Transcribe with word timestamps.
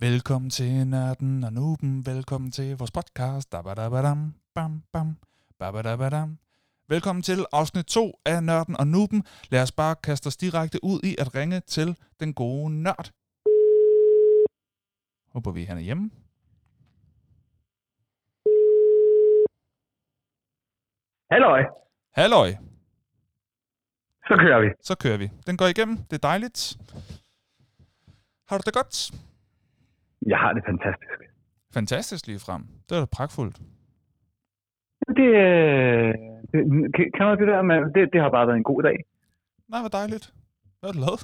Velkommen 0.00 0.50
til 0.50 0.86
Nørden 0.86 1.44
og 1.44 1.52
Nuben. 1.52 2.06
Velkommen 2.06 2.50
til 2.50 2.76
vores 2.78 2.90
podcast. 2.90 3.52
Dabadabadam, 3.52 4.34
bam, 4.54 4.82
bam, 4.92 5.16
babadabadam. 5.58 6.38
Velkommen 6.88 7.22
til 7.22 7.46
afsnit 7.52 7.86
2 7.86 8.20
af 8.24 8.42
Nørden 8.42 8.76
og 8.76 8.86
Nuben. 8.86 9.24
Lad 9.50 9.62
os 9.62 9.72
bare 9.72 9.96
kaste 9.96 10.26
os 10.26 10.36
direkte 10.36 10.78
ud 10.84 11.00
i 11.04 11.16
at 11.18 11.34
ringe 11.34 11.60
til 11.60 11.96
den 12.20 12.34
gode 12.34 12.82
nørd. 12.82 13.10
Håber 15.32 15.50
vi, 15.50 15.64
han 15.64 15.76
er 15.76 15.82
hjemme. 15.82 16.10
Halløj, 21.30 21.62
Halløj, 22.12 22.50
så 24.28 24.34
kører 24.42 24.60
vi. 24.60 24.68
så 24.82 24.94
kører 25.02 25.16
vi. 25.16 25.30
Den 25.46 25.56
går 25.56 25.66
igennem. 25.66 25.96
Det 25.96 26.12
er 26.12 26.28
dejligt. 26.28 26.78
Har 28.48 28.58
du 28.58 28.62
det 28.66 28.74
godt? 28.74 29.10
Jeg 30.26 30.38
har 30.38 30.52
det 30.52 30.62
fantastisk. 30.66 31.20
Fantastisk 31.74 32.26
lige 32.26 32.40
frem. 32.46 32.62
Det 32.88 32.92
er 32.96 33.00
da 33.00 33.06
pragtfuldt. 33.16 33.56
Det, 35.18 35.30
øh, 35.46 36.14
det 36.52 36.60
kan- 36.94 37.10
du 37.28 37.40
det 37.40 37.48
der 37.54 37.62
med, 37.62 37.76
det, 37.94 38.12
det 38.12 38.20
har 38.20 38.30
bare 38.30 38.46
været 38.46 38.56
en 38.56 38.70
god 38.72 38.82
dag. 38.82 38.96
Nej, 39.68 39.80
hvor 39.82 39.88
dejligt. 40.00 40.26
Hvad 40.80 40.88
har 40.88 40.96
du 40.98 41.04
lavet? 41.06 41.22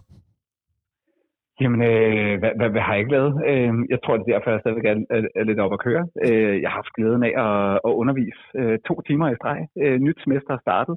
Jamen, 1.61 1.81
øh, 1.91 2.39
hvad, 2.41 2.53
hvad, 2.59 2.69
hvad 2.75 2.83
har 2.87 2.93
jeg 2.95 3.01
ikke 3.03 3.15
lavet? 3.19 3.33
Øh, 3.51 3.73
jeg 3.93 3.99
tror, 4.05 4.15
det 4.17 4.23
er 4.25 4.33
derfor, 4.35 4.51
jeg 4.51 4.61
stadigvæk 4.61 4.87
er, 4.93 4.97
er, 5.17 5.21
er 5.41 5.45
lidt 5.45 5.61
op 5.65 5.73
at 5.77 5.81
køre. 5.87 6.05
Øh, 6.27 6.55
jeg 6.63 6.69
har 6.71 6.79
haft 6.81 6.95
glæden 6.97 7.23
af 7.29 7.33
at, 7.47 7.75
at 7.89 7.93
undervise 8.03 8.41
øh, 8.61 8.79
to 8.89 8.95
timer 9.07 9.27
i 9.31 9.37
streg. 9.41 9.59
Øh, 9.83 9.97
nyt 10.07 10.19
semester 10.25 10.53
er 10.55 10.63
startet. 10.67 10.97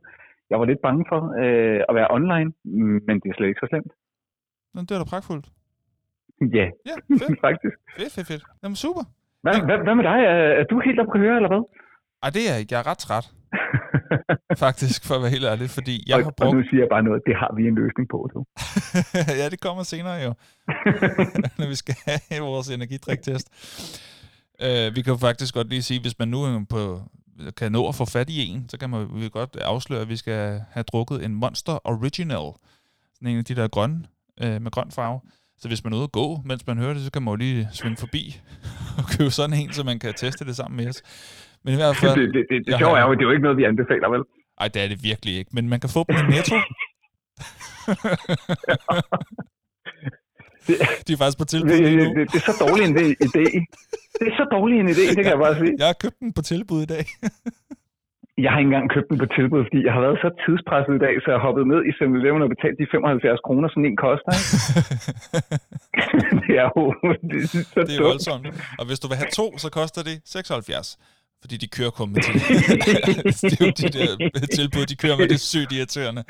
Jeg 0.50 0.60
var 0.60 0.66
lidt 0.66 0.82
bange 0.88 1.06
for 1.12 1.22
øh, 1.44 1.80
at 1.90 1.94
være 2.00 2.12
online, 2.18 2.50
men 3.08 3.16
det 3.22 3.28
er 3.30 3.36
slet 3.38 3.48
ikke 3.48 3.64
så 3.64 3.68
slemt. 3.70 3.92
Nå, 4.74 4.80
Det 4.82 4.92
er 4.96 5.02
da 5.04 5.08
pragtfuldt. 5.14 5.48
Ja, 6.60 6.68
Ja, 6.90 6.96
fedt, 7.22 7.40
faktisk. 7.48 7.76
fedt, 7.98 8.12
fedt, 8.16 8.28
fedt. 8.28 8.44
Jamen 8.64 8.76
super. 8.76 9.04
Hvad, 9.44 9.56
hvad, 9.68 9.78
hvad 9.86 9.96
med 9.96 10.04
dig? 10.04 10.20
Er, 10.60 10.64
du 10.70 10.76
helt 10.86 11.00
op 11.00 11.08
at 11.10 11.14
køre, 11.14 11.36
eller 11.40 11.52
hvad? 11.54 11.64
Ej, 12.24 12.30
det 12.36 12.42
er 12.48 12.52
jeg 12.52 12.60
ikke. 12.62 12.74
Jeg 12.74 12.80
er 12.84 12.88
ret 12.92 12.98
træt, 12.98 13.26
faktisk, 14.66 15.00
for 15.08 15.16
at 15.16 15.22
være 15.22 15.34
helt 15.36 15.48
ærlig, 15.52 15.70
fordi 15.78 15.96
jeg 16.10 16.16
og, 16.18 16.24
har 16.24 16.34
og 16.42 16.46
nu 16.46 16.52
brugt... 16.52 16.70
siger 16.70 16.82
jeg 16.84 16.90
bare 16.96 17.04
noget. 17.04 17.22
Det 17.30 17.36
har 17.42 17.52
vi 17.58 17.64
en 17.72 17.76
løsning 17.82 18.06
på, 18.14 18.20
du. 18.34 18.40
ja, 19.42 19.46
det 19.54 19.60
kommer 19.66 19.84
senere 19.84 20.18
jo, 20.26 20.32
når 21.60 21.68
vi 21.74 21.76
skal 21.84 21.96
have 22.30 22.42
vores 22.50 22.68
energidriktest. 22.78 23.48
Uh, 24.66 24.96
vi 24.96 25.00
kan 25.02 25.12
jo 25.16 25.20
faktisk 25.28 25.54
godt 25.54 25.70
lige 25.70 25.84
sige, 25.90 26.02
hvis 26.02 26.20
man 26.20 26.28
nu 26.28 26.40
på, 26.70 26.82
kan 27.58 27.72
nå 27.72 27.82
at 27.88 27.96
få 27.96 28.06
fat 28.06 28.30
i 28.30 28.38
en, 28.48 28.70
så 28.70 28.80
kan 28.80 28.90
man 28.90 29.08
vi 29.14 29.30
godt 29.30 29.56
afsløre, 29.56 30.02
at 30.02 30.10
vi 30.10 30.16
skal 30.16 30.62
have 30.72 30.84
drukket 30.84 31.26
en 31.26 31.34
Monster 31.36 31.78
Original. 31.84 32.48
Sådan 33.16 33.28
en 33.32 33.38
af 33.38 33.46
de 33.46 33.56
der 33.56 33.68
grønne, 33.68 34.00
uh, 34.44 34.62
med 34.64 34.72
grøn 34.72 34.92
farve. 34.92 35.20
Så 35.62 35.68
hvis 35.68 35.84
man 35.84 35.94
er 35.94 35.98
ude 35.98 36.04
at 36.04 36.12
gå, 36.12 36.42
mens 36.46 36.68
man 36.68 36.78
hører 36.78 36.94
det, 36.94 37.04
så 37.04 37.12
kan 37.12 37.22
man 37.22 37.32
jo 37.32 37.36
lige 37.36 37.68
svinge 37.74 37.98
forbi 37.98 38.40
og 38.98 39.04
købe 39.18 39.30
sådan 39.32 39.56
en, 39.62 39.74
så 39.74 39.84
man 39.84 40.00
kan 40.00 40.14
teste 40.14 40.46
det 40.46 40.56
sammen 40.56 40.78
med 40.78 40.88
os. 40.90 41.02
Men 41.64 41.74
i 41.74 41.78
hvert 41.78 41.96
fald... 41.98 42.16
det, 42.22 42.34
det, 42.34 42.46
det, 42.50 42.58
det 42.68 42.78
sjove 42.78 42.96
har- 42.96 43.04
er 43.04 43.08
jo, 43.08 43.14
det 43.14 43.20
er 43.20 43.26
jo 43.26 43.32
ikke 43.32 43.44
noget, 43.44 43.58
vi 43.58 43.64
anbefaler, 43.64 44.10
vel? 44.10 44.24
Ej, 44.62 44.68
det 44.68 44.82
er 44.84 44.88
det 44.88 45.04
virkelig 45.04 45.34
ikke. 45.38 45.50
Men 45.54 45.70
man 45.70 45.80
kan 45.80 45.90
få 45.90 46.06
dem 46.10 46.16
i 46.18 46.36
Netto. 46.36 46.56
De 51.08 51.14
er 51.14 51.18
faktisk 51.18 51.38
på 51.38 51.46
tilbud 51.46 51.70
Det, 51.70 51.80
det, 51.84 52.16
det, 52.18 52.32
det 52.34 52.38
er 52.42 52.46
så 52.52 52.66
dårlig 52.66 52.84
en 52.90 52.96
idé- 52.98 53.18
idé. 53.28 53.46
Det 54.20 54.28
er 54.32 54.36
så 54.38 54.48
dårlig 54.52 54.80
en 54.80 54.90
idé, 54.90 55.04
det 55.10 55.16
kan 55.16 55.26
jeg 55.26 55.38
bare 55.46 55.56
sige. 55.62 55.74
Jeg 55.78 55.88
har 55.88 55.94
købt 56.04 56.20
den 56.20 56.34
på 56.34 56.42
tilbud 56.42 56.82
i 56.82 56.86
dag. 56.86 57.06
Jeg 58.44 58.50
har 58.52 58.60
ikke 58.60 58.70
engang 58.72 58.88
købt 58.96 59.08
den 59.10 59.18
på 59.24 59.28
tilbud, 59.38 59.62
fordi 59.68 59.80
jeg 59.88 59.94
har 59.96 60.02
været 60.08 60.18
så 60.24 60.30
tidspresset 60.44 60.94
i 61.00 61.02
dag, 61.06 61.14
så 61.24 61.28
jeg 61.34 61.40
hoppet 61.48 61.64
ned 61.72 61.82
i 61.90 61.92
7-Eleven 62.00 62.42
og 62.46 62.50
betalt 62.56 62.76
de 62.82 62.86
75 62.92 63.40
kroner, 63.48 63.68
sådan 63.70 63.86
en 63.92 63.98
koster. 64.06 64.32
Det 66.48 66.54
er 66.64 66.68
jo 66.78 66.84
det 67.32 67.38
er 67.44 67.48
så 67.48 67.82
det 67.88 67.94
er 67.96 67.98
dumt. 67.98 68.10
voldsomt. 68.10 68.46
Og 68.80 68.84
hvis 68.88 69.00
du 69.04 69.08
vil 69.12 69.18
have 69.22 69.32
to, 69.40 69.46
så 69.64 69.68
koster 69.80 70.02
det 70.10 70.16
76. 70.26 70.98
Fordi 71.42 71.56
de 71.64 71.68
kører 71.78 71.94
kun 72.00 72.08
med 72.14 72.22
tilbud. 72.28 72.58
det 73.50 73.56
er 73.62 73.66
jo 73.70 73.72
de 73.82 73.88
der 74.00 74.12
tilbud, 74.60 74.84
de 74.92 74.96
kører 75.04 75.18
med. 75.20 75.26
Det 75.32 75.38
er 75.42 75.46
sygt 75.54 75.72
irriterende. 75.78 76.22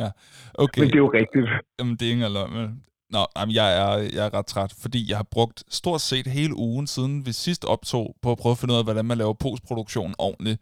Ja, 0.00 0.08
okay. 0.64 0.80
Men 0.80 0.88
det 0.92 0.98
er 1.00 1.04
jo 1.06 1.12
rigtigt. 1.20 1.48
Jamen, 1.78 1.94
det 1.98 2.04
er 2.08 2.12
engang 2.12 2.32
løgn. 2.32 2.82
Nå, 3.12 3.26
jamen, 3.36 3.54
jeg, 3.54 3.78
er, 3.78 3.96
jeg 3.96 4.26
er 4.26 4.34
ret 4.34 4.46
træt, 4.46 4.74
fordi 4.78 5.10
jeg 5.10 5.16
har 5.16 5.26
brugt 5.30 5.64
stort 5.68 6.00
set 6.00 6.26
hele 6.26 6.56
ugen 6.56 6.86
siden 6.86 7.26
vi 7.26 7.32
sidst 7.32 7.64
optog 7.64 8.16
på 8.22 8.32
at 8.32 8.38
prøve 8.38 8.50
at 8.50 8.58
finde 8.58 8.74
ud 8.74 8.78
af, 8.78 8.84
hvordan 8.84 9.04
man 9.04 9.18
laver 9.18 9.32
postproduktion 9.32 10.14
ordentligt. 10.18 10.60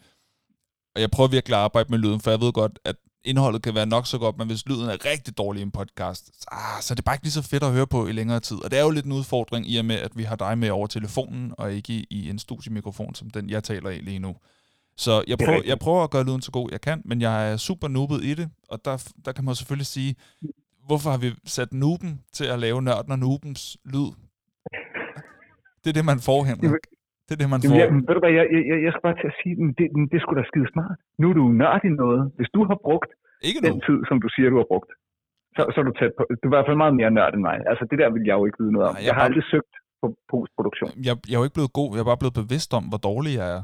Og 0.94 1.00
jeg 1.00 1.10
prøver 1.10 1.28
virkelig 1.28 1.56
at 1.56 1.62
arbejde 1.62 1.90
med 1.90 1.98
lyden, 1.98 2.20
for 2.20 2.30
jeg 2.30 2.40
ved 2.40 2.52
godt, 2.52 2.78
at 2.84 2.96
indholdet 3.24 3.62
kan 3.62 3.74
være 3.74 3.86
nok 3.86 4.06
så 4.06 4.18
godt, 4.18 4.38
men 4.38 4.46
hvis 4.46 4.66
lyden 4.66 4.88
er 4.88 5.04
rigtig 5.04 5.38
dårlig 5.38 5.60
i 5.60 5.62
en 5.62 5.70
podcast, 5.70 6.26
så, 6.26 6.46
ah, 6.52 6.82
så 6.82 6.94
er 6.94 6.96
det 6.96 7.04
bare 7.04 7.14
ikke 7.14 7.24
lige 7.24 7.32
så 7.32 7.42
fedt 7.42 7.62
at 7.62 7.72
høre 7.72 7.86
på 7.86 8.06
i 8.06 8.12
længere 8.12 8.40
tid. 8.40 8.64
Og 8.64 8.70
det 8.70 8.78
er 8.78 8.82
jo 8.82 8.90
lidt 8.90 9.06
en 9.06 9.12
udfordring 9.12 9.70
i 9.70 9.76
og 9.76 9.84
med, 9.84 9.96
at 9.96 10.10
vi 10.14 10.22
har 10.22 10.36
dig 10.36 10.58
med 10.58 10.70
over 10.70 10.86
telefonen, 10.86 11.54
og 11.58 11.72
ikke 11.72 11.92
i, 11.92 12.06
i 12.10 12.30
en 12.30 12.38
studiemikrofon, 12.38 13.14
som 13.14 13.30
den 13.30 13.50
jeg 13.50 13.64
taler 13.64 13.90
i 13.90 13.98
lige 13.98 14.18
nu. 14.18 14.36
Så 14.96 15.24
jeg 15.26 15.32
er 15.40 15.44
prøver, 15.46 15.62
jeg 15.66 15.78
prøver 15.78 16.04
at 16.04 16.10
gøre 16.10 16.24
lyden 16.24 16.42
så 16.42 16.50
god 16.50 16.68
jeg 16.72 16.80
kan, 16.80 17.02
men 17.04 17.20
jeg 17.20 17.52
er 17.52 17.56
super 17.56 17.88
nubet 17.88 18.24
i 18.24 18.34
det, 18.34 18.50
og 18.68 18.84
der, 18.84 19.10
der 19.24 19.32
kan 19.32 19.44
man 19.44 19.54
selvfølgelig 19.54 19.86
sige, 19.86 20.14
hvorfor 20.90 21.08
har 21.14 21.20
vi 21.24 21.28
sat 21.56 21.70
Nuben 21.82 22.12
til 22.38 22.46
at 22.54 22.58
lave 22.64 22.78
nørden 22.88 23.10
og 23.14 23.20
Nubens 23.24 23.62
lyd? 23.92 24.10
Det 25.82 25.88
er 25.92 25.96
det, 25.98 26.06
man 26.12 26.20
får, 26.28 26.40
Henrik. 26.50 26.64
Jamen- 26.66 26.86
Det 27.26 27.32
er 27.36 27.40
det, 27.42 27.50
man 27.54 27.60
Jamen, 27.62 27.72
får. 27.74 27.80
jeg, 27.82 27.88
ved 28.08 28.14
du 28.18 28.22
hvad, 28.24 28.34
jeg, 28.38 28.44
jeg, 28.70 28.76
jeg 28.86 28.90
skal 28.92 29.04
bare 29.08 29.18
til 29.22 29.28
at 29.32 29.36
sige, 29.40 29.54
det, 29.78 29.86
det 30.12 30.18
sgu 30.22 30.30
da 30.40 30.44
skide 30.52 30.68
smart. 30.74 30.98
Nu 31.20 31.24
er 31.30 31.36
du 31.40 31.44
nørd 31.62 31.82
i 31.88 31.92
noget. 32.02 32.22
Hvis 32.38 32.50
du 32.56 32.60
har 32.70 32.78
brugt 32.86 33.10
Ikke 33.48 33.60
den 33.66 33.74
nu. 33.78 33.84
tid, 33.88 33.98
som 34.08 34.16
du 34.24 34.28
siger, 34.34 34.46
du 34.54 34.58
har 34.62 34.68
brugt, 34.72 34.90
så, 35.56 35.62
så 35.72 35.76
er 35.82 35.86
du 35.90 35.94
tæt 36.00 36.12
på. 36.18 36.22
Du 36.40 36.44
er 36.46 36.50
i 36.50 36.54
hvert 36.54 36.68
fald 36.68 36.78
meget 36.84 36.94
mere 37.00 37.10
nørd 37.18 37.32
end 37.36 37.42
mig. 37.50 37.56
Altså, 37.70 37.82
det 37.90 37.96
der 38.02 38.08
vil 38.14 38.24
jeg 38.28 38.34
jo 38.38 38.44
ikke 38.48 38.58
vide 38.62 38.72
noget 38.76 38.86
om. 38.88 38.94
Nej, 38.94 39.00
jeg 39.00 39.06
jeg, 39.06 39.14
har 39.14 39.20
bare- 39.22 39.28
aldrig 39.30 39.44
søgt 39.54 39.72
på 40.02 40.06
postproduktion. 40.32 40.90
Jeg, 41.08 41.14
jeg 41.28 41.34
er 41.36 41.40
jo 41.40 41.46
ikke 41.48 41.58
blevet 41.58 41.72
god, 41.80 41.88
jeg 41.94 42.02
er 42.04 42.10
bare 42.12 42.22
blevet 42.22 42.36
bevidst 42.42 42.70
om, 42.78 42.84
hvor 42.90 43.00
dårlig 43.10 43.32
jeg 43.40 43.48
er. 43.58 43.62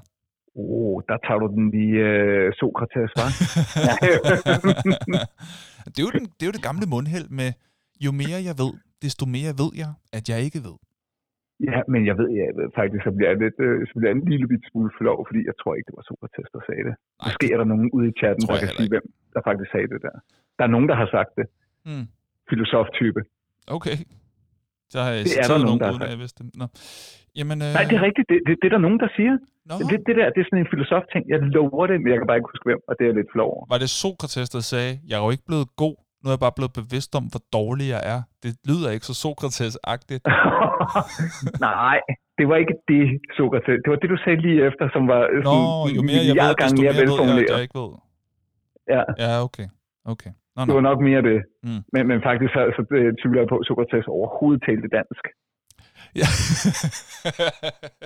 Åh, 0.60 0.64
oh, 0.86 0.96
der 1.08 1.16
tager 1.26 1.40
du 1.42 1.48
den 1.56 1.64
lige 1.76 1.96
øh, 2.10 2.46
Sokrates, 2.60 3.10
hva'? 3.18 3.30
det, 5.92 6.00
er 6.02 6.06
jo 6.08 6.14
den, 6.18 6.24
det 6.36 6.42
er 6.44 6.48
jo 6.50 6.56
det 6.58 6.66
gamle 6.68 6.86
mundheld 6.94 7.28
med, 7.40 7.50
jo 8.06 8.10
mere 8.22 8.38
jeg 8.48 8.56
ved, 8.62 8.72
desto 9.04 9.24
mere 9.36 9.52
ved 9.62 9.70
jeg, 9.82 9.90
at 10.18 10.24
jeg 10.30 10.38
ikke 10.46 10.60
ved. 10.68 10.76
Ja, 11.70 11.78
men 11.92 12.00
jeg 12.08 12.16
ved, 12.20 12.28
jeg 12.40 12.56
ved 12.58 12.68
faktisk, 12.80 13.02
så 13.08 13.12
bliver 13.16 13.30
jeg 13.32 13.38
lidt, 13.44 13.58
øh, 13.66 13.76
så 13.88 13.92
bliver 13.96 14.10
jeg 14.10 14.16
en 14.20 14.28
lille 14.32 14.46
bit 14.52 14.64
smule 14.70 14.90
flov, 14.98 15.18
fordi 15.28 15.40
jeg 15.50 15.56
tror 15.60 15.72
ikke, 15.76 15.86
det 15.90 15.96
var 15.98 16.04
Sokrates, 16.08 16.48
der 16.54 16.62
sagde 16.68 16.84
det. 16.88 16.94
Nej, 16.98 17.26
Måske 17.26 17.46
er 17.54 17.58
der 17.62 17.68
nogen 17.72 17.88
ude 17.96 18.06
i 18.12 18.14
chatten, 18.20 18.42
der 18.48 18.56
kan 18.62 18.70
sige, 18.78 18.90
hvem 18.94 19.06
der 19.34 19.40
faktisk 19.48 19.70
sagde 19.74 19.88
det 19.94 20.00
der. 20.06 20.16
Der 20.58 20.64
er 20.68 20.72
nogen, 20.74 20.88
der 20.90 20.96
har 21.02 21.08
sagt 21.16 21.32
det. 21.38 21.46
Mm. 21.88 22.06
Filosof-type. 22.50 23.20
Okay. 23.76 23.96
Så 24.92 24.98
har 25.04 25.10
jeg 25.16 25.22
Det 25.28 25.34
er 25.42 25.48
der 25.52 25.58
nogen, 25.58 25.66
nogen, 25.68 25.80
der 25.80 25.90
uden 25.94 26.12
jeg 26.14 26.20
vidste 26.24 26.38
det. 26.44 26.50
Nå. 26.60 26.66
Jamen, 27.38 27.58
øh, 27.64 27.70
Nej, 27.76 27.84
det 27.90 27.94
er 28.00 28.04
rigtigt. 28.08 28.26
Det, 28.30 28.38
det, 28.46 28.52
det 28.60 28.66
er 28.70 28.74
der 28.76 28.82
nogen, 28.86 29.00
der 29.04 29.10
siger. 29.18 29.34
Nå, 29.68 29.74
Det, 29.90 29.96
det 30.06 30.14
der, 30.18 30.26
det 30.34 30.40
er 30.42 30.46
sådan 30.50 30.62
en 30.64 30.70
filosof-ting. 30.74 31.22
Jeg 31.32 31.38
lover 31.56 31.84
det, 31.90 31.96
men 32.02 32.08
jeg 32.12 32.18
kan 32.20 32.26
bare 32.30 32.38
ikke 32.40 32.50
huske 32.54 32.66
hvem, 32.70 32.80
og 32.88 32.92
det 32.96 33.02
er 33.04 33.08
jeg 33.10 33.16
lidt 33.20 33.30
flov 33.36 33.48
over. 33.54 33.64
var 33.72 33.78
det 33.84 33.90
Sokrates, 34.02 34.48
der 34.56 34.62
sagde, 34.72 34.92
jeg 35.08 35.16
er 35.18 35.24
jo 35.26 35.30
ikke 35.34 35.46
blevet 35.50 35.68
god, 35.84 35.96
nu 36.20 36.24
er 36.30 36.34
jeg 36.36 36.42
bare 36.46 36.56
blevet 36.58 36.74
bevidst 36.80 37.10
om, 37.18 37.24
hvor 37.32 37.42
dårlig 37.58 37.86
jeg 37.94 38.02
er. 38.14 38.20
Det 38.42 38.50
lyder 38.70 38.88
ikke 38.94 39.06
så 39.10 39.14
Sokrates-agtigt. 39.24 40.24
Nej, 41.68 41.98
det 42.38 42.44
var 42.50 42.56
ikke 42.62 42.76
det, 42.90 43.02
Sokrates. 43.36 43.76
Det 43.84 43.88
var 43.92 43.98
det, 44.02 44.08
du 44.14 44.18
sagde 44.24 44.38
lige 44.46 44.58
efter, 44.68 44.84
som 44.94 45.02
var 45.12 45.22
Nå, 45.48 45.56
sådan 45.56 45.96
jo 45.98 46.02
mere 46.10 46.22
jeg 46.30 46.34
ved, 46.42 46.52
desto 46.60 46.82
mere 46.82 46.92
mere 46.98 47.28
ved 47.28 47.36
jeg, 47.42 47.48
jeg 47.54 47.62
ikke 47.66 47.78
ved. 47.82 47.90
Ja, 48.94 49.02
Ja, 49.24 49.30
okay. 49.46 49.66
Okay. 50.12 50.32
Nå, 50.56 50.60
det 50.68 50.74
var 50.78 50.86
nok 50.90 51.00
mere 51.08 51.22
det. 51.30 51.38
Mm. 51.66 51.82
Men, 51.94 52.02
men 52.10 52.18
faktisk 52.28 52.50
så, 52.56 52.60
så 52.76 52.82
øh, 52.98 53.10
tvivler 53.20 53.40
jeg 53.42 53.50
på, 53.52 53.56
at 53.62 53.66
Sokrates 53.68 54.06
overhovedet 54.16 54.60
talte 54.68 54.88
dansk. 54.98 55.24
Ja. 56.14 56.28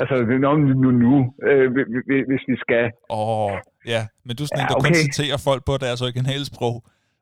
Altså, 0.01 0.15
nå, 0.45 0.57
nu, 0.57 0.91
nu 1.05 1.13
øh, 1.49 1.67
hvi- 1.75 1.91
hvi- 2.09 2.27
hvis 2.31 2.45
vi 2.49 2.57
skal. 2.65 2.85
Åh, 3.11 3.45
oh, 3.45 3.53
ja. 3.87 4.03
Men 4.25 4.37
du 4.37 4.43
er 4.43 4.47
sådan 4.49 4.61
en, 4.61 4.67
Ja, 4.69 4.75
der 4.75 4.81
kun 4.85 4.93
okay. 4.95 5.03
citerer 5.05 5.39
folk 5.49 5.63
på 5.69 5.75
deres 5.85 6.01
originale 6.07 6.45
sprog. 6.53 6.77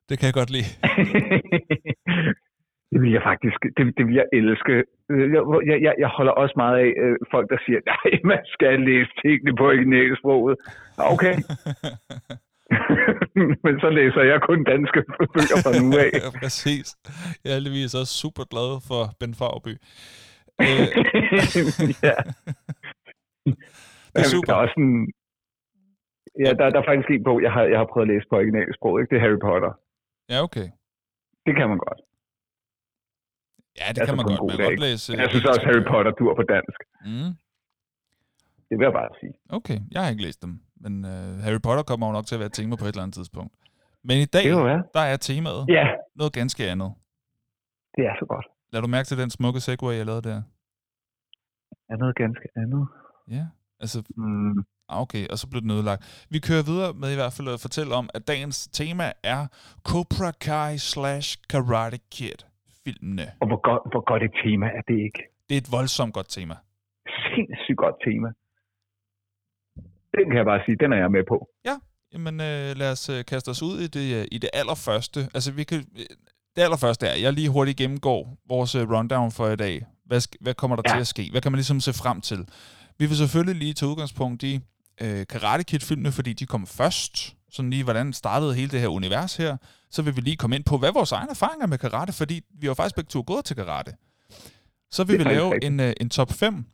Det 0.09 0.15
kan 0.19 0.27
jeg 0.27 0.34
godt 0.41 0.50
lide. 0.56 0.71
det 2.93 2.99
vil 3.03 3.12
jeg 3.17 3.22
faktisk, 3.31 3.59
det, 3.77 3.83
det 3.97 4.03
vil 4.09 4.15
jeg 4.21 4.27
elske. 4.41 4.75
Jeg, 5.37 5.43
jeg, 5.70 5.76
jeg, 5.87 5.94
jeg 6.03 6.11
holder 6.17 6.35
også 6.43 6.55
meget 6.64 6.76
af 6.85 6.91
øh, 7.05 7.17
folk, 7.35 7.47
der 7.53 7.58
siger, 7.67 7.81
nej, 7.93 8.08
man 8.32 8.43
skal 8.55 8.75
læse 8.91 9.11
tingene 9.23 9.53
på 9.58 9.62
originalsproget. 9.73 10.56
Okay, 11.12 11.35
men 13.64 13.75
så 13.82 13.88
læser 13.99 14.23
jeg 14.31 14.38
kun 14.49 14.58
danske 14.73 15.00
bøger 15.35 15.56
fra 15.64 15.73
nu 15.82 15.88
af. 16.05 16.11
ja, 16.23 16.29
præcis. 16.43 16.87
Jeg 17.43 17.50
er 17.50 17.56
heldigvis 17.58 17.94
også 18.00 18.12
super 18.25 18.44
glad 18.53 18.70
for 18.88 19.03
Ben 19.20 19.35
Farby. 19.41 19.75
Øh, 20.66 20.87
ja. 22.08 22.16
det 24.14 24.20
er 24.25 24.28
super. 24.34 24.46
Der 24.49 24.55
er 24.58 24.62
også 24.66 24.76
en, 24.84 24.93
ja, 26.44 26.50
der, 26.58 26.66
der 26.75 26.78
er 26.82 26.87
faktisk 26.90 27.10
en 27.16 27.25
bog, 27.28 27.38
jeg 27.46 27.52
har, 27.56 27.62
jeg 27.72 27.78
har 27.82 27.88
prøvet 27.93 28.06
at 28.06 28.10
læse 28.12 28.26
på 28.31 28.34
originalsprog. 28.40 28.94
Ikke? 29.00 29.10
Det 29.10 29.16
er 29.19 29.25
Harry 29.26 29.40
Potter. 29.49 29.72
Ja, 30.32 30.38
okay. 30.46 30.66
Det 31.46 31.52
kan 31.58 31.66
man 31.72 31.78
godt. 31.87 32.00
Ja, 33.81 33.87
det 33.94 33.99
Altså 34.00 34.06
kan 34.08 34.16
man 34.20 34.26
godt. 34.31 34.40
god 34.40 34.49
Man 34.50 34.56
kan 34.58 34.66
godt 34.70 34.81
læse... 34.88 35.06
Jeg 35.22 35.28
synes 35.32 35.44
også, 35.52 35.62
Harry 35.69 35.84
Potter 35.93 36.12
dur 36.20 36.32
på 36.40 36.44
dansk. 36.55 36.78
Mm, 37.08 37.32
Det 38.69 38.75
vil 38.78 38.84
jeg 38.88 38.96
bare 39.00 39.10
sige. 39.20 39.34
okay, 39.58 39.78
jeg 39.93 40.00
har 40.02 40.10
ikke 40.14 40.26
læst 40.28 40.40
dem. 40.46 40.52
Men 40.84 40.93
uh, 41.12 41.34
Harry 41.44 41.60
Potter 41.66 41.84
kommer 41.90 42.05
jo 42.08 42.12
nok 42.16 42.26
til 42.26 42.37
at 42.38 42.43
være 42.44 42.55
tema 42.58 42.75
på 42.76 42.84
et 42.84 42.93
eller 42.94 43.02
andet 43.06 43.14
tidspunkt. 43.20 43.52
Men 44.08 44.16
i 44.26 44.28
dag, 44.37 44.44
Det 44.44 44.84
der 44.96 45.05
er 45.12 45.16
temaet 45.28 45.62
Ja, 45.78 45.87
noget 46.20 46.32
ganske 46.40 46.62
andet. 46.72 46.90
det 47.96 48.02
er 48.10 48.14
så 48.20 48.26
godt. 48.32 48.46
Lad 48.73 48.82
du 48.82 48.88
mærke 48.88 49.06
til 49.06 49.19
den 49.19 49.31
smukke 49.31 49.61
segway, 49.61 49.94
jeg 49.97 50.06
lavede 50.06 50.29
der? 50.29 50.43
Er 51.91 51.97
noget 51.97 52.17
ganske 52.17 52.49
andet? 52.56 52.88
Ja, 53.31 53.47
altså... 53.81 54.03
Mm. 54.17 54.65
Ah, 54.91 55.03
okay, 55.03 55.29
og 55.29 55.38
så 55.38 55.50
blev 55.50 55.62
den 55.62 55.70
ødelagt. 55.70 56.26
Vi 56.31 56.38
kører 56.38 56.62
videre 56.70 56.93
med 56.93 57.12
i 57.12 57.15
hvert 57.15 57.32
fald 57.32 57.49
at 57.49 57.61
fortælle 57.61 57.94
om, 57.94 58.11
at 58.15 58.29
dagens 58.29 58.69
tema 58.69 59.12
er 59.23 59.47
Cobra 59.88 60.31
Kai 60.31 60.79
slash 60.79 61.29
Karate 61.50 61.99
Kid 62.11 62.38
filmene. 62.88 63.26
Og 63.41 63.47
hvor 63.50 63.61
godt, 63.69 63.82
hvor 63.93 64.03
godt 64.11 64.23
et 64.29 64.35
tema 64.44 64.67
er 64.79 64.82
det 64.88 64.99
ikke? 65.09 65.20
Det 65.49 65.55
er 65.56 65.61
et 65.65 65.73
voldsomt 65.76 66.15
godt 66.15 66.31
tema. 66.37 66.55
Sindssygt 67.31 67.79
godt 67.85 67.97
tema. 68.06 68.29
Den 70.17 70.25
kan 70.31 70.37
jeg 70.41 70.49
bare 70.53 70.62
sige, 70.65 70.76
den 70.85 70.93
er 70.93 71.00
jeg 71.05 71.11
med 71.11 71.25
på. 71.32 71.37
Ja, 71.69 71.76
jamen 72.12 72.35
øh, 72.49 72.69
lad 72.81 72.91
os 72.94 73.05
øh, 73.15 73.20
kaste 73.31 73.49
os 73.55 73.62
ud 73.69 73.76
i 73.87 73.88
det, 73.97 74.06
øh, 74.19 74.25
i 74.37 74.38
det 74.44 74.50
allerførste. 74.61 75.20
Altså, 75.37 75.50
vi 75.59 75.65
kan, 75.70 75.79
øh, 76.00 76.06
det 76.58 76.64
allerførste 76.64 77.06
er, 77.06 77.14
jeg 77.14 77.32
lige 77.32 77.49
hurtigt 77.49 77.76
gennemgår 77.76 78.38
vores 78.49 78.75
øh, 78.75 78.90
rundown 78.90 79.32
for 79.32 79.49
i 79.49 79.56
dag. 79.56 79.87
Hvad, 80.06 80.20
hvad 80.40 80.55
kommer 80.55 80.76
der 80.76 80.82
ja. 80.87 80.94
til 80.94 81.00
at 81.00 81.06
ske? 81.06 81.28
Hvad 81.31 81.40
kan 81.40 81.52
man 81.52 81.56
ligesom 81.56 81.81
se 81.81 81.93
frem 81.93 82.20
til? 82.20 82.46
Vi 82.99 83.06
vil 83.06 83.16
selvfølgelig 83.16 83.56
lige 83.56 83.75
tage 83.75 83.90
udgangspunkt 83.90 84.43
i 84.43 84.60
øh, 85.00 85.26
Karate 85.26 85.64
Kid-filmene, 85.64 86.12
fordi 86.12 86.32
de 86.32 86.46
kom 86.46 86.66
først. 86.66 87.34
Sådan 87.50 87.70
lige, 87.70 87.84
hvordan 87.84 88.12
startede 88.12 88.55
hele 88.55 88.70
det 88.70 88.81
her 88.81 88.88
univers 88.88 89.37
her. 89.37 89.56
Så 89.90 90.02
vil 90.02 90.16
vi 90.16 90.20
lige 90.20 90.37
komme 90.37 90.56
ind 90.56 90.64
på, 90.64 90.78
hvad 90.78 90.93
vores 90.93 91.12
egne 91.12 91.31
erfaringer 91.31 91.66
med 91.66 91.78
karate, 91.78 92.12
fordi 92.12 92.40
vi 92.60 92.66
har 92.66 92.75
faktisk 92.75 92.94
begge 92.96 93.08
to 93.08 93.25
gået 93.26 93.44
til 93.44 93.56
karate. 93.56 93.93
Så 94.90 95.05
vil 95.05 95.19
vi 95.19 95.25
lave 95.25 95.64
en, 95.64 95.81
uh, 95.81 95.93
en 96.00 96.10
top 96.10 96.32
5, 96.32 96.64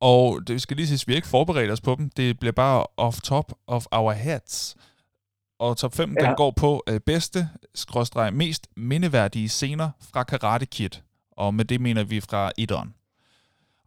og 0.00 0.46
det 0.46 0.62
skal 0.62 0.76
lige 0.76 0.86
sige, 0.86 0.94
at 0.94 1.08
vi 1.08 1.14
ikke 1.14 1.28
forberedt 1.28 1.70
os 1.70 1.80
på 1.80 1.94
dem. 1.98 2.10
Det 2.10 2.38
bliver 2.38 2.52
bare 2.52 2.86
off 2.96 3.20
top 3.20 3.52
of 3.66 3.86
our 3.92 4.12
heads. 4.12 4.76
Og 5.62 5.76
top 5.76 5.94
5, 5.94 6.14
ja. 6.20 6.26
den 6.26 6.34
går 6.36 6.50
på 6.50 6.82
uh, 6.90 6.96
bedste, 7.06 7.48
skråstreg, 7.74 8.34
mest 8.34 8.66
mindeværdige 8.76 9.48
scener 9.48 9.90
fra 10.12 10.22
Karate 10.22 10.66
Kid. 10.66 10.90
Og 11.32 11.54
med 11.54 11.64
det 11.64 11.80
mener 11.80 12.04
vi 12.04 12.20
fra 12.20 12.52
Idon. 12.58 12.94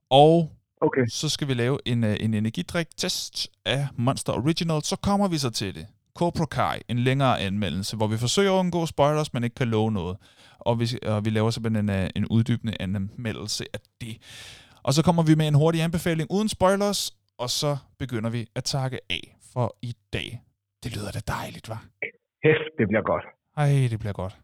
Og 0.09 0.51
okay. 0.81 1.07
så 1.07 1.29
skal 1.29 1.47
vi 1.47 1.53
lave 1.53 1.79
en, 1.85 2.03
uh, 2.03 2.09
en 2.19 2.33
energidrik-test 2.33 3.47
af 3.65 3.87
Monster 3.95 4.33
Original. 4.33 4.83
Så 4.83 4.95
kommer 4.95 5.27
vi 5.27 5.37
så 5.37 5.49
til 5.49 5.75
det. 5.75 5.87
Cobra 6.13 6.45
Kai, 6.45 6.79
en 6.87 6.99
længere 6.99 7.39
anmeldelse, 7.39 7.97
hvor 7.97 8.07
vi 8.07 8.17
forsøger 8.17 8.53
at 8.53 8.59
undgå 8.59 8.85
spoilers, 8.85 9.33
men 9.33 9.43
ikke 9.43 9.55
kan 9.55 9.67
love 9.67 9.91
noget. 9.91 10.17
Og 10.59 10.79
vi, 10.79 10.89
og 11.05 11.25
vi 11.25 11.29
laver 11.29 11.49
simpelthen 11.49 11.89
en, 11.89 12.11
en 12.15 12.27
uddybende 12.27 12.73
anmeldelse 12.79 13.65
af 13.73 13.79
det. 14.01 14.17
Og 14.83 14.93
så 14.93 15.03
kommer 15.03 15.23
vi 15.23 15.35
med 15.35 15.47
en 15.47 15.55
hurtig 15.55 15.81
anbefaling 15.81 16.31
uden 16.31 16.49
spoilers, 16.49 17.15
og 17.37 17.49
så 17.49 17.77
begynder 17.99 18.29
vi 18.29 18.47
at 18.55 18.63
takke 18.63 18.99
af 19.09 19.37
for 19.53 19.77
i 19.81 19.95
dag. 20.13 20.41
Det 20.83 20.95
lyder 20.95 21.11
da 21.11 21.19
dejligt, 21.27 21.69
var? 21.69 21.85
Hæft, 22.43 22.69
det 22.77 22.87
bliver 22.87 23.01
godt. 23.01 23.25
Ej, 23.57 23.87
det 23.91 23.99
bliver 23.99 24.13
godt. 24.13 24.37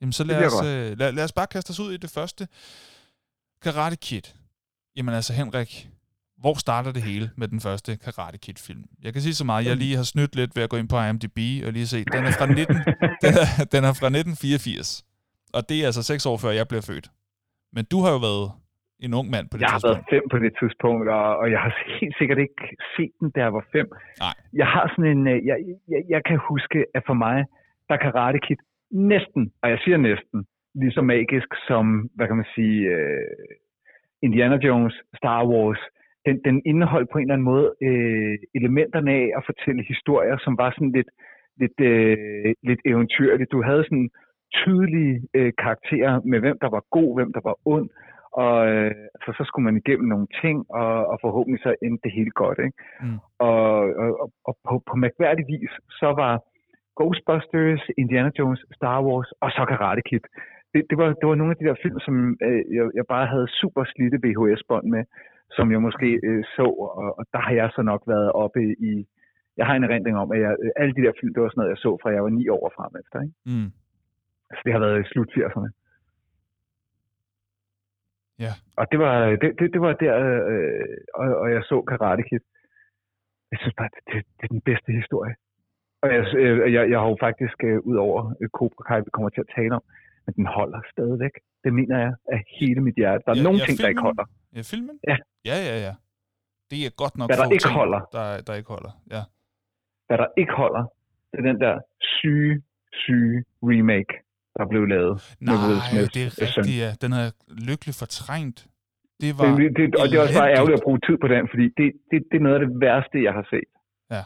Jamen 0.00 0.12
så 0.12 0.24
lad 0.24 0.46
os, 0.46 0.64
øh, 0.64 0.98
lad, 0.98 1.12
lad 1.12 1.24
os 1.24 1.32
bare 1.32 1.46
kaste 1.46 1.70
os 1.70 1.80
ud 1.80 1.92
i 1.92 1.96
det 1.96 2.10
første. 2.10 2.48
Karate 3.62 3.96
Kid. 3.96 4.22
Jamen 4.96 5.14
altså, 5.14 5.32
Henrik, 5.32 5.88
hvor 6.38 6.54
starter 6.54 6.92
det 6.92 7.02
hele 7.02 7.30
med 7.36 7.48
den 7.48 7.60
første 7.60 7.96
Karate 7.96 8.38
Kid-film? 8.38 8.84
Jeg 9.02 9.12
kan 9.12 9.22
sige 9.22 9.34
så 9.34 9.44
meget, 9.44 9.66
jeg 9.66 9.76
lige 9.76 9.96
har 9.96 10.02
snydt 10.02 10.36
lidt 10.36 10.56
ved 10.56 10.62
at 10.62 10.70
gå 10.70 10.76
ind 10.76 10.88
på 10.88 11.00
IMDb 11.00 11.38
og 11.66 11.72
lige 11.72 11.86
se, 11.86 12.04
den 12.04 12.24
er 12.26 12.32
fra, 12.32 12.46
19, 12.46 12.74
den 13.24 13.34
er, 13.34 13.64
den 13.72 13.84
er 13.84 13.92
fra 13.92 14.06
1984. 14.06 15.04
Og 15.52 15.68
det 15.68 15.82
er 15.82 15.86
altså 15.86 16.02
seks 16.02 16.26
år 16.26 16.36
før 16.36 16.50
jeg 16.50 16.68
blev 16.68 16.82
født. 16.82 17.10
Men 17.72 17.84
du 17.84 18.00
har 18.00 18.10
jo 18.10 18.16
været 18.16 18.52
en 19.06 19.12
ung 19.18 19.26
mand 19.34 19.46
på 19.50 19.54
det 19.56 19.62
jeg 19.62 19.70
tidspunkt. 19.70 19.84
Jeg 19.84 19.96
har 19.96 20.00
været 20.00 20.12
fem 20.14 20.24
på 20.32 20.38
det 20.44 20.52
tidspunkt, 20.60 21.06
og, 21.18 21.28
og 21.40 21.46
jeg 21.54 21.60
har 21.64 21.72
helt 22.00 22.16
sikkert 22.18 22.38
ikke 22.44 22.62
set 22.96 23.12
den, 23.20 23.28
da 23.34 23.38
jeg 23.46 23.52
var 23.58 23.64
fem. 23.76 23.86
Nej. 24.24 24.34
Jeg 24.60 24.68
har 24.74 24.84
sådan 24.92 25.10
en... 25.16 25.22
øh, 25.32 25.38
Jeg, 25.50 25.56
jeg, 25.92 26.00
jeg 26.14 26.20
kan 26.28 26.38
huske, 26.50 26.78
at 26.96 27.02
for 27.08 27.16
mig, 27.26 27.38
der 27.88 27.94
er 27.94 28.02
Karate 28.06 28.38
Kid 28.46 28.60
næsten, 28.90 29.42
og 29.62 29.66
jeg 29.72 29.78
siger 29.84 29.96
næsten, 29.96 30.38
lige 30.80 30.92
så 30.96 31.02
magisk 31.02 31.50
som, 31.68 31.84
hvad 32.14 32.26
kan 32.26 32.36
man 32.36 32.50
sige, 32.54 32.78
uh, 32.96 33.44
Indiana 34.26 34.56
Jones, 34.66 34.94
Star 35.16 35.40
Wars, 35.50 35.80
den, 36.26 36.40
den 36.44 36.62
indeholdt 36.66 37.08
på 37.10 37.18
en 37.18 37.22
eller 37.24 37.34
anden 37.34 37.50
måde 37.52 37.68
øh, 37.88 38.38
elementerne 38.58 39.10
af 39.12 39.26
at 39.38 39.42
fortælle 39.46 39.82
historier, 39.92 40.36
som 40.44 40.58
var 40.58 40.70
sådan 40.70 40.92
lidt, 40.98 41.10
lidt, 41.62 41.78
øh, 41.80 42.54
lidt 42.68 42.80
eventyrligt. 42.84 43.52
Du 43.52 43.62
havde 43.62 43.84
sådan 43.84 44.10
tydelige 44.54 45.14
øh, 45.34 45.52
karakterer 45.58 46.20
med, 46.30 46.38
hvem 46.40 46.58
der 46.60 46.70
var 46.76 46.82
god, 46.90 47.10
hvem 47.18 47.32
der 47.32 47.40
var 47.48 47.56
ond, 47.64 47.88
og 48.44 48.56
øh, 48.72 48.90
altså, 49.14 49.30
så 49.38 49.42
skulle 49.46 49.64
man 49.68 49.80
igennem 49.82 50.08
nogle 50.08 50.28
ting, 50.42 50.56
og, 50.80 51.06
og 51.10 51.16
forhåbentlig 51.24 51.60
så 51.62 51.74
endte 51.82 52.02
det 52.04 52.12
helt 52.18 52.34
godt. 52.42 52.58
Ikke? 52.66 52.76
Mm. 53.02 53.18
Og, 53.38 53.68
og, 54.02 54.32
og 54.48 54.54
på, 54.66 54.74
på 54.88 54.94
mærkværdig 55.04 55.44
vis, 55.54 55.72
så 56.00 56.08
var 56.20 56.32
Ghostbusters, 56.98 57.82
Indiana 58.02 58.30
Jones, 58.38 58.60
Star 58.78 58.98
Wars 59.06 59.30
og 59.42 59.50
så 59.50 59.64
Karate 59.68 60.02
Kid. 60.08 60.24
Det, 60.72 60.82
det, 60.90 60.96
var, 60.98 61.08
det 61.20 61.26
var 61.28 61.34
nogle 61.34 61.52
af 61.52 61.58
de 61.58 61.68
der 61.68 61.82
film, 61.82 61.98
som 62.06 62.14
øh, 62.46 62.62
jeg, 62.76 62.84
jeg 62.98 63.04
bare 63.14 63.26
havde 63.26 63.48
super 63.60 63.84
slidte 63.84 64.18
VHS-bånd 64.24 64.86
med 64.94 65.04
som 65.56 65.72
jeg 65.72 65.80
måske 65.82 66.20
øh, 66.28 66.44
så, 66.56 66.66
og, 67.02 67.18
og 67.18 67.24
der 67.32 67.38
har 67.38 67.52
jeg 67.60 67.70
så 67.76 67.82
nok 67.82 68.02
været 68.06 68.32
oppe 68.32 68.60
i, 68.90 69.06
jeg 69.56 69.66
har 69.66 69.74
en 69.74 69.84
erindring 69.84 70.16
om, 70.18 70.32
at 70.32 70.40
jeg, 70.40 70.56
øh, 70.62 70.70
alle 70.76 70.94
de 70.94 71.02
der 71.02 71.12
film, 71.20 71.34
det 71.34 71.42
var 71.42 71.48
sådan 71.48 71.60
noget, 71.60 71.70
jeg 71.74 71.82
så 71.86 71.98
fra 72.02 72.10
jeg 72.10 72.22
var 72.22 72.28
ni 72.28 72.48
år 72.48 72.72
frem 72.76 72.92
efter. 73.02 73.18
Ikke? 73.20 73.34
Mm. 73.46 73.70
Så 74.56 74.60
det 74.64 74.72
har 74.72 74.80
været 74.80 75.00
i 75.00 75.08
slut 75.12 75.30
80'erne. 75.36 75.70
Ja. 78.44 78.52
Og 78.76 78.84
det 78.90 78.98
var, 78.98 79.14
det, 79.42 79.48
det, 79.58 79.66
det 79.74 79.80
var 79.80 79.92
der, 79.92 80.14
øh, 80.52 80.96
og, 81.14 81.26
og 81.42 81.50
jeg 81.54 81.62
så 81.64 81.76
Karate 81.88 82.22
Kid. 82.22 82.44
Jeg 83.50 83.58
synes 83.60 83.74
bare, 83.78 83.90
det, 83.94 84.02
det, 84.10 84.16
det 84.38 84.44
er 84.48 84.54
den 84.56 84.64
bedste 84.70 84.92
historie. 85.00 85.34
Og 86.02 86.08
jeg, 86.14 86.22
øh, 86.42 86.72
jeg, 86.72 86.90
jeg 86.90 86.98
har 87.00 87.08
jo 87.08 87.16
faktisk, 87.20 87.58
øh, 87.64 87.78
ud 87.90 87.96
over 87.96 88.20
øh, 88.40 88.48
Cobra 88.48 88.82
Kai, 88.88 89.00
vi 89.06 89.10
kommer 89.12 89.30
til 89.30 89.40
at 89.40 89.50
tale 89.56 89.74
om, 89.78 89.84
men 90.26 90.32
den 90.34 90.46
holder 90.46 90.80
stadigvæk. 90.92 91.34
Det 91.64 91.74
mener 91.74 91.98
jeg 92.04 92.12
af 92.32 92.40
hele 92.60 92.80
mit 92.80 92.94
hjerte. 92.94 93.22
Der 93.26 93.32
er 93.32 93.36
ja, 93.36 93.42
nogle 93.42 93.58
ja, 93.58 93.64
ting, 93.64 93.76
filmen, 93.76 93.84
der 93.84 93.88
ikke 93.88 94.06
holder. 94.08 94.26
Ja, 94.56 94.62
filmen? 94.72 94.96
Ja. 95.10 95.16
Ja, 95.50 95.56
ja, 95.68 95.76
ja. 95.86 95.94
Det 96.70 96.78
er 96.86 96.92
godt 97.02 97.14
nok 97.18 97.28
Hvad 97.28 97.36
der 97.36 97.50
ikke 97.56 97.68
ting, 97.68 97.78
holder. 97.80 98.00
Der, 98.16 98.24
der 98.46 98.54
ikke 98.54 98.70
holder, 98.74 98.92
ja. 99.14 99.22
Hvad 100.06 100.18
der 100.22 100.28
ikke 100.42 100.52
holder, 100.52 100.84
det 101.30 101.38
er 101.38 101.46
den 101.50 101.60
der 101.60 101.74
syge, 102.00 102.62
syge 102.92 103.44
remake, 103.62 104.12
der 104.58 104.66
blev 104.72 104.82
lavet. 104.94 105.14
Nej, 105.40 105.54
det 106.14 106.22
er 106.26 106.30
rigtigt, 106.42 106.78
ja. 106.82 106.90
Den 107.02 107.10
er 107.20 107.26
lykkelig 107.68 107.94
fortrængt. 108.02 108.58
Det 109.22 109.30
var 109.38 109.46
det, 109.60 109.68
det, 109.78 109.84
og 110.00 110.04
det 110.08 110.14
er 110.18 110.22
også 110.24 110.38
bare 110.42 110.52
ærgerligt 110.56 110.78
at 110.80 110.84
bruge 110.86 111.00
tid 111.06 111.16
på 111.24 111.28
den, 111.34 111.42
fordi 111.52 111.66
det, 111.78 111.88
det, 112.10 112.18
det 112.30 112.36
er 112.40 112.44
noget 112.46 112.56
af 112.58 112.62
det 112.66 112.72
værste, 112.84 113.16
jeg 113.26 113.34
har 113.38 113.46
set. 113.52 113.70
Ja. 114.14 114.22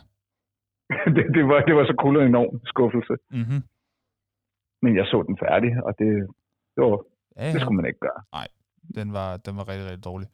det, 1.16 1.24
det, 1.36 1.42
var, 1.50 1.58
det 1.68 1.74
var 1.78 1.84
så 1.90 1.94
cool 2.02 2.14
og 2.20 2.24
enorm 2.32 2.54
skuffelse. 2.72 3.14
Mm-hmm. 3.38 3.60
Men 4.82 4.92
jeg 4.98 5.06
så 5.12 5.18
den 5.28 5.36
færdig, 5.44 5.70
og 5.86 5.92
det, 5.98 6.08
det, 6.74 6.80
var, 6.84 6.90
ja, 7.36 7.44
ja. 7.46 7.52
det 7.52 7.60
skulle 7.62 7.78
man 7.80 7.86
ikke 7.90 8.02
gøre. 8.08 8.20
Nej, 8.38 8.48
den 8.98 9.08
var, 9.18 9.28
den 9.46 9.52
var 9.58 9.64
rigtig, 9.70 9.86
rigtig 9.90 10.04
dårlig. 10.10 10.28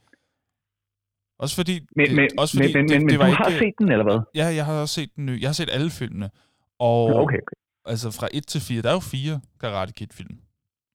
Også 1.42 1.54
fordi... 1.60 1.74
Men, 1.96 2.06
det, 2.06 2.16
men, 2.16 2.28
også 2.42 2.52
fordi 2.56 2.72
men, 2.74 2.82
men, 2.82 2.88
det, 2.90 3.00
men, 3.00 3.08
det 3.10 3.18
var 3.18 3.24
du 3.24 3.30
ikke, 3.30 3.44
har 3.44 3.54
set 3.64 3.74
den, 3.80 3.88
eller 3.94 4.06
hvad? 4.08 4.18
Ja, 4.40 4.46
jeg 4.58 4.64
har 4.68 4.74
også 4.84 4.94
set 5.00 5.10
den 5.16 5.24
nye. 5.28 5.38
Jeg 5.42 5.48
har 5.52 5.58
set 5.60 5.70
alle 5.76 5.90
filmene. 6.00 6.28
Og 6.88 7.02
okay, 7.22 7.42
okay. 7.44 7.58
Altså 7.88 8.10
fra 8.10 8.28
1 8.32 8.46
til 8.46 8.60
4, 8.60 8.82
der 8.82 8.88
er 8.88 8.92
jo 8.92 9.00
fire 9.00 9.40
Karate 9.60 9.92
Kid-film. 9.92 10.38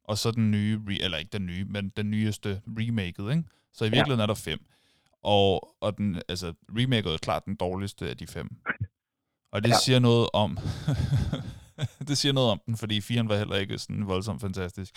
Og 0.03 0.17
så 0.17 0.31
den 0.31 0.51
nye, 0.51 0.81
eller 1.01 1.17
ikke 1.17 1.29
den 1.33 1.45
nye, 1.45 1.65
men 1.65 1.89
den 1.89 2.12
nyeste 2.12 2.62
remaket, 2.67 3.31
ikke? 3.31 3.43
Så 3.73 3.85
i 3.85 3.89
virkeligheden 3.89 4.19
ja. 4.19 4.23
er 4.23 4.27
der 4.27 4.33
fem. 4.33 4.59
Og, 5.23 5.75
og 5.81 5.97
den, 5.97 6.21
altså, 6.29 6.53
remaket 6.69 7.13
er 7.13 7.17
klart 7.17 7.45
den 7.45 7.55
dårligste 7.55 8.09
af 8.09 8.17
de 8.17 8.27
fem. 8.27 8.50
Og 9.51 9.63
det 9.63 9.69
ja. 9.69 9.75
siger 9.85 10.00
noget 10.00 10.27
om... 10.33 10.57
det 12.07 12.17
siger 12.17 12.33
noget 12.33 12.51
om 12.51 12.62
den, 12.65 12.77
fordi 12.77 13.01
firen 13.01 13.29
var 13.29 13.38
heller 13.38 13.55
ikke 13.55 13.77
sådan 13.77 14.07
voldsomt 14.07 14.41
fantastisk. 14.41 14.93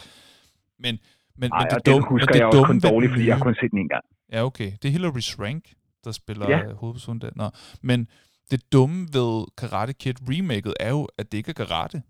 Men, 0.79 0.99
men, 1.37 1.53
Ej, 1.53 1.59
men 1.65 1.75
det, 1.75 1.87
dum, 1.87 1.95
dum, 1.95 2.09
husker 2.09 2.27
men 2.27 2.33
det 2.33 2.39
jeg 2.39 2.47
også 2.47 2.57
dumme 2.57 2.67
kun 2.67 2.83
ved 2.83 2.91
dårligt, 2.91 3.13
fordi 3.13 3.27
jeg 3.27 3.37
har 3.37 3.43
kun 3.43 3.55
set 3.55 3.71
den 3.71 3.79
en 3.79 3.89
gang. 3.89 4.05
Ja, 4.33 4.45
okay. 4.45 4.73
Det 4.83 4.89
er 4.89 4.93
Hilary 4.93 5.21
Swank, 5.21 5.75
der 6.05 6.13
spiller 6.13 6.51
ja. 6.51 6.73
hovedpersonen 6.73 7.21
der. 7.21 7.31
Nå. 7.37 7.51
Men 7.83 8.09
det 8.51 8.73
dumme 8.73 9.09
ved 9.13 9.47
Karate 9.57 9.93
Kid 9.93 10.15
remaket 10.29 10.75
er 10.81 10.91
jo, 10.91 11.09
at 11.19 11.33
det 11.33 11.39
ikke 11.39 11.51
er 11.51 11.55
karate. 11.55 12.03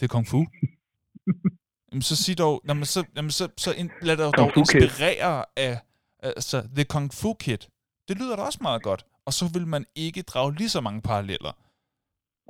Det 0.00 0.06
er 0.06 0.08
kung 0.08 0.26
fu. 0.26 0.44
jamen, 1.92 2.02
så 2.02 2.16
sig 2.16 2.38
dog, 2.38 2.62
jamen, 2.68 2.84
så, 2.84 3.04
jamen, 3.16 3.30
så, 3.30 3.48
så 3.56 3.72
in, 3.72 3.90
lad 4.02 4.16
dig 4.16 4.32
dog 4.36 4.52
inspirere 4.56 5.44
af 5.56 5.80
altså, 6.22 6.68
The 6.74 6.84
Kung 6.84 7.14
Fu 7.14 7.34
Kid. 7.34 7.58
Det 8.08 8.18
lyder 8.18 8.36
da 8.36 8.42
også 8.42 8.58
meget 8.62 8.82
godt. 8.82 9.06
Og 9.24 9.32
så 9.32 9.48
vil 9.52 9.66
man 9.66 9.84
ikke 9.94 10.22
drage 10.22 10.54
lige 10.54 10.68
så 10.68 10.80
mange 10.80 11.02
paralleller. 11.02 11.52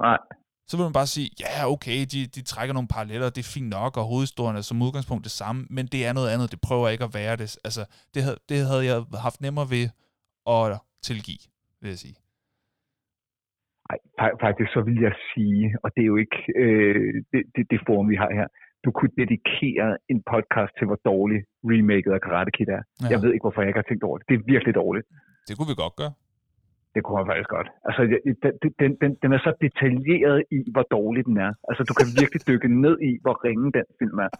Nej. 0.03 0.19
Så 0.67 0.77
vil 0.77 0.85
man 0.85 0.93
bare 0.93 1.07
sige, 1.07 1.31
ja, 1.41 1.71
okay, 1.71 2.07
de, 2.13 2.27
de 2.27 2.43
trækker 2.43 2.73
nogle 2.73 2.89
paralleller, 2.89 3.31
det 3.31 3.39
er 3.39 3.53
fint 3.53 3.69
nok, 3.69 3.97
og 3.97 4.05
hovedhistorien 4.05 4.57
er 4.57 4.61
som 4.61 4.83
udgangspunkt 4.83 5.25
det 5.25 5.33
samme, 5.33 5.67
men 5.71 5.87
det 5.87 6.07
er 6.07 6.13
noget 6.13 6.29
andet, 6.29 6.51
det 6.51 6.61
prøver 6.61 6.89
ikke 6.89 7.05
at 7.05 7.15
være 7.15 7.37
det. 7.37 7.59
Altså, 7.65 7.85
det 8.15 8.23
havde, 8.23 8.39
det 8.49 8.67
havde 8.67 8.85
jeg 8.85 9.05
haft 9.15 9.41
nemmere 9.41 9.71
ved 9.71 9.89
at 10.47 10.81
tilgive, 11.03 11.39
vil 11.81 11.89
jeg 11.89 11.99
sige. 11.99 12.17
Nej, 13.91 13.99
fa- 14.21 14.37
faktisk 14.47 14.71
så 14.77 14.81
vil 14.89 14.99
jeg 15.07 15.15
sige, 15.33 15.63
og 15.83 15.89
det 15.95 16.03
er 16.03 16.11
jo 16.13 16.19
ikke 16.25 16.41
øh, 16.63 17.15
det, 17.33 17.43
det, 17.55 17.63
det 17.71 17.81
forum, 17.87 18.09
vi 18.13 18.17
har 18.23 18.31
her, 18.41 18.49
du 18.85 18.91
kunne 18.97 19.15
dedikere 19.23 19.89
en 20.13 20.21
podcast 20.33 20.73
til, 20.79 20.87
hvor 20.89 21.01
dårlig 21.11 21.41
remaket 21.71 22.13
af 22.17 22.21
Karate 22.27 22.53
Kid 22.57 22.69
er. 22.79 22.83
Ja. 22.83 23.09
Jeg 23.13 23.19
ved 23.23 23.31
ikke, 23.33 23.45
hvorfor 23.45 23.61
jeg 23.63 23.71
ikke 23.71 23.83
har 23.83 23.91
tænkt 23.91 24.05
over 24.09 24.17
det. 24.19 24.25
Det 24.29 24.35
er 24.39 24.43
virkelig 24.55 24.75
dårligt. 24.83 25.07
Det 25.49 25.55
kunne 25.57 25.71
vi 25.73 25.79
godt 25.85 25.97
gøre. 26.03 26.13
Det 26.95 27.01
kunne 27.05 27.19
han 27.21 27.29
faktisk 27.31 27.51
godt. 27.57 27.69
Altså, 27.89 28.01
den, 28.81 28.91
den, 29.03 29.11
den, 29.23 29.31
er 29.37 29.41
så 29.47 29.53
detaljeret 29.67 30.41
i, 30.57 30.59
hvor 30.75 30.87
dårlig 30.97 31.23
den 31.31 31.37
er. 31.47 31.53
Altså, 31.69 31.83
du 31.89 31.95
kan 31.99 32.07
virkelig 32.21 32.41
dykke 32.51 32.69
ned 32.85 32.97
i, 33.11 33.11
hvor 33.25 33.35
ringe 33.47 33.69
den 33.79 33.87
film 34.01 34.19
er. 34.27 34.31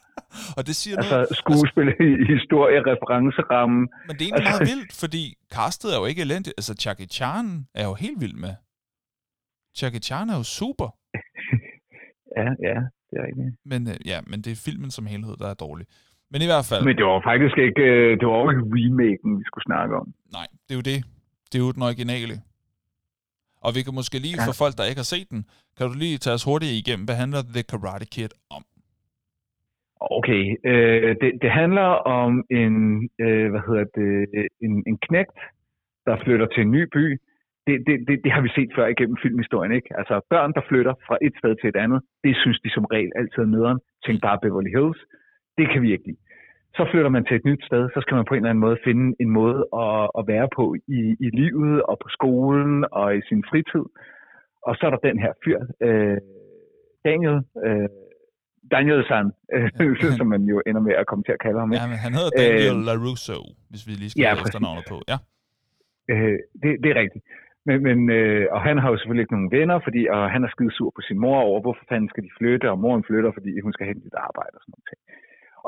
Og 0.59 0.63
det 0.69 0.75
siger 0.83 0.97
altså, 1.01 1.19
noget... 1.19 1.37
skuespil, 1.43 1.89
historie, 2.35 2.79
referenceramme. 2.91 3.81
Men 4.09 4.15
det 4.19 4.23
er 4.25 4.29
egentlig 4.29 4.53
altså... 4.53 4.65
meget 4.65 4.71
vildt, 4.73 4.93
fordi 5.03 5.23
castet 5.57 5.89
er 5.95 5.99
jo 6.03 6.07
ikke 6.11 6.23
elendigt. 6.27 6.55
Altså, 6.61 6.73
Jackie 6.83 7.09
Chan 7.17 7.47
er 7.81 7.85
jo 7.91 7.95
helt 8.05 8.19
vild 8.25 8.39
med. 8.47 8.55
Jackie 9.81 10.03
Chan 10.07 10.31
er 10.33 10.37
jo 10.41 10.47
super. 10.59 10.89
ja, 12.39 12.47
ja, 12.69 12.77
det 13.09 13.15
er 13.19 13.25
rigtigt. 13.29 13.51
Men, 13.71 13.81
øh, 13.93 13.97
ja, 14.11 14.19
men 14.31 14.39
det 14.45 14.51
er 14.53 14.61
filmen 14.69 14.91
som 14.97 15.07
helhed, 15.13 15.37
der 15.43 15.49
er 15.55 15.59
dårlig. 15.67 15.87
Men 16.33 16.41
i 16.47 16.49
hvert 16.51 16.67
fald... 16.71 16.83
Men 16.89 16.97
det 16.99 17.05
var 17.11 17.21
faktisk 17.31 17.57
ikke, 17.67 17.83
øh, 17.93 18.11
det 18.21 18.27
var 18.29 18.51
ikke 18.53 18.67
remaken, 18.77 19.31
vi 19.41 19.45
skulle 19.49 19.67
snakke 19.71 19.93
om. 20.01 20.07
Nej, 20.39 20.47
det 20.65 20.73
er 20.75 20.79
jo 20.81 20.87
det. 20.93 20.99
Det 21.49 21.57
er 21.59 21.65
jo 21.67 21.73
den 21.77 21.83
originale. 21.91 22.35
Og 23.65 23.71
vi 23.77 23.81
kan 23.87 23.95
måske 24.01 24.17
lige, 24.27 24.39
ja. 24.41 24.47
for 24.49 24.55
folk, 24.63 24.75
der 24.79 24.85
ikke 24.91 25.03
har 25.05 25.13
set 25.15 25.29
den, 25.35 25.41
kan 25.77 25.85
du 25.89 25.95
lige 26.05 26.19
tage 26.25 26.35
os 26.39 26.49
hurtigt 26.51 26.79
igennem, 26.81 27.05
hvad 27.09 27.17
handler 27.23 27.41
The 27.57 27.63
Karate 27.71 28.07
Kid 28.15 28.33
om? 28.57 28.63
Okay, 30.19 30.43
øh, 30.71 31.17
det, 31.21 31.31
det 31.43 31.51
handler 31.61 31.91
om 32.21 32.33
en, 32.61 32.75
øh, 33.25 33.47
hvad 33.53 33.63
hedder 33.69 33.87
det, 33.99 34.11
en, 34.67 34.73
en 34.91 34.99
knægt, 35.07 35.39
der 36.07 36.15
flytter 36.25 36.47
til 36.47 36.61
en 36.67 36.71
ny 36.71 36.83
by. 36.97 37.05
Det, 37.69 37.77
det, 37.87 37.95
det, 38.09 38.15
det 38.25 38.33
har 38.33 38.43
vi 38.47 38.51
set 38.59 38.71
før 38.77 38.87
igennem 38.95 39.17
filmhistorien, 39.25 39.73
ikke? 39.79 39.91
Altså 40.01 40.15
børn, 40.31 40.53
der 40.57 40.63
flytter 40.69 40.95
fra 41.07 41.17
et 41.27 41.35
sted 41.41 41.53
til 41.57 41.69
et 41.69 41.79
andet, 41.85 42.01
det 42.25 42.37
synes 42.43 42.59
de 42.65 42.71
som 42.77 42.85
regel 42.95 43.13
altid 43.21 43.43
er 43.43 43.53
nederen. 43.57 43.79
Tænk 44.05 44.23
bare 44.23 44.39
Beverly 44.43 44.73
Hills. 44.77 45.01
Det 45.59 45.67
kan 45.73 45.83
vi 45.83 45.93
ikke 45.93 46.07
lide 46.09 46.23
så 46.79 46.83
flytter 46.91 47.11
man 47.17 47.25
til 47.25 47.37
et 47.41 47.45
nyt 47.51 47.63
sted, 47.69 47.83
så 47.95 47.99
skal 48.03 48.15
man 48.19 48.27
på 48.29 48.35
en 48.35 48.41
eller 48.41 48.51
anden 48.51 48.67
måde 48.67 48.79
finde 48.89 49.07
en 49.23 49.31
måde 49.41 49.59
at, 49.85 50.05
at 50.19 50.23
være 50.33 50.49
på 50.59 50.65
i, 50.99 51.01
i 51.27 51.29
livet 51.41 51.77
og 51.91 51.97
på 52.05 52.09
skolen 52.17 52.75
og 53.01 53.07
i 53.19 53.21
sin 53.29 53.43
fritid. 53.51 53.87
Og 54.67 54.73
så 54.77 54.83
er 54.87 54.91
der 54.95 55.07
den 55.09 55.19
her 55.25 55.33
fyr, 55.45 55.59
øh, 55.87 56.19
Daniel, 57.09 57.39
øh, 57.67 57.89
Daniel 58.75 59.03
San, 59.09 59.27
øh, 59.55 59.71
ja, 60.03 60.17
som 60.21 60.27
man 60.35 60.43
jo 60.53 60.57
ender 60.69 60.83
med 60.89 60.95
at 61.03 61.07
komme 61.11 61.25
til 61.25 61.33
at 61.37 61.41
kalde 61.47 61.59
ham. 61.63 61.73
Ja, 61.73 61.87
men 61.93 61.99
han 62.07 62.13
hedder 62.19 62.33
Daniel 62.43 62.79
øh, 62.81 62.87
LaRusso, 62.89 63.41
hvis 63.71 63.83
vi 63.89 63.93
lige 64.03 64.11
skal 64.11 64.23
ja, 64.23 64.31
have 64.35 64.63
navnet 64.67 64.85
på. 64.93 64.97
Ja, 65.13 65.19
øh, 66.13 66.39
det, 66.63 66.71
det 66.83 66.89
er 66.95 66.99
rigtigt. 67.05 67.25
Men, 67.67 67.83
men, 67.83 68.11
øh, 68.11 68.47
og 68.51 68.61
han 68.63 68.79
har 68.79 68.91
jo 68.91 68.97
selvfølgelig 68.97 69.25
ikke 69.25 69.37
nogen 69.37 69.55
venner, 69.59 69.79
fordi 69.87 70.03
og 70.07 70.31
han 70.31 70.45
er 70.45 70.49
skide 70.49 70.73
sur 70.77 70.91
på 70.97 71.03
sin 71.09 71.19
mor 71.19 71.41
over, 71.49 71.61
hvorfor 71.61 71.85
fanden 71.89 72.09
skal 72.09 72.25
de 72.25 72.37
flytte, 72.39 72.71
og 72.71 72.79
moren 72.79 73.05
flytter, 73.09 73.31
fordi 73.33 73.61
hun 73.61 73.73
skal 73.73 73.87
hente 73.87 74.03
sit 74.03 74.15
arbejde 74.29 74.55
og 74.59 74.61
sådan 74.63 74.73
noget. 74.75 74.87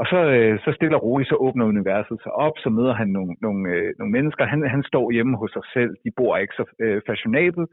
Og 0.00 0.04
så, 0.12 0.20
øh, 0.36 0.54
så 0.64 0.70
stille 0.72 0.96
og 0.96 1.02
roligt, 1.02 1.28
så 1.28 1.36
åbner 1.46 1.64
universet 1.74 2.18
sig 2.22 2.32
op, 2.32 2.56
så 2.58 2.68
møder 2.70 2.94
han 3.00 3.08
nogle, 3.08 3.32
nogle, 3.44 3.62
øh, 3.74 3.94
nogle 3.98 4.12
mennesker. 4.12 4.44
Han, 4.44 4.60
han 4.74 4.82
står 4.82 5.10
hjemme 5.10 5.36
hos 5.36 5.50
sig 5.50 5.62
selv, 5.74 5.92
de 6.04 6.10
bor 6.16 6.36
ikke 6.36 6.54
så 6.60 6.64
øh, 6.84 7.00
fashionabelt, 7.06 7.70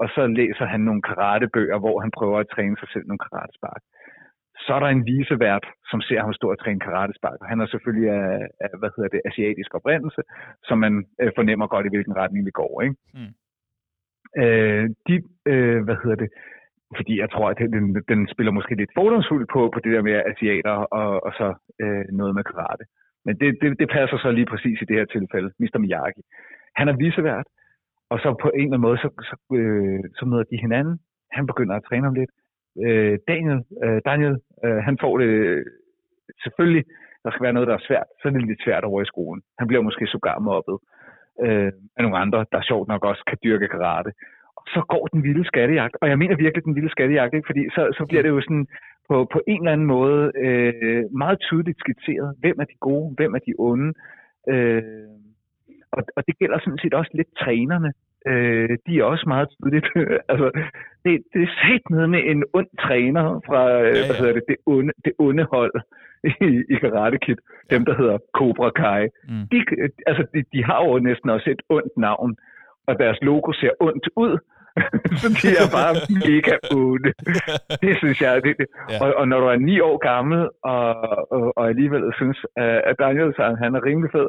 og 0.00 0.06
så 0.14 0.26
læser 0.26 0.64
han 0.64 0.80
nogle 0.80 1.02
karatebøger, 1.02 1.78
hvor 1.78 2.00
han 2.00 2.10
prøver 2.18 2.38
at 2.38 2.52
træne 2.54 2.76
sig 2.80 2.88
selv 2.92 3.06
nogle 3.06 3.24
karatespark. 3.26 3.82
Så 4.64 4.70
er 4.74 4.80
der 4.80 4.86
en 4.86 5.06
visevært, 5.06 5.66
som 5.90 6.00
ser 6.00 6.20
ham 6.20 6.32
stå 6.32 6.50
og 6.50 6.58
træne 6.58 6.80
karatespark, 6.80 7.38
og 7.40 7.48
han 7.48 7.60
er 7.60 7.66
selvfølgelig 7.66 8.10
af, 8.10 8.48
af 8.60 8.68
hvad 8.78 8.90
hedder 8.96 9.10
det, 9.14 9.20
asiatisk 9.24 9.74
oprindelse, 9.74 10.22
så 10.68 10.74
man 10.74 10.92
øh, 11.20 11.30
fornemmer 11.38 11.66
godt, 11.66 11.86
i 11.86 11.92
hvilken 11.94 12.16
retning 12.16 12.46
vi 12.46 12.50
går. 12.50 12.82
Ikke? 12.82 12.96
Mm. 13.14 13.32
Øh, 14.42 14.84
de, 15.08 15.14
øh, 15.52 15.84
hvad 15.84 15.96
hedder 16.02 16.16
det, 16.16 16.30
fordi 16.96 17.20
jeg 17.20 17.30
tror, 17.30 17.48
at 17.50 17.58
den, 17.58 17.86
den 18.08 18.28
spiller 18.32 18.52
måske 18.52 18.74
lidt 18.74 18.96
fordomsfuldt 18.98 19.48
på, 19.52 19.70
på 19.74 19.80
det 19.84 19.92
der 19.92 20.02
med 20.02 20.22
asiater 20.32 20.76
og, 21.00 21.24
og 21.26 21.32
så 21.38 21.48
øh, 21.82 22.04
noget 22.20 22.34
med 22.34 22.44
karate. 22.44 22.84
Men 23.24 23.34
det, 23.40 23.58
det, 23.62 23.78
det 23.80 23.88
passer 23.96 24.18
så 24.18 24.30
lige 24.30 24.50
præcis 24.52 24.82
i 24.82 24.84
det 24.84 24.96
her 24.96 25.04
tilfælde, 25.04 25.50
Mr. 25.60 25.78
Miyagi. 25.78 26.22
Han 26.76 26.88
er 26.88 26.96
visevært, 26.96 27.46
og 28.10 28.18
så 28.18 28.28
på 28.42 28.48
en 28.48 28.60
eller 28.60 28.76
anden 28.76 28.86
måde, 28.88 28.98
så, 28.98 29.08
så, 29.30 29.36
øh, 29.58 30.00
så 30.18 30.24
møder 30.26 30.44
de 30.50 30.64
hinanden. 30.64 30.98
Han 31.32 31.46
begynder 31.46 31.74
at 31.76 31.84
træne 31.88 32.06
ham 32.08 32.14
lidt. 32.14 32.30
Øh, 32.84 33.18
Daniel, 33.28 33.60
øh, 33.84 34.00
Daniel 34.04 34.36
øh, 34.64 34.80
han 34.88 34.98
får 35.00 35.18
det 35.18 35.30
selvfølgelig, 36.42 36.84
der 37.24 37.30
skal 37.30 37.44
være 37.44 37.56
noget, 37.56 37.68
der 37.68 37.74
er 37.74 37.86
svært, 37.88 38.08
så 38.18 38.28
er 38.28 38.32
det 38.32 38.46
lidt 38.46 38.64
svært 38.64 38.84
over 38.84 39.02
i 39.02 39.10
skolen. 39.12 39.42
Han 39.58 39.68
bliver 39.68 39.82
måske 39.82 40.06
sågar 40.06 40.38
mobbet 40.38 40.78
øh, 41.44 41.72
af 41.96 42.02
nogle 42.02 42.18
andre, 42.18 42.46
der 42.52 42.60
sjovt 42.62 42.88
nok 42.88 43.04
også 43.04 43.22
kan 43.26 43.38
dyrke 43.44 43.68
karate 43.68 44.12
så 44.74 44.80
går 44.88 45.06
den 45.06 45.22
vilde 45.22 45.44
skattejagt. 45.44 45.96
Og 46.00 46.08
jeg 46.08 46.18
mener 46.18 46.36
virkelig 46.36 46.64
den 46.64 46.74
vilde 46.74 46.90
skattejagt, 46.90 47.34
ikke? 47.34 47.46
fordi 47.46 47.62
så, 47.74 47.82
så 47.98 48.06
bliver 48.08 48.22
det 48.22 48.28
jo 48.28 48.40
sådan 48.40 48.66
på, 49.08 49.16
på 49.32 49.40
en 49.46 49.60
eller 49.60 49.72
anden 49.72 49.86
måde 49.86 50.32
øh, 50.36 51.04
meget 51.22 51.38
tydeligt 51.40 51.78
skitseret, 51.80 52.34
hvem 52.40 52.56
er 52.60 52.64
de 52.64 52.76
gode, 52.80 53.14
hvem 53.16 53.34
er 53.34 53.38
de 53.38 53.54
onde. 53.58 53.92
Øh, 54.48 54.82
og, 55.92 56.02
og 56.16 56.22
det 56.26 56.38
gælder 56.38 56.58
sådan 56.58 56.82
set 56.82 56.94
også 56.94 57.10
lidt 57.14 57.28
trænerne. 57.42 57.92
Øh, 58.30 58.68
de 58.86 58.98
er 58.98 59.04
også 59.04 59.24
meget 59.26 59.48
tydeligt. 59.54 59.86
altså, 60.32 60.46
det, 61.04 61.12
det 61.32 61.42
er 61.42 61.52
sat 61.62 61.84
ned 61.90 62.06
med 62.06 62.22
en 62.32 62.44
ond 62.52 62.70
træner 62.84 63.40
fra 63.46 63.60
ja, 63.68 63.78
ja. 63.78 64.06
Hvad 64.06 64.16
hedder 64.20 64.32
det, 64.32 64.44
det, 64.48 64.56
onde, 64.66 64.92
det 65.04 65.12
onde 65.18 65.44
hold 65.52 65.74
i, 66.48 66.50
i 66.72 66.74
Karate 66.82 67.18
Kid. 67.18 67.36
Dem, 67.70 67.84
der 67.84 67.94
hedder 68.00 68.18
Cobra 68.38 68.70
Kai. 68.70 69.02
Mm. 69.28 69.46
De, 69.52 69.58
altså, 70.06 70.22
de, 70.34 70.44
de 70.52 70.64
har 70.64 70.80
jo 70.84 70.98
næsten 70.98 71.30
også 71.30 71.50
et 71.50 71.62
ondt 71.68 71.96
navn, 71.96 72.36
og 72.86 72.98
deres 72.98 73.18
logo 73.22 73.52
ser 73.52 73.70
ondt 73.80 74.08
ud. 74.16 74.38
så 75.22 75.28
de 75.42 75.48
er 75.62 75.68
bare 75.78 75.94
mega 76.24 76.54
onde. 76.80 77.12
Det 77.84 77.92
synes 78.00 78.20
jeg. 78.20 78.42
Det, 78.44 78.54
det. 78.58 78.66
Ja. 78.90 78.98
Og, 79.02 79.14
og 79.20 79.28
når 79.28 79.40
du 79.40 79.46
er 79.46 79.56
ni 79.56 79.80
år 79.80 79.98
gammel, 79.98 80.48
og, 80.62 80.86
og, 81.36 81.52
og 81.58 81.68
alligevel 81.68 82.02
synes, 82.14 82.38
at 82.88 82.96
Daniel 82.98 83.34
han 83.62 83.74
er 83.74 83.84
rimelig 83.84 84.10
fed, 84.12 84.28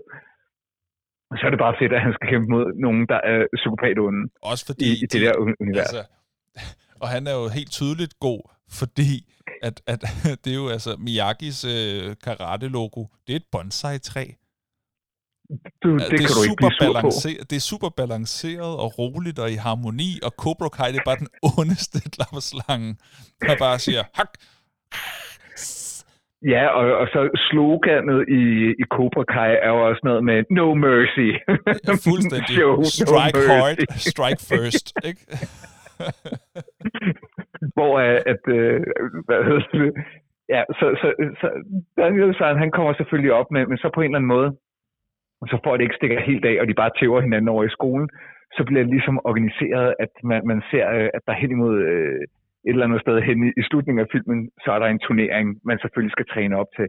så 1.39 1.43
er 1.47 1.51
det 1.53 1.59
bare 1.65 1.75
fedt, 1.81 1.93
at 1.93 2.01
han 2.01 2.13
skal 2.13 2.27
kæmpe 2.31 2.47
mod 2.55 2.65
nogen, 2.85 3.03
der 3.11 3.19
er 3.31 3.39
psykopat 3.59 3.97
onde. 3.99 4.21
Også 4.41 4.65
fordi... 4.65 4.85
I, 4.91 4.93
i 5.03 5.05
det 5.11 5.21
der 5.21 5.33
univers. 5.61 5.79
Altså, 5.79 6.01
og 7.01 7.07
han 7.09 7.27
er 7.27 7.35
jo 7.41 7.47
helt 7.57 7.71
tydeligt 7.71 8.13
god, 8.19 8.41
fordi 8.79 9.13
at, 9.61 9.81
at 9.87 10.01
det 10.43 10.49
er 10.51 10.55
jo 10.55 10.67
altså 10.69 10.95
Miyagis 10.99 11.59
øh, 11.65 12.15
karate-logo, 12.23 13.05
det 13.27 13.33
er 13.33 13.39
et 13.43 13.49
bonsai-træ. 13.51 14.25
Du, 15.83 15.97
det, 15.97 16.11
det, 16.11 16.19
kan 16.19 16.29
du 16.37 16.43
ikke 16.43 16.55
blive 16.57 17.01
på. 17.01 17.09
Det 17.49 17.55
er 17.55 17.59
super 17.59 17.89
balanceret 17.89 18.73
og 18.83 18.99
roligt 18.99 19.39
og 19.39 19.51
i 19.51 19.55
harmoni, 19.55 20.19
og 20.23 20.31
Cobra 20.31 20.69
Kai 20.69 20.91
det 20.91 20.99
er 20.99 21.03
bare 21.05 21.19
den 21.19 21.27
ondeste 21.57 22.09
klapperslange, 22.09 22.97
der 23.41 23.57
bare 23.57 23.79
siger, 23.79 24.03
hak! 24.13 24.31
Ja, 26.45 26.67
og, 26.67 26.97
og 26.97 27.07
så 27.07 27.29
sloganet 27.49 28.29
i, 28.29 28.43
i 28.81 28.83
Cobra 28.89 29.23
Kai 29.23 29.55
er 29.61 29.69
jo 29.69 29.87
også 29.89 30.01
noget 30.03 30.23
med 30.23 30.43
no 30.49 30.73
mercy. 30.73 31.29
Ja, 31.87 31.93
fuldstændig. 32.07 32.55
Show 32.57 32.83
strike 32.83 33.37
no 33.37 33.53
hard, 33.53 33.77
strike 34.11 34.41
first, 34.51 34.85
ikke? 35.09 35.21
Hvor 37.75 37.99
at, 37.99 38.23
at 38.31 38.43
øh, 38.57 38.81
hvad 39.25 39.43
hedder 39.47 39.67
det? 39.73 39.93
Ja, 40.49 40.61
så, 40.79 40.85
så, 41.01 41.07
så 41.41 41.47
Daniel 41.97 42.35
Sand, 42.35 42.57
han 42.57 42.71
kommer 42.71 42.93
selvfølgelig 42.93 43.33
op 43.33 43.51
med, 43.51 43.65
men 43.65 43.77
så 43.77 43.89
på 43.95 44.01
en 44.01 44.05
eller 44.05 44.17
anden 44.17 44.35
måde, 44.35 44.49
så 45.51 45.57
for 45.63 45.73
at 45.73 45.77
det 45.79 45.85
ikke 45.85 45.99
stikker 45.99 46.19
helt 46.29 46.45
af, 46.45 46.55
og 46.61 46.67
de 46.67 46.73
bare 46.81 46.91
tæver 46.99 47.21
hinanden 47.21 47.49
over 47.49 47.63
i 47.63 47.75
skolen, 47.77 48.09
så 48.55 48.63
bliver 48.67 48.83
det 48.83 48.93
ligesom 48.95 49.19
organiseret, 49.29 49.95
at 49.99 50.13
man, 50.23 50.41
man 50.47 50.61
ser, 50.71 50.85
øh, 50.97 51.09
at 51.13 51.21
der 51.27 51.33
hen 51.33 51.51
imod 51.51 51.75
øh, 51.91 52.21
et 52.67 52.73
eller 52.75 52.87
andet 52.87 53.01
sted 53.01 53.17
hen 53.27 53.37
i, 53.47 53.49
i 53.61 53.63
slutningen 53.69 54.03
af 54.03 54.11
filmen, 54.11 54.39
så 54.63 54.69
er 54.71 54.79
der 54.79 54.89
en 54.89 55.05
turnering, 55.07 55.47
man 55.69 55.79
selvfølgelig 55.79 56.15
skal 56.15 56.27
træne 56.33 56.57
op 56.61 56.71
til. 56.77 56.87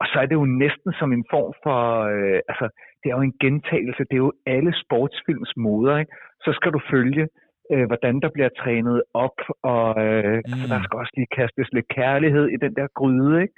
Og 0.00 0.06
så 0.10 0.16
er 0.22 0.26
det 0.26 0.40
jo 0.40 0.46
næsten 0.64 0.90
som 1.00 1.10
en 1.12 1.24
form 1.34 1.52
for, 1.64 1.80
øh, 2.14 2.40
altså 2.50 2.66
det 3.00 3.06
er 3.08 3.16
jo 3.18 3.28
en 3.30 3.38
gentagelse, 3.44 4.02
det 4.08 4.16
er 4.16 4.26
jo 4.28 4.32
alle 4.46 4.72
sportsfilms 4.82 5.52
moder, 5.56 5.98
ikke? 5.98 6.12
Så 6.44 6.50
skal 6.58 6.72
du 6.72 6.80
følge, 6.92 7.24
øh, 7.72 7.86
hvordan 7.86 8.14
der 8.20 8.30
bliver 8.34 8.50
trænet 8.62 9.02
op, 9.14 9.38
og 9.62 9.88
øh, 10.06 10.34
mm. 10.34 10.50
altså, 10.52 10.66
der 10.72 10.80
skal 10.82 11.00
også 11.02 11.14
lige 11.16 11.34
kastes 11.38 11.68
lidt 11.72 11.88
kærlighed 11.98 12.46
i 12.54 12.58
den 12.64 12.72
der 12.78 12.86
gryde, 12.98 13.42
ikke? 13.42 13.54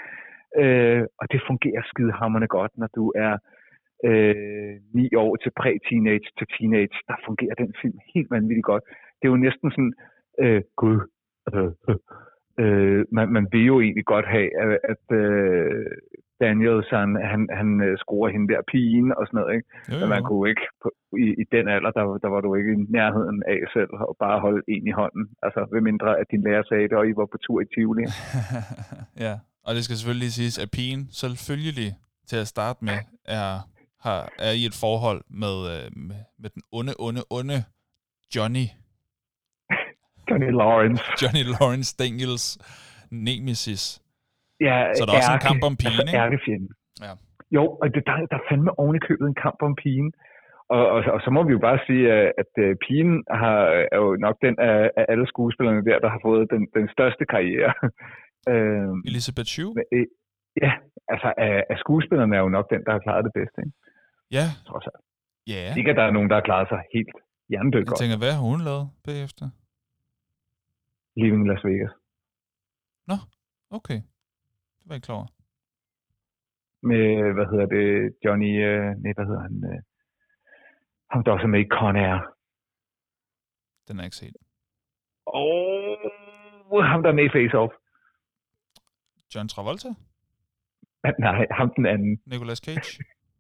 Øh, 0.63 1.03
og 1.21 1.25
det 1.33 1.47
fungerer 1.49 1.83
skidehammerne 1.91 2.49
godt, 2.57 2.73
når 2.81 2.89
du 2.99 3.13
er 3.27 3.35
øh, 4.09 4.75
ni 4.99 5.07
år 5.25 5.37
til 5.37 5.53
præ-teenage 5.61 6.29
til 6.39 6.47
teenage, 6.55 6.97
der 7.09 7.17
fungerer 7.27 7.55
den 7.63 7.71
film 7.83 7.99
helt 8.15 8.31
vanvittigt 8.31 8.71
godt. 8.73 8.85
Det 9.19 9.25
er 9.27 9.35
jo 9.35 9.47
næsten 9.47 9.71
sådan, 9.71 9.95
øh, 10.43 10.63
gud, 10.77 10.99
øh, 12.63 13.05
man, 13.13 13.29
man 13.37 13.47
vil 13.53 13.65
jo 13.73 13.81
egentlig 13.81 14.05
godt 14.05 14.27
have, 14.27 14.49
at, 14.63 14.79
at 14.93 15.17
øh, 15.23 15.87
Daniel, 16.41 16.79
han, 16.91 17.11
han, 17.33 17.43
han 17.61 17.69
øh, 17.87 17.99
scorer 18.03 18.31
hende 18.33 18.49
der 18.53 18.63
pigen 18.73 19.09
og 19.19 19.27
sådan 19.27 19.39
noget, 19.41 19.55
ikke? 19.57 19.69
Jo, 19.89 19.95
jo. 19.95 20.01
Men 20.01 20.09
man 20.15 20.23
kunne 20.29 20.49
ikke, 20.53 20.67
på, 20.83 20.89
i, 21.25 21.27
i 21.43 21.45
den 21.55 21.65
alder, 21.75 21.91
der, 21.91 22.05
der 22.25 22.29
var 22.35 22.41
du 22.41 22.55
ikke 22.55 22.73
i 22.73 22.87
nærheden 22.99 23.43
af 23.53 23.61
selv 23.75 23.93
og 24.09 24.17
bare 24.25 24.41
holde 24.41 24.63
en 24.75 24.87
i 24.87 24.95
hånden. 25.01 25.25
Altså, 25.43 25.61
ved 25.73 25.81
mindre 25.81 26.19
at 26.21 26.27
din 26.31 26.43
lærer 26.47 26.65
sagde 26.69 26.89
det, 26.89 26.97
og 27.01 27.09
I 27.09 27.13
var 27.21 27.29
på 27.33 27.39
tur 27.45 27.61
i 27.61 27.67
Tivoli. 27.75 28.05
ja, 29.27 29.35
og 29.67 29.71
det 29.75 29.83
skal 29.85 29.97
selvfølgelig 29.97 30.33
siges, 30.39 30.57
at 30.65 30.69
pigen 30.77 31.03
selvfølgelig 31.23 31.91
til 32.29 32.39
at 32.45 32.49
starte 32.55 32.85
med 32.89 32.99
er 33.41 33.51
har, 34.01 34.33
er 34.39 34.53
i 34.53 34.65
et 34.65 34.75
forhold 34.75 35.25
med, 35.31 35.57
øh, 35.75 35.91
med, 35.97 36.21
med 36.39 36.51
den 36.51 36.63
onde, 36.73 36.95
onde, 36.99 37.23
onde 37.31 37.65
Johnny. 38.37 38.67
Johnny 40.31 40.51
Lawrence. 40.63 41.03
Johnny 41.23 41.45
Lawrence 41.55 41.91
Daniels 42.03 42.47
nemesis. 43.11 43.85
Ja, 44.69 44.77
Så 44.97 45.03
der 45.07 45.13
er 45.13 45.21
også 45.21 45.33
en 45.39 45.47
kamp 45.51 45.63
om 45.69 45.75
pigen, 45.83 46.09
altså, 46.09 46.51
ikke? 46.53 46.69
Ja. 47.05 47.13
Jo, 47.57 47.63
og 47.83 47.87
det, 47.95 48.03
der, 48.09 48.15
der 48.31 48.37
er 48.41 48.47
fandme 48.51 48.79
oven 48.83 48.97
i 48.97 49.03
købet 49.09 49.27
en 49.27 49.39
kamp 49.47 49.59
om 49.69 49.75
pigen. 49.83 50.13
og, 50.77 50.85
og, 50.95 50.99
og 51.15 51.21
så 51.25 51.31
må 51.37 51.41
vi 51.47 51.53
jo 51.57 51.61
bare 51.69 51.79
sige, 51.87 52.05
at, 52.13 52.27
at 52.43 52.53
uh, 52.65 52.71
pigen 52.85 53.13
har, 53.43 53.59
er 53.95 53.99
jo 54.05 54.11
nok 54.27 54.37
den 54.47 54.55
af, 54.71 54.91
af 55.01 55.05
alle 55.13 55.27
skuespillerne 55.33 55.85
der, 55.89 55.99
der 56.05 56.11
har 56.15 56.21
fået 56.29 56.45
den, 56.55 56.63
den 56.79 56.87
største 56.95 57.25
karriere. 57.33 57.73
uh, 58.53 59.11
Elisabeth 59.11 59.51
Shue? 59.55 59.73
Uh, 59.95 60.07
ja, 60.65 60.73
altså 61.13 61.29
af, 61.47 61.55
af 61.73 61.77
skuespillerne 61.85 62.37
er 62.37 62.43
jo 62.47 62.51
nok 62.57 62.67
den, 62.73 62.81
der 62.87 62.93
har 62.97 63.03
klaret 63.07 63.25
det 63.29 63.35
bedste. 63.39 63.59
Ikke? 63.65 63.77
Ja. 64.37 64.47
Trods 64.71 64.87
alt. 64.91 65.03
Ja. 65.55 65.65
Ikke, 65.79 65.91
at 65.91 65.97
der 66.01 66.07
er 66.09 66.13
nogen, 66.17 66.29
der 66.31 66.37
har 66.39 66.47
klaret 66.51 66.69
sig 66.73 66.81
helt 66.97 67.17
hjernedødt 67.51 67.87
godt. 67.87 67.97
Jeg 67.97 68.03
tænker, 68.05 68.19
hvad 68.25 68.33
har 68.39 68.45
hun 68.53 68.61
lavet 68.69 68.87
bagefter? 69.09 69.47
Living 71.17 71.49
Las 71.49 71.65
Vegas. 71.65 71.93
Nå, 73.07 73.17
okay. 73.71 74.01
Det 74.77 74.85
var 74.87 74.93
jeg 74.95 74.97
ikke 74.97 75.07
klar 75.07 75.17
over. 75.17 75.31
Med, 76.83 77.33
hvad 77.37 77.47
hedder 77.51 77.67
det, 77.77 78.15
Johnny, 78.25 78.51
uh, 78.69 78.87
nej, 79.03 79.13
hvad 79.17 79.27
hedder 79.27 79.43
han, 79.49 79.57
uh, 79.71 79.81
ham 81.11 81.25
der 81.25 81.33
også 81.33 81.47
er 81.47 81.55
med 81.55 81.61
i 81.61 81.69
Con 81.77 81.97
Air. 81.97 82.19
Den 83.89 84.01
er 84.01 84.05
ikke 84.05 84.17
set. 84.17 84.37
oh, 85.27 86.85
ham 86.91 87.03
der 87.03 87.11
er 87.11 87.15
med 87.15 87.25
i 87.25 87.35
Face 87.37 87.57
Off. 87.59 87.75
John 89.35 89.49
Travolta? 89.49 89.89
Nej, 91.27 91.47
ham 91.59 91.73
den 91.77 91.87
anden. 91.87 92.21
Nicolas 92.27 92.59
Cage? 92.59 92.91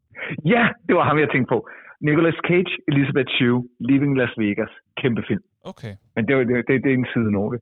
ja, 0.54 0.62
det 0.86 0.94
var 0.96 1.04
ham, 1.04 1.18
jeg 1.18 1.28
tænkte 1.30 1.48
på. 1.54 1.68
Nicolas 2.00 2.38
Cage, 2.48 2.72
Elizabeth 2.90 3.30
Shue, 3.36 3.60
Leaving 3.88 4.16
Las 4.20 4.34
Vegas. 4.38 4.72
Kæmpe 4.96 5.22
film. 5.28 5.44
Okay. 5.64 5.94
Men 6.14 6.28
det, 6.28 6.48
det, 6.48 6.68
det, 6.68 6.84
det 6.84 6.90
er 6.90 6.98
en 6.98 7.12
side 7.14 7.32
note. 7.32 7.58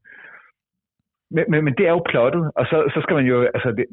Men, 1.30 1.44
men, 1.50 1.64
men 1.64 1.74
det 1.78 1.86
er 1.86 1.90
jo 1.90 2.08
plottet, 2.10 2.50
og 2.58 2.64
så, 2.66 2.76
så 2.94 2.98
skal 3.02 3.16
man 3.16 3.26
jo, 3.26 3.36
altså 3.54 3.70
det, 3.78 3.86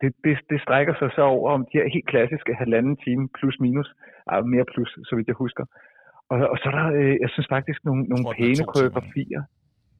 det, 0.00 0.12
det, 0.24 0.38
det, 0.50 0.60
strækker 0.60 0.94
sig 0.98 1.10
så 1.14 1.22
over 1.22 1.50
om 1.50 1.66
de 1.72 1.78
her 1.78 1.88
helt 1.94 2.06
klassiske 2.06 2.54
halvanden 2.54 2.96
time 2.96 3.28
plus 3.38 3.56
minus, 3.60 3.88
ah, 4.26 4.44
mere 4.44 4.64
plus, 4.72 4.98
så 5.08 5.16
vidt 5.16 5.28
jeg 5.28 5.42
husker. 5.44 5.64
Og, 6.30 6.38
og 6.52 6.56
så 6.58 6.64
er 6.70 6.74
der, 6.80 6.86
øh, 7.00 7.16
jeg 7.20 7.30
synes 7.30 7.48
faktisk, 7.48 7.84
nogle, 7.84 8.02
nogle 8.02 8.24
tror, 8.24 8.34
pæne 8.38 8.64
koreografier. 8.72 9.42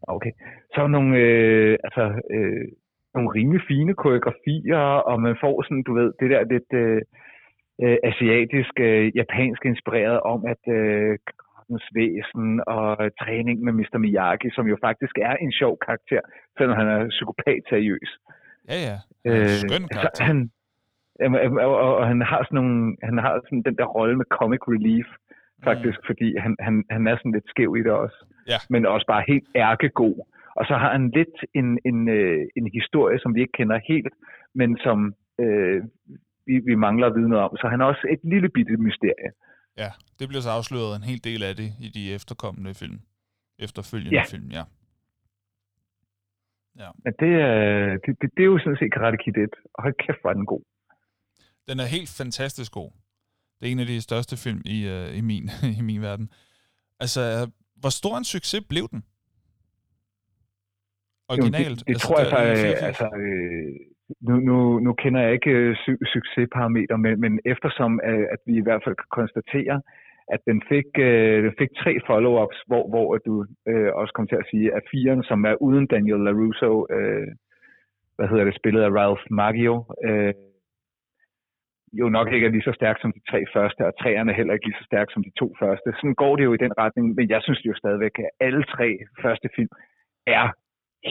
Okay. 0.02 0.32
Så 0.74 0.82
er 0.82 0.86
nogle, 0.86 1.16
øh, 1.18 1.78
altså, 1.84 2.04
øh, 2.34 2.66
nogle 3.14 3.30
rimelig 3.36 3.62
fine 3.68 3.94
koreografier, 3.94 4.78
og 5.10 5.22
man 5.22 5.36
får 5.40 5.62
sådan, 5.62 5.82
du 5.82 5.94
ved, 5.94 6.12
det 6.20 6.30
der 6.30 6.52
lidt 6.54 6.70
øh, 6.82 7.02
øh, 7.82 7.96
asiatisk, 8.10 8.74
øh, 8.80 9.16
japansk 9.16 9.64
inspireret 9.64 10.20
om, 10.20 10.40
at 10.52 10.62
øh, 10.76 11.18
magtens 11.70 11.86
væsen 11.94 12.60
og 12.66 12.86
træning 13.20 13.56
med 13.64 13.72
Mr. 13.72 13.98
Miyagi, 13.98 14.48
som 14.56 14.66
jo 14.66 14.76
faktisk 14.86 15.14
er 15.18 15.34
en 15.36 15.52
sjov 15.52 15.78
karakter, 15.86 16.20
selvom 16.58 16.76
han 16.76 16.88
er 16.88 17.08
psykopat 17.08 17.62
seriøs. 17.68 18.10
Ja, 18.68 18.76
ja. 18.88 18.96
Øh, 19.28 19.46
skøn 19.62 19.88
karakter. 19.92 20.24
Han, 20.24 20.50
og, 21.64 21.66
og, 21.84 21.96
og 22.00 22.06
han 22.06 22.20
har 22.30 22.40
sådan 22.44 22.56
nogle, 22.60 22.96
han 23.02 23.18
har 23.18 23.40
sådan 23.44 23.62
den 23.68 23.76
der 23.80 23.88
rolle 23.96 24.16
med 24.16 24.26
comic 24.38 24.62
relief, 24.74 25.08
faktisk, 25.64 25.98
mm. 26.00 26.06
fordi 26.08 26.28
han, 26.44 26.56
han, 26.60 26.84
han 26.90 27.06
er 27.06 27.16
sådan 27.16 27.32
lidt 27.32 27.48
skæv 27.48 27.76
i 27.76 27.82
det 27.86 27.92
også. 27.92 28.18
Ja. 28.52 28.58
Men 28.72 28.86
også 28.86 29.06
bare 29.06 29.24
helt 29.28 29.48
ærkegod. 29.56 30.18
Og 30.58 30.64
så 30.68 30.74
har 30.82 30.90
han 30.96 31.10
lidt 31.18 31.36
en, 31.54 31.78
en, 31.84 32.08
øh, 32.08 32.42
en 32.56 32.66
historie, 32.78 33.18
som 33.20 33.34
vi 33.34 33.40
ikke 33.40 33.58
kender 33.60 33.78
helt, 33.88 34.14
men 34.54 34.78
som 34.84 34.98
øh, 35.40 35.82
vi, 36.46 36.54
vi 36.70 36.74
mangler 36.74 37.06
at 37.06 37.16
vide 37.16 37.28
noget 37.28 37.44
om. 37.44 37.56
Så 37.60 37.66
han 37.72 37.80
er 37.80 37.84
også 37.84 38.04
et 38.14 38.22
lille 38.32 38.48
bitte 38.48 38.76
mysterie. 38.76 39.30
Ja, 39.82 39.90
det 40.18 40.28
bliver 40.28 40.42
så 40.42 40.50
afsløret 40.50 40.96
en 40.96 41.02
hel 41.02 41.24
del 41.24 41.42
af 41.42 41.56
det 41.56 41.68
i 41.80 41.88
de 41.88 42.14
efterkommende 42.14 42.74
film. 42.74 43.00
Efterfølgende 43.58 44.18
ja. 44.18 44.24
film, 44.32 44.50
ja. 44.50 44.64
Ja. 46.78 46.90
Men 47.04 47.12
det, 47.20 47.30
det, 48.04 48.12
det, 48.20 48.30
det 48.36 48.42
er 48.42 48.50
jo 48.54 48.58
sådan 48.58 48.76
set 48.80 48.92
Karate 48.92 49.18
Kid 49.24 49.36
1, 49.36 49.48
og 49.74 49.82
hold 49.82 49.94
kæft, 50.06 50.24
var 50.24 50.32
den 50.32 50.46
god. 50.46 50.62
Den 51.68 51.80
er 51.80 51.84
helt 51.84 52.10
fantastisk 52.20 52.72
god. 52.72 52.90
Det 53.60 53.68
er 53.68 53.72
en 53.72 53.78
af 53.78 53.86
de 53.86 54.00
største 54.00 54.36
film 54.36 54.62
i, 54.64 54.78
uh, 54.94 55.18
i, 55.18 55.20
min, 55.20 55.50
i 55.78 55.82
min 55.82 56.02
verden. 56.02 56.32
Altså, 57.00 57.50
hvor 57.74 57.88
stor 57.88 58.18
en 58.18 58.24
succes 58.24 58.64
blev 58.68 58.88
den? 58.88 59.04
Originalt? 61.28 61.68
Jo, 61.68 61.74
det, 61.74 61.86
det 61.86 61.92
altså, 61.92 62.06
tror 62.06 62.18
jeg 62.20 62.30
faktisk, 62.30 62.82
altså, 62.88 63.04
øh, 63.04 63.89
nu, 64.20 64.34
nu, 64.48 64.78
nu 64.78 64.92
kender 64.92 65.20
jeg 65.20 65.32
ikke 65.32 65.50
øh, 65.50 65.76
su- 65.84 66.04
succesparameter, 66.12 66.96
men, 66.96 67.20
men 67.20 67.40
eftersom 67.44 68.00
uh, 68.08 68.24
at 68.34 68.40
vi 68.46 68.54
i 68.56 68.64
hvert 68.66 68.82
fald 68.84 68.96
kan 68.96 69.10
konstatere, 69.20 69.82
at 70.34 70.40
den 70.46 70.62
fik, 70.68 70.86
uh, 70.98 71.38
den 71.46 71.54
fik 71.58 71.70
tre 71.82 71.92
follow-ups, 72.08 72.58
hvor, 72.66 72.84
hvor 72.92 73.18
du 73.26 73.34
uh, 73.70 73.90
også 74.00 74.12
kom 74.14 74.26
til 74.28 74.36
at 74.42 74.48
sige, 74.50 74.74
at 74.76 74.82
firen, 74.90 75.22
som 75.22 75.44
er 75.44 75.62
uden 75.62 75.86
Daniel 75.86 76.20
LaRusso, 76.26 76.72
uh, 76.96 77.28
hvad 78.16 78.28
hedder 78.28 78.44
det, 78.44 78.56
spillet 78.60 78.82
af 78.82 78.90
Ralph 79.00 79.24
Maggio, 79.30 79.74
uh, 80.08 80.32
jo 81.92 82.08
nok 82.08 82.32
ikke 82.32 82.46
er 82.46 82.50
lige 82.50 82.68
så 82.68 82.72
stærk 82.72 82.96
som 83.00 83.12
de 83.12 83.22
tre 83.30 83.44
første, 83.54 83.86
og 83.86 83.92
træerne 84.00 84.32
heller 84.32 84.54
ikke 84.54 84.66
lige 84.66 84.80
så 84.80 84.84
stærk 84.84 85.08
som 85.10 85.24
de 85.24 85.32
to 85.40 85.54
første. 85.60 85.88
Sådan 85.96 86.14
går 86.14 86.36
det 86.36 86.44
jo 86.44 86.54
i 86.54 86.62
den 86.64 86.72
retning, 86.78 87.14
men 87.14 87.28
jeg 87.30 87.40
synes 87.42 87.60
jo 87.66 87.74
stadigvæk, 87.74 88.18
at 88.18 88.30
alle 88.40 88.64
tre 88.64 88.98
første 89.22 89.48
film 89.56 89.68
er 90.26 90.52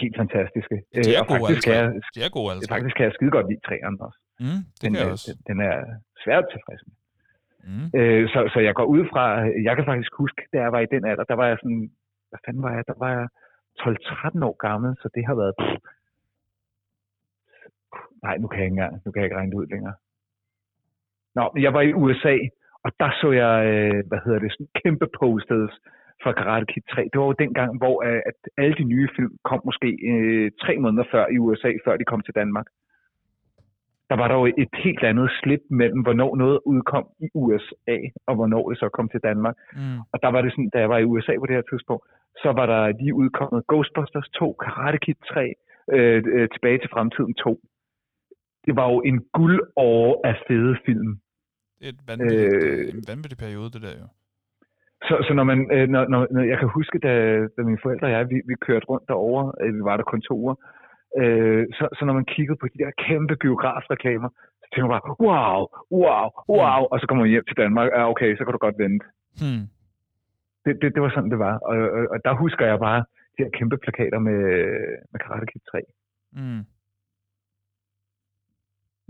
helt 0.01 0.15
fantastiske. 0.21 0.75
De 0.93 0.99
er 1.19 1.23
øh, 1.23 1.27
gode 1.29 1.39
faktisk 1.39 1.67
alle 1.67 2.01
tre. 2.01 2.11
De 2.15 2.19
er 2.27 2.31
gode 2.37 2.53
tre. 2.65 2.73
Faktisk 2.75 2.95
kan 2.97 3.05
jeg 3.07 3.13
skide 3.17 3.31
godt 3.37 3.47
lide 3.51 3.63
træerne 3.67 3.97
også. 4.07 4.19
Mm, 4.45 4.61
det 4.77 4.81
den, 4.81 4.89
kan 4.93 5.01
jeg 5.01 5.11
også. 5.15 5.27
Den, 5.31 5.37
den 5.49 5.57
er 5.69 5.77
svært 6.23 6.45
tilfreds 6.53 6.81
med. 6.87 6.95
Mm. 7.69 7.87
Øh, 7.99 8.23
så, 8.33 8.39
så 8.53 8.59
jeg 8.67 8.73
går 8.79 8.87
ud 8.95 9.03
fra, 9.11 9.23
jeg 9.67 9.73
kan 9.75 9.85
faktisk 9.91 10.11
huske, 10.21 10.41
da 10.53 10.57
jeg 10.65 10.71
var 10.75 10.81
i 10.83 10.91
den 10.93 11.03
alder, 11.09 11.23
der 11.31 11.37
var 11.41 11.47
jeg 11.51 11.57
sådan, 11.63 11.83
hvad 12.29 12.39
fanden 12.45 12.63
var 12.63 12.73
jeg, 12.75 12.83
der 12.91 12.97
var 13.03 13.11
jeg 13.17 13.27
12-13 13.79 14.45
år 14.49 14.55
gammel, 14.67 14.91
så 15.01 15.07
det 15.15 15.23
har 15.27 15.35
været, 15.41 15.53
pff, 15.59 15.75
nej, 18.25 18.35
nu 18.37 18.47
kan 18.47 18.59
jeg 18.59 18.65
ikke 18.65 18.73
engang, 18.79 18.93
nu 19.05 19.11
kan 19.11 19.19
jeg 19.19 19.27
ikke 19.27 19.37
regne 19.39 19.51
det 19.51 19.57
ud 19.57 19.67
længere. 19.73 19.95
Nå, 21.35 21.43
men 21.53 21.63
jeg 21.63 21.73
var 21.73 21.81
i 21.81 21.93
USA, 21.93 22.35
og 22.83 22.91
der 22.99 23.11
så 23.21 23.31
jeg, 23.31 23.55
øh, 23.73 24.03
hvad 24.07 24.19
hedder 24.25 24.39
det, 24.39 24.51
sådan 24.51 24.73
kæmpe 24.83 25.07
posters 25.19 25.73
fra 26.23 26.31
Karate 26.39 26.65
Kid 26.71 26.81
3. 26.91 27.09
Det 27.11 27.19
var 27.19 27.27
jo 27.31 27.41
dengang, 27.45 27.71
hvor 27.81 27.95
øh, 28.07 28.21
at 28.29 28.37
alle 28.61 28.75
de 28.81 28.83
nye 28.93 29.09
film 29.17 29.33
kom 29.49 29.61
måske 29.69 29.89
øh, 30.11 30.51
tre 30.63 30.73
måneder 30.83 31.05
før 31.11 31.25
i 31.35 31.37
USA, 31.45 31.71
før 31.85 31.97
de 31.97 32.09
kom 32.11 32.21
til 32.21 32.35
Danmark. 32.41 32.67
Der 34.09 34.17
var 34.21 34.27
der 34.27 34.35
jo 34.41 34.45
et 34.63 34.73
helt 34.85 35.03
andet 35.11 35.29
slip 35.39 35.63
mellem, 35.69 36.01
hvornår 36.01 36.35
noget 36.35 36.59
udkom 36.65 37.07
i 37.25 37.27
USA, 37.33 37.97
og 38.27 38.33
hvornår 38.35 38.69
det 38.69 38.77
så 38.79 38.89
kom 38.89 39.09
til 39.09 39.21
Danmark. 39.29 39.55
Mm. 39.73 39.99
Og 40.13 40.17
der 40.23 40.29
var 40.35 40.41
det 40.41 40.51
sådan, 40.51 40.69
da 40.73 40.79
jeg 40.79 40.89
var 40.89 40.97
i 40.97 41.09
USA 41.11 41.33
på 41.39 41.45
det 41.45 41.55
her 41.55 41.67
tidspunkt, 41.71 42.03
så 42.43 42.49
var 42.59 42.65
der 42.65 42.81
lige 42.99 43.13
udkommet 43.13 43.67
Ghostbusters 43.67 44.29
2, 44.29 44.53
Karate 44.63 44.97
Kid 45.05 45.19
3, 45.33 45.53
øh, 45.93 46.23
øh, 46.35 46.49
Tilbage 46.53 46.79
til 46.79 46.89
fremtiden 46.95 47.33
2. 47.33 47.59
Det 48.65 48.75
var 48.75 48.87
jo 48.93 49.01
en 49.01 49.17
guldår 49.33 50.21
af 50.29 50.35
fede 50.47 50.75
film. 50.85 51.11
Det 51.79 51.85
er 51.87 51.93
et 51.97 52.03
vanvittigt, 52.07 52.63
øh, 52.63 52.95
en 52.95 53.03
vanvittig 53.11 53.37
periode, 53.45 53.69
det 53.75 53.81
der 53.81 53.93
jo. 54.01 54.07
Så, 55.07 55.25
så 55.27 55.33
når 55.33 55.43
man, 55.43 55.59
øh, 55.75 55.87
når, 55.89 56.07
når, 56.07 56.27
når, 56.31 56.43
jeg 56.43 56.57
kan 56.59 56.69
huske, 56.77 56.99
da, 56.99 57.13
da 57.55 57.61
mine 57.61 57.83
forældre 57.83 58.07
og 58.07 58.11
jeg, 58.11 58.29
vi, 58.29 58.37
vi 58.49 58.55
kørte 58.67 58.85
rundt 58.85 59.07
derovre, 59.07 59.45
øh, 59.61 59.75
vi 59.75 59.81
var 59.89 59.97
der 59.97 60.03
kun 60.03 60.21
to 60.21 60.35
uger, 60.43 60.55
øh, 61.21 61.65
så, 61.77 61.83
så 61.97 62.05
når 62.05 62.13
man 62.13 62.25
kiggede 62.25 62.57
på 62.61 62.67
de 62.73 62.83
der 62.83 62.91
kæmpe 63.07 63.35
biografreklamer, 63.35 64.29
så 64.61 64.65
tænkte 64.69 64.87
man 64.87 64.95
bare, 64.95 65.07
wow, 65.27 65.59
wow, 66.01 66.27
wow, 66.57 66.79
mm. 66.81 66.91
og 66.91 66.99
så 66.99 67.05
kommer 67.07 67.23
man 67.23 67.31
hjem 67.33 67.45
til 67.47 67.57
Danmark, 67.63 67.87
ja 67.95 68.09
okay, 68.09 68.37
så 68.37 68.41
kan 68.43 68.53
du 68.53 68.57
godt 68.57 68.81
vente. 68.85 69.05
Mm. 69.43 69.63
Det, 70.65 70.73
det, 70.81 70.87
det 70.95 71.01
var 71.01 71.11
sådan, 71.13 71.31
det 71.33 71.39
var, 71.39 71.55
og, 71.69 71.77
og, 71.97 72.03
og 72.13 72.17
der 72.25 72.33
husker 72.43 72.65
jeg 72.65 72.79
bare 72.79 72.99
de 73.35 73.43
her 73.43 73.51
kæmpe 73.57 73.77
plakater 73.77 74.19
med, 74.19 74.41
med 75.11 75.19
Karate 75.23 75.45
Kid 75.51 75.61
3. 75.71 75.81
Mm. 76.39 76.63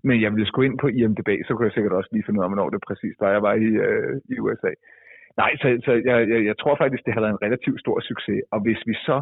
Men 0.04 0.22
jeg 0.22 0.32
ville 0.32 0.48
sgu 0.48 0.62
ind 0.62 0.78
på 0.80 0.88
IMDb, 0.88 1.30
så 1.46 1.52
kunne 1.54 1.68
jeg 1.68 1.74
sikkert 1.76 1.94
også 1.94 2.10
lige 2.12 2.24
finde 2.26 2.40
ud 2.40 2.44
af, 2.44 2.50
hvornår 2.50 2.70
det 2.70 2.82
præcis 2.88 3.16
var, 3.20 3.32
jeg 3.32 3.44
var 3.48 3.54
i, 3.54 3.70
øh, 3.88 4.22
i 4.32 4.40
USA. 4.40 4.72
Nej, 5.42 5.52
så, 5.62 5.68
så 5.86 5.92
jeg, 6.10 6.18
jeg, 6.32 6.40
jeg 6.50 6.56
tror 6.62 6.76
faktisk, 6.82 7.02
det 7.06 7.14
har 7.14 7.22
været 7.24 7.36
en 7.36 7.46
relativt 7.46 7.80
stor 7.84 7.98
succes. 8.10 8.40
Og 8.54 8.60
hvis 8.66 8.82
vi 8.90 8.94
så, 9.08 9.18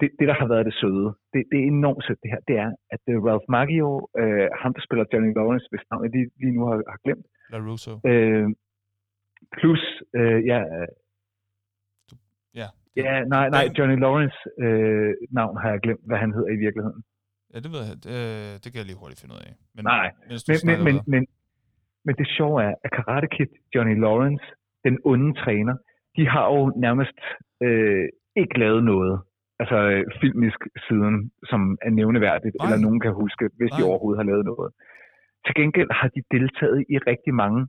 det, 0.00 0.08
det 0.18 0.26
der 0.30 0.36
har 0.42 0.48
været 0.52 0.68
det 0.68 0.74
søde, 0.80 1.08
det, 1.32 1.40
det 1.50 1.56
er 1.60 1.66
enormt 1.74 2.04
sødt 2.06 2.22
det 2.22 2.32
her, 2.34 2.42
det 2.48 2.56
er, 2.64 2.70
at 2.94 3.02
uh, 3.12 3.18
Ralph 3.28 3.46
Macchio, 3.54 3.90
uh, 4.20 4.48
ham 4.62 4.72
der 4.76 4.82
spiller 4.86 5.04
Johnny 5.12 5.32
Lawrence, 5.38 5.66
hvis 5.70 5.84
navn 5.90 6.04
jeg 6.04 6.12
lige, 6.16 6.28
lige 6.42 6.54
nu 6.56 6.62
har, 6.68 6.76
har 6.92 7.00
glemt. 7.04 7.26
LaRusso. 7.52 7.92
Uh, 8.10 8.46
plus, 9.56 9.82
uh, 10.18 10.40
ja, 10.52 10.60
Ja. 12.60 12.66
Ja, 12.96 13.24
nej, 13.34 13.46
nej, 13.56 13.64
Johnny 13.78 13.98
Lawrence 14.04 14.38
øh, 14.64 15.12
navn 15.30 15.56
har 15.62 15.70
jeg 15.70 15.80
glemt, 15.80 16.04
hvad 16.08 16.18
han 16.18 16.32
hedder 16.36 16.50
i 16.56 16.56
virkeligheden. 16.56 17.02
Ja, 17.52 17.58
det 17.64 17.70
ved 17.74 17.82
jeg. 17.88 17.96
Det, 18.06 18.16
det 18.62 18.68
kan 18.70 18.78
jeg 18.80 18.86
lige 18.86 19.00
hurtigt 19.02 19.20
finde 19.20 19.34
ud 19.36 19.42
af. 19.48 19.52
Men, 19.74 19.84
nej, 19.84 20.06
men, 20.28 20.58
men, 20.68 20.76
men, 20.86 20.94
men, 21.12 21.22
men 22.06 22.14
det 22.20 22.26
sjove 22.36 22.56
er, 22.68 22.74
at 22.84 22.90
Karate 22.96 23.28
Kid, 23.34 23.50
Johnny 23.74 23.96
Lawrence, 24.04 24.46
den 24.84 24.98
onde 25.04 25.32
træner, 25.42 25.76
de 26.16 26.28
har 26.28 26.44
jo 26.54 26.72
nærmest 26.76 27.18
øh, 27.62 28.08
ikke 28.36 28.58
lavet 28.58 28.84
noget, 28.84 29.20
altså 29.60 29.78
øh, 29.92 30.04
filmisk 30.20 30.60
siden, 30.88 31.30
som 31.50 31.78
er 31.82 31.90
nævneværdigt, 31.90 32.54
Nej. 32.58 32.66
eller 32.66 32.80
nogen 32.86 33.00
kan 33.00 33.12
huske, 33.12 33.44
hvis 33.58 33.70
Nej. 33.70 33.78
de 33.78 33.84
overhovedet 33.88 34.20
har 34.20 34.30
lavet 34.30 34.44
noget. 34.44 34.70
Til 35.46 35.54
gengæld 35.54 35.90
har 36.00 36.08
de 36.08 36.22
deltaget 36.30 36.84
i 36.88 36.98
rigtig 36.98 37.34
mange 37.34 37.60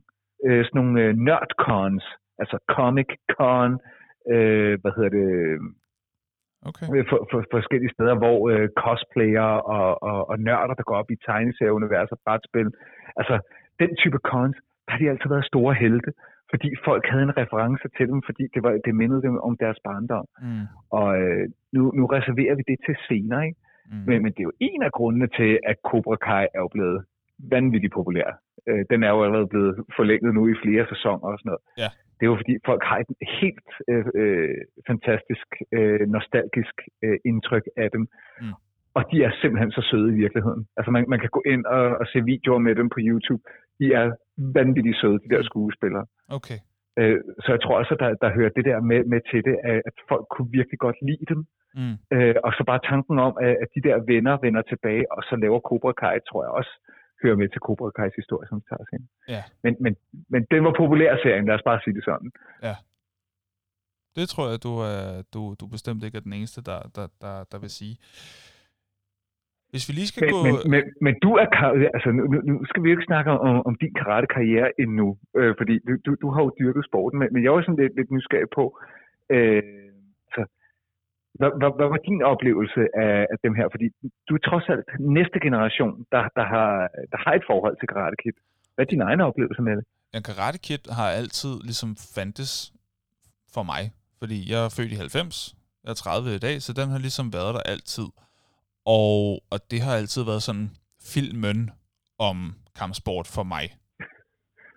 øh, 0.46 0.64
sådan 0.64 0.78
nogle 0.80 1.02
øh, 1.02 1.12
nerdcons, 1.26 2.04
altså 2.38 2.56
Comic 2.74 3.10
Con, 3.36 3.70
øh, 4.32 4.74
hvad 4.80 4.92
hedder 4.96 5.12
det, 5.18 5.28
okay. 6.68 6.86
Øh, 6.94 7.04
for, 7.10 7.18
for, 7.30 7.38
for 7.50 7.58
forskellige 7.58 7.94
steder, 7.96 8.14
hvor 8.22 8.38
øh, 8.50 8.68
cosplayer 8.82 9.50
og, 9.76 10.02
og, 10.08 10.28
og 10.30 10.36
nørder, 10.38 10.74
der 10.74 10.88
går 10.88 10.96
op 10.96 11.10
i 11.10 11.22
tegneserieuniverser, 11.26 12.16
brætspil, 12.24 12.70
altså 13.20 13.34
den 13.80 13.90
type 14.02 14.18
cons, 14.30 14.56
der 14.84 14.90
har 14.92 14.98
de 14.98 15.10
altid 15.10 15.28
været 15.28 15.50
store 15.52 15.74
helte, 15.74 16.10
fordi 16.52 16.68
folk 16.84 17.04
havde 17.10 17.22
en 17.22 17.36
reference 17.42 17.86
til 17.96 18.06
dem, 18.10 18.22
fordi 18.28 18.44
det, 18.54 18.62
var, 18.62 18.72
det 18.86 18.94
mindede 18.94 19.22
dem 19.22 19.36
om 19.48 19.56
deres 19.62 19.78
barndom. 19.84 20.26
Mm. 20.42 20.66
Og 20.98 21.08
øh, 21.20 21.44
nu, 21.72 21.82
nu 21.98 22.04
reserverer 22.16 22.54
vi 22.54 22.64
det 22.70 22.78
til 22.86 22.96
senere, 23.08 23.42
ikke? 23.46 23.58
Mm. 23.90 24.04
Men, 24.06 24.16
men 24.22 24.32
det 24.32 24.40
er 24.40 24.50
jo 24.50 24.58
en 24.60 24.82
af 24.82 24.92
grundene 24.98 25.28
til, 25.38 25.52
at 25.70 25.76
Cobra 25.88 26.16
Kai 26.26 26.46
er 26.54 26.60
jo 26.66 26.68
blevet 26.76 26.98
vanvittigt 27.54 27.92
populær. 27.98 28.28
Øh, 28.68 28.84
den 28.90 29.02
er 29.02 29.10
jo 29.10 29.24
allerede 29.24 29.52
blevet 29.54 29.84
forlænget 29.96 30.34
nu 30.34 30.42
i 30.48 30.54
flere 30.62 30.86
sæsoner 30.92 31.26
og 31.32 31.38
sådan 31.38 31.50
noget. 31.50 31.64
Ja. 31.82 31.88
Det 32.16 32.26
er 32.26 32.30
jo 32.32 32.40
fordi, 32.42 32.54
folk 32.66 32.82
har 32.84 32.98
et 32.98 33.28
helt 33.40 33.68
øh, 33.90 34.04
øh, 34.14 34.58
fantastisk, 34.86 35.48
øh, 35.72 36.00
nostalgisk 36.16 36.76
øh, 37.04 37.18
indtryk 37.24 37.66
af 37.76 37.88
dem. 37.90 38.02
Mm. 38.40 38.54
Og 38.94 39.02
de 39.10 39.24
er 39.24 39.30
simpelthen 39.40 39.70
så 39.70 39.82
søde 39.90 40.08
i 40.12 40.20
virkeligheden. 40.22 40.66
Altså 40.76 40.90
man, 40.90 41.04
man 41.08 41.20
kan 41.20 41.28
gå 41.36 41.42
ind 41.46 41.64
og, 41.64 41.84
og 42.00 42.06
se 42.06 42.18
videoer 42.24 42.58
med 42.58 42.74
dem 42.74 42.88
på 42.88 42.98
YouTube. 43.08 43.42
De 43.82 43.86
er 44.00 44.06
vanvittigt 44.58 45.00
søde, 45.00 45.18
de 45.24 45.32
der 45.34 45.42
skuespillere. 45.50 46.06
Okay. 46.38 46.58
Øh, 47.00 47.20
så 47.42 47.48
jeg 47.54 47.60
tror 47.62 47.78
også, 47.80 47.92
at 47.94 48.00
der, 48.04 48.10
der 48.24 48.36
hører 48.38 48.52
det 48.56 48.64
der 48.70 48.78
med, 48.90 49.00
med 49.12 49.20
til 49.30 49.40
det, 49.48 49.56
at 49.88 49.96
folk 50.10 50.24
kunne 50.34 50.50
virkelig 50.58 50.78
godt 50.86 50.98
lide 51.08 51.26
dem. 51.32 51.40
Mm. 51.80 51.96
Øh, 52.14 52.36
og 52.44 52.50
så 52.56 52.62
bare 52.70 52.86
tanken 52.92 53.16
om, 53.26 53.32
at, 53.46 53.54
at 53.62 53.68
de 53.74 53.82
der 53.88 53.96
venner 54.12 54.34
vender 54.46 54.62
tilbage, 54.62 55.04
og 55.12 55.22
så 55.28 55.34
laver 55.42 55.60
Cobra 55.68 55.92
Kai, 56.00 56.16
tror 56.28 56.42
jeg 56.46 56.52
også 56.60 56.72
hører 57.22 57.36
med 57.36 57.48
til 57.48 57.60
Cobra 57.66 57.90
Kai's 57.98 58.16
historie, 58.20 58.46
som 58.48 58.56
vi 58.58 58.64
tager 58.68 58.82
os 58.84 58.92
ind. 58.96 59.04
Ja. 59.34 59.42
Men, 59.64 59.72
men, 59.84 59.92
men 60.32 60.40
den 60.52 60.64
var 60.64 60.74
populær 60.82 61.10
serien, 61.22 61.46
lad 61.46 61.54
os 61.54 61.68
bare 61.70 61.80
sige 61.84 61.94
det 61.94 62.04
sådan. 62.04 62.30
Det 64.16 64.28
tror 64.28 64.46
jeg, 64.50 64.58
du, 64.62 64.72
er, 64.92 65.22
du, 65.34 65.40
du 65.60 65.66
bestemt 65.66 66.04
ikke 66.04 66.16
er 66.16 66.26
den 66.28 66.32
eneste, 66.32 66.60
der, 66.70 66.80
der, 66.96 67.06
der, 67.20 67.44
der 67.52 67.58
vil 67.58 67.70
sige. 67.70 67.94
Hvis 69.72 69.88
vi 69.88 69.92
lige 69.98 70.10
skal 70.10 70.22
Men, 70.24 70.32
gå... 70.34 70.38
men, 70.46 70.54
men, 70.72 70.82
men 71.04 71.14
du 71.24 71.30
er, 71.42 71.46
altså 71.96 72.10
nu, 72.18 72.22
nu- 72.48 72.64
skal 72.68 72.82
vi 72.82 72.88
jo 72.88 72.94
ikke 72.96 73.10
snakke 73.12 73.30
om, 73.30 73.56
om 73.68 73.74
din 73.82 73.94
karate-karriere 74.00 74.68
endnu, 74.84 75.06
øh, 75.38 75.52
fordi 75.60 75.74
du, 75.86 75.92
du, 76.06 76.10
du 76.22 76.28
har 76.34 76.40
jo 76.46 76.50
dyrket 76.60 76.84
sporten, 76.90 77.16
men, 77.20 77.28
men 77.32 77.40
jeg 77.42 77.48
er 77.50 77.58
jo 77.58 77.66
sådan 77.66 77.82
lidt, 77.82 77.94
lidt 77.98 78.10
nysgerrig 78.16 78.50
på, 78.58 78.64
øh, 79.34 79.62
så, 80.34 80.40
hvad, 81.38 81.50
hvad, 81.58 81.70
hvad 81.78 81.88
var 81.92 82.00
din 82.10 82.22
oplevelse 82.32 82.82
af, 83.04 83.16
af 83.32 83.38
dem 83.44 83.54
her? 83.58 83.66
Fordi 83.74 83.86
du 84.28 84.32
er 84.38 84.42
trods 84.48 84.66
alt 84.72 84.86
næste 85.18 85.38
generation, 85.46 85.94
der, 86.12 86.22
der, 86.38 86.46
har, 86.54 86.70
der 87.12 87.18
har 87.24 87.32
et 87.38 87.44
forhold 87.50 87.76
til 87.78 87.88
Karate 87.92 88.18
Kid. 88.22 88.36
Hvad 88.74 88.82
er 88.84 88.90
din 88.94 89.06
egen 89.08 89.20
oplevelse 89.28 89.62
med 89.68 89.74
det? 89.78 89.84
En 90.18 90.24
Karate 90.28 90.60
Kid 90.66 90.82
har 90.98 91.08
altid 91.20 91.54
ligesom 91.68 91.90
fandtes 92.16 92.52
for 93.54 93.62
mig, 93.72 93.82
fordi 94.20 94.38
jeg 94.52 94.58
er 94.66 94.70
født 94.76 94.92
i 94.92 94.94
90, 94.94 95.54
jeg 95.84 95.90
er 95.90 95.94
30 95.94 96.34
i 96.38 96.42
dag, 96.46 96.56
så 96.66 96.70
den 96.80 96.88
har 96.94 97.00
ligesom 97.06 97.26
været 97.38 97.52
der 97.56 97.64
altid. 97.74 98.08
Og, 98.86 99.44
og 99.50 99.70
det 99.70 99.80
har 99.80 99.94
altid 99.94 100.22
været 100.22 100.42
sådan 100.42 100.76
filmen 101.02 101.70
om 102.18 102.54
kampsport 102.76 103.26
for 103.26 103.42
mig. 103.42 103.76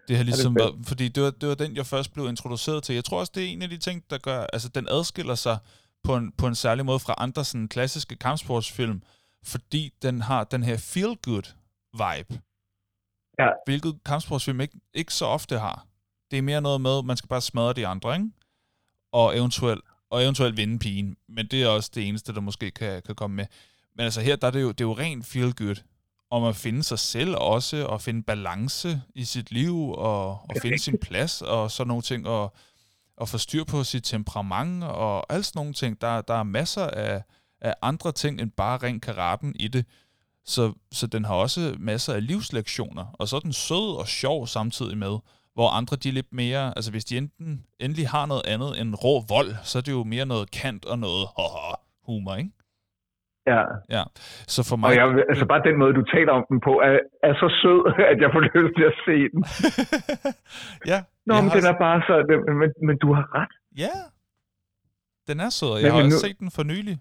Det 0.08 0.18
har 0.18 0.24
ligesom 0.24 0.54
fedt. 0.54 0.63
været, 0.63 0.88
fordi 0.88 1.08
det 1.08 1.24
var, 1.24 1.32
det 1.32 1.50
var 1.50 1.56
den, 1.56 1.76
jeg 1.76 1.86
først 1.86 2.13
blev 2.13 2.30
introduceret 2.30 2.84
til. 2.84 2.96
Jeg 2.96 3.06
tror 3.06 3.20
også, 3.20 3.32
det 3.36 3.44
er 3.44 3.48
en 3.48 3.62
af 3.62 3.70
de 3.70 3.78
ting, 3.78 4.10
der 4.10 4.18
gør, 4.18 4.46
altså 4.54 4.70
den 4.70 4.88
adskiller 4.89 5.36
sig 5.36 5.58
på 6.04 6.15
en, 6.15 6.32
på 6.32 6.48
en 6.48 6.56
særlig 6.56 6.86
måde 6.86 7.00
fra 7.00 7.15
andre 7.18 7.46
sådan 7.46 7.68
klassiske 7.68 8.15
kampsportsfilm, 8.15 9.02
fordi 9.44 9.94
den 10.02 10.22
har 10.22 10.44
den 10.44 10.63
her 10.63 10.78
feel-good 10.78 11.54
vibe. 11.94 12.41
Ja. 13.39 13.50
Hvilket 13.65 14.00
kampsportsfilm 14.06 14.62
ikke, 14.62 14.80
ikke 14.94 15.13
så 15.13 15.26
ofte 15.26 15.60
har. 15.60 15.88
Det 16.32 16.38
er 16.38 16.41
mere 16.41 16.62
noget 16.62 16.82
med, 16.82 16.98
at 16.98 17.06
man 17.06 17.18
skal 17.18 17.28
bare 17.28 17.41
smadre 17.41 17.74
de 17.74 17.88
andre, 17.88 18.15
ikke? 18.15 18.30
Og 19.12 19.38
eventuelt, 19.38 19.82
og 20.10 20.24
eventuelt 20.24 20.58
vinde 20.58 20.80
pigen. 20.80 21.18
Men 21.30 21.48
det 21.48 21.63
er 21.63 21.68
også 21.68 21.91
det 21.96 22.08
eneste, 22.08 22.34
der 22.34 22.41
måske 22.41 22.72
kan, 22.72 23.02
kan 23.02 23.15
komme 23.15 23.36
med. 23.36 23.46
Men 23.95 24.03
altså 24.03 24.21
her, 24.21 24.36
der 24.36 24.47
er 24.47 24.51
det 24.51 24.62
jo, 24.62 24.71
det 24.71 24.81
er 24.81 24.86
jo 24.86 24.97
rent 24.97 25.25
feel 25.25 25.53
good. 25.53 25.75
Om 26.31 26.43
at 26.43 26.55
finde 26.55 26.84
sig 26.84 26.99
selv 26.99 27.36
også, 27.36 27.86
og 27.86 28.01
finde 28.01 28.23
balance 28.23 29.01
i 29.15 29.25
sit 29.25 29.51
liv, 29.51 29.91
og, 29.91 30.29
og 30.29 30.55
finde 30.62 30.79
sin 30.79 30.97
plads, 31.01 31.41
og 31.41 31.71
sådan 31.71 31.88
nogle 31.88 32.03
ting, 32.03 32.27
og, 32.27 32.53
og 33.17 33.29
få 33.29 33.38
styr 33.38 33.63
på 33.63 33.84
sit 33.84 34.03
temperament, 34.03 34.84
og 34.84 35.34
alt 35.34 35.45
sådan 35.45 35.60
nogle 35.60 35.73
ting. 35.73 36.01
Der, 36.01 36.21
der 36.21 36.34
er 36.34 36.43
masser 36.43 36.88
af, 36.88 37.23
af 37.62 37.73
andre 37.81 38.12
ting, 38.12 38.41
end 38.41 38.51
bare 38.51 38.77
ren 38.77 38.99
karaten 38.99 39.55
i 39.60 39.67
det. 39.67 39.86
Så, 40.45 40.73
så 40.91 41.08
den 41.08 41.25
har 41.25 41.34
også 41.34 41.75
masser 41.79 42.13
af 42.13 42.27
livslektioner, 42.27 43.05
og 43.13 43.27
så 43.27 43.36
er 43.36 43.39
den 43.39 43.53
sød 43.53 43.97
og 43.97 44.08
sjov 44.08 44.47
samtidig 44.47 44.97
med, 44.97 45.17
hvor 45.53 45.69
andre 45.69 45.95
de 45.95 46.10
er 46.10 46.13
lidt 46.13 46.34
mere, 46.34 46.73
altså 46.75 46.91
hvis 46.91 47.05
de 47.05 47.17
enten 47.17 47.65
endelig 47.79 48.10
har 48.10 48.25
noget 48.25 48.45
andet 48.45 48.81
end 48.81 48.95
rå 48.95 49.19
vold, 49.19 49.55
så 49.63 49.77
er 49.77 49.81
det 49.81 49.91
jo 49.91 50.03
mere 50.03 50.25
noget 50.25 50.51
kant 50.51 50.86
og 50.86 50.99
noget 50.99 51.27
haha, 51.38 51.75
humor, 52.05 52.36
ikke? 52.36 52.51
Ja, 53.53 53.63
Ja, 53.95 54.03
så 54.53 54.60
for 54.69 54.75
mig... 54.79 54.88
og 54.89 54.93
jeg, 54.99 55.05
altså 55.31 55.45
bare 55.51 55.62
den 55.69 55.77
måde, 55.81 55.93
du 55.99 56.03
taler 56.15 56.31
om 56.39 56.45
den 56.49 56.60
på, 56.67 56.73
er, 56.88 56.99
er 57.29 57.34
så 57.41 57.47
sød, 57.62 57.79
at 58.12 58.17
jeg 58.23 58.29
får 58.36 58.41
lyst 58.55 58.73
til 58.79 58.86
at 58.91 58.95
se 59.08 59.15
den. 59.34 59.41
ja, 60.91 60.99
Nå, 61.29 61.34
men 61.36 61.49
har, 61.49 61.55
den 61.58 61.65
er 61.73 61.77
bare 61.88 61.99
så, 62.08 62.15
men, 62.62 62.69
men, 62.88 62.95
du 63.03 63.10
har 63.17 63.25
ret. 63.39 63.53
ja, 63.84 63.95
den 65.29 65.38
er 65.45 65.49
sød, 65.60 65.69
og 65.69 65.75
Men- 65.77 65.84
jeg 65.86 65.91
har 65.93 65.99
men 65.99 66.05
også 66.05 66.15
nu- 66.17 66.25
set 66.27 66.39
den 66.43 66.51
for 66.58 66.63
nylig. 66.73 66.97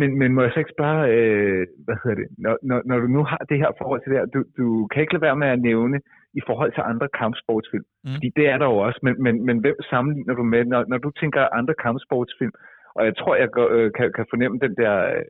Men, 0.00 0.10
men 0.20 0.28
må 0.34 0.40
jeg 0.42 0.50
så 0.54 0.58
ikke 0.62 0.76
spørge, 0.78 1.02
øh, 1.16 1.62
hvad 1.86 1.96
hedder 2.02 2.18
det, 2.22 2.28
når, 2.44 2.54
når, 2.68 2.78
når 2.88 2.98
du 3.02 3.06
nu 3.16 3.22
har 3.30 3.40
det 3.50 3.58
her 3.62 3.70
forhold 3.80 4.00
til 4.02 4.10
det 4.12 4.18
her, 4.20 4.26
du, 4.34 4.40
du 4.60 4.66
kan 4.90 5.00
ikke 5.02 5.14
lade 5.14 5.26
være 5.28 5.36
med 5.42 5.48
at 5.56 5.60
nævne 5.70 5.96
i 6.40 6.42
forhold 6.48 6.72
til 6.74 6.82
andre 6.92 7.08
kampsportsfilm, 7.20 7.86
mm. 8.04 8.10
fordi 8.14 8.28
det 8.38 8.46
er 8.52 8.58
der 8.62 8.66
jo 8.72 8.76
også, 8.86 9.00
men, 9.06 9.14
men, 9.24 9.34
men 9.48 9.56
hvem 9.64 9.76
sammenligner 9.90 10.34
du 10.34 10.42
med, 10.54 10.62
når, 10.72 10.80
når 10.92 10.98
du 11.04 11.10
tænker 11.20 11.54
andre 11.60 11.74
kampsportsfilm, 11.84 12.54
og 12.98 13.02
jeg 13.08 13.14
tror, 13.20 13.32
jeg 13.42 13.50
går, 13.56 13.68
øh, 13.76 13.88
kan, 13.96 14.06
kan 14.16 14.26
fornemme 14.32 14.56
den 14.64 14.74
der 14.82 14.94
øh, 15.14 15.24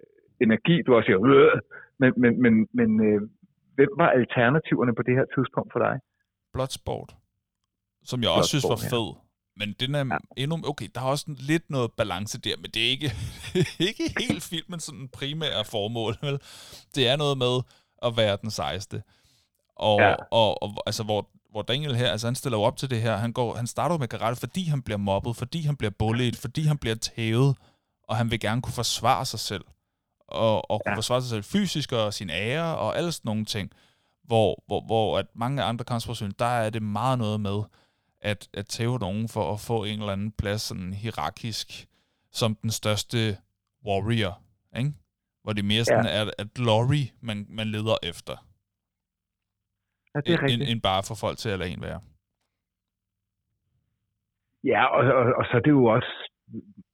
energi, 0.44 0.74
du 0.86 0.90
også 0.96 1.06
siger, 1.08 1.20
øh, 1.34 1.60
men, 2.00 2.10
men, 2.22 2.32
men, 2.44 2.54
men 2.78 2.90
øh, 3.08 3.20
hvem 3.76 3.92
var 4.02 4.10
alternativerne 4.20 4.92
på 4.98 5.02
det 5.06 5.14
her 5.18 5.26
tidspunkt 5.34 5.70
for 5.72 5.80
dig? 5.86 5.94
Bloodsport, 6.54 7.10
som 8.10 8.18
jeg 8.22 8.30
også 8.36 8.52
synes 8.52 8.64
var 8.64 8.68
Bloodsport, 8.68 8.94
fed. 8.94 9.08
Men 9.60 9.68
den 9.82 9.90
er 10.00 10.04
ja. 10.14 10.18
endnu... 10.42 10.56
Okay, 10.72 10.88
der 10.94 11.00
er 11.00 11.10
også 11.14 11.26
lidt 11.50 11.66
noget 11.70 11.90
balance 12.00 12.36
der, 12.46 12.56
men 12.62 12.70
det 12.74 12.80
er 12.86 12.90
ikke, 12.96 13.10
ikke 13.88 14.04
helt 14.22 14.42
filmen 14.52 14.80
sådan 14.86 15.08
primære 15.18 15.62
formål, 15.74 16.12
vel? 16.26 16.36
Det 16.94 17.02
er 17.10 17.16
noget 17.22 17.36
med 17.44 17.54
at 18.06 18.12
være 18.20 18.36
den 18.44 18.50
sejeste. 18.60 18.96
Og, 19.88 19.98
ja. 20.00 20.08
Ja. 20.08 20.14
og, 20.40 20.48
og 20.62 20.68
altså, 20.88 21.02
hvor, 21.08 21.20
hvor 21.50 21.62
Daniel 21.62 21.96
her, 21.96 22.10
altså 22.10 22.26
han 22.26 22.34
stiller 22.34 22.58
jo 22.58 22.62
op 22.62 22.76
til 22.76 22.90
det 22.90 23.02
her, 23.02 23.16
han, 23.16 23.32
går, 23.32 23.54
han 23.54 23.66
starter 23.66 23.98
med 23.98 24.08
karate, 24.08 24.36
fordi 24.40 24.64
han 24.64 24.82
bliver 24.82 24.98
mobbet, 24.98 25.36
fordi 25.36 25.62
han 25.62 25.76
bliver 25.76 25.90
bullied, 25.90 26.32
fordi 26.32 26.62
han 26.62 26.78
bliver 26.78 26.94
tævet, 26.96 27.56
og 28.08 28.16
han 28.16 28.30
vil 28.30 28.40
gerne 28.40 28.62
kunne 28.62 28.72
forsvare 28.72 29.24
sig 29.24 29.40
selv. 29.40 29.64
Og, 30.28 30.70
og 30.70 30.82
kunne 30.84 30.92
Ja. 30.92 30.96
forsvare 30.96 31.20
sig 31.22 31.30
selv 31.30 31.44
fysisk 31.44 31.92
og 31.92 32.14
sin 32.14 32.30
ære 32.30 32.76
og 32.78 32.96
alle 32.96 33.12
sådan 33.12 33.28
nogle 33.28 33.44
ting. 33.44 33.70
Hvor, 34.24 34.62
hvor, 34.66 34.80
hvor 34.80 35.18
at 35.18 35.26
mange 35.34 35.62
andre 35.62 35.84
kampsportsfilm, 35.84 36.32
der 36.38 36.44
er 36.44 36.70
det 36.70 36.82
meget 36.82 37.18
noget 37.18 37.40
med, 37.40 37.62
at, 38.20 38.48
at 38.54 38.66
tæve 38.66 38.98
nogen 38.98 39.28
for 39.28 39.52
at 39.52 39.60
få 39.60 39.84
en 39.84 39.98
eller 40.00 40.12
anden 40.12 40.30
plads 40.30 40.62
sådan 40.62 40.92
hierarkisk, 40.92 41.88
som 42.32 42.54
den 42.54 42.70
største 42.70 43.36
warrior, 43.86 44.40
ikke? 44.78 44.92
Hvor 45.42 45.52
det 45.52 45.64
mere 45.64 45.84
sådan 45.84 46.04
ja. 46.04 46.10
er, 46.10 46.30
er 46.38 46.44
glory, 46.54 47.06
man, 47.20 47.46
man 47.48 47.68
leder 47.68 47.96
efter, 48.02 48.36
Ja, 50.14 50.20
det 50.20 50.32
er 50.34 50.40
end, 50.54 50.62
end, 50.70 50.80
bare 50.90 51.02
for 51.08 51.16
folk 51.24 51.36
til 51.38 51.50
at 51.54 51.58
lade 51.58 51.72
en 51.76 51.82
være. 51.88 52.00
Ja, 54.72 54.82
og, 54.96 55.02
og, 55.18 55.24
og 55.38 55.44
så 55.48 55.54
er 55.58 55.64
det 55.66 55.70
jo 55.78 55.84
også 55.96 56.12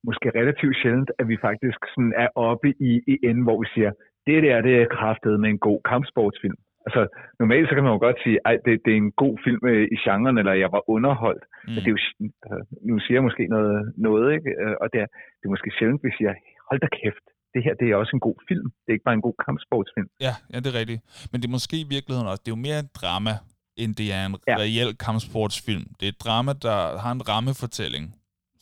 måske 0.08 0.26
relativt 0.40 0.76
sjældent, 0.82 1.10
at 1.18 1.28
vi 1.28 1.36
faktisk 1.48 1.78
sådan 1.94 2.14
er 2.24 2.28
oppe 2.34 2.68
i, 2.90 2.92
i 3.12 3.14
enden, 3.28 3.44
hvor 3.46 3.58
vi 3.62 3.66
siger, 3.74 3.90
det 4.26 4.42
der, 4.42 4.60
det 4.60 4.74
er 4.82 4.94
kraftet 4.96 5.40
med 5.40 5.48
en 5.50 5.58
god 5.58 5.80
kampsportsfilm. 5.90 6.58
Altså, 6.86 7.02
normalt 7.40 7.68
så 7.68 7.74
kan 7.74 7.84
man 7.84 7.92
jo 7.92 7.98
godt 8.06 8.18
sige, 8.24 8.38
at 8.44 8.60
det, 8.66 8.74
det 8.84 8.92
er 8.92 8.96
en 9.06 9.12
god 9.24 9.34
film 9.44 9.62
øh, 9.72 9.86
i 9.94 9.96
genren, 10.04 10.38
eller 10.38 10.52
jeg 10.52 10.72
var 10.72 10.82
underholdt. 10.94 11.44
Mm. 11.44 11.70
Men 11.72 11.80
det 11.84 11.90
er 11.90 11.96
jo, 11.96 12.02
altså, 12.44 12.58
nu 12.88 12.98
siger 12.98 13.16
jeg 13.16 13.26
måske 13.28 13.44
noget, 13.56 13.92
noget 13.96 14.26
ikke? 14.36 14.50
Øh, 14.62 14.76
og 14.82 14.86
det 14.92 15.00
er, 15.04 15.08
det 15.38 15.44
er 15.46 15.54
måske 15.54 15.70
sjældent, 15.78 16.04
vi 16.04 16.10
siger, 16.18 16.32
hold 16.68 16.80
da 16.80 16.88
kæft, 17.00 17.26
det 17.54 17.62
her 17.64 17.74
det 17.80 17.86
er 17.90 17.96
også 17.96 18.12
en 18.16 18.20
god 18.20 18.38
film. 18.48 18.64
Det 18.64 18.88
er 18.88 18.92
ikke 18.92 19.04
bare 19.04 19.18
en 19.20 19.26
god 19.28 19.36
kampsportsfilm. 19.46 20.08
Ja, 20.20 20.34
ja, 20.52 20.56
det 20.60 20.66
er 20.72 20.78
rigtigt. 20.80 21.28
Men 21.32 21.36
det 21.40 21.46
er 21.48 21.54
måske 21.58 21.76
i 21.80 21.88
virkeligheden 21.96 22.28
også, 22.28 22.42
det 22.44 22.50
er 22.52 22.56
jo 22.56 22.62
mere 22.68 22.78
et 22.78 22.94
drama, 23.00 23.34
end 23.76 23.94
det 24.00 24.12
er 24.12 24.26
en 24.26 24.36
ja. 24.48 24.56
Reel 24.56 24.90
kampsportsfilm. 25.06 25.86
Det 25.98 26.04
er 26.08 26.12
et 26.16 26.20
drama, 26.26 26.52
der 26.66 26.98
har 26.98 27.12
en 27.12 27.28
rammefortælling, 27.28 28.04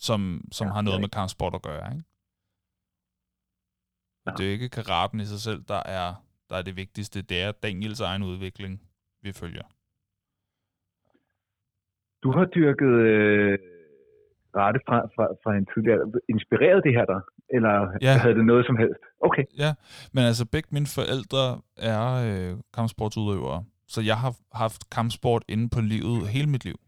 som, 0.07 0.21
som 0.53 0.67
Ja, 0.67 0.73
har 0.73 0.83
noget 0.83 1.01
med 1.01 1.09
kampsport 1.09 1.55
at 1.55 1.63
gøre, 1.63 1.87
ikke? 1.95 2.05
Ja. 4.27 4.31
Det 4.37 4.47
er 4.49 4.51
ikke 4.51 4.69
karaten 4.69 5.21
i 5.21 5.25
sig 5.25 5.41
selv, 5.41 5.61
der 5.69 5.83
er, 5.99 6.09
der 6.51 6.57
er 6.57 6.63
det 6.63 6.77
vigtigste. 6.77 7.23
Det 7.23 7.43
er 7.43 7.53
Daniels 7.53 8.01
egen 8.01 8.23
udvikling, 8.23 8.81
vi 9.23 9.33
følger. 9.33 9.67
Du 12.23 12.31
har 12.37 12.45
dyrket 12.45 12.93
øh, 13.15 13.59
rette 14.57 14.81
fra, 14.89 14.99
fra, 15.15 15.25
fra 15.43 15.51
en 15.61 15.67
tidligere. 15.75 16.01
Inspireret 16.35 16.81
det 16.87 16.93
her 16.99 17.05
der? 17.13 17.21
Eller 17.57 17.75
Ja. 18.07 18.15
havde 18.25 18.35
det 18.35 18.45
noget 18.53 18.67
som 18.67 18.77
helst? 18.83 19.03
Okay. 19.29 19.45
Ja, 19.59 19.71
men 20.15 20.23
altså 20.31 20.45
begge 20.55 20.69
mine 20.77 20.87
forældre 20.99 21.45
er 21.93 22.03
øh, 22.29 22.53
kampsportsudøvere, 22.77 23.65
så 23.89 24.01
jeg 24.11 24.17
har 24.25 24.33
haft 24.63 24.81
kampsport 24.97 25.43
inde 25.49 25.69
på 25.75 25.81
livet 25.81 26.29
hele 26.35 26.49
mit 26.55 26.65
liv. 26.65 26.79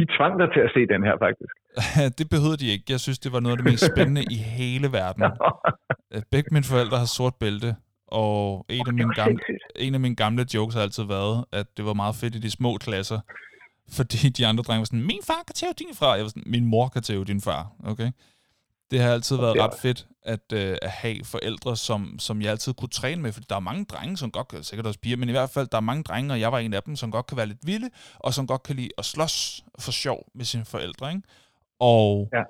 De 0.00 0.06
tvang 0.16 0.32
dig 0.40 0.48
til 0.54 0.60
at 0.66 0.70
se 0.74 0.80
den 0.94 1.02
her, 1.08 1.14
faktisk. 1.26 1.54
det 2.18 2.26
behøvede 2.34 2.60
de 2.62 2.68
ikke. 2.74 2.84
Jeg 2.94 3.00
synes, 3.00 3.18
det 3.18 3.32
var 3.32 3.40
noget 3.40 3.54
af 3.56 3.60
det 3.62 3.72
mest 3.72 3.84
spændende 3.94 4.22
i 4.36 4.38
hele 4.60 4.88
verden. 5.00 5.22
Øh, 6.14 6.22
Begge 6.32 6.48
mine 6.56 6.64
forældre 6.72 6.96
har 7.02 7.10
sort 7.18 7.34
bælte, 7.42 7.70
og 8.06 8.66
en 8.76 8.84
af, 8.90 8.94
mine 8.94 9.14
gamle, 9.14 9.38
en 9.76 9.94
af 9.94 10.00
mine 10.00 10.16
gamle 10.16 10.44
jokes 10.54 10.74
har 10.74 10.82
altid 10.82 11.04
været, 11.16 11.44
at 11.52 11.66
det 11.76 11.84
var 11.84 11.94
meget 12.02 12.14
fedt 12.20 12.34
i 12.34 12.40
de 12.46 12.50
små 12.50 12.70
klasser, 12.86 13.18
Fordi 13.88 14.28
de 14.28 14.46
andre 14.46 14.62
drenge 14.62 14.78
var 14.78 14.84
sådan, 14.84 15.02
min 15.02 15.20
far 15.24 15.42
kan 15.46 15.54
tæve 15.54 15.72
din 15.78 15.94
far. 15.94 16.14
Jeg 16.14 16.24
var 16.24 16.28
sådan, 16.28 16.42
min 16.46 16.64
mor 16.64 16.88
kan 16.88 17.02
tæve 17.02 17.24
din 17.24 17.40
far. 17.40 17.72
Okay? 17.84 18.12
Det 18.90 19.00
har 19.00 19.12
altid 19.12 19.36
været 19.36 19.58
ret 19.58 19.74
fedt 19.82 20.06
at, 20.22 20.52
øh, 20.52 20.76
at 20.82 20.90
have 20.90 21.24
forældre, 21.24 21.76
som, 21.76 22.18
som 22.18 22.42
jeg 22.42 22.50
altid 22.50 22.74
kunne 22.74 22.88
træne 22.88 23.22
med, 23.22 23.32
fordi 23.32 23.46
der 23.48 23.56
er 23.56 23.60
mange 23.60 23.84
drenge, 23.84 24.16
som 24.16 24.30
godt 24.30 24.48
kan, 24.48 24.62
sikkert 24.62 24.86
også 24.86 25.00
piger, 25.00 25.16
men 25.16 25.28
i 25.28 25.32
hvert 25.32 25.50
fald, 25.50 25.68
der 25.68 25.76
er 25.76 25.80
mange 25.80 26.02
drenge, 26.02 26.34
og 26.34 26.40
jeg 26.40 26.52
var 26.52 26.58
en 26.58 26.74
af 26.74 26.82
dem, 26.82 26.96
som 26.96 27.10
godt 27.10 27.26
kan 27.26 27.36
være 27.36 27.46
lidt 27.46 27.66
vilde, 27.66 27.90
og 28.18 28.34
som 28.34 28.46
godt 28.46 28.62
kan 28.62 28.76
lide 28.76 28.88
at 28.98 29.04
slås 29.04 29.64
for 29.78 29.92
sjov 29.92 30.26
med 30.34 30.44
sine 30.44 30.64
forældre, 30.64 31.10
ikke? 31.10 31.22
Og, 31.80 32.28
ja. 32.32 32.42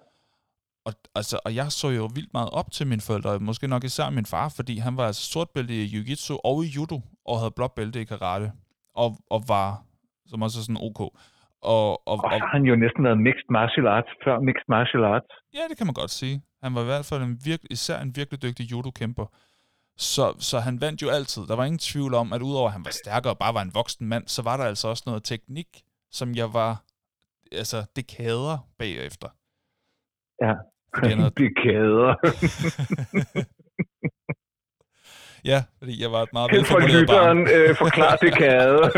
og, 0.85 0.95
altså, 1.14 1.38
og 1.45 1.55
jeg 1.55 1.73
så 1.73 1.88
jo 1.88 2.11
vildt 2.14 2.33
meget 2.33 2.51
op 2.51 2.71
til 2.71 2.87
mine 2.87 3.01
forældre, 3.01 3.38
måske 3.38 3.68
nok 3.68 3.85
især 3.85 4.11
min 4.11 4.27
far, 4.27 4.49
fordi 4.49 4.79
han 4.79 4.97
var 4.97 5.07
altså 5.07 5.23
sort 5.23 5.51
bælte 5.51 5.85
i 5.85 5.97
jiu-jitsu 5.97 6.37
og 6.45 6.64
i 6.64 6.68
judo, 6.68 7.01
og 7.25 7.38
havde 7.38 7.51
blåt 7.51 7.73
bælte 7.73 8.01
i 8.01 8.05
karate, 8.05 8.53
og, 8.95 9.18
og 9.31 9.45
var, 9.49 9.85
som 10.26 10.42
også 10.42 10.56
er 10.61 10.64
sådan 10.68 10.85
ok, 10.88 11.00
og, 11.00 11.12
og, 11.62 11.90
og, 12.06 12.24
og 12.24 12.30
så 12.30 12.38
har 12.40 12.52
han 12.56 12.64
jo 12.70 12.76
næsten 12.76 13.04
været 13.04 13.18
mixed 13.28 13.48
martial 13.50 13.87
arts 13.87 14.11
før 14.24 14.40
mixed 14.48 14.68
martial 14.68 15.04
arts. 15.04 15.30
Ja, 15.54 15.62
det 15.70 15.76
kan 15.78 15.87
man 15.87 15.94
godt 15.94 16.11
sige. 16.11 16.42
Han 16.62 16.74
var 16.74 16.82
i 16.82 16.85
hvert 16.85 17.06
fald 17.11 17.22
en 17.22 17.38
virke, 17.44 17.66
især 17.70 17.98
en 18.00 18.12
virkelig 18.16 18.42
dygtig 18.42 18.64
judo-kæmper. 18.72 19.26
Så, 19.96 20.35
så 20.38 20.58
han 20.58 20.80
vandt 20.80 21.02
jo 21.02 21.08
altid. 21.08 21.42
Der 21.46 21.56
var 21.56 21.64
ingen 21.64 21.78
tvivl 21.78 22.14
om, 22.14 22.32
at 22.32 22.42
udover 22.42 22.66
at 22.66 22.72
han 22.72 22.85
var 22.85 22.90
stærkere 22.90 23.32
og 23.32 23.38
bare 23.38 23.54
var 23.54 23.62
en 23.62 23.74
voksen 23.74 24.06
mand, 24.08 24.24
så 24.26 24.42
var 24.42 24.56
der 24.56 24.64
altså 24.64 24.88
også 24.88 25.02
noget 25.06 25.22
teknik, 25.24 25.70
som 26.11 26.35
jeg 26.35 26.48
var 26.52 26.82
altså 27.52 27.78
dekader 27.96 28.58
bagefter. 28.78 29.28
Ja, 30.44 30.54
dekader. 31.42 32.14
ja, 35.44 35.59
fordi 35.78 36.02
jeg 36.02 36.11
var 36.14 36.22
et 36.26 36.33
meget 36.33 36.48
velformuleret 36.52 37.07
barn. 37.07 37.18
For 37.18 37.24
lytteren, 37.44 37.70
øh, 37.70 37.76
forklar 37.76 38.16
dekade. 38.16 38.78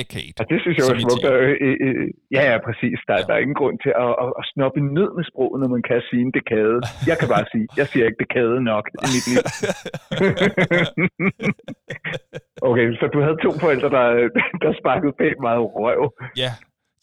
decade. 0.00 0.32
Ja, 0.40 0.44
det 0.52 0.58
synes 0.62 0.74
jeg 0.78 0.84
er 0.86 0.90
smukt. 1.04 1.24
Øh, 1.32 1.54
øh, 1.66 1.76
øh, 1.86 2.06
ja, 2.36 2.42
ja, 2.50 2.56
præcis. 2.66 2.98
Der, 3.08 3.14
ja. 3.18 3.22
der 3.26 3.32
er 3.36 3.40
ingen 3.44 3.58
grund 3.60 3.76
til 3.84 3.92
at, 4.04 4.12
at, 4.24 4.30
at 4.40 4.44
snoppe 4.52 4.80
ned 4.98 5.08
med 5.16 5.24
sproget, 5.30 5.58
når 5.62 5.70
man 5.76 5.82
kan 5.88 5.98
sige 6.10 6.22
en 6.26 6.32
dekade. 6.38 6.78
Jeg 7.10 7.16
kan 7.20 7.28
bare 7.34 7.46
sige, 7.52 7.66
jeg 7.80 7.86
siger 7.90 8.04
ikke 8.08 8.22
dekade 8.24 8.56
nok 8.72 8.84
i 9.04 9.06
mit 9.14 9.24
liv. 9.30 9.38
okay, 12.68 12.86
så 12.98 13.04
du 13.14 13.18
havde 13.26 13.38
to 13.46 13.50
forældre, 13.62 13.88
der, 13.96 14.04
der 14.62 14.70
sparkede 14.80 15.14
pænt 15.20 15.40
meget 15.48 15.62
røv. 15.78 16.00
Ja, 16.42 16.52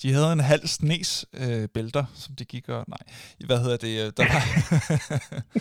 de 0.02 0.14
havde 0.16 0.34
en 0.34 0.46
halv 0.54 0.66
snes 0.80 1.10
øh, 1.44 1.66
bælter, 1.76 2.06
som 2.24 2.36
de 2.40 2.46
gik 2.46 2.70
og... 2.70 2.86
Nej, 2.88 3.04
hvad 3.50 3.60
hedder 3.64 3.80
det? 3.86 4.18
Der 4.18 4.24
var... 4.32 4.42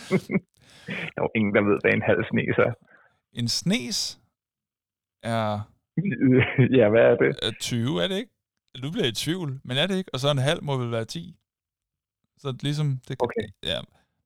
der 1.15 1.21
er 1.23 1.37
ingen, 1.39 1.55
der 1.55 1.61
ved, 1.69 1.77
hvad 1.83 1.93
en 1.93 2.07
halv 2.11 2.21
snes 2.31 2.55
er. 2.67 2.73
En 3.39 3.47
snes 3.47 3.97
er 5.23 5.45
ja, 6.79 6.85
hvad 6.89 7.03
er 7.11 7.15
det? 7.23 7.57
20, 7.59 8.03
er 8.03 8.07
det 8.07 8.17
ikke? 8.17 8.31
Du 8.83 8.91
bliver 8.91 9.07
i 9.07 9.19
tvivl, 9.23 9.49
men 9.67 9.75
er 9.81 9.87
det 9.87 9.97
ikke? 9.97 10.11
Og 10.13 10.19
så 10.19 10.27
en 10.31 10.47
halv 10.49 10.61
må 10.63 10.73
vel 10.81 10.91
være 10.91 11.05
10. 11.05 11.35
Så 12.37 12.47
ligesom... 12.67 12.87
Det, 13.07 13.15
okay. 13.25 13.45
Ja, 13.71 13.77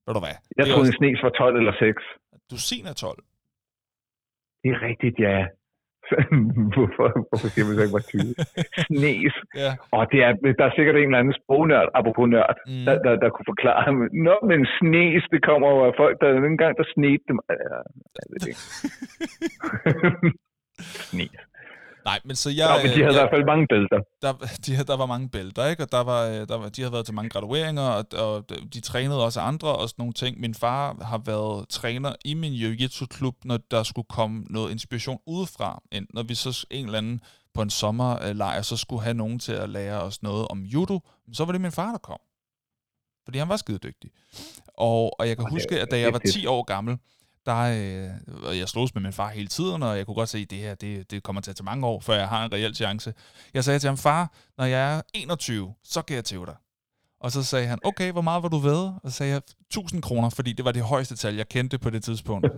ved 0.06 0.14
du 0.16 0.22
hvad? 0.26 0.36
Jeg 0.56 0.66
troede, 0.66 0.80
også... 0.80 0.92
en 0.92 1.00
snes 1.00 1.18
var 1.22 1.30
12 1.30 1.56
eller 1.60 1.74
6. 1.78 2.02
Du 2.50 2.56
er 2.90 2.92
12. 2.92 3.24
Det 4.62 4.70
er 4.74 4.80
rigtigt, 4.88 5.16
ja. 5.26 5.36
hvorfor, 6.74 7.06
hvorfor 7.28 7.48
siger 7.52 7.64
man 7.66 7.74
så 7.76 7.82
ikke 7.82 7.98
var 7.98 8.06
20? 8.08 8.34
Snes. 8.88 9.34
Ja. 9.62 9.70
Og 9.96 10.02
det 10.12 10.20
er, 10.26 10.32
der 10.58 10.64
er 10.66 10.74
sikkert 10.76 10.96
en 10.96 11.08
eller 11.08 11.22
anden 11.22 11.38
sprognørd, 11.40 11.88
apropos 11.98 12.26
nørd, 12.34 12.56
mm. 12.66 12.84
der, 12.86 12.96
der, 13.04 13.12
der, 13.22 13.30
kunne 13.30 13.50
forklare, 13.52 13.84
Nå, 14.26 14.36
men 14.50 14.60
snes, 14.78 15.22
det 15.32 15.40
kommer 15.48 15.66
over 15.74 15.84
af 15.90 15.94
folk, 16.02 16.14
der 16.20 16.28
en 16.52 16.62
gang, 16.62 16.72
der 16.80 16.86
snedte 16.94 17.24
dem. 17.30 17.38
Ja, 17.50 17.78
jeg 18.18 18.26
ved 18.30 18.40
ikke. 18.50 18.64
snes. 21.10 21.49
Nej, 22.04 22.20
men 22.24 22.36
så 22.36 22.50
jeg... 22.50 22.56
Ja, 22.58 22.82
men 22.82 22.84
de 22.84 22.88
havde 22.88 23.04
jeg, 23.04 23.10
i 23.10 23.14
hvert 23.14 23.30
fald 23.34 23.44
mange 23.44 23.66
bælter. 23.66 24.00
Der, 24.22 24.32
de, 24.66 24.84
der 24.90 24.96
var 24.96 25.06
mange 25.06 25.28
bælter, 25.28 25.66
ikke? 25.66 25.82
Og 25.82 25.92
der 25.92 26.04
var, 26.04 26.26
øh, 26.26 26.48
der 26.48 26.58
var, 26.58 26.68
de 26.68 26.82
havde 26.82 26.92
været 26.92 27.04
til 27.04 27.14
mange 27.14 27.30
gradueringer, 27.30 27.82
og, 27.82 28.04
og 28.12 28.44
de 28.74 28.80
trænede 28.80 29.24
også 29.24 29.40
andre 29.40 29.68
og 29.76 29.88
sådan 29.88 30.02
nogle 30.02 30.12
ting. 30.12 30.40
Min 30.40 30.54
far 30.54 30.96
har 31.02 31.20
været 31.26 31.68
træner 31.68 32.12
i 32.24 32.34
min 32.34 32.52
jiu-jitsu-klub, 32.52 33.34
når 33.44 33.58
der 33.70 33.82
skulle 33.82 34.06
komme 34.08 34.44
noget 34.50 34.70
inspiration 34.70 35.18
udefra. 35.26 35.82
Når 36.14 36.22
vi 36.22 36.34
så 36.34 36.66
en 36.70 36.84
eller 36.84 36.98
anden 36.98 37.20
på 37.54 37.62
en 37.62 37.70
sommerlejr, 37.70 38.62
så 38.62 38.76
skulle 38.76 39.02
have 39.02 39.14
nogen 39.14 39.38
til 39.38 39.52
at 39.52 39.68
lære 39.68 40.02
os 40.02 40.22
noget 40.22 40.48
om 40.48 40.62
judo, 40.62 41.00
så 41.32 41.44
var 41.44 41.52
det 41.52 41.60
min 41.60 41.72
far, 41.72 41.90
der 41.90 41.98
kom. 41.98 42.20
Fordi 43.24 43.38
han 43.38 43.48
var 43.48 43.56
skide 43.56 43.78
dygtig. 43.78 44.10
Og, 44.78 45.20
og 45.20 45.28
jeg 45.28 45.36
kan 45.36 45.46
huske, 45.50 45.80
at 45.80 45.90
da 45.90 46.00
jeg 46.00 46.12
var 46.12 46.18
10 46.18 46.46
år 46.46 46.62
gammel, 46.62 46.98
der, 47.46 47.60
øh, 48.50 48.58
jeg 48.58 48.68
slås 48.68 48.94
med 48.94 49.02
min 49.02 49.12
far 49.12 49.28
hele 49.28 49.48
tiden, 49.48 49.82
og 49.82 49.96
jeg 49.96 50.06
kunne 50.06 50.14
godt 50.14 50.28
se, 50.28 50.38
at 50.38 50.50
det 50.50 50.58
her 50.58 50.74
det, 50.74 51.10
det 51.10 51.22
kommer 51.22 51.42
til 51.42 51.50
at 51.50 51.56
tage 51.56 51.64
mange 51.64 51.86
år, 51.86 52.00
før 52.00 52.14
jeg 52.14 52.28
har 52.28 52.44
en 52.44 52.52
reel 52.52 52.74
chance. 52.74 53.14
Jeg 53.54 53.64
sagde 53.64 53.78
til 53.78 53.88
ham, 53.88 53.96
far, 53.96 54.32
når 54.58 54.64
jeg 54.64 54.96
er 54.96 55.02
21, 55.14 55.74
så 55.84 56.02
kan 56.02 56.16
jeg 56.16 56.24
tæve 56.24 56.46
dig. 56.46 56.56
Og 57.20 57.30
så 57.30 57.42
sagde 57.44 57.66
han, 57.66 57.78
okay, 57.84 58.12
hvor 58.12 58.20
meget 58.20 58.42
var 58.42 58.48
du 58.48 58.58
ved? 58.58 58.78
Og 58.78 59.00
så 59.04 59.10
sagde 59.10 59.32
jeg, 59.32 59.42
1000 59.60 60.02
kroner, 60.02 60.30
fordi 60.30 60.52
det 60.52 60.64
var 60.64 60.72
det 60.72 60.82
højeste 60.82 61.16
tal, 61.16 61.34
jeg 61.34 61.48
kendte 61.48 61.78
på 61.78 61.90
det 61.90 62.04
tidspunkt. 62.04 62.46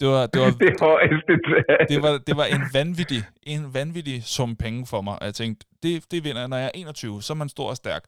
Det 0.00 0.08
var, 0.08 0.26
det 0.26 0.40
var, 0.40 0.50
det 0.50 0.80
højeste 0.80 1.32
tal. 1.48 1.86
Det 1.88 2.02
var, 2.02 2.18
det 2.26 2.36
var 2.36 2.44
en, 2.44 2.62
vanvittig, 2.72 3.22
en 3.42 3.74
vanvittig 3.74 4.24
sum 4.24 4.56
penge 4.56 4.86
for 4.86 5.00
mig. 5.00 5.18
Og 5.20 5.26
jeg 5.26 5.34
tænkte, 5.34 5.66
det, 5.82 6.04
det 6.10 6.24
vinder 6.24 6.40
jeg, 6.40 6.48
når 6.48 6.56
jeg 6.56 6.66
er 6.66 6.70
21, 6.74 7.22
så 7.22 7.32
er 7.32 7.34
man 7.34 7.48
stor 7.48 7.68
og 7.68 7.76
stærk. 7.76 8.04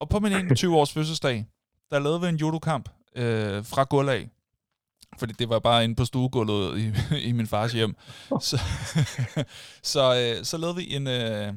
Og 0.00 0.08
på 0.08 0.18
min 0.18 0.32
21-års 0.32 0.92
fødselsdag, 0.92 1.46
der 1.90 1.98
lavede 1.98 2.20
vi 2.20 2.26
en 2.28 2.36
judokamp 2.36 2.88
øh, 3.16 3.64
fra 3.64 3.84
gulv 3.84 4.08
af 4.08 4.28
fordi 5.18 5.32
det 5.32 5.48
var 5.48 5.58
bare 5.58 5.84
inde 5.84 5.94
på 5.94 6.04
stuegulvet 6.04 6.78
i, 6.78 6.92
i 7.28 7.32
min 7.32 7.46
fars 7.46 7.72
hjem. 7.72 7.94
Så, 8.40 8.56
så, 9.92 10.02
øh, 10.20 10.44
så 10.44 10.58
lavede 10.58 10.76
vi 10.76 10.94
en, 10.96 11.06
øh, 11.06 11.54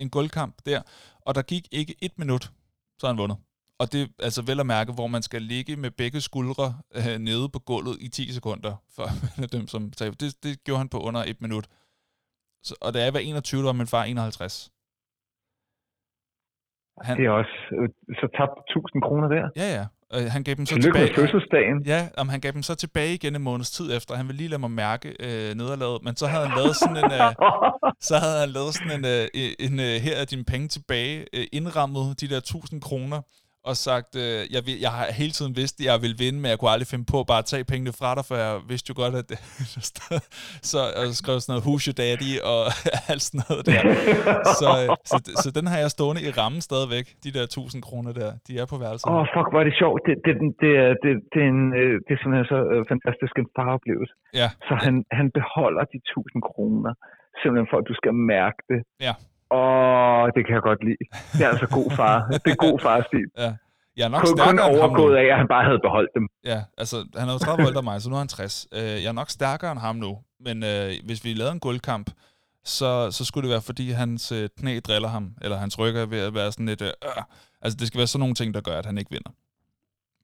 en 0.00 0.10
gulvkamp 0.10 0.54
der, 0.66 0.82
og 1.20 1.34
der 1.34 1.42
gik 1.42 1.68
ikke 1.72 1.94
et 2.02 2.18
minut, 2.18 2.50
så 2.98 3.06
han 3.06 3.18
vundet. 3.18 3.38
Og 3.80 3.92
det 3.92 4.02
er 4.02 4.06
altså 4.22 4.42
vel 4.46 4.60
at 4.60 4.66
mærke, 4.66 4.92
hvor 4.92 5.06
man 5.06 5.22
skal 5.22 5.42
ligge 5.42 5.76
med 5.76 5.90
begge 5.90 6.20
skuldre 6.20 6.68
øh, 6.98 7.18
nede 7.18 7.48
på 7.48 7.58
gulvet 7.58 7.96
i 8.00 8.08
10 8.08 8.32
sekunder, 8.32 8.76
for 8.96 9.06
dem 9.52 9.66
som 9.66 9.90
taber. 9.90 10.16
Det, 10.20 10.42
det 10.42 10.64
gjorde 10.64 10.78
han 10.78 10.88
på 10.88 10.98
under 11.00 11.22
et 11.26 11.40
minut. 11.40 11.66
Så, 12.62 12.74
og 12.80 12.94
da 12.94 12.98
jeg 13.04 13.12
var 13.14 13.20
21, 13.20 13.64
var 13.64 13.72
min 13.72 13.86
far 13.86 14.04
51. 14.04 14.72
Han, 17.06 17.16
det 17.16 17.26
er 17.26 17.30
også, 17.30 17.56
øh, 17.80 17.88
så 18.20 18.26
tabt 18.38 18.58
1000 18.70 19.02
kroner 19.02 19.28
der. 19.28 19.50
Ja, 19.56 19.68
ja. 19.78 19.86
Øh, 20.14 20.24
han 20.30 20.42
gav 20.42 20.54
dem 20.54 20.66
så 20.66 20.74
Tillykke 20.74 20.98
tilbage. 20.98 21.12
med 21.20 21.28
fødselsdagen. 21.28 21.82
Ja, 21.86 22.08
om 22.16 22.28
han 22.28 22.40
gav 22.40 22.52
dem 22.52 22.62
så 22.62 22.74
tilbage 22.74 23.14
igen 23.14 23.36
en 23.36 23.42
måneds 23.42 23.70
tid 23.70 23.96
efter. 23.96 24.14
Han 24.14 24.26
ville 24.28 24.36
lige 24.36 24.48
lade 24.48 24.58
mig 24.58 24.70
mærke 24.70 25.08
øh, 25.20 25.54
nederlaget, 25.54 26.02
men 26.04 26.16
så 26.16 26.26
havde 26.26 26.46
han 26.46 26.56
lavet 26.58 26.76
sådan 26.76 26.96
en, 26.96 27.12
øh, 27.12 27.32
så 28.08 28.16
havde 28.18 28.40
han 28.40 28.48
lavet 28.48 28.74
sådan 28.74 28.92
en, 28.98 29.04
øh, 29.04 29.28
en, 29.34 29.72
en 29.72 29.80
øh, 29.80 29.94
her 30.06 30.16
er 30.16 30.24
dine 30.24 30.44
penge 30.44 30.68
tilbage, 30.68 31.24
øh, 31.32 31.46
indrammet 31.52 32.20
de 32.20 32.28
der 32.28 32.36
1000 32.36 32.80
kroner 32.80 33.20
og 33.70 33.76
sagt, 33.88 34.10
øh, 34.24 34.40
jeg, 34.54 34.62
vil, 34.66 34.74
jeg 34.86 34.92
har 34.98 35.04
hele 35.20 35.32
tiden 35.38 35.52
vidst, 35.60 35.74
at 35.80 35.84
jeg 35.90 35.96
ville 36.04 36.18
vinde, 36.24 36.38
men 36.42 36.48
jeg 36.52 36.58
kunne 36.58 36.72
aldrig 36.74 36.90
finde 36.94 37.06
på 37.12 37.16
at 37.22 37.28
bare 37.34 37.44
tage 37.50 37.64
pengene 37.72 37.92
fra 38.00 38.10
dig, 38.16 38.24
for 38.28 38.34
jeg 38.44 38.52
vidste 38.72 38.86
jo 38.90 38.94
godt, 39.02 39.14
at 39.20 39.26
det, 39.30 39.38
så 40.70 40.80
jeg 40.98 41.06
skrev 41.20 41.34
sådan 41.40 41.50
noget, 41.52 41.66
who's 41.68 41.82
your 41.88 41.96
daddy, 42.02 42.32
og 42.52 42.60
alt 43.12 43.22
sådan 43.26 43.42
noget 43.48 43.62
der. 43.70 43.82
Så, 44.60 44.68
øh, 44.80 44.86
så, 45.10 45.16
så, 45.42 45.48
den 45.58 45.64
har 45.70 45.78
jeg 45.84 45.90
stående 45.96 46.20
i 46.28 46.30
rammen 46.40 46.60
stadigvæk, 46.68 47.06
de 47.24 47.30
der 47.36 47.44
1000 47.44 47.82
kroner 47.88 48.12
der, 48.20 48.30
de 48.46 48.52
er 48.62 48.66
på 48.72 48.76
værelset. 48.82 49.06
Åh, 49.10 49.14
oh, 49.18 49.26
fuck, 49.34 49.48
hvor 49.50 49.60
er 49.62 49.66
det 49.70 49.76
sjovt. 49.82 50.00
Det, 50.06 50.14
det, 50.26 50.34
det, 50.62 50.72
er, 50.84 50.90
det, 51.02 51.12
det, 51.32 51.40
er, 51.46 51.50
en, 51.56 51.64
øh, 51.80 51.94
det 52.04 52.10
er 52.14 52.20
simpelthen 52.20 52.48
så 52.54 52.58
øh, 52.72 52.80
fantastisk 52.92 53.34
en 53.42 53.48
faroplevelse. 53.58 54.14
Ja. 54.40 54.48
Så 54.68 54.72
han, 54.84 54.94
han 55.18 55.26
beholder 55.38 55.84
de 55.92 55.98
1000 55.98 56.42
kroner, 56.50 56.92
simpelthen 57.40 57.68
for, 57.70 57.78
at 57.82 57.86
du 57.90 57.94
skal 58.00 58.14
mærke 58.34 58.60
det. 58.70 58.80
Ja. 59.06 59.14
Åh, 59.50 60.24
det 60.34 60.42
kan 60.46 60.54
jeg 60.54 60.62
godt 60.70 60.84
lide. 60.88 61.04
Det 61.32 61.42
er 61.46 61.50
altså 61.54 61.66
god 61.78 61.90
far. 61.90 62.16
Det 62.44 62.50
er 62.56 62.60
god 62.68 62.78
farstil. 62.80 63.26
Ja. 63.44 63.52
Jeg 63.96 64.04
er 64.04 64.08
nok 64.08 64.22
kun, 64.24 64.38
kun 64.38 64.58
overgået 64.58 65.16
af, 65.16 65.26
at 65.32 65.36
han 65.36 65.48
bare 65.48 65.64
havde 65.64 65.80
beholdt 65.82 66.10
dem. 66.14 66.28
Ja, 66.44 66.60
altså, 66.78 66.96
han 67.16 67.28
er 67.28 67.32
jo 67.32 67.38
30 67.38 67.62
år 67.64 67.68
ældre 67.68 67.82
mig, 67.82 68.02
så 68.02 68.08
nu 68.08 68.14
er 68.14 68.18
han 68.18 68.28
60. 68.28 68.66
Uh, 68.72 68.78
jeg 68.78 69.04
er 69.04 69.12
nok 69.12 69.30
stærkere 69.30 69.72
end 69.72 69.80
ham 69.80 69.96
nu, 69.96 70.18
men 70.40 70.62
uh, 70.62 71.06
hvis 71.06 71.24
vi 71.24 71.34
lavede 71.34 71.52
en 71.52 71.60
guldkamp, 71.60 72.10
så, 72.64 73.10
så 73.10 73.24
skulle 73.24 73.48
det 73.48 73.52
være, 73.52 73.62
fordi 73.62 73.90
hans 73.90 74.32
uh, 74.32 74.38
knæ 74.58 74.80
driller 74.86 75.08
ham, 75.08 75.32
eller 75.42 75.56
hans 75.56 75.78
rykker 75.78 76.02
er 76.02 76.06
ved 76.06 76.20
at 76.20 76.34
være 76.34 76.52
sådan 76.52 76.66
lidt... 76.66 76.82
Uh, 76.82 76.86
uh, 76.86 77.22
altså, 77.62 77.76
det 77.76 77.86
skal 77.86 77.98
være 77.98 78.06
sådan 78.06 78.20
nogle 78.20 78.34
ting, 78.34 78.54
der 78.54 78.60
gør, 78.60 78.78
at 78.78 78.86
han 78.86 78.98
ikke 78.98 79.10
vinder. 79.10 79.30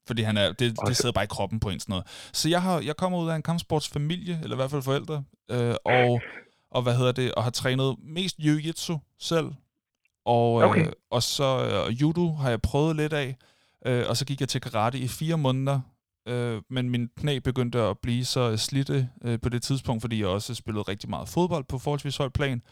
Fordi 0.07 0.23
han 0.23 0.37
er, 0.37 0.53
det, 0.53 0.77
det 0.87 0.97
sidder 0.97 1.13
bare 1.13 1.25
i 1.25 1.35
kroppen 1.37 1.61
på 1.61 1.69
en 1.69 1.81
sådan 1.81 1.93
noget. 1.93 2.07
Så 2.33 2.49
jeg, 2.49 2.63
har, 2.63 2.81
jeg 2.81 2.97
kommer 2.97 3.19
ud 3.19 3.29
af 3.31 3.37
en 3.37 3.43
kampsportsfamilie, 3.43 4.39
eller 4.43 4.57
i 4.57 4.61
hvert 4.61 4.71
fald 4.71 4.83
forældre, 4.83 5.25
øh, 5.51 5.75
og 5.85 6.21
og 6.75 6.83
hvad 6.83 6.97
hedder 6.97 7.13
det, 7.13 7.35
og 7.35 7.43
har 7.45 7.51
trænet 7.51 7.97
mest 8.03 8.37
jiu-jitsu 8.39 9.17
selv, 9.19 9.53
og, 10.25 10.63
øh, 10.63 10.69
okay. 10.69 10.87
øh, 10.87 10.93
og 11.11 11.23
så 11.23 11.85
øh, 11.89 12.01
judo 12.01 12.33
har 12.33 12.51
jeg 12.51 12.63
prøvet 12.63 12.97
lidt 12.97 13.13
af, 13.13 13.37
øh, 13.87 14.05
og 14.09 14.17
så 14.17 14.25
gik 14.25 14.41
jeg 14.41 14.49
til 14.49 14.61
karate 14.61 14.99
i 14.99 15.09
fire 15.09 15.39
måneder, 15.39 15.81
øh, 16.29 16.63
men 16.71 16.91
min 16.91 17.09
knæ 17.17 17.39
begyndte 17.39 17.81
at 17.81 17.99
blive 17.99 18.25
så 18.25 18.57
slidte 18.57 19.09
øh, 19.25 19.41
på 19.41 19.49
det 19.49 19.63
tidspunkt, 19.63 20.01
fordi 20.03 20.21
jeg 20.21 20.29
også 20.29 20.55
spillede 20.55 20.83
rigtig 20.83 21.11
meget 21.11 21.29
fodbold 21.29 21.65
på 21.65 21.79
forholdsvis 21.79 22.17
højt 22.17 22.33
plan, 22.33 22.63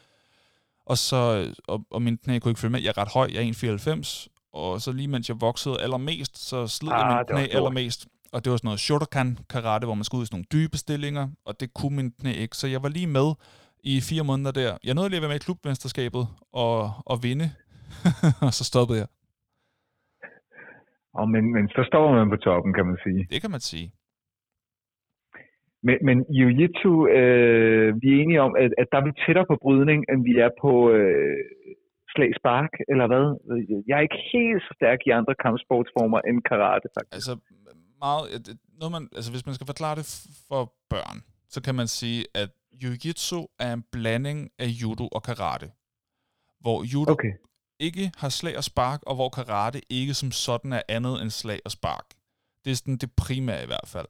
og 0.87 0.99
så 0.99 1.53
og, 1.69 1.81
og 1.91 2.03
min 2.03 2.19
knæ 2.19 2.39
kunne 2.39 2.51
ikke 2.51 2.61
følge 2.61 2.73
med. 2.73 2.81
Jeg 2.81 2.89
er 2.97 2.99
ret 2.99 3.13
høj, 3.13 3.31
jeg 3.33 3.49
er 3.49 3.97
1,94, 3.97 4.49
og 4.53 4.83
så 4.83 4.93
lige 4.93 5.09
mens 5.09 5.29
jeg 5.29 5.41
voksede 5.41 5.81
allermest, 5.81 6.49
så 6.49 6.57
jeg 6.83 6.93
ah, 6.93 7.17
min 7.17 7.27
knæ 7.27 7.57
allermest. 7.57 8.07
og 8.33 8.45
det 8.45 8.51
var 8.51 8.57
sådan 8.57 8.67
noget 8.67 8.81
Shotokan 8.81 9.39
karate, 9.49 9.85
hvor 9.85 9.95
man 9.95 10.05
skulle 10.05 10.19
ud 10.19 10.25
i 10.25 10.27
sådan 10.27 10.37
nogle 10.37 10.65
dybe 10.65 10.79
stillinger, 10.79 11.29
og 11.45 11.61
det 11.61 11.75
kunne 11.75 11.97
min 11.97 12.11
knæ 12.11 12.33
ikke. 12.33 12.57
Så 12.57 12.67
jeg 12.67 12.83
var 12.83 12.89
lige 12.89 13.07
med 13.07 13.35
i 13.83 13.95
fire 14.09 14.25
måneder 14.31 14.53
der. 14.61 14.73
Jeg 14.87 14.95
nåede 14.95 15.09
lige 15.09 15.21
at 15.21 15.25
være 15.25 15.33
med 15.35 15.41
i 15.41 15.47
klubmesterskabet 15.47 16.25
og, 16.65 16.77
og 17.11 17.17
vinde, 17.27 17.49
og 18.47 18.51
så 18.59 18.65
stoppede 18.71 18.99
jeg. 19.03 19.09
Og 21.19 21.27
men, 21.35 21.45
men 21.55 21.65
så 21.69 21.83
står 21.91 22.05
man 22.19 22.29
på 22.35 22.37
toppen, 22.37 22.73
kan 22.79 22.87
man 22.87 22.99
sige. 23.07 23.21
Det 23.33 23.41
kan 23.43 23.51
man 23.51 23.61
sige. 23.61 23.89
Men, 25.87 25.97
men 26.07 26.17
jiu-jitsu, 26.37 26.93
øh, 27.19 27.89
vi 28.01 28.07
er 28.13 28.19
enige 28.23 28.41
om, 28.47 28.53
at, 28.63 28.71
at 28.81 28.87
der 28.93 28.99
er 28.99 29.07
vi 29.09 29.13
tættere 29.25 29.47
på 29.53 29.57
brydning, 29.65 30.01
end 30.11 30.21
vi 30.29 30.35
er 30.47 30.51
på 30.65 30.73
øh, 30.97 31.39
slag 32.15 32.31
spark, 32.41 32.73
eller 32.93 33.07
hvad? 33.11 33.27
Jeg 33.89 33.95
er 33.99 34.05
ikke 34.09 34.23
helt 34.33 34.63
så 34.67 34.73
stærk 34.79 35.01
i 35.07 35.11
andre 35.19 35.35
kampsportsformer 35.45 36.21
end 36.29 36.39
karate, 36.51 36.89
faktisk. 36.97 37.17
Altså, 37.19 37.33
meget, 38.05 38.25
noget 38.81 38.93
man, 38.97 39.05
altså 39.19 39.31
hvis 39.33 39.47
man 39.49 39.55
skal 39.57 39.71
forklare 39.73 39.97
det 40.01 40.07
for 40.49 40.63
børn, 40.93 41.19
så 41.55 41.59
kan 41.67 41.75
man 41.81 41.89
sige, 41.99 42.21
at 42.43 42.51
jiu-jitsu 42.83 43.57
er 43.59 43.73
en 43.73 43.85
blanding 43.93 44.51
af 44.59 44.67
judo 44.67 45.09
og 45.09 45.23
karate. 45.23 45.71
Hvor 46.61 46.85
judo 46.85 47.13
okay. 47.13 47.33
ikke 47.81 48.13
har 48.17 48.29
slag 48.29 48.57
og 48.57 48.65
spark, 48.65 49.03
og 49.07 49.15
hvor 49.15 49.29
karate 49.29 49.81
ikke 49.91 50.15
som 50.15 50.33
sådan 50.33 50.73
er 50.73 50.83
andet 50.89 51.23
end 51.23 51.31
slag 51.31 51.61
og 51.65 51.71
spark. 51.71 52.05
Det 52.65 52.71
er 52.71 52.75
sådan 52.75 52.97
det 52.97 53.13
primære 53.13 53.63
i 53.63 53.67
hvert 53.67 53.89
fald. 53.89 54.07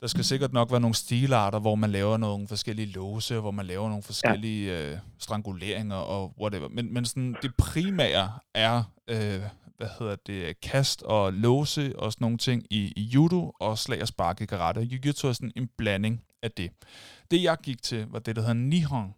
Der 0.00 0.06
skal 0.06 0.24
sikkert 0.24 0.52
nok 0.52 0.70
være 0.70 0.80
nogle 0.80 0.94
stilarter, 0.94 1.58
hvor 1.58 1.74
man 1.74 1.90
laver 1.90 2.16
nogle 2.16 2.48
forskellige 2.48 2.92
låse, 2.92 3.40
hvor 3.40 3.50
man 3.50 3.66
laver 3.66 3.88
nogle 3.88 4.02
forskellige 4.02 4.72
ja. 4.72 4.92
øh, 4.92 4.98
stranguleringer 5.18 5.96
og 5.96 6.34
whatever. 6.40 6.68
Men, 6.68 6.94
men 6.94 7.04
sådan, 7.04 7.36
det 7.42 7.52
primære 7.58 8.32
er, 8.54 8.82
øh, 9.08 9.42
hvad 9.76 9.88
hedder 9.98 10.16
det, 10.26 10.60
kast 10.60 11.02
og 11.02 11.32
låse 11.32 11.98
og 11.98 12.12
sådan 12.12 12.24
nogle 12.24 12.38
ting 12.38 12.66
i, 12.70 12.92
i 12.96 13.02
judo 13.02 13.52
og 13.60 13.78
slag 13.78 14.02
og 14.02 14.08
spark 14.08 14.40
i 14.40 14.46
karate. 14.46 14.80
Jiu-jitsu 14.80 15.26
er 15.26 15.32
sådan 15.32 15.52
en 15.56 15.70
blanding 15.78 16.22
af 16.42 16.50
det. 16.50 16.70
Det 17.30 17.42
jeg 17.42 17.58
gik 17.62 17.82
til, 17.82 18.06
var 18.08 18.18
det, 18.18 18.36
der 18.36 18.42
hedder 18.42 18.54
Nihon 18.54 19.14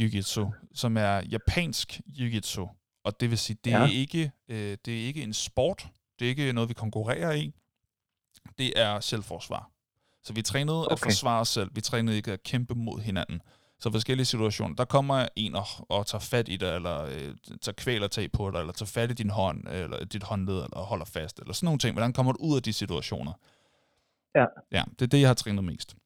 Jiu-Jitsu, 0.00 0.50
som 0.74 0.96
er 0.96 1.22
japansk 1.30 2.00
Jiu-Jitsu. 2.08 3.00
Og 3.04 3.20
det 3.20 3.30
vil 3.30 3.38
sige, 3.38 3.58
det, 3.64 3.70
ja. 3.70 3.78
er 3.78 3.86
ikke, 3.86 4.32
øh, 4.48 4.76
det 4.84 5.02
er 5.02 5.06
ikke 5.06 5.22
en 5.22 5.32
sport. 5.32 5.88
Det 6.18 6.24
er 6.24 6.28
ikke 6.28 6.52
noget, 6.52 6.68
vi 6.68 6.74
konkurrerer 6.74 7.32
i. 7.32 7.52
Det 8.58 8.80
er 8.80 9.00
selvforsvar. 9.00 9.70
Så 10.22 10.32
vi 10.32 10.42
trænede 10.42 10.84
okay. 10.84 10.92
at 10.92 11.00
forsvare 11.00 11.40
os 11.40 11.48
selv. 11.48 11.70
Vi 11.74 11.80
trænede 11.80 12.16
ikke 12.16 12.32
at 12.32 12.42
kæmpe 12.42 12.74
mod 12.74 13.00
hinanden. 13.00 13.42
Så 13.80 13.92
forskellige 13.92 14.26
situationer. 14.26 14.76
Der 14.76 14.84
kommer 14.84 15.28
en 15.36 15.54
og, 15.54 15.66
og 15.88 16.06
tager 16.06 16.20
fat 16.22 16.48
i 16.48 16.56
dig, 16.56 16.74
eller 16.74 17.02
øh, 17.02 17.34
tager 17.62 17.72
kvæler 17.72 18.08
tag 18.08 18.32
på 18.32 18.50
dig, 18.50 18.58
eller 18.58 18.72
tager 18.72 18.86
fat 18.86 19.10
i 19.10 19.14
din 19.14 19.30
hånd, 19.30 19.68
eller 19.68 20.04
dit 20.04 20.22
håndled, 20.22 20.54
eller 20.54 20.78
holder 20.78 21.04
fast, 21.04 21.38
eller 21.38 21.52
sådan 21.52 21.64
nogle 21.66 21.78
ting. 21.78 21.92
Hvordan 21.92 22.12
kommer 22.12 22.32
du 22.32 22.38
ud 22.40 22.56
af 22.56 22.62
de 22.62 22.72
situationer? 22.72 23.32
Ja. 24.34 24.46
Ja, 24.72 24.84
det 24.98 25.02
er 25.02 25.06
det, 25.06 25.20
jeg 25.20 25.28
har 25.28 25.34
trænet 25.34 25.64
mest. 25.64 25.96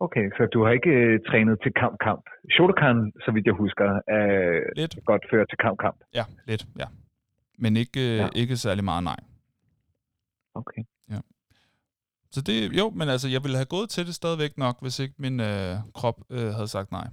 Okay, 0.00 0.30
så 0.36 0.48
du 0.54 0.64
har 0.64 0.72
ikke 0.72 0.90
øh, 0.90 1.20
trænet 1.28 1.58
til 1.62 1.72
kamp-kamp. 1.72 2.24
Shotokan, 2.50 3.12
så 3.24 3.30
vidt 3.34 3.46
jeg 3.46 3.54
husker, 3.54 3.84
er 4.18 4.26
lidt. 4.76 4.98
godt 5.04 5.24
før 5.30 5.44
til 5.44 5.58
kamp-kamp. 5.58 5.98
Ja, 6.14 6.24
lidt, 6.46 6.66
ja. 6.78 6.84
Men 7.58 7.76
ikke, 7.76 8.00
øh, 8.00 8.16
ja. 8.16 8.28
ikke 8.34 8.56
særlig 8.56 8.84
meget, 8.84 9.04
nej. 9.04 9.20
Okay. 10.54 10.82
Ja. 11.10 11.20
Så 12.30 12.40
det, 12.46 12.78
jo, 12.78 12.90
men 12.90 13.08
altså, 13.08 13.28
jeg 13.28 13.40
ville 13.44 13.56
have 13.56 13.72
gået 13.76 13.88
til 13.90 14.06
det 14.06 14.14
stadigvæk 14.14 14.58
nok, 14.58 14.76
hvis 14.82 14.98
ikke 14.98 15.14
min 15.18 15.40
øh, 15.40 15.74
krop 15.94 16.18
øh, 16.30 16.48
havde 16.56 16.68
sagt 16.68 16.92
nej. 16.92 17.06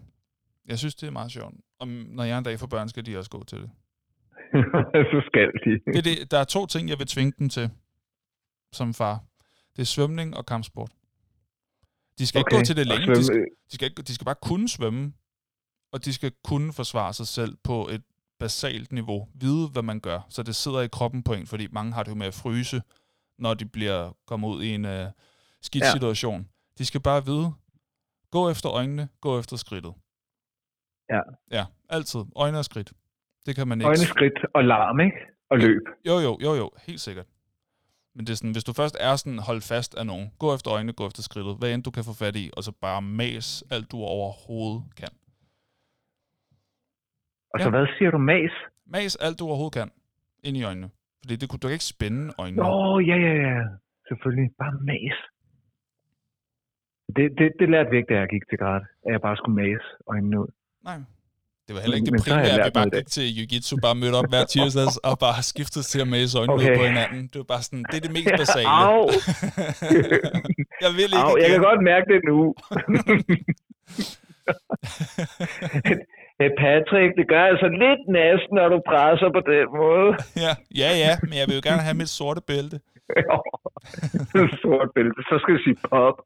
Jeg 0.67 0.77
synes, 0.77 0.95
det 0.95 1.07
er 1.07 1.11
meget 1.11 1.31
sjovt. 1.31 1.55
Og 1.79 1.87
når 1.87 2.23
jeg 2.23 2.37
en 2.37 2.43
dag 2.43 2.59
får 2.59 2.67
børn, 2.67 2.89
skal 2.89 3.05
de 3.05 3.17
også 3.17 3.29
gå 3.29 3.43
til 3.43 3.57
det. 3.57 3.69
så 5.13 5.19
skal 5.29 5.51
de. 5.65 5.71
det, 5.93 6.05
det. 6.05 6.31
Der 6.31 6.39
er 6.39 6.43
to 6.43 6.65
ting, 6.65 6.89
jeg 6.89 6.99
vil 6.99 7.07
tvinge 7.07 7.33
dem 7.39 7.49
til 7.49 7.69
som 8.71 8.93
far. 8.93 9.19
Det 9.75 9.81
er 9.81 9.85
svømning 9.85 10.37
og 10.37 10.45
kampsport. 10.45 10.91
De 12.19 12.27
skal 12.27 12.39
okay. 12.39 12.51
ikke 12.51 12.61
gå 12.61 12.65
til 12.65 12.75
det 12.77 12.87
længe. 12.87 13.15
De 13.15 13.25
skal, 13.25 13.45
de, 13.69 13.75
skal 13.75 13.85
ikke, 13.89 14.01
de 14.01 14.15
skal 14.15 14.25
bare 14.25 14.41
kunne 14.41 14.69
svømme, 14.69 15.13
og 15.93 16.05
de 16.05 16.13
skal 16.13 16.31
kunne 16.43 16.73
forsvare 16.73 17.13
sig 17.13 17.27
selv 17.27 17.57
på 17.63 17.87
et 17.91 18.03
basalt 18.39 18.91
niveau. 18.91 19.27
Vide, 19.33 19.67
hvad 19.67 19.83
man 19.83 19.99
gør, 19.99 20.19
så 20.29 20.43
det 20.43 20.55
sidder 20.55 20.81
i 20.81 20.87
kroppen 20.87 21.23
på 21.23 21.33
en, 21.33 21.47
fordi 21.47 21.67
mange 21.71 21.93
har 21.93 22.03
det 22.03 22.09
jo 22.09 22.15
med 22.15 22.27
at 22.27 22.33
fryse, 22.33 22.81
når 23.39 23.53
de 23.53 23.65
bliver 23.65 24.17
kommet 24.27 24.47
ud 24.47 24.63
i 24.63 24.69
en 24.73 24.85
uh, 24.85 25.07
skidt 25.61 25.83
ja. 25.83 25.91
situation. 25.91 26.49
De 26.77 26.85
skal 26.85 27.01
bare 27.01 27.25
vide, 27.25 27.53
gå 28.31 28.49
efter 28.49 28.69
øjnene, 28.71 29.09
gå 29.21 29.39
efter 29.39 29.57
skridtet. 29.57 29.93
Ja. 31.09 31.21
Ja, 31.51 31.65
altid. 31.89 32.19
Øjne 32.35 32.57
og 32.59 32.65
skridt. 32.65 32.93
Det 33.45 33.55
kan 33.55 33.67
man 33.67 33.81
ikke. 33.81 33.87
Øjne, 33.87 33.97
skridt 33.97 34.39
og 34.53 34.63
larm, 34.63 34.99
ikke? 34.99 35.17
Og 35.49 35.57
løb. 35.59 35.81
Jo, 36.07 36.19
jo, 36.19 36.37
jo, 36.41 36.53
jo. 36.53 36.71
Helt 36.87 37.01
sikkert. 37.01 37.25
Men 38.15 38.21
det 38.25 38.31
er 38.31 38.39
sådan, 38.41 38.55
hvis 38.57 38.67
du 38.69 38.73
først 38.81 38.95
er 39.07 39.13
sådan, 39.15 39.39
hold 39.49 39.61
fast 39.73 39.91
af 39.99 40.05
nogen, 40.11 40.27
gå 40.43 40.47
efter 40.55 40.69
øjnene, 40.75 40.93
gå 40.99 41.03
efter 41.09 41.23
skridtet, 41.27 41.55
hvad 41.59 41.69
end 41.73 41.83
du 41.87 41.91
kan 41.95 42.03
få 42.09 42.13
fat 42.23 42.35
i, 42.43 42.45
og 42.57 42.61
så 42.63 42.71
bare 42.85 43.01
mas 43.01 43.47
alt 43.75 43.91
du 43.91 43.97
overhovedet 43.97 44.83
kan. 45.01 45.11
Og 47.53 47.57
så 47.59 47.67
ja. 47.67 47.73
hvad 47.75 47.87
siger 47.97 48.11
du, 48.11 48.17
mas? 48.17 48.53
Mas 48.93 49.15
alt 49.25 49.39
du 49.39 49.45
overhovedet 49.47 49.77
kan, 49.79 49.89
ind 50.47 50.57
i 50.57 50.63
øjnene. 50.69 50.89
Fordi 51.21 51.35
det, 51.35 51.51
du 51.61 51.67
kan 51.67 51.77
ikke 51.79 51.93
spænde 51.95 52.23
øjnene. 52.43 52.63
Nå, 52.63 52.99
ja, 52.99 53.17
ja, 53.27 53.33
ja. 53.47 53.61
Selvfølgelig. 54.07 54.49
Bare 54.61 54.75
mas. 54.89 55.17
Det, 57.15 57.25
det, 57.37 57.47
det 57.59 57.67
lærte 57.69 57.89
vi 57.89 57.97
ikke, 57.97 58.13
da 58.13 58.19
jeg 58.19 58.29
gik 58.35 58.45
til 58.49 58.57
grad, 58.57 58.81
at 59.05 59.11
jeg 59.15 59.21
bare 59.21 59.37
skulle 59.37 59.55
mas 59.61 59.83
øjnene 60.07 60.39
ud. 60.43 60.51
Nej, 60.83 60.97
det 61.65 61.71
var 61.75 61.81
heller 61.81 61.97
ikke 61.99 62.11
men, 62.11 62.19
det 62.19 62.23
primære, 62.27 62.55
at 62.59 62.65
vi 62.65 62.71
bare 62.79 62.89
gik 62.97 63.07
til 63.15 63.25
jiu-jitsu, 63.37 63.73
bare 63.85 63.95
mødte 64.01 64.15
op 64.21 64.29
hver 64.33 64.45
tirsdag 64.53 64.87
og 65.09 65.15
bare 65.25 65.43
skiftede 65.51 65.85
til 65.91 65.99
at 66.05 66.09
mase 66.15 66.33
øjnene 66.39 66.61
okay. 66.61 66.77
på 66.77 66.83
hinanden. 66.91 67.21
Det 67.31 67.37
var 67.41 67.49
bare 67.53 67.63
sådan, 67.67 67.83
det 67.89 67.95
er 67.99 68.03
det 68.07 68.13
mest 68.17 68.31
basale. 68.41 68.69
Au. 68.85 69.01
jeg 70.83 70.91
vil 70.97 71.09
ikke 71.17 71.25
Au, 71.25 71.33
jeg 71.43 71.49
kan 71.53 71.61
godt 71.69 71.81
mærke 71.91 72.07
det 72.13 72.21
nu. 72.31 72.39
Hey 76.39 76.51
Patrick, 76.63 77.09
det 77.19 77.25
gør 77.33 77.43
altså 77.51 77.67
lidt 77.83 78.01
næsten, 78.19 78.53
når 78.59 78.67
du 78.69 78.79
presser 78.91 79.29
på 79.37 79.41
den 79.53 79.67
måde. 79.81 80.09
ja, 80.45 80.53
ja, 80.81 80.89
ja, 81.03 81.13
men 81.23 81.33
jeg 81.39 81.45
vil 81.47 81.55
jo 81.59 81.63
gerne 81.69 81.83
have 81.87 81.97
mit 82.01 82.11
sorte 82.19 82.41
bælte. 82.49 82.77
Sort 84.61 84.89
bælte, 84.95 85.21
så 85.29 85.35
skal 85.41 85.53
du 85.55 85.61
sige 85.63 85.77
pop. 85.89 86.17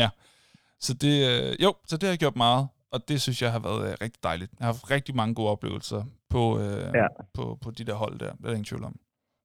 ja, 0.00 0.08
så 0.86 0.92
det, 1.04 1.14
øh, 1.30 1.50
jo, 1.64 1.70
så 1.88 1.94
det 1.96 2.04
har 2.06 2.12
jeg 2.14 2.24
gjort 2.24 2.36
meget, 2.36 2.68
og 2.92 2.98
det 3.08 3.20
synes 3.20 3.42
jeg 3.42 3.52
har 3.52 3.62
været 3.68 3.82
øh, 3.88 3.92
rigtig 4.04 4.22
dejligt. 4.22 4.50
Jeg 4.58 4.64
har 4.66 4.72
haft 4.72 4.90
rigtig 4.90 5.14
mange 5.20 5.34
gode 5.34 5.50
oplevelser 5.54 6.02
på, 6.34 6.42
øh, 6.62 6.86
ja. 7.00 7.08
på, 7.36 7.44
på 7.62 7.68
de 7.78 7.84
der 7.88 7.94
hold 7.94 8.18
der, 8.18 8.32
det 8.40 8.46
er 8.46 8.58
ingen 8.60 8.70
tvivl 8.72 8.84
om. 8.84 8.96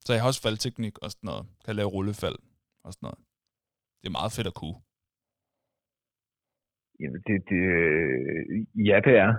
Så 0.06 0.14
jeg 0.14 0.22
har 0.22 0.28
også 0.28 0.42
faldteknik 0.42 0.96
og 1.04 1.08
sådan 1.12 1.28
noget, 1.30 1.46
kan 1.66 1.76
lave 1.76 1.90
rullefald 1.96 2.40
og 2.86 2.90
sådan 2.94 3.06
noget. 3.08 3.20
Det 4.00 4.08
er 4.08 4.18
meget 4.20 4.32
fedt 4.38 4.48
at 4.52 4.58
kunne. 4.62 4.78
Jamen, 7.00 7.22
det, 7.28 7.38
det, 7.52 7.62
øh, 7.80 8.42
ja, 8.90 8.98
det 9.08 9.16
er. 9.26 9.32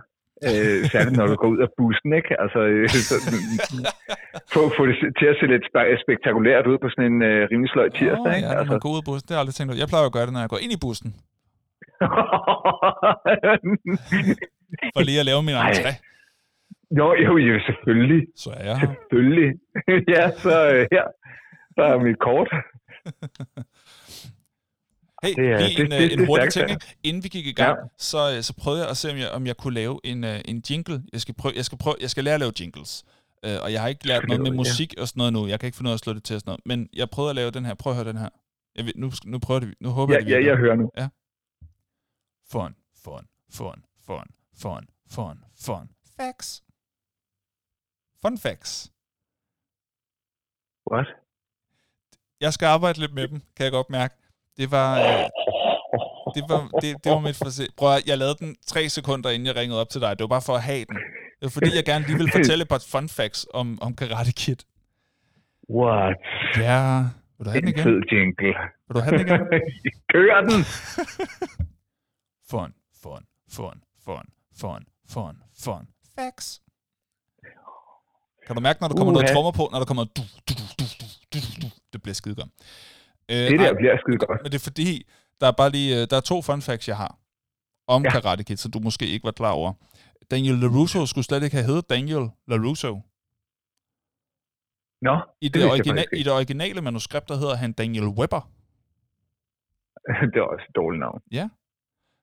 Øh, 0.49 0.79
særligt 0.93 1.17
når 1.21 1.27
du 1.33 1.37
går 1.43 1.51
ud 1.55 1.61
af 1.67 1.71
bussen, 1.79 2.11
ikke? 2.19 2.33
Altså, 2.43 2.61
øh, 2.73 2.89
så, 3.11 3.17
få, 4.55 4.61
få 4.79 4.83
det 4.89 4.97
til 5.21 5.27
at 5.33 5.37
se 5.41 5.45
lidt 5.55 5.65
spektakulært 6.05 6.65
ud 6.71 6.79
på 6.83 6.89
sådan 6.93 7.07
en 7.13 7.19
øh, 7.31 7.41
rimelig 7.51 7.71
sløj 7.75 7.89
tirsdag, 7.99 8.31
oh, 8.31 8.37
ikke? 8.37 8.49
Ja, 8.49 8.53
når 8.53 8.61
altså. 8.61 8.73
man 8.75 8.81
går 8.85 8.93
ud 8.95 9.01
af 9.03 9.07
bussen, 9.09 9.25
det 9.27 9.33
har 9.33 9.39
jeg 9.39 9.45
aldrig 9.45 9.57
tænkt 9.57 9.69
på. 9.71 9.77
Jeg 9.83 9.89
plejer 9.93 10.07
at 10.11 10.15
gøre 10.17 10.27
det, 10.29 10.35
når 10.37 10.43
jeg 10.45 10.53
går 10.55 10.63
ind 10.65 10.73
i 10.77 10.81
bussen. 10.87 11.11
For 14.95 15.03
lige 15.09 15.21
at 15.21 15.27
lave 15.31 15.43
min 15.43 15.55
entré. 15.55 15.93
Jo, 16.99 17.15
jo, 17.15 17.37
jo, 17.37 17.61
selvfølgelig. 17.69 18.27
Så 18.37 18.51
er 18.51 18.65
jeg 18.65 18.81
Selvfølgelig. 18.81 19.51
ja, 20.15 20.31
så 20.31 20.75
øh, 20.75 20.87
her, 20.93 21.05
der 21.77 21.85
er 21.85 21.99
mit 21.99 22.19
kort. 22.19 22.49
Hey, 25.23 25.35
det 25.35 25.53
er, 25.53 25.59
lige 25.59 25.85
en, 25.85 25.91
det, 25.91 26.01
det, 26.01 26.13
en 26.13 26.27
hurtig 26.27 26.53
ting. 26.53 26.71
Ikke? 26.71 26.87
Inden 27.03 27.25
vi 27.25 27.29
gik 27.29 27.47
i 27.47 27.53
gang, 27.53 27.79
ja. 27.79 27.85
så, 27.99 28.19
øh, 28.37 28.43
så 28.43 28.55
prøvede 28.63 28.83
jeg 28.83 28.91
at 28.91 28.97
se, 28.97 29.11
om 29.11 29.19
jeg, 29.19 29.31
om 29.31 29.47
jeg 29.47 29.57
kunne 29.57 29.75
lave 29.75 30.01
en, 30.05 30.25
en 30.25 30.63
jingle. 30.71 31.03
Jeg 31.13 31.21
skal, 31.21 31.35
prøve, 31.35 31.53
jeg, 31.57 31.65
skal 31.65 31.79
prøve, 31.79 31.97
jeg 32.01 32.11
skal 32.11 32.25
lære 32.25 32.35
at 32.35 32.41
lave 32.41 32.53
jingles. 32.61 33.05
Uh, 33.47 33.59
og 33.65 33.73
jeg 33.73 33.81
har 33.81 33.89
ikke 33.89 34.07
lært 34.07 34.29
noget 34.29 34.43
med 34.43 34.51
musik 34.51 34.95
ja. 34.97 35.03
og 35.03 35.09
sådan 35.09 35.19
noget 35.21 35.33
nu. 35.33 35.47
Jeg 35.47 35.61
kan 35.61 35.67
ikke 35.67 35.77
finde 35.77 35.89
ud 35.89 35.93
af 35.93 35.97
at 35.97 36.01
slå 36.01 36.13
det 36.13 36.25
til 36.25 36.35
og 36.35 36.41
sådan 36.41 36.51
noget. 36.51 36.63
Men 36.71 36.89
jeg 37.01 37.07
prøvede 37.15 37.31
at 37.31 37.37
lave 37.37 37.51
den 37.51 37.65
her. 37.65 37.75
Prøv 37.75 37.91
at 37.93 37.97
høre 37.97 38.09
den 38.13 38.17
her. 38.17 38.29
Jeg 38.77 38.85
ved, 38.87 38.93
nu, 38.97 39.11
nu 39.25 39.39
prøver 39.39 39.61
det. 39.61 39.75
Nu 39.81 39.89
håber 39.89 40.13
ja, 40.13 40.19
jeg, 40.19 40.27
det 40.27 40.33
Ja, 40.33 40.51
jeg 40.51 40.57
hører 40.57 40.77
nu. 40.77 40.91
Ja. 40.97 41.09
Fun, 42.53 42.75
fun, 43.05 43.27
fun, 43.51 43.85
fun, 44.07 44.25
fun, 44.63 44.89
fun, 45.15 45.39
fun. 45.67 45.89
Facts. 46.17 46.63
Fun 48.23 48.39
facts. 48.39 48.93
What? 50.93 51.07
Jeg 52.41 52.53
skal 52.53 52.67
arbejde 52.67 53.01
lidt 53.01 53.15
med 53.15 53.29
dem, 53.29 53.41
kan 53.57 53.65
jeg 53.65 53.73
godt 53.73 53.91
mærke. 53.91 54.15
Det 54.57 54.71
var... 54.71 54.99
Øh, 54.99 55.29
det 56.35 56.45
var, 56.49 56.61
det, 56.81 57.05
det 57.05 57.13
var 57.13 57.19
mit 57.19 57.37
forsøg. 57.37 57.69
Prøv 57.77 57.95
at, 57.97 58.07
jeg 58.07 58.19
lavede 58.19 58.37
den 58.39 58.57
tre 58.67 58.89
sekunder, 58.89 59.31
inden 59.31 59.47
jeg 59.47 59.57
ringede 59.57 59.81
op 59.81 59.89
til 59.89 60.01
dig. 60.01 60.11
Det 60.19 60.21
var 60.21 60.29
bare 60.29 60.47
for 60.47 60.55
at 60.55 60.63
have 60.63 60.85
den. 60.85 60.97
Det 61.39 61.43
var 61.43 61.49
fordi, 61.49 61.71
jeg 61.77 61.85
gerne 61.85 62.07
lige 62.07 62.17
ville 62.17 62.33
fortælle 62.33 62.63
et 62.63 62.69
par 62.69 62.85
fun 62.93 63.09
facts 63.09 63.47
om, 63.55 63.79
om 63.83 63.95
Karate 63.97 64.33
Kid. 64.33 64.57
What? 65.71 66.17
Ja. 66.57 67.03
Vil 67.39 67.45
du 67.47 67.51
have 67.51 67.61
den 67.61 67.69
igen? 67.69 67.85
Vil 68.87 68.95
du 68.95 69.01
have 69.01 69.19
den 69.19 69.27
igen? 69.27 69.41
Kør 70.13 70.41
den! 70.49 70.61
fun, 72.51 72.75
fun, 73.03 73.27
fun, 73.57 73.83
fun, 74.05 74.25
fun, 74.63 74.85
fun, 75.09 75.37
fun. 75.65 75.89
Facts. 76.19 76.63
Kan 78.47 78.57
du 78.57 78.61
mærke, 78.61 78.81
når 78.81 78.89
der 78.89 78.97
kommer 78.97 79.13
uh, 79.13 79.15
noget 79.19 79.29
trommer 79.35 79.53
på, 79.53 79.69
når 79.73 79.79
der 79.79 79.87
kommer 79.87 80.05
du, 80.05 80.23
du, 80.49 80.53
du, 80.59 80.65
du, 80.81 80.85
du, 81.01 81.07
du, 81.33 81.39
du, 81.63 81.69
det 81.93 82.03
bliver 82.03 82.15
skide 82.15 82.35
godt. 82.35 82.51
Øh, 83.31 83.37
det 83.37 83.59
der 83.59 83.67
ej, 83.67 83.75
bliver 83.75 83.97
skide 84.05 84.19
godt. 84.19 84.41
Men 84.43 84.53
det 84.53 84.59
er 84.59 84.65
fordi, 84.71 85.07
der 85.41 85.47
er 85.47 85.53
bare 85.53 85.71
lige, 85.71 86.03
øh, 86.03 86.07
der 86.11 86.17
er 86.17 86.21
to 86.21 86.43
fun 86.43 86.63
facts, 86.63 86.89
jeg 86.89 86.97
har 86.97 87.19
om 87.87 88.03
ja. 88.05 88.11
Karate 88.11 88.45
Kid, 88.45 88.57
som 88.57 88.71
du 88.71 88.79
måske 88.81 89.07
ikke 89.07 89.25
var 89.25 89.31
klar 89.33 89.53
over. 89.53 89.73
Daniel 90.31 90.55
LaRusso 90.59 91.07
skulle 91.07 91.25
slet 91.25 91.43
ikke 91.43 91.57
have 91.57 91.67
heddet 91.67 91.91
Daniel 91.91 92.31
LaRusso. 92.49 93.01
Nå, 95.03 95.17
I 95.41 95.49
det, 95.49 95.55
det 95.55 95.71
origina- 95.71 96.17
I 96.21 96.23
det 96.23 96.33
originale 96.33 96.81
manuskript, 96.81 97.29
der 97.29 97.37
hedder 97.37 97.55
han 97.55 97.73
Daniel 97.73 98.05
Webber. 98.07 98.51
det 100.33 100.37
er 100.37 100.47
også 100.53 100.65
et 100.69 100.77
dårligt 100.77 101.01
navn. 101.01 101.23
Ja. 101.33 101.49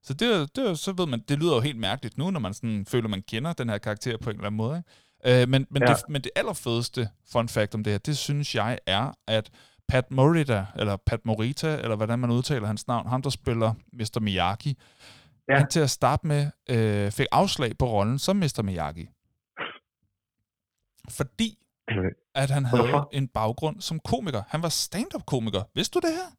Så 0.04 0.14
det, 0.14 0.56
det, 0.56 0.80
så 0.80 0.94
ved 0.98 1.08
man, 1.08 1.20
det 1.30 1.40
lyder 1.40 1.56
jo 1.56 1.62
helt 1.62 1.80
mærkeligt 1.80 2.18
nu, 2.18 2.32
når 2.32 2.40
man 2.40 2.54
sådan 2.54 2.86
føler, 2.86 3.08
man 3.08 3.22
kender 3.22 3.54
den 3.54 3.70
her 3.70 3.78
karakter 3.78 4.18
på 4.18 4.30
en 4.30 4.36
eller 4.36 4.48
anden 4.48 4.58
måde. 4.58 4.78
Ikke? 4.78 5.42
Øh, 5.42 5.50
men, 5.50 5.68
men, 5.70 5.82
ja. 5.82 5.94
det, 5.94 6.04
men 6.10 6.22
det 6.22 6.32
allerfedeste 6.36 7.10
fun 7.32 7.48
fact 7.48 7.76
om 7.76 7.84
det 7.84 7.94
her, 7.94 7.98
det 7.98 8.18
synes 8.18 8.56
jeg 8.56 8.80
er, 8.86 9.14
at 9.28 9.50
Pat 9.88 10.12
Morita, 10.12 10.66
eller 10.76 10.98
Pat 10.98 11.26
Morita, 11.26 11.78
eller 11.78 11.96
hvordan 11.96 12.20
man 12.20 12.32
udtaler 12.32 12.68
hans 12.68 12.88
navn, 12.88 13.08
ham 13.08 13.22
der 13.22 13.30
spiller 13.30 13.74
Mr. 13.94 14.20
Miyagi, 14.22 14.78
ja. 15.50 15.58
han 15.58 15.68
til 15.68 15.80
at 15.80 15.90
starte 15.90 16.28
med 16.28 16.48
øh, 16.70 17.12
fik 17.12 17.28
afslag 17.32 17.78
på 17.78 17.86
rollen 17.86 18.20
som 18.20 18.36
Mr. 18.36 18.62
Miyagi. 18.64 19.08
Fordi 21.10 21.58
at 22.36 22.50
han 22.50 22.66
havde 22.66 22.84
Hvorfor? 22.84 23.10
en 23.12 23.28
baggrund 23.28 23.82
som 23.82 24.00
komiker. 24.00 24.44
Han 24.48 24.62
var 24.62 24.70
stand-up-komiker. 24.70 25.64
Vidste 25.76 26.00
du 26.00 26.08
det 26.08 26.14
her? 26.20 26.30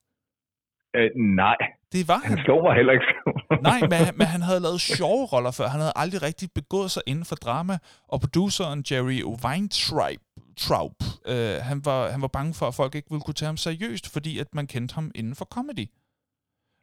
Øh, 0.96 1.10
nej. 1.16 1.56
Det 1.94 2.08
var 2.08 2.18
han. 2.18 2.30
Han 2.30 2.44
slog 2.44 2.60
mig 2.66 2.74
heller 2.76 2.92
ikke. 2.92 3.06
nej, 3.70 3.80
men, 3.80 4.18
men 4.18 4.26
han 4.26 4.42
havde 4.42 4.60
lavet 4.60 4.80
sjove 4.80 5.26
roller 5.26 5.50
før. 5.50 5.66
Han 5.68 5.80
havde 5.80 5.92
aldrig 5.96 6.22
rigtig 6.22 6.48
begået 6.54 6.90
sig 6.90 7.02
inden 7.06 7.24
for 7.24 7.36
drama. 7.36 7.78
Og 8.08 8.20
produceren 8.20 8.84
Jerry 8.90 9.22
Weintraub, 9.44 10.22
Traub, 10.56 10.98
øh, 11.26 11.56
han, 11.62 11.84
var, 11.84 12.10
han 12.10 12.22
var 12.22 12.28
bange 12.28 12.54
for, 12.54 12.66
at 12.66 12.74
folk 12.74 12.94
ikke 12.94 13.10
ville 13.10 13.22
kunne 13.22 13.34
tage 13.34 13.46
ham 13.46 13.56
seriøst, 13.56 14.12
fordi 14.12 14.38
at 14.38 14.54
man 14.54 14.66
kendte 14.66 14.94
ham 14.94 15.10
inden 15.14 15.34
for 15.34 15.44
comedy. 15.44 15.86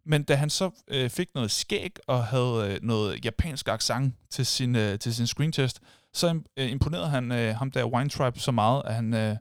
Men 0.05 0.23
da 0.23 0.35
han 0.35 0.49
så 0.49 0.69
øh, 0.87 1.09
fik 1.09 1.27
noget 1.35 1.51
skæg 1.51 1.91
og 2.07 2.23
havde 2.23 2.71
øh, 2.71 2.79
noget 2.81 3.25
japansk 3.25 3.67
accent 3.67 4.15
til 4.29 4.45
sin, 4.45 4.75
øh, 4.75 4.99
til 4.99 5.15
sin 5.15 5.27
screentest, 5.27 5.81
så 6.13 6.39
øh, 6.57 6.71
imponerede 6.71 7.09
han 7.09 7.31
øh, 7.31 7.55
ham 7.55 7.71
der 7.71 7.85
Weintraub 7.85 8.37
så 8.37 8.51
meget, 8.51 8.81
at 8.85 8.95
han, 8.95 9.13
øh, 9.13 9.35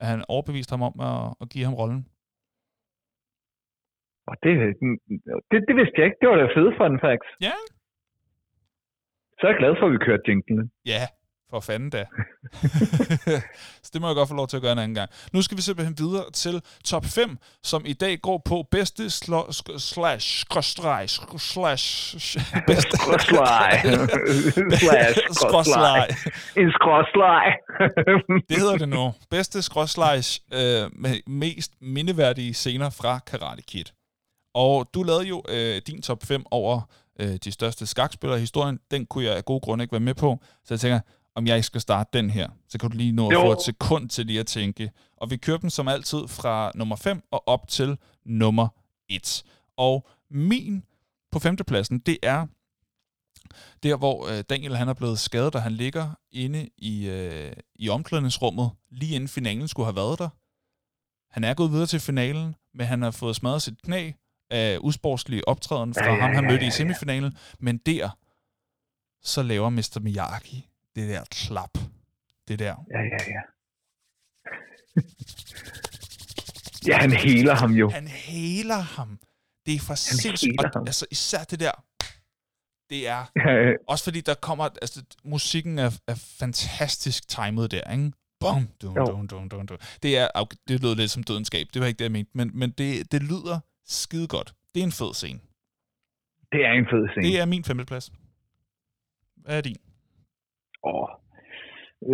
at 0.00 0.06
han 0.06 0.24
overbeviste 0.28 0.72
ham 0.72 0.82
om 0.82 1.00
at, 1.00 1.34
at 1.40 1.48
give 1.48 1.64
ham 1.64 1.74
rollen. 1.74 2.06
Og 4.30 4.36
det, 4.42 4.52
det, 5.50 5.58
det 5.68 5.74
vidste 5.80 5.96
jeg 5.98 6.06
ikke. 6.08 6.20
Det 6.20 6.28
var 6.30 6.36
da 6.40 6.46
fedt 6.58 6.74
fun 6.80 6.96
facts. 7.04 7.30
Ja. 7.48 7.56
Så 9.36 9.42
er 9.46 9.50
jeg 9.52 9.58
glad 9.62 9.74
for, 9.78 9.86
at 9.86 9.92
vi 9.92 9.98
kørte 10.08 10.24
jinglen. 10.28 10.70
Ja, 10.92 11.02
for 11.50 11.60
fanden 11.60 11.90
da. 11.90 12.04
så 13.84 13.90
det 13.92 14.00
må 14.00 14.06
jeg 14.08 14.16
godt 14.16 14.28
få 14.28 14.34
lov 14.34 14.48
til 14.48 14.56
at 14.56 14.62
gøre 14.62 14.72
en 14.72 14.78
anden 14.78 14.94
gang. 14.94 15.10
Nu 15.32 15.42
skal 15.42 15.56
vi 15.56 15.62
simpelthen 15.62 15.96
videre 15.98 16.30
til 16.42 16.62
top 16.84 17.04
5, 17.04 17.36
som 17.62 17.82
i 17.86 17.92
dag 17.92 18.14
går 18.22 18.38
på 18.50 18.56
bedste 18.70 19.02
slo- 19.02 19.50
slash 19.78 20.26
skråstreg 20.44 21.08
slash 21.52 21.86
bedste 22.70 22.94
skråstreg 23.02 23.72
slash 24.82 25.18
skråstreg 25.40 26.08
en 26.62 26.70
skråstreg 26.78 27.46
det 28.48 28.56
hedder 28.62 28.78
det 28.78 28.88
nu. 28.88 29.04
Bedste 29.30 29.62
skråstreg 29.62 30.18
øh, 30.58 30.84
med 31.04 31.14
mest 31.26 31.72
mindeværdige 31.80 32.54
scener 32.54 32.90
fra 33.00 33.18
Karate 33.30 33.62
Kid. 33.62 33.99
Og 34.54 34.90
du 34.94 35.02
lavede 35.02 35.24
jo 35.26 35.42
øh, 35.48 35.82
din 35.86 36.02
top 36.02 36.24
5 36.24 36.44
over 36.50 36.80
øh, 37.20 37.36
de 37.36 37.52
største 37.52 37.86
skakspillere 37.86 38.38
i 38.38 38.40
historien. 38.40 38.78
Den 38.90 39.06
kunne 39.06 39.24
jeg 39.24 39.36
af 39.36 39.44
gode 39.44 39.60
grunde 39.60 39.84
ikke 39.84 39.92
være 39.92 40.00
med 40.00 40.14
på. 40.14 40.38
Så 40.64 40.74
jeg 40.74 40.80
tænker, 40.80 41.00
om 41.34 41.46
jeg 41.46 41.56
ikke 41.56 41.66
skal 41.66 41.80
starte 41.80 42.10
den 42.12 42.30
her. 42.30 42.48
Så 42.68 42.78
kan 42.78 42.90
du 42.90 42.96
lige 42.96 43.12
nå 43.12 43.28
at 43.28 43.36
få 43.36 43.52
et 43.52 43.62
sekund 43.62 44.08
til 44.08 44.26
lige 44.26 44.40
at 44.40 44.46
tænke. 44.46 44.90
Og 45.16 45.30
vi 45.30 45.36
kører 45.36 45.58
dem 45.58 45.70
som 45.70 45.88
altid 45.88 46.28
fra 46.28 46.72
nummer 46.74 46.96
5 46.96 47.22
og 47.30 47.48
op 47.48 47.68
til 47.68 47.98
nummer 48.26 48.68
1. 49.08 49.42
Og 49.76 50.06
min 50.30 50.84
på 51.32 51.38
femtepladsen, 51.38 51.98
det 51.98 52.18
er 52.22 52.46
der, 53.82 53.96
hvor 53.96 54.28
øh, 54.28 54.44
Daniel 54.50 54.76
han 54.76 54.88
er 54.88 54.94
blevet 54.94 55.18
skadet, 55.18 55.54
og 55.54 55.62
han 55.62 55.72
ligger 55.72 56.10
inde 56.32 56.68
i, 56.78 57.08
øh, 57.08 57.52
i 57.74 57.88
omklædningsrummet, 57.88 58.70
lige 58.90 59.14
inden 59.14 59.28
finalen 59.28 59.68
skulle 59.68 59.86
have 59.86 59.96
været 59.96 60.18
der. 60.18 60.28
Han 61.30 61.44
er 61.44 61.54
gået 61.54 61.72
videre 61.72 61.86
til 61.86 62.00
finalen, 62.00 62.54
men 62.74 62.86
han 62.86 63.02
har 63.02 63.10
fået 63.10 63.36
smadret 63.36 63.62
sit 63.62 63.82
knæ, 63.82 64.10
af 64.50 64.78
usportslige 64.80 65.48
optræden 65.48 65.94
fra 65.94 66.04
ja, 66.04 66.14
ja, 66.14 66.20
ham, 66.20 66.34
han 66.34 66.44
mødte 66.44 66.66
i 66.66 66.70
semifinalen. 66.70 67.36
Men 67.58 67.78
der, 67.78 68.18
så 69.22 69.42
laver 69.42 69.70
Mr. 69.70 69.98
Miyagi 70.00 70.68
det 70.94 71.08
der 71.08 71.24
klap. 71.30 71.78
Det 72.48 72.58
der. 72.58 72.74
Ja, 72.90 73.00
ja, 73.00 73.18
ja. 73.34 73.40
ja, 76.86 76.98
han 76.98 77.12
heler 77.12 77.54
ham 77.54 77.70
jo. 77.70 77.90
Han 77.90 78.08
heler 78.08 78.80
ham. 78.80 79.18
Det 79.66 79.74
er 79.74 79.80
for 79.80 79.94
sindssygt. 79.94 80.62
Altså 80.86 81.06
især 81.10 81.44
det 81.44 81.60
der, 81.60 81.72
det 82.90 83.08
er, 83.08 83.24
ja, 83.36 83.52
ja. 83.52 83.72
også 83.88 84.04
fordi 84.04 84.20
der 84.20 84.34
kommer, 84.34 84.64
altså 84.82 85.02
musikken 85.24 85.78
er, 85.78 85.90
er 86.06 86.14
fantastisk 86.14 87.28
timet 87.28 87.70
der, 87.70 87.92
ikke? 87.92 88.12
Bum, 88.40 88.68
dum, 88.82 88.94
dum, 88.94 89.28
dum, 89.28 89.48
dum, 89.48 89.66
dum. 89.66 89.78
Det, 90.02 90.18
er, 90.18 90.44
det 90.68 90.82
lød 90.82 90.94
lidt 90.94 91.10
som 91.10 91.22
dødenskab, 91.22 91.66
det 91.74 91.80
var 91.80 91.86
ikke 91.86 91.98
det, 91.98 92.04
jeg 92.04 92.12
mente, 92.12 92.30
men, 92.34 92.50
men 92.54 92.70
det, 92.70 93.12
det 93.12 93.22
lyder 93.22 93.60
skide 93.98 94.28
godt. 94.36 94.48
Det 94.72 94.80
er 94.82 94.88
en 94.90 94.98
fed 95.00 95.12
scene. 95.20 95.40
Det 96.52 96.60
er 96.68 96.72
en 96.80 96.86
fed 96.92 97.04
scene. 97.08 97.24
Det 97.26 97.34
er 97.42 97.46
min 97.54 97.64
femteplads. 97.70 98.06
Hvad 99.42 99.56
er 99.58 99.62
din? 99.68 99.80
Åh. 100.92 101.08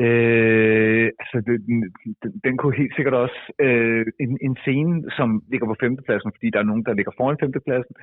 Øh, 0.03 1.07
altså, 1.21 1.37
det, 1.47 1.55
den, 1.69 1.79
den 2.47 2.55
kunne 2.57 2.77
helt 2.83 2.95
sikkert 2.97 3.15
også... 3.15 3.41
Øh, 3.67 4.07
en, 4.25 4.39
en 4.47 4.57
scene, 4.63 4.95
som 5.17 5.29
ligger 5.51 5.67
på 5.67 5.77
femtepladsen, 5.83 6.33
fordi 6.37 6.49
der 6.51 6.59
er 6.61 6.71
nogen, 6.71 6.85
der 6.85 6.95
ligger 6.95 7.13
foran 7.17 7.39
femtepladsen, 7.43 7.95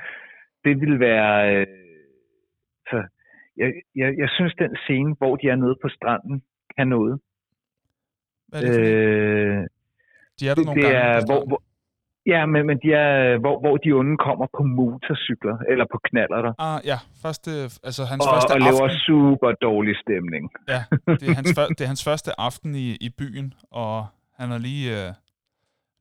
det 0.66 0.74
vil 0.82 1.00
være... 1.00 1.32
Øh, 1.56 1.68
så 2.90 2.98
jeg, 3.58 3.70
jeg, 3.96 4.10
jeg 4.18 4.30
synes, 4.38 4.54
den 4.64 4.76
scene, 4.84 5.16
hvor 5.20 5.36
de 5.36 5.48
er 5.48 5.56
nede 5.56 5.76
på 5.82 5.90
stranden, 5.90 6.44
kan 6.78 6.88
noget. 6.88 7.20
Hvad 8.48 8.64
er 8.64 8.66
det 8.66 8.76
for 8.76 8.82
øh, 8.82 9.68
De 10.40 10.44
er 10.50 10.56
der 10.56 10.64
nogle 10.66 10.82
det 10.82 10.92
gange 10.92 10.98
er, 10.98 11.26
hvor, 11.30 11.42
hvor, 11.50 11.62
Ja, 12.26 12.46
men, 12.46 12.62
men 12.68 12.78
de 12.84 12.90
er, 12.94 13.38
hvor, 13.44 13.56
hvor 13.64 13.76
de 13.78 13.92
onde 13.92 14.18
kommer 14.18 14.48
på 14.58 14.64
motorcykler, 14.64 15.58
eller 15.72 15.86
på 15.94 15.98
knaller 16.08 16.40
der. 16.46 16.54
Ah, 16.68 16.80
ja, 16.92 16.98
første, 17.24 17.52
altså 17.88 18.02
hans 18.12 18.22
og, 18.26 18.30
første 18.34 18.54
og 18.54 18.58
aften. 18.58 18.68
laver 18.68 18.88
super 19.08 19.52
dårlig 19.68 19.96
stemning. 20.04 20.44
Ja, 20.74 20.82
det 21.20 21.26
er 21.30 21.36
hans, 21.40 21.52
det 21.78 21.84
er 21.86 21.92
hans 21.94 22.06
første 22.10 22.32
aften 22.48 22.72
i, 22.86 22.88
i 23.08 23.10
byen, 23.20 23.54
og 23.72 23.96
han 24.40 24.48
har 24.54 24.60
lige, 24.70 24.86
uh, 25.00 25.10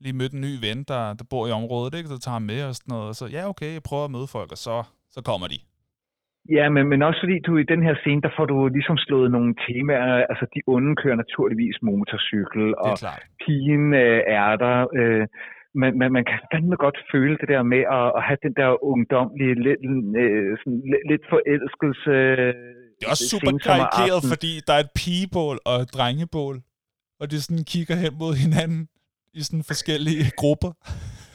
lige 0.04 0.18
mødt 0.20 0.32
en 0.36 0.44
ny 0.48 0.52
ven, 0.66 0.78
der, 0.92 1.02
der 1.18 1.24
bor 1.32 1.44
i 1.50 1.52
området, 1.60 1.92
ikke? 1.98 2.08
så 2.08 2.18
tager 2.20 2.38
ham 2.38 2.46
med 2.52 2.60
og 2.68 2.74
sådan 2.78 2.92
noget, 2.94 3.08
og 3.10 3.14
så, 3.20 3.24
ja 3.36 3.42
okay, 3.52 3.70
jeg 3.76 3.86
prøver 3.88 4.04
at 4.08 4.14
møde 4.16 4.28
folk, 4.36 4.50
og 4.56 4.60
så, 4.66 4.76
så 5.16 5.20
kommer 5.30 5.46
de. 5.54 5.58
Ja, 6.56 6.64
men, 6.74 6.84
men 6.92 7.02
også 7.08 7.20
fordi 7.24 7.36
du 7.46 7.52
i 7.56 7.70
den 7.72 7.82
her 7.86 7.94
scene, 8.02 8.20
der 8.26 8.32
får 8.36 8.46
du 8.52 8.56
ligesom 8.76 8.96
slået 9.06 9.30
nogle 9.36 9.54
temaer, 9.66 10.26
altså 10.30 10.44
de 10.54 10.60
onde 10.74 10.92
kører 11.02 11.16
naturligvis 11.24 11.76
motorcykel, 11.82 12.64
og 12.84 12.94
pigen 13.42 13.94
øh, 13.94 14.20
er 14.40 14.50
der, 14.64 14.76
øh, 15.00 15.26
man, 15.80 15.98
man, 15.98 16.12
man 16.12 16.24
kan 16.24 16.38
fandme 16.52 16.76
godt 16.76 16.98
føle 17.12 17.34
det 17.40 17.48
der 17.48 17.62
med 17.62 17.82
at, 17.98 18.06
at 18.16 18.22
have 18.28 18.38
den 18.46 18.54
der 18.60 18.84
ungdomlige, 18.90 19.54
lidt, 19.66 19.80
øh, 20.22 20.50
sådan, 20.60 20.82
lidt, 20.92 21.04
lidt 21.10 21.24
forelskelse. 21.32 22.14
Det 22.96 23.04
er 23.06 23.12
også 23.14 23.28
super 23.34 23.52
karikeret, 23.68 24.20
fordi 24.32 24.52
der 24.66 24.74
er 24.78 24.82
et 24.86 24.92
pigebål 25.00 25.56
og 25.68 25.76
et 25.84 25.90
drengebål, 25.96 26.56
og 27.20 27.24
det 27.30 27.38
sådan 27.42 27.64
kigger 27.72 27.96
hen 28.04 28.12
mod 28.22 28.32
hinanden 28.44 28.82
i 29.38 29.40
sådan 29.46 29.64
forskellige 29.72 30.24
grupper. 30.42 30.72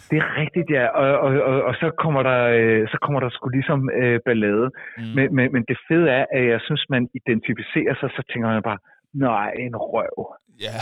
Det 0.09 0.17
er 0.23 0.29
rigtigt, 0.41 0.69
ja. 0.77 0.85
Og, 1.01 1.09
og, 1.25 1.31
og, 1.49 1.55
og 1.69 1.73
så 1.81 1.87
kommer 2.03 2.21
der 2.29 2.39
øh, 2.57 2.87
så 2.93 2.97
kommer 3.03 3.19
der 3.19 3.29
sgu 3.29 3.45
ligesom 3.49 3.89
øh, 4.01 4.19
ballade. 4.25 4.67
Mm. 4.97 5.03
Men, 5.15 5.25
men, 5.35 5.45
men 5.55 5.63
det 5.69 5.77
fede 5.87 6.07
er, 6.19 6.25
at 6.37 6.43
jeg 6.53 6.59
synes, 6.67 6.83
man 6.89 7.03
identificerer 7.19 7.95
sig, 7.99 8.09
så 8.17 8.21
tænker 8.29 8.47
man 8.49 8.69
bare, 8.69 8.79
nej, 9.13 9.51
en 9.65 9.75
røv. 9.75 10.17
Ja. 10.65 10.77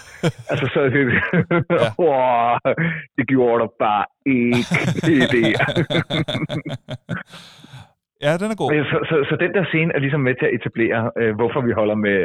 altså, 0.50 0.66
så 0.74 0.80
det, 0.94 1.02
ja. 1.80 1.88
det 3.16 3.24
gjorde 3.28 3.58
der 3.62 3.70
bare 3.84 4.04
ikke 4.26 4.74
det 5.08 5.20
ja, 8.24 8.32
den 8.40 8.48
er 8.50 8.56
god. 8.62 8.68
Så, 8.92 8.98
så, 9.10 9.16
så, 9.28 9.34
den 9.44 9.52
der 9.56 9.64
scene 9.64 9.90
er 9.94 10.00
ligesom 10.04 10.20
med 10.20 10.34
til 10.40 10.46
at 10.48 10.54
etablere, 10.58 11.02
øh, 11.20 11.34
hvorfor 11.34 11.60
vi 11.66 11.72
holder 11.72 11.94
med, 11.94 12.18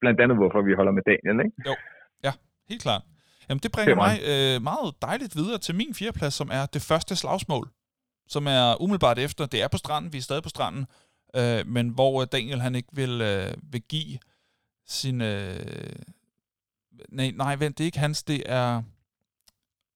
blandt 0.00 0.20
andet 0.20 0.36
hvorfor 0.36 0.62
vi 0.68 0.72
holder 0.78 0.92
med 0.92 1.02
Daniel, 1.10 1.38
ikke? 1.44 1.56
Jo, 1.68 1.74
ja, 2.24 2.32
helt 2.68 2.82
klart. 2.82 3.02
Jamen, 3.48 3.60
det 3.64 3.72
bringer 3.72 3.94
mig 4.04 4.14
øh, 4.32 4.62
meget 4.70 4.88
dejligt 5.02 5.36
videre 5.36 5.58
til 5.58 5.74
min 5.74 5.94
fjerdeplads, 5.98 6.34
som 6.34 6.48
er 6.58 6.64
det 6.74 6.82
første 6.90 7.16
slagsmål, 7.16 7.66
som 8.28 8.46
er 8.46 8.82
umiddelbart 8.82 9.18
efter. 9.18 9.46
Det 9.46 9.62
er 9.64 9.68
på 9.68 9.78
stranden, 9.84 10.12
vi 10.12 10.18
er 10.18 10.26
stadig 10.28 10.42
på 10.42 10.48
stranden, 10.56 10.86
øh, 11.38 11.60
men 11.66 11.88
hvor 11.88 12.24
Daniel 12.24 12.60
han 12.60 12.74
ikke 12.74 12.92
vil, 12.92 13.14
øh, 13.30 13.52
vil 13.72 13.82
give 13.94 14.18
sin... 14.86 15.20
Øh, 15.20 15.96
nej, 17.08 17.30
nej, 17.30 17.56
vent, 17.56 17.78
det 17.78 17.84
er 17.84 17.86
ikke 17.86 17.98
hans, 17.98 18.22
det 18.24 18.42
er... 18.46 18.82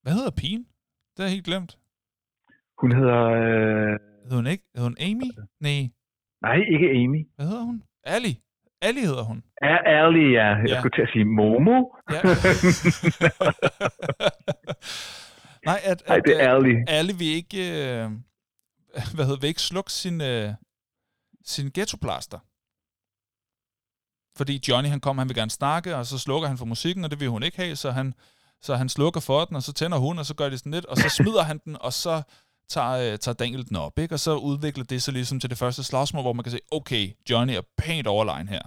Hvad 0.03 0.13
hedder 0.13 0.31
pigen? 0.31 0.67
Det 1.17 1.25
er 1.25 1.29
helt 1.29 1.45
glemt. 1.45 1.79
Hun 2.81 2.93
hedder... 2.97 3.23
Øh... 3.25 3.99
Hedder 4.25 4.37
hun 4.37 4.47
ikke? 4.47 4.65
Hedder 4.75 4.89
hun 4.89 4.97
Amy? 5.01 5.29
Nej. 5.61 5.81
Nej, 6.43 6.57
ikke 6.75 6.91
Amy. 6.91 7.27
Hvad 7.37 7.47
hedder 7.47 7.63
hun? 7.65 7.83
Ali. 8.05 8.39
Ali 8.83 9.01
hedder 9.01 9.23
hun. 9.25 9.43
Ja, 9.63 9.77
Ali, 9.87 10.25
ja. 10.33 10.49
Jeg 10.57 10.69
Ja. 10.69 10.79
skulle 10.79 10.97
til 10.97 11.03
at 11.03 11.09
sige 11.13 11.25
Momo. 11.25 11.79
Ja. 12.13 12.21
Nej, 15.67 15.81
at, 15.85 16.03
Nej, 16.09 16.17
at, 16.17 16.23
det 16.27 16.43
er 16.43 16.55
Ali. 16.55 16.75
Ali 16.89 17.13
vil 17.19 17.27
ikke, 17.41 17.59
øh, 17.59 18.11
hvad 19.15 19.25
hedder, 19.27 19.41
vil 19.41 19.49
ikke 19.49 19.61
slukke 19.71 19.93
sin, 19.93 20.21
øh, 20.21 20.49
sin 21.45 21.67
ghettoplaster. 21.75 22.39
Fordi 24.37 24.61
Johnny, 24.69 24.89
han 24.89 25.01
kommer, 25.01 25.21
han 25.23 25.29
vil 25.29 25.37
gerne 25.37 25.51
snakke, 25.51 25.97
og 25.97 26.07
så 26.07 26.19
slukker 26.19 26.49
han 26.49 26.59
for 26.59 26.65
musikken, 26.65 27.05
og 27.05 27.11
det 27.11 27.21
vil 27.21 27.29
hun 27.29 27.43
ikke 27.43 27.57
have, 27.57 27.77
så 27.77 27.91
han, 27.91 28.15
så 28.63 28.75
han 28.77 28.89
slukker 28.89 29.21
for 29.21 29.45
den, 29.45 29.57
og 29.57 29.63
så 29.63 29.73
tænder 29.73 29.99
hun, 29.99 30.19
og 30.19 30.27
så 30.27 30.35
gør 30.35 30.49
de 30.49 30.59
sådan 30.59 30.73
lidt, 30.73 30.85
og 30.87 30.97
så 30.97 31.09
smider 31.09 31.43
han 31.43 31.59
den, 31.65 31.77
og 31.81 31.93
så 31.93 32.23
tager, 32.69 33.13
øh, 33.13 33.19
tager 33.19 33.35
Daniel 33.35 33.69
den 33.69 33.77
op, 33.77 33.99
ikke? 33.99 34.15
Og 34.15 34.21
så 34.21 34.35
udvikler 34.37 34.85
det 34.85 35.03
sig 35.03 35.15
ligesom 35.15 35.41
til 35.41 35.51
det 35.51 35.59
første 35.59 35.85
slagsmål, 35.85 36.23
hvor 36.23 36.33
man 36.33 36.43
kan 36.43 36.53
se, 36.53 36.59
okay, 36.73 37.09
Johnny 37.31 37.53
er 37.55 37.61
pænt 37.79 38.07
overlegen 38.07 38.49
her. 38.49 38.63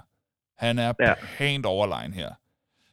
Han 0.57 0.79
er 0.79 0.93
Ja. 0.99 1.13
pænt 1.37 1.65
overlegen 1.65 2.13
her. 2.13 2.29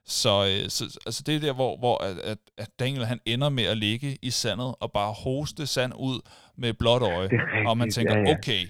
Så, 0.06 0.30
øh, 0.64 0.70
så 0.70 0.98
altså 1.06 1.22
det 1.26 1.36
er 1.36 1.40
der, 1.40 1.52
hvor, 1.52 1.76
hvor 1.78 2.04
at, 2.04 2.38
at, 2.58 2.68
Daniel 2.78 3.06
han 3.06 3.20
ender 3.26 3.48
med 3.48 3.64
at 3.64 3.76
ligge 3.78 4.18
i 4.22 4.30
sandet 4.30 4.74
og 4.80 4.92
bare 4.92 5.12
hoste 5.12 5.66
sand 5.66 5.92
ud 5.96 6.20
med 6.56 6.74
blåt 6.74 7.02
øje. 7.02 7.28
Det 7.28 7.32
rigtigt, 7.32 7.68
og 7.68 7.78
man 7.78 7.90
tænker, 7.90 8.16
ja, 8.16 8.22
ja. 8.28 8.36
okay, 8.38 8.66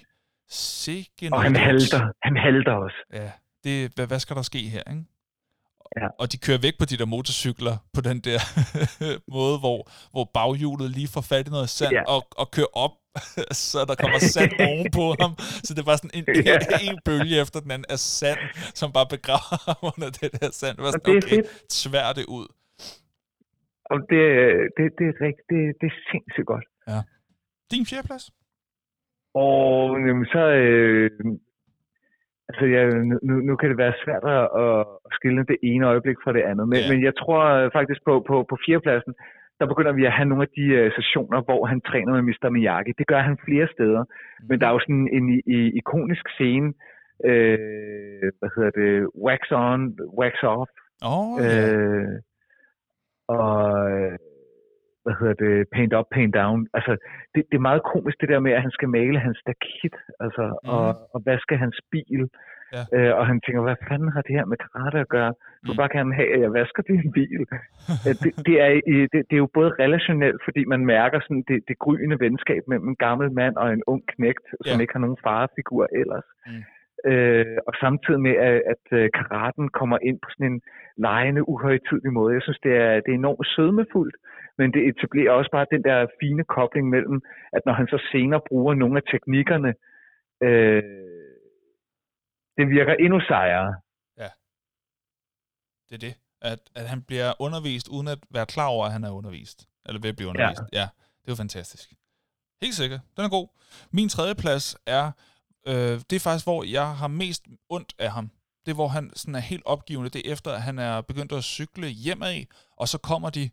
sikke 0.50 1.28
Og 1.32 1.42
han 1.42 1.56
halter. 1.56 2.08
Han 2.22 2.36
halter 2.36 2.72
også. 2.72 2.96
Ja, 3.12 3.30
det, 3.64 3.92
hvad, 3.94 4.06
hvad 4.06 4.18
skal 4.18 4.36
der 4.36 4.42
ske 4.42 4.58
her, 4.58 4.82
ikke? 4.90 5.04
Ja. 6.00 6.08
Og 6.20 6.32
de 6.32 6.36
kører 6.46 6.58
væk 6.66 6.74
på 6.78 6.84
de 6.90 6.96
der 7.00 7.06
motorcykler 7.14 7.74
på 7.96 8.00
den 8.08 8.18
der 8.28 8.40
måde, 9.36 9.56
hvor, 9.64 9.78
hvor 10.14 10.24
baghjulet 10.34 10.90
lige 10.90 11.08
får 11.14 11.20
fat 11.32 11.46
i 11.48 11.50
noget 11.50 11.68
sand 11.78 11.92
Ja. 11.92 12.02
og, 12.14 12.22
og 12.40 12.46
kører 12.56 12.72
op, 12.84 12.94
så 13.70 13.78
der 13.88 13.94
kommer 14.02 14.18
sand 14.34 14.52
ovenpå 14.70 15.04
ham. 15.22 15.32
Så 15.66 15.70
det 15.74 15.80
er 15.82 15.88
bare 15.92 16.00
sådan 16.02 16.14
en, 16.18 16.24
Ja. 16.50 16.56
en 16.90 16.98
bølge 17.08 17.34
efter 17.44 17.58
den 17.64 17.70
anden 17.74 17.88
af 17.96 17.98
sand, 17.98 18.40
som 18.80 18.88
bare 18.96 19.08
begraver 19.16 19.56
ham 19.68 19.80
under 19.90 20.08
det 20.18 20.28
der 20.40 20.50
sand. 20.60 20.74
Det 20.76 20.84
var 20.86 20.90
sådan, 20.90 21.16
okay, 21.16 21.28
fedt. 21.28 21.72
svær 21.82 22.08
det 22.18 22.26
ud. 22.38 22.46
Og 23.92 23.98
det, 24.10 24.24
det, 24.76 24.84
det, 24.98 25.06
er 25.12 25.16
rigtigt. 25.26 25.46
Det, 25.52 25.60
det 25.80 25.86
er 25.92 25.96
sindssygt 26.10 26.48
godt. 26.52 26.64
Din 27.72 27.86
fjerdeplads? 27.90 28.24
Og 29.34 29.68
jamen, 30.06 30.26
så... 30.34 30.42
Øh, 30.62 31.10
altså, 32.52 32.66
ja, 32.74 32.82
nu, 33.28 33.34
nu 33.48 33.52
kan 33.56 33.68
det 33.70 33.78
være 33.84 34.00
svært 34.04 34.24
at, 34.36 34.44
at 34.66 34.84
skille 35.16 35.44
det 35.52 35.58
ene 35.70 35.84
øjeblik 35.92 36.18
fra 36.24 36.32
det 36.36 36.42
andet. 36.50 36.66
Men, 36.72 36.78
Ja. 36.82 36.88
men 36.90 36.98
jeg 37.08 37.14
tror 37.20 37.40
øh, 37.58 37.70
faktisk 37.78 38.00
på, 38.08 38.14
på, 38.28 38.34
på 38.50 38.56
fjerdepladsen, 38.64 39.14
der 39.60 39.66
begynder 39.72 39.92
vi 39.92 40.04
at 40.06 40.16
have 40.18 40.28
nogle 40.28 40.46
af 40.46 40.52
de 40.58 40.64
uh, 40.80 40.92
sessioner, 40.98 41.38
hvor 41.48 41.66
han 41.66 41.80
træner 41.80 42.12
med 42.12 42.22
Mr. 42.28 42.48
Miyagi. 42.56 42.92
Det 42.98 43.06
gør 43.06 43.20
han 43.28 43.36
flere 43.46 43.68
steder. 43.76 44.02
Men 44.48 44.60
der 44.60 44.66
er 44.66 44.72
jo 44.72 44.78
sådan 44.84 45.08
en, 45.12 45.24
en, 45.28 45.42
en 45.46 45.76
ikonisk 45.80 46.28
scene, 46.36 46.68
øh, 47.30 48.28
hvad 48.38 48.50
hedder 48.56 48.72
det, 48.80 48.92
wax 49.26 49.42
on, 49.64 49.80
wax 50.20 50.34
off, 50.54 50.70
oh, 51.14 51.34
ja. 51.40 51.74
øh, 51.74 52.16
og 53.28 53.90
øh, 53.92 54.18
hvad 55.04 55.14
hedder 55.20 55.36
det, 55.44 55.68
paint 55.74 55.94
up, 55.98 56.06
paint 56.16 56.34
down. 56.40 56.60
Altså, 56.74 56.92
det, 57.34 57.40
det 57.50 57.56
er 57.56 57.68
meget 57.70 57.82
komisk 57.92 58.16
det 58.20 58.28
der 58.28 58.40
med, 58.46 58.52
at 58.52 58.62
han 58.66 58.70
skal 58.76 58.88
male 58.88 59.18
hans 59.26 59.38
stakit, 59.44 59.94
altså, 60.24 60.44
mm. 60.64 60.68
og, 60.74 60.86
og 61.14 61.22
vaske 61.26 61.56
hans 61.56 61.78
bil. 61.92 62.22
Ja. 62.76 62.82
Øh, 62.98 63.12
og 63.18 63.26
han 63.26 63.40
tænker, 63.40 63.62
hvad 63.62 63.76
fanden 63.88 64.12
har 64.14 64.22
det 64.22 64.36
her 64.38 64.44
med 64.44 64.56
karate 64.64 64.98
at 64.98 65.08
gøre? 65.08 65.32
Du 65.66 65.72
Mm. 65.72 65.76
bare 65.80 65.92
gerne 65.96 66.14
have, 66.14 66.34
at 66.34 66.40
jeg 66.40 66.52
vasker 66.52 66.82
din 66.82 67.12
bil. 67.12 67.42
Øh, 68.06 68.14
det, 68.22 68.30
det, 68.46 68.56
er, 68.64 68.68
det, 69.12 69.20
det 69.28 69.34
er 69.36 69.44
jo 69.46 69.50
både 69.58 69.70
relationelt, 69.84 70.40
fordi 70.46 70.62
man 70.64 70.86
mærker 70.94 71.20
sådan 71.20 71.44
det, 71.48 71.58
det 71.68 71.78
gryende 71.78 72.20
venskab 72.20 72.62
mellem 72.68 72.88
en 72.88 72.96
gammel 73.06 73.32
mand 73.32 73.54
og 73.56 73.72
en 73.72 73.82
ung 73.86 74.02
knægt, 74.12 74.46
som 74.66 74.76
Ja. 74.78 74.82
ikke 74.82 74.92
har 74.96 75.00
nogen 75.06 75.22
farefigur 75.26 75.84
ellers. 76.00 76.28
Mm. 76.46 76.62
Øh, 77.10 77.56
og 77.66 77.72
samtidig 77.80 78.20
med, 78.20 78.34
at, 78.48 78.62
at 78.72 78.84
øh, 78.98 79.10
karaten 79.18 79.68
kommer 79.68 79.98
ind 80.08 80.18
på 80.22 80.28
sådan 80.30 80.52
en 80.52 80.60
lejende, 80.96 81.48
uhøjtidlig 81.48 82.12
måde. 82.12 82.34
Jeg 82.34 82.42
synes, 82.42 82.58
det 82.66 82.72
er, 82.76 82.92
det 83.04 83.10
er 83.12 83.20
enormt 83.24 83.46
sødmefuldt, 83.54 84.16
men 84.58 84.72
det 84.74 84.82
etablerer 84.90 85.32
også 85.32 85.50
bare 85.56 85.66
den 85.74 85.82
der 85.84 86.06
fine 86.20 86.44
kobling 86.44 86.88
mellem, 86.94 87.18
at 87.52 87.62
når 87.66 87.72
han 87.72 87.86
så 87.86 87.98
senere 88.12 88.40
bruger 88.48 88.74
nogle 88.74 88.96
af 88.96 89.04
teknikkerne, 89.12 89.74
øh, 90.46 90.82
det 92.56 92.66
virker 92.76 92.94
endnu 92.94 93.20
sejere. 93.20 93.74
Det 95.92 96.04
er 96.04 96.08
det. 96.08 96.14
At, 96.40 96.60
at 96.74 96.88
han 96.88 97.02
bliver 97.02 97.32
undervist, 97.38 97.88
uden 97.88 98.08
at 98.08 98.18
være 98.30 98.46
klar 98.46 98.66
over, 98.66 98.86
at 98.86 98.92
han 98.92 99.04
er 99.04 99.10
undervist. 99.10 99.68
Eller 99.86 100.00
ved 100.00 100.10
at 100.10 100.16
blive 100.16 100.28
undervist. 100.28 100.60
Ja. 100.72 100.78
ja 100.80 100.86
det 101.20 101.28
er 101.28 101.32
jo 101.32 101.34
fantastisk. 101.34 101.92
Helt 102.62 102.74
sikkert. 102.74 103.00
Den 103.16 103.24
er 103.24 103.28
god. 103.28 103.48
Min 103.90 104.08
tredje 104.08 104.34
plads 104.34 104.76
er, 104.86 105.04
øh, 105.66 105.94
det 106.08 106.12
er 106.16 106.24
faktisk, 106.28 106.46
hvor 106.46 106.64
jeg 106.78 106.88
har 106.96 107.08
mest 107.08 107.42
ondt 107.68 107.92
af 107.98 108.10
ham. 108.10 108.30
Det 108.64 108.70
er, 108.70 108.74
hvor 108.74 108.88
han 108.88 109.10
sådan 109.14 109.34
er 109.34 109.44
helt 109.52 109.62
opgivende. 109.66 110.10
Det 110.10 110.20
er 110.28 110.32
efter, 110.32 110.50
at 110.50 110.62
han 110.62 110.78
er 110.78 111.00
begyndt 111.00 111.32
at 111.32 111.44
cykle 111.44 111.88
hjemad, 112.04 112.36
og 112.76 112.88
så 112.88 112.98
kommer 112.98 113.30
de 113.30 113.50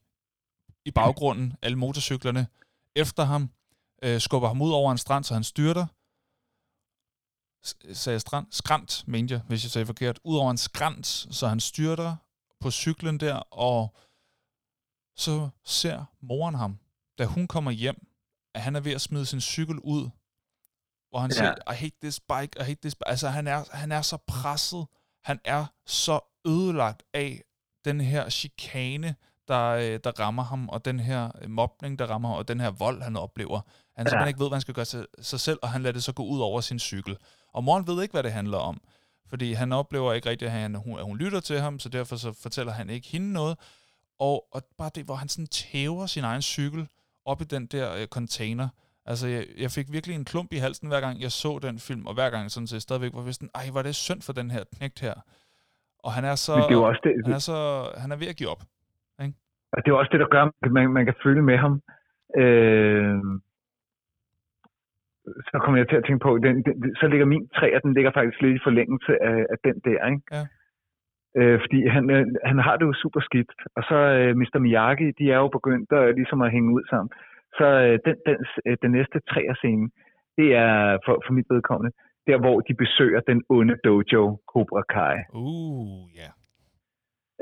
i 0.90 0.92
baggrunden, 0.92 1.54
alle 1.62 1.78
motorcyklerne, 1.78 2.48
efter 2.96 3.24
ham, 3.24 3.50
øh, 4.04 4.22
skubber 4.22 4.48
ham 4.48 4.62
ud 4.62 4.72
over 4.72 4.92
en 4.92 4.98
strand, 4.98 5.24
så 5.24 5.34
han 5.34 5.44
styrter. 5.44 5.86
S- 7.68 7.98
Sagde 7.98 8.20
strand? 8.20 8.48
Skrant, 8.52 9.04
mente 9.08 9.34
jeg, 9.34 9.42
hvis 9.48 9.64
jeg 9.64 9.72
sagde 9.72 9.86
forkert. 9.86 10.20
Ud 10.24 10.38
over 10.38 10.52
en 10.52 10.58
skrant, 10.58 11.08
så 11.08 11.48
han 11.48 11.60
styrter 11.60 12.16
på 12.60 12.72
cyklen 12.72 13.20
der, 13.20 13.36
og 13.36 13.96
så 15.18 15.50
ser 15.66 16.06
moren 16.22 16.56
ham, 16.56 16.80
da 17.18 17.26
hun 17.26 17.48
kommer 17.48 17.72
hjem, 17.72 18.08
at 18.56 18.62
han 18.62 18.76
er 18.76 18.80
ved 18.80 18.92
at 18.92 19.02
smide 19.02 19.26
sin 19.26 19.42
cykel 19.42 19.80
ud, 19.80 20.10
hvor 21.10 21.20
han 21.20 21.30
Ja. 21.32 21.36
siger, 21.36 21.72
I 21.72 21.76
hate 21.76 21.96
this 22.04 22.20
bike, 22.20 22.60
I 22.60 22.64
hate 22.64 22.82
this 22.82 22.96
bike. 22.96 23.08
Altså, 23.08 23.30
han 23.30 23.48
er, 23.48 23.66
han 23.72 23.92
er 23.92 24.02
så 24.02 24.18
presset, 24.28 24.88
han 25.24 25.40
er 25.46 25.66
så 25.86 26.20
ødelagt 26.48 27.04
af 27.14 27.44
den 27.86 28.02
her 28.02 28.30
chikane, 28.30 29.16
der, 29.50 29.70
øh, 29.70 30.00
der 30.04 30.20
rammer 30.20 30.44
ham, 30.44 30.70
og 30.70 30.86
den 30.86 31.00
her 31.00 31.32
øh, 31.42 31.50
mobning, 31.50 32.00
der 32.00 32.06
rammer 32.06 32.30
ham, 32.30 32.38
og 32.38 32.48
den 32.48 32.60
her 32.60 32.72
vold, 32.72 33.02
han 33.02 33.16
oplever. 33.18 33.62
Han 33.98 34.06
Ja. 34.06 34.10
simpelthen 34.10 34.28
ikke 34.28 34.40
ved, 34.40 34.48
hvad 34.48 34.56
han 34.56 34.62
skal 34.62 34.74
gøre 34.74 34.86
til 34.86 35.08
sig 35.22 35.40
selv, 35.40 35.60
og 35.62 35.70
han 35.70 35.82
lader 35.82 35.94
det 35.94 36.04
så 36.04 36.14
gå 36.14 36.24
ud 36.24 36.40
over 36.40 36.62
sin 36.62 36.80
cykel. 36.80 37.18
Og 37.54 37.64
moren 37.64 37.88
ved 37.88 38.02
ikke, 38.02 38.12
hvad 38.12 38.24
det 38.24 38.32
handler 38.32 38.58
om. 38.58 38.82
Fordi 39.30 39.54
han 39.54 39.72
oplever 39.72 40.14
ikke 40.14 40.30
rigtigt, 40.30 40.52
at, 40.52 40.60
han, 40.60 40.76
hun, 40.76 41.00
at 41.00 41.06
hun 41.06 41.18
lytter 41.18 41.40
til 41.40 41.60
ham, 41.60 41.80
så 41.80 41.90
derfor 41.90 42.16
så 42.16 42.34
fortæller 42.42 42.74
han 42.74 42.90
ikke 42.90 43.08
hende 43.08 43.34
noget. 43.34 43.58
Og, 44.20 44.46
og 44.52 44.62
bare 44.78 44.92
det, 44.96 45.06
hvor 45.06 45.16
han 45.16 45.30
sådan 45.30 45.48
tæver 45.48 46.06
sin 46.06 46.24
egen 46.24 46.42
cykel 46.42 46.88
op 47.26 47.42
i 47.42 47.44
den 47.46 47.66
der 47.66 47.96
øh, 47.96 48.08
container. 48.08 48.68
Altså, 49.06 49.28
jeg, 49.28 49.46
jeg 49.58 49.72
fik 49.72 49.92
virkelig 49.92 50.16
en 50.16 50.26
klump 50.26 50.54
i 50.54 50.58
halsen, 50.58 50.88
hver 50.88 51.00
gang 51.02 51.22
jeg 51.22 51.32
så 51.32 51.60
den 51.60 51.80
film, 51.80 52.06
og 52.08 52.14
hver 52.14 52.30
gang 52.30 52.52
sådan 52.52 52.68
set 52.68 52.82
stadigvæk 52.82 53.12
var 53.14 53.32
sådan, 53.32 53.50
ej, 53.56 53.70
var 53.74 53.82
det 53.82 53.96
synd 53.96 54.22
for 54.22 54.34
den 54.34 54.52
her 54.52 54.64
knægt 54.76 55.00
her. 55.00 55.14
Og 56.04 56.14
han 56.14 56.26
er 56.26 56.36
så, 56.36 56.56
det 56.56 56.76
er 56.76 56.78
også 56.78 57.02
det, 57.04 57.12
han 57.26 57.34
er, 57.34 57.40
så, 57.40 57.90
han 57.98 58.12
er 58.12 58.16
ved 58.16 58.28
at 58.28 58.36
give 58.36 58.50
op. 58.50 58.64
Og 59.74 59.78
det 59.86 59.92
er 59.92 59.96
også 59.96 60.12
det, 60.12 60.20
der 60.20 60.34
gør, 60.36 60.46
at 60.64 60.72
man, 60.72 60.94
man 60.94 61.06
kan 61.06 61.22
føle 61.24 61.42
med 61.42 61.58
ham. 61.58 61.82
Øh, 62.42 63.20
så 65.50 65.56
kommer 65.62 65.78
jeg 65.78 65.90
til 65.90 65.96
at 65.96 66.06
tænke 66.06 66.24
på, 66.24 66.38
den, 66.38 66.64
den, 66.64 66.96
så 66.96 67.08
ligger 67.08 67.26
min 67.26 67.50
træer, 67.58 67.80
den 67.80 67.94
ligger 67.94 68.12
faktisk 68.12 68.42
lidt 68.42 68.56
i 68.56 68.66
forlængelse 68.68 69.24
af, 69.24 69.46
af 69.54 69.58
den 69.64 69.76
der, 69.88 70.00
ikke? 70.12 70.22
Ja. 70.32 70.44
Øh, 71.38 71.60
fordi 71.64 71.88
han, 71.88 72.10
øh, 72.10 72.26
han 72.46 72.60
har 72.60 72.78
det 72.78 72.86
jo 72.86 72.94
super 72.94 73.20
skidt. 73.20 73.52
Og 73.76 73.84
så 73.90 73.96
øh, 73.96 74.36
Mr. 74.38 74.60
Miyagi, 74.60 75.12
de 75.20 75.32
er 75.32 75.38
jo 75.38 75.48
begyndt 75.48 75.92
at, 75.92 76.16
ligesom 76.16 76.42
at 76.42 76.52
hænge 76.52 76.74
ud 76.74 76.84
sammen. 76.90 77.10
Så 77.58 77.66
øh, 77.86 78.00
den, 78.06 78.16
den, 78.26 78.38
øh, 78.66 78.78
den 78.82 78.92
næste 78.92 79.20
træer 79.30 79.54
scene, 79.54 79.90
det 80.38 80.56
er 80.56 80.98
for, 81.06 81.24
for 81.26 81.34
mit 81.34 81.46
vedkommende, 81.50 81.92
der 82.28 82.38
hvor 82.38 82.60
de 82.60 82.74
besøger 82.74 83.20
den 83.20 83.44
onde 83.50 83.76
dojo 83.86 84.40
Cobra 84.52 84.84
Kai. 84.94 85.16
Uh, 85.34 86.06
ja. 86.22 86.30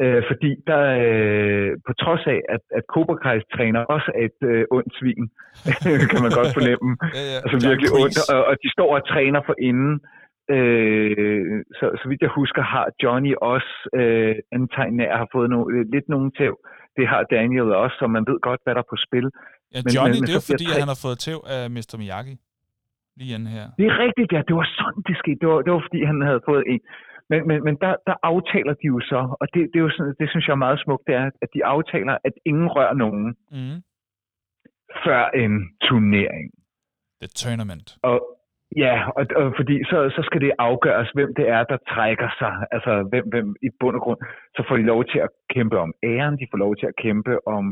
Øh, 0.03 0.21
fordi 0.29 0.51
der, 0.69 0.83
øh, 1.07 1.69
på 1.87 1.91
trods 2.03 2.23
af, 2.33 2.39
at, 2.55 2.63
at 2.77 2.83
Cobra 2.93 3.15
Kai's 3.25 3.45
træner 3.55 3.79
også 3.95 4.09
er 4.19 4.23
et 4.29 4.39
øh, 4.51 4.63
ondt 4.77 4.91
svin, 4.99 5.25
kan 6.11 6.21
man 6.25 6.31
godt 6.39 6.51
fornemme. 6.57 6.89
ja, 7.17 7.23
ja. 7.31 7.37
altså 7.43 7.57
virkelig 7.69 7.89
ondt, 8.01 8.17
og, 8.33 8.41
og 8.49 8.55
de 8.63 8.67
står 8.75 8.89
og 8.97 9.01
træner 9.13 9.41
for 9.47 9.55
inden. 9.69 9.93
Øh, 10.55 11.63
så, 11.79 11.85
så 11.99 12.05
vidt 12.09 12.21
jeg 12.25 12.31
husker, 12.41 12.61
har 12.75 12.85
Johnny 13.03 13.33
også 13.53 13.73
øh, 13.99 14.35
antegnet 14.57 15.05
af 15.11 15.17
have 15.21 15.31
fået 15.35 15.49
no, 15.53 15.59
lidt 15.95 16.07
nogen 16.13 16.29
tæv. 16.39 16.53
Det 16.97 17.05
har 17.11 17.21
Daniel 17.35 17.69
også, 17.83 17.95
så 17.99 18.05
man 18.17 18.23
ved 18.29 18.37
godt, 18.47 18.59
hvad 18.63 18.73
der 18.75 18.81
er 18.85 18.89
på 18.93 18.97
spil. 19.07 19.25
Ja, 19.73 19.79
Men- 19.85 19.93
Johnny, 19.95 20.13
men- 20.13 20.21
men 20.21 20.27
det 20.27 20.33
er 20.35 20.41
jo 20.41 20.51
fordi, 20.53 20.67
tre- 20.69 20.79
han 20.83 20.91
har 20.93 20.99
fået 21.05 21.17
tæv 21.25 21.39
af 21.55 21.61
Mr. 21.75 21.93
Miyagi. 22.01 22.35
Lige 23.19 23.31
inden 23.35 23.49
her. 23.57 23.65
Det 23.79 23.85
er 23.91 23.95
rigtigt, 24.05 24.29
ja. 24.35 24.41
Det 24.49 24.55
var 24.59 24.67
sådan, 24.79 25.01
det 25.07 25.15
skete. 25.21 25.39
Det 25.41 25.47
var, 25.51 25.59
det 25.65 25.71
var 25.75 25.81
fordi, 25.87 25.99
han 26.11 26.17
havde 26.29 26.41
fået 26.49 26.63
en. 26.73 26.81
Men, 27.29 27.47
men, 27.47 27.57
men 27.67 27.75
der, 27.83 27.93
der 28.07 28.15
aftaler 28.23 28.73
de 28.81 28.87
jo 28.93 28.99
så, 29.11 29.19
og 29.41 29.45
det, 29.53 29.59
det, 29.71 29.77
er 29.79 29.85
jo 29.87 29.89
sådan, 29.97 30.15
det 30.19 30.29
synes 30.29 30.47
jeg 30.47 30.53
er 30.53 30.65
meget 30.67 30.79
smukt, 30.85 31.03
det 31.07 31.15
er, 31.15 31.25
at 31.43 31.49
de 31.55 31.65
aftaler, 31.65 32.17
at 32.27 32.33
ingen 32.45 32.67
rører 32.75 32.93
nogen 32.93 33.25
Mm. 33.51 33.77
før 35.05 35.21
en 35.43 35.53
turnering. 35.87 36.47
The 37.21 37.29
Tournament. 37.41 37.87
Og 38.09 38.17
ja, 38.83 38.95
og, 39.17 39.23
og 39.35 39.53
fordi 39.57 39.75
så, 39.91 39.97
så 40.15 40.21
skal 40.27 40.41
det 40.41 40.51
afgøres, 40.59 41.09
hvem 41.17 41.31
det 41.39 41.49
er, 41.49 41.63
der 41.71 41.77
trækker 41.93 42.29
sig. 42.41 42.53
Altså 42.71 42.91
hvem, 43.11 43.25
hvem 43.33 43.55
i 43.67 43.69
bund 43.79 43.95
og 43.95 44.01
grund. 44.01 44.19
Så 44.55 44.61
får 44.67 44.75
de 44.77 44.83
lov 44.93 45.05
til 45.05 45.19
at 45.19 45.29
kæmpe 45.53 45.77
om 45.85 45.93
æren, 46.03 46.35
de 46.39 46.47
får 46.51 46.57
lov 46.65 46.75
til 46.75 46.85
at 46.91 46.95
kæmpe 47.05 47.47
om 47.47 47.65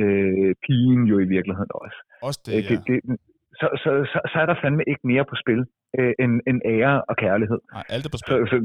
øh, 0.00 0.54
pigen 0.66 1.02
jo 1.10 1.16
i 1.18 1.28
virkeligheden 1.36 1.70
også. 1.84 1.98
Også 2.22 2.40
det, 2.46 2.52
Øh, 2.56 2.62
ja. 2.64 2.68
det, 2.70 2.78
det, 2.86 3.18
så, 3.60 3.66
så, 3.82 3.90
så, 4.12 4.18
så 4.32 4.36
er 4.42 4.46
der 4.46 4.56
fandme 4.62 4.82
ikke 4.92 5.04
mere 5.12 5.24
på 5.30 5.34
spil 5.42 5.60
øh, 5.98 6.12
end, 6.22 6.32
end 6.48 6.58
ære 6.74 7.02
og 7.10 7.16
kærlighed. 7.24 7.58
Nej, 7.76 7.84
alt 7.94 8.04
er 8.06 8.10
på 8.14 8.18
Så, 8.20 8.24
spil. 8.26 8.48
så, 8.52 8.56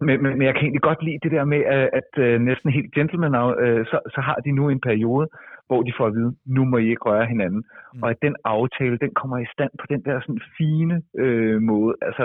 men, 0.00 0.22
men, 0.22 0.38
men 0.38 0.46
jeg 0.46 0.54
kan 0.54 0.62
egentlig 0.62 0.88
godt 0.90 1.02
lide 1.02 1.18
det 1.22 1.32
der 1.32 1.44
med, 1.44 1.62
at, 1.76 1.90
at 2.00 2.10
uh, 2.24 2.40
næsten 2.40 2.70
helt 2.70 2.94
gentleman, 2.94 3.34
uh, 3.34 3.82
så, 3.90 3.98
så 4.14 4.20
har 4.20 4.34
de 4.44 4.50
nu 4.50 4.68
en 4.68 4.80
periode, 4.80 5.28
hvor 5.66 5.82
de 5.82 5.92
får 5.98 6.06
at 6.06 6.14
vide, 6.14 6.36
nu 6.56 6.64
må 6.64 6.76
I 6.76 6.88
ikke 6.90 7.08
røre 7.10 7.26
hinanden. 7.26 7.62
Mm. 7.94 8.02
Og 8.02 8.10
at 8.10 8.22
den 8.22 8.36
aftale, 8.44 8.98
den 8.98 9.12
kommer 9.20 9.38
i 9.38 9.52
stand 9.54 9.72
på 9.80 9.86
den 9.92 10.04
der 10.04 10.20
sådan 10.20 10.40
fine 10.58 11.02
øh, 11.18 11.62
måde, 11.62 11.94
altså 12.02 12.24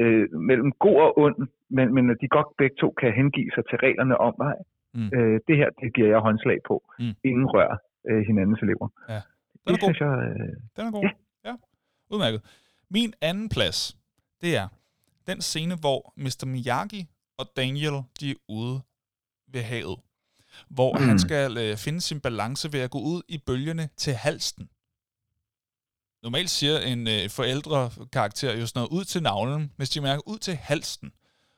øh, 0.00 0.32
mellem 0.50 0.72
god 0.84 0.96
og 1.06 1.18
ond, 1.18 1.48
men, 1.70 1.94
men 1.94 2.10
at 2.10 2.16
de 2.20 2.28
godt 2.28 2.46
begge 2.58 2.76
to 2.80 2.88
kan 3.00 3.12
hengive 3.12 3.50
sig 3.54 3.64
til 3.70 3.78
reglerne 3.78 4.16
om, 4.18 4.34
nej, 4.38 4.56
mm. 4.94 5.10
øh, 5.16 5.40
det 5.48 5.56
her, 5.56 5.68
det 5.80 5.94
giver 5.94 6.08
jeg 6.08 6.18
håndslag 6.18 6.58
på. 6.68 6.82
Mm. 6.98 7.14
Ingen 7.24 7.46
rør 7.46 7.70
øh, 8.10 8.22
hinandens 8.26 8.60
elever. 8.62 8.88
Ja. 9.08 9.20
Den 9.64 9.72
er 9.72 9.72
det, 9.72 9.80
god. 9.80 9.94
Jeg, 10.00 10.12
øh, 10.28 10.54
den 10.76 10.82
er 10.88 10.92
god. 10.96 11.02
Ja. 11.02 11.10
ja. 11.48 11.54
Udmærket. 12.12 12.40
Min 12.90 13.12
anden 13.22 13.48
plads, 13.48 13.78
det 14.42 14.56
er 14.62 14.66
den 15.26 15.42
scene, 15.42 15.74
hvor 15.74 16.12
Mr. 16.16 16.46
Miyagi 16.46 17.06
og 17.38 17.46
Daniel, 17.56 18.02
de 18.20 18.30
er 18.30 18.34
ude 18.48 18.80
ved 19.52 19.62
havet 19.62 19.98
hvor 20.68 20.98
mm. 20.98 21.04
han 21.08 21.18
skal 21.18 21.58
øh, 21.58 21.76
finde 21.76 22.00
sin 22.00 22.20
balance 22.20 22.72
ved 22.72 22.80
at 22.80 22.90
gå 22.90 23.00
ud 23.00 23.22
i 23.28 23.38
bølgene 23.38 23.88
til 23.96 24.14
halsten. 24.14 24.68
Normalt 26.22 26.50
siger 26.50 26.78
en 26.78 27.08
øh, 27.08 27.30
forældre 27.30 27.90
karakter 28.12 28.56
jo 28.56 28.66
sådan 28.66 28.80
noget 28.80 28.90
ud 28.90 29.04
til 29.04 29.22
navlen, 29.22 29.72
hvis 29.76 29.90
de 29.90 30.00
mærker 30.00 30.28
ud 30.28 30.38
til 30.38 30.56
halsen. 30.56 31.12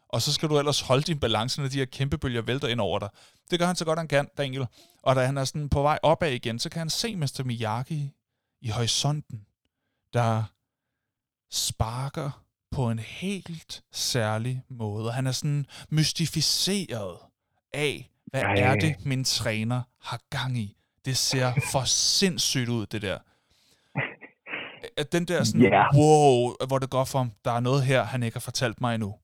Og 0.08 0.22
så 0.22 0.32
skal 0.32 0.48
du 0.48 0.58
ellers 0.58 0.80
holde 0.80 1.02
din 1.02 1.20
balance, 1.20 1.60
når 1.60 1.68
de 1.68 1.78
her 1.78 1.84
kæmpe 1.84 2.18
bølger 2.18 2.42
vælter 2.42 2.68
ind 2.68 2.80
over 2.80 2.98
dig. 2.98 3.08
Det 3.50 3.58
gør 3.58 3.66
han 3.66 3.76
så 3.76 3.84
godt, 3.84 3.98
han 3.98 4.08
kan, 4.08 4.28
Daniel. 4.36 4.66
Og 5.02 5.16
da 5.16 5.26
han 5.26 5.36
er 5.36 5.44
sådan 5.44 5.68
på 5.68 5.82
vej 5.82 5.98
opad 6.02 6.32
igen, 6.32 6.58
så 6.58 6.68
kan 6.68 6.78
han 6.78 6.90
se 6.90 7.16
Mr. 7.16 7.42
Miyagi 7.44 8.10
i 8.60 8.68
horisonten, 8.68 9.46
der 10.12 10.44
sparker 11.50 12.45
på 12.76 12.90
en 12.90 12.98
helt 12.98 13.82
særlig 13.92 14.62
måde. 14.68 15.12
Han 15.12 15.26
er 15.26 15.32
sådan 15.32 15.66
mystificeret 15.90 17.18
af, 17.72 18.10
hvad 18.26 18.42
Ej. 18.42 18.54
er 18.54 18.74
det, 18.74 19.06
min 19.06 19.24
træner 19.24 19.82
har 20.00 20.20
gang 20.30 20.58
i? 20.58 20.76
Det 21.04 21.16
ser 21.16 21.52
for 21.72 21.84
sindssygt 22.18 22.68
ud, 22.68 22.86
det 22.86 23.02
der. 23.02 23.18
At 24.96 25.12
den 25.12 25.24
der 25.24 25.44
sådan, 25.44 25.62
yeah. 25.62 25.96
wow, 25.96 26.54
hvor 26.68 26.78
det 26.78 26.90
går 26.90 27.04
for 27.04 27.18
ham, 27.18 27.32
der 27.44 27.52
er 27.52 27.60
noget 27.60 27.82
her, 27.84 28.02
han 28.02 28.22
ikke 28.22 28.34
har 28.34 28.40
fortalt 28.40 28.80
mig 28.80 28.94
endnu. 28.94 29.14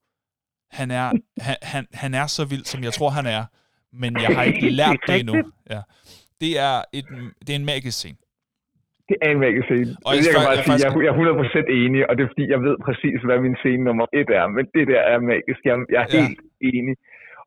Han 0.71 0.91
er, 0.91 1.11
han, 1.47 1.57
han, 1.61 1.87
han 1.93 2.13
er 2.13 2.27
så 2.27 2.45
vild, 2.45 2.65
som 2.65 2.83
jeg 2.83 2.93
tror, 2.93 3.09
han 3.09 3.25
er, 3.25 3.45
men 3.91 4.21
jeg 4.21 4.35
har 4.35 4.43
ikke 4.43 4.69
lært 4.81 4.97
det 5.07 5.19
endnu. 5.19 5.35
Ja. 5.69 5.81
Det, 6.41 6.59
er 6.59 6.83
et, 6.93 7.05
det 7.39 7.49
er 7.49 7.55
en 7.55 7.65
magisk 7.65 7.97
scene. 7.97 8.17
Det 9.13 9.21
er 9.25 9.31
en 9.35 9.41
magisk 9.47 9.65
scene. 9.69 9.91
Og 10.07 10.11
jeg, 10.15 10.21
jeg, 10.25 10.31
kan 10.33 10.41
bare 10.49 10.57
jeg, 10.57 10.65
sige, 10.67 10.79
jeg, 10.85 11.05
jeg 11.05 11.11
er 11.13 11.65
100% 11.67 11.81
enig, 11.81 12.01
og 12.09 12.13
det 12.15 12.21
er 12.25 12.29
fordi, 12.33 12.45
jeg 12.53 12.61
ved 12.67 12.75
præcis, 12.87 13.17
hvad 13.27 13.37
min 13.45 13.55
scene 13.61 13.83
nummer 13.87 14.05
et 14.19 14.29
er, 14.39 14.45
men 14.55 14.63
det 14.75 14.83
der 14.91 15.01
er 15.13 15.17
magisk. 15.33 15.59
Jeg, 15.69 15.75
jeg 15.93 16.01
er 16.05 16.09
ja. 16.13 16.19
helt 16.21 16.41
enig. 16.73 16.95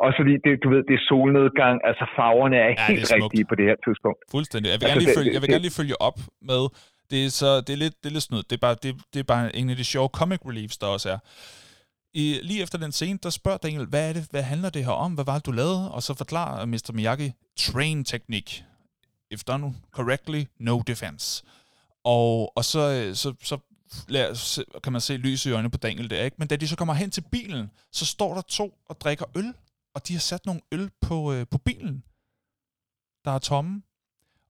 Også 0.05 0.17
fordi, 0.21 0.35
det, 0.45 0.53
du 0.65 0.69
ved, 0.75 0.83
det 0.89 0.95
er 1.01 1.05
solnedgang, 1.11 1.77
altså 1.89 2.05
farverne 2.17 2.57
er 2.67 2.73
ja, 2.79 2.85
helt 2.91 3.05
er 3.05 3.17
rigtige 3.17 3.45
på 3.51 3.55
det 3.59 3.67
her 3.71 3.79
tidspunkt. 3.87 4.21
Fuldstændig. 4.35 4.69
Jeg 4.73 4.79
vil, 4.81 4.87
altså, 4.87 4.93
gerne, 4.93 5.05
lige 5.05 5.17
følge, 5.19 5.31
jeg 5.35 5.41
vil 5.43 5.51
gerne 5.53 5.67
lige 5.69 5.79
følge 5.81 5.97
op 6.09 6.19
med, 6.51 6.63
det 7.11 7.19
er, 7.27 7.31
så, 7.41 7.49
det 7.67 7.73
er 7.77 7.81
lidt, 7.85 7.97
det 8.01 8.09
er 8.11 8.15
lidt 8.17 8.27
snyd. 8.29 8.43
Det 8.49 8.55
er, 8.59 8.63
bare, 8.67 8.77
det, 8.85 8.91
det 9.13 9.19
er 9.25 9.29
bare 9.35 9.45
en 9.61 9.67
af 9.73 9.77
de 9.81 9.87
sjove 9.93 10.11
comic 10.21 10.41
reliefs, 10.51 10.77
der 10.83 10.89
også 10.97 11.09
er. 11.15 11.19
I, 12.23 12.25
lige 12.51 12.63
efter 12.65 12.79
den 12.85 12.93
scene, 12.99 13.19
der 13.23 13.31
spørger 13.31 13.61
Daniel, 13.67 13.87
hvad 13.93 14.09
er 14.09 14.13
det, 14.17 14.25
hvad 14.33 14.45
handler 14.53 14.71
det 14.77 14.83
her 14.89 14.97
om? 15.07 15.11
Hvad 15.17 15.27
var 15.31 15.37
det, 15.39 15.47
du 15.47 15.55
lavede? 15.63 15.83
Og 15.97 16.01
så 16.07 16.13
forklarer 16.23 16.67
Mr. 16.73 16.91
Miyagi, 16.95 17.29
train 17.65 18.05
teknik. 18.05 18.49
If 19.31 19.45
done 19.45 19.75
correctly, 19.91 20.45
no 20.59 20.83
defense. 20.87 21.45
Og, 22.05 22.57
og 22.57 22.65
så, 22.65 22.91
øh, 22.91 23.15
så, 23.15 23.35
så 23.43 23.59
lad, 24.09 24.37
kan 24.81 24.93
man 24.93 25.01
se 25.01 25.17
lys 25.17 25.47
i 25.47 25.51
øjnene 25.51 25.71
på 25.71 25.79
Daniel 25.79 26.11
der, 26.11 26.25
ikke? 26.25 26.37
Men 26.39 26.49
da 26.49 26.57
de 26.57 26.69
så 26.69 26.77
kommer 26.77 26.95
hen 26.95 27.11
til 27.11 27.25
bilen, 27.33 27.71
så 27.93 28.07
står 28.07 28.35
der 28.35 28.43
to 28.43 28.79
og 28.89 29.01
drikker 29.01 29.25
øl 29.35 29.55
og 29.97 30.09
de 30.09 30.13
har 30.13 30.21
sat 30.21 30.47
nogle 30.47 30.61
øl 30.73 30.91
på, 31.01 31.33
øh, 31.33 31.47
på 31.51 31.59
bilen, 31.59 32.05
der 33.25 33.31
er 33.31 33.39
tomme. 33.39 33.83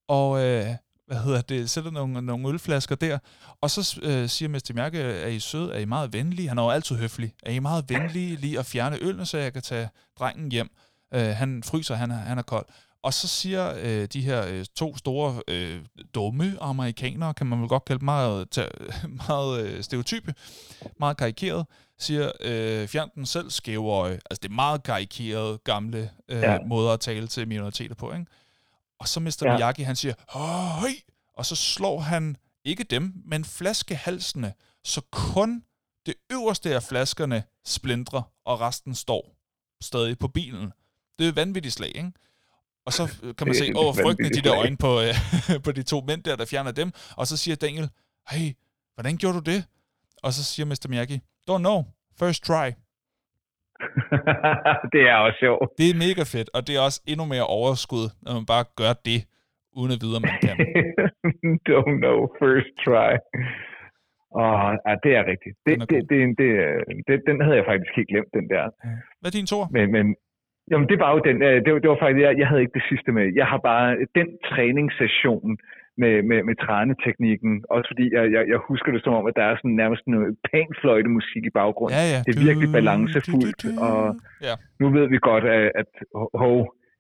Og 0.08 0.44
øh, 0.44 0.66
hvad 1.06 1.22
hedder 1.22 1.40
det, 1.40 1.70
sætter 1.70 1.90
nogle, 1.90 2.22
nogle 2.22 2.48
ølflasker 2.48 2.94
der, 2.94 3.18
og 3.60 3.70
så 3.70 4.00
øh, 4.02 4.28
siger 4.28 4.48
Mr. 4.48 4.72
Mærke, 4.74 4.98
er 4.98 5.26
I 5.26 5.40
søde, 5.40 5.74
er 5.74 5.78
I 5.78 5.84
meget 5.84 6.12
venlige? 6.12 6.48
Han 6.48 6.58
er 6.58 6.62
jo 6.62 6.70
altid 6.70 6.96
høflig. 6.96 7.34
Er 7.42 7.52
I 7.52 7.58
meget 7.58 7.84
venlige 7.88 8.36
lige 8.36 8.58
at 8.58 8.66
fjerne 8.66 8.98
ølene, 9.00 9.26
så 9.26 9.38
jeg 9.38 9.52
kan 9.52 9.62
tage 9.62 9.88
drengen 10.18 10.52
hjem? 10.52 10.70
Øh, 11.14 11.28
han 11.28 11.62
fryser, 11.62 11.94
han 11.94 12.10
er, 12.10 12.16
han 12.16 12.38
er 12.38 12.42
kold. 12.42 12.66
Og 13.06 13.14
så 13.14 13.28
siger 13.28 13.74
øh, 13.82 14.06
de 14.06 14.20
her 14.20 14.46
øh, 14.46 14.64
to 14.76 14.96
store 14.96 15.42
øh, 15.48 15.84
dumme 16.14 16.56
amerikanere, 16.60 17.34
kan 17.34 17.46
man 17.46 17.60
vel 17.60 17.68
godt 17.68 17.84
kalde 17.84 18.04
meget, 18.04 18.68
meget 19.28 19.66
øh, 19.66 19.82
stereotype, 19.82 20.34
meget 20.98 21.16
karikeret, 21.16 21.66
siger, 21.98 22.32
øh, 22.40 22.88
fjern 22.88 23.10
den 23.14 23.26
selv 23.26 23.50
skæve 23.50 23.92
øje. 23.92 24.12
Altså 24.12 24.40
det 24.42 24.48
er 24.48 24.54
meget 24.54 24.82
karikeret 24.82 25.64
gamle 25.64 26.10
øh, 26.28 26.40
ja. 26.40 26.58
måder 26.66 26.92
at 26.92 27.00
tale 27.00 27.28
til 27.28 27.48
minoriteter 27.48 27.94
på, 27.94 28.12
ikke? 28.12 28.26
Og 29.00 29.08
så 29.08 29.20
Mr. 29.20 29.42
Ja. 29.42 29.56
Miyagi, 29.56 29.82
han 29.82 29.96
siger, 29.96 30.14
høj! 30.28 30.90
Og 31.34 31.46
så 31.46 31.56
slår 31.56 32.00
han 32.00 32.36
ikke 32.64 32.84
dem, 32.84 33.12
men 33.24 33.44
flaskehalsene, 33.44 34.52
så 34.84 35.00
kun 35.10 35.64
det 36.06 36.14
øverste 36.32 36.74
af 36.74 36.82
flaskerne 36.82 37.42
splindrer, 37.66 38.22
og 38.44 38.60
resten 38.60 38.94
står 38.94 39.36
stadig 39.80 40.18
på 40.18 40.28
bilen. 40.28 40.72
Det 41.18 41.28
er 41.28 41.32
vanvittigt 41.32 41.74
slag, 41.74 41.96
ikke? 41.96 42.12
Og 42.86 42.92
så 42.98 43.04
øh, 43.24 43.30
kan 43.36 43.44
man 43.48 43.54
se, 43.62 43.66
åh, 43.80 43.90
frygtende 44.02 44.30
de 44.36 44.42
der 44.46 44.54
øjne 44.62 44.78
på, 44.84 44.92
øh, 45.06 45.14
på 45.66 45.70
de 45.78 45.82
to 45.92 45.98
mænd 46.08 46.20
der, 46.26 46.36
der 46.40 46.46
fjerner 46.52 46.72
dem. 46.80 46.88
Og 47.20 47.24
så 47.30 47.34
siger 47.42 47.56
Daniel, 47.66 47.88
hey, 48.32 48.46
hvordan 48.94 49.14
gjorde 49.20 49.36
du 49.40 49.44
det? 49.52 49.60
Og 50.24 50.30
så 50.36 50.42
siger 50.50 50.66
Mr. 50.70 50.86
Miyagi, 50.90 51.18
don't 51.48 51.64
know, 51.66 51.78
first 52.20 52.40
try. 52.50 52.68
det 54.94 55.02
er 55.10 55.16
også 55.26 55.38
sjovt. 55.44 55.68
Det 55.78 55.86
er 55.90 55.96
mega 56.06 56.22
fedt, 56.34 56.48
og 56.56 56.60
det 56.66 56.72
er 56.76 56.82
også 56.88 57.00
endnu 57.12 57.24
mere 57.34 57.46
overskud, 57.58 58.06
når 58.24 58.32
man 58.38 58.46
bare 58.54 58.64
gør 58.80 58.92
det, 59.08 59.20
uden 59.78 59.90
at 59.94 59.98
vide, 60.02 60.14
om 60.18 60.22
man 60.30 60.38
kan. 60.46 60.56
don't 61.70 61.96
know, 62.04 62.18
first 62.42 62.72
try. 62.86 63.12
Oh, 64.42 64.68
ja, 64.86 64.92
det 65.04 65.12
er 65.18 65.24
rigtigt. 65.32 65.56
Det, 65.66 65.74
det, 65.90 66.00
det, 66.10 66.20
det, 66.40 66.48
det, 67.08 67.16
den 67.28 67.36
havde 67.44 67.56
jeg 67.60 67.66
faktisk 67.70 67.92
helt 67.98 68.10
glemt, 68.12 68.30
den 68.38 68.46
der. 68.54 68.64
Hvad 69.20 69.28
er 69.30 69.36
din 69.38 69.48
tor? 69.52 69.64
Men, 69.76 69.86
men, 69.96 70.06
Jamen, 70.70 70.88
det 70.88 70.98
var 71.02 71.10
jo 71.14 71.20
den, 71.28 71.36
øh, 71.48 71.56
det 71.64 71.70
var, 71.72 71.78
det 71.82 71.90
var 71.90 71.98
faktisk, 72.02 72.22
jeg, 72.26 72.38
jeg 72.40 72.48
havde 72.48 72.62
ikke 72.64 72.78
det 72.78 72.88
sidste 72.90 73.10
med. 73.12 73.26
Jeg 73.40 73.46
har 73.52 73.60
bare 73.70 73.88
den 74.18 74.28
træningssession 74.50 75.50
med, 76.02 76.14
med, 76.30 76.40
med 76.48 76.56
træneteknikken, 76.66 77.52
også 77.74 77.88
fordi 77.92 78.04
jeg, 78.16 78.24
jeg, 78.34 78.42
jeg 78.52 78.58
husker 78.70 78.90
det 78.92 79.02
som 79.04 79.14
om, 79.18 79.26
at 79.30 79.36
der 79.36 79.44
er 79.50 79.56
sådan 79.56 79.78
nærmest 79.82 80.02
noget 80.06 80.30
pænfløjte 80.50 81.10
musik 81.18 81.42
i 81.50 81.52
baggrunden. 81.60 81.96
Ja, 81.98 82.04
ja. 82.14 82.20
Det 82.26 82.30
er 82.34 82.44
virkelig 82.48 82.68
balancefuldt, 82.78 83.62
og 83.86 83.98
ja. 84.48 84.54
nu 84.80 84.86
ved 84.96 85.06
vi 85.12 85.18
godt, 85.30 85.44
at, 85.44 85.70
at 85.80 85.88
hov, 86.42 86.56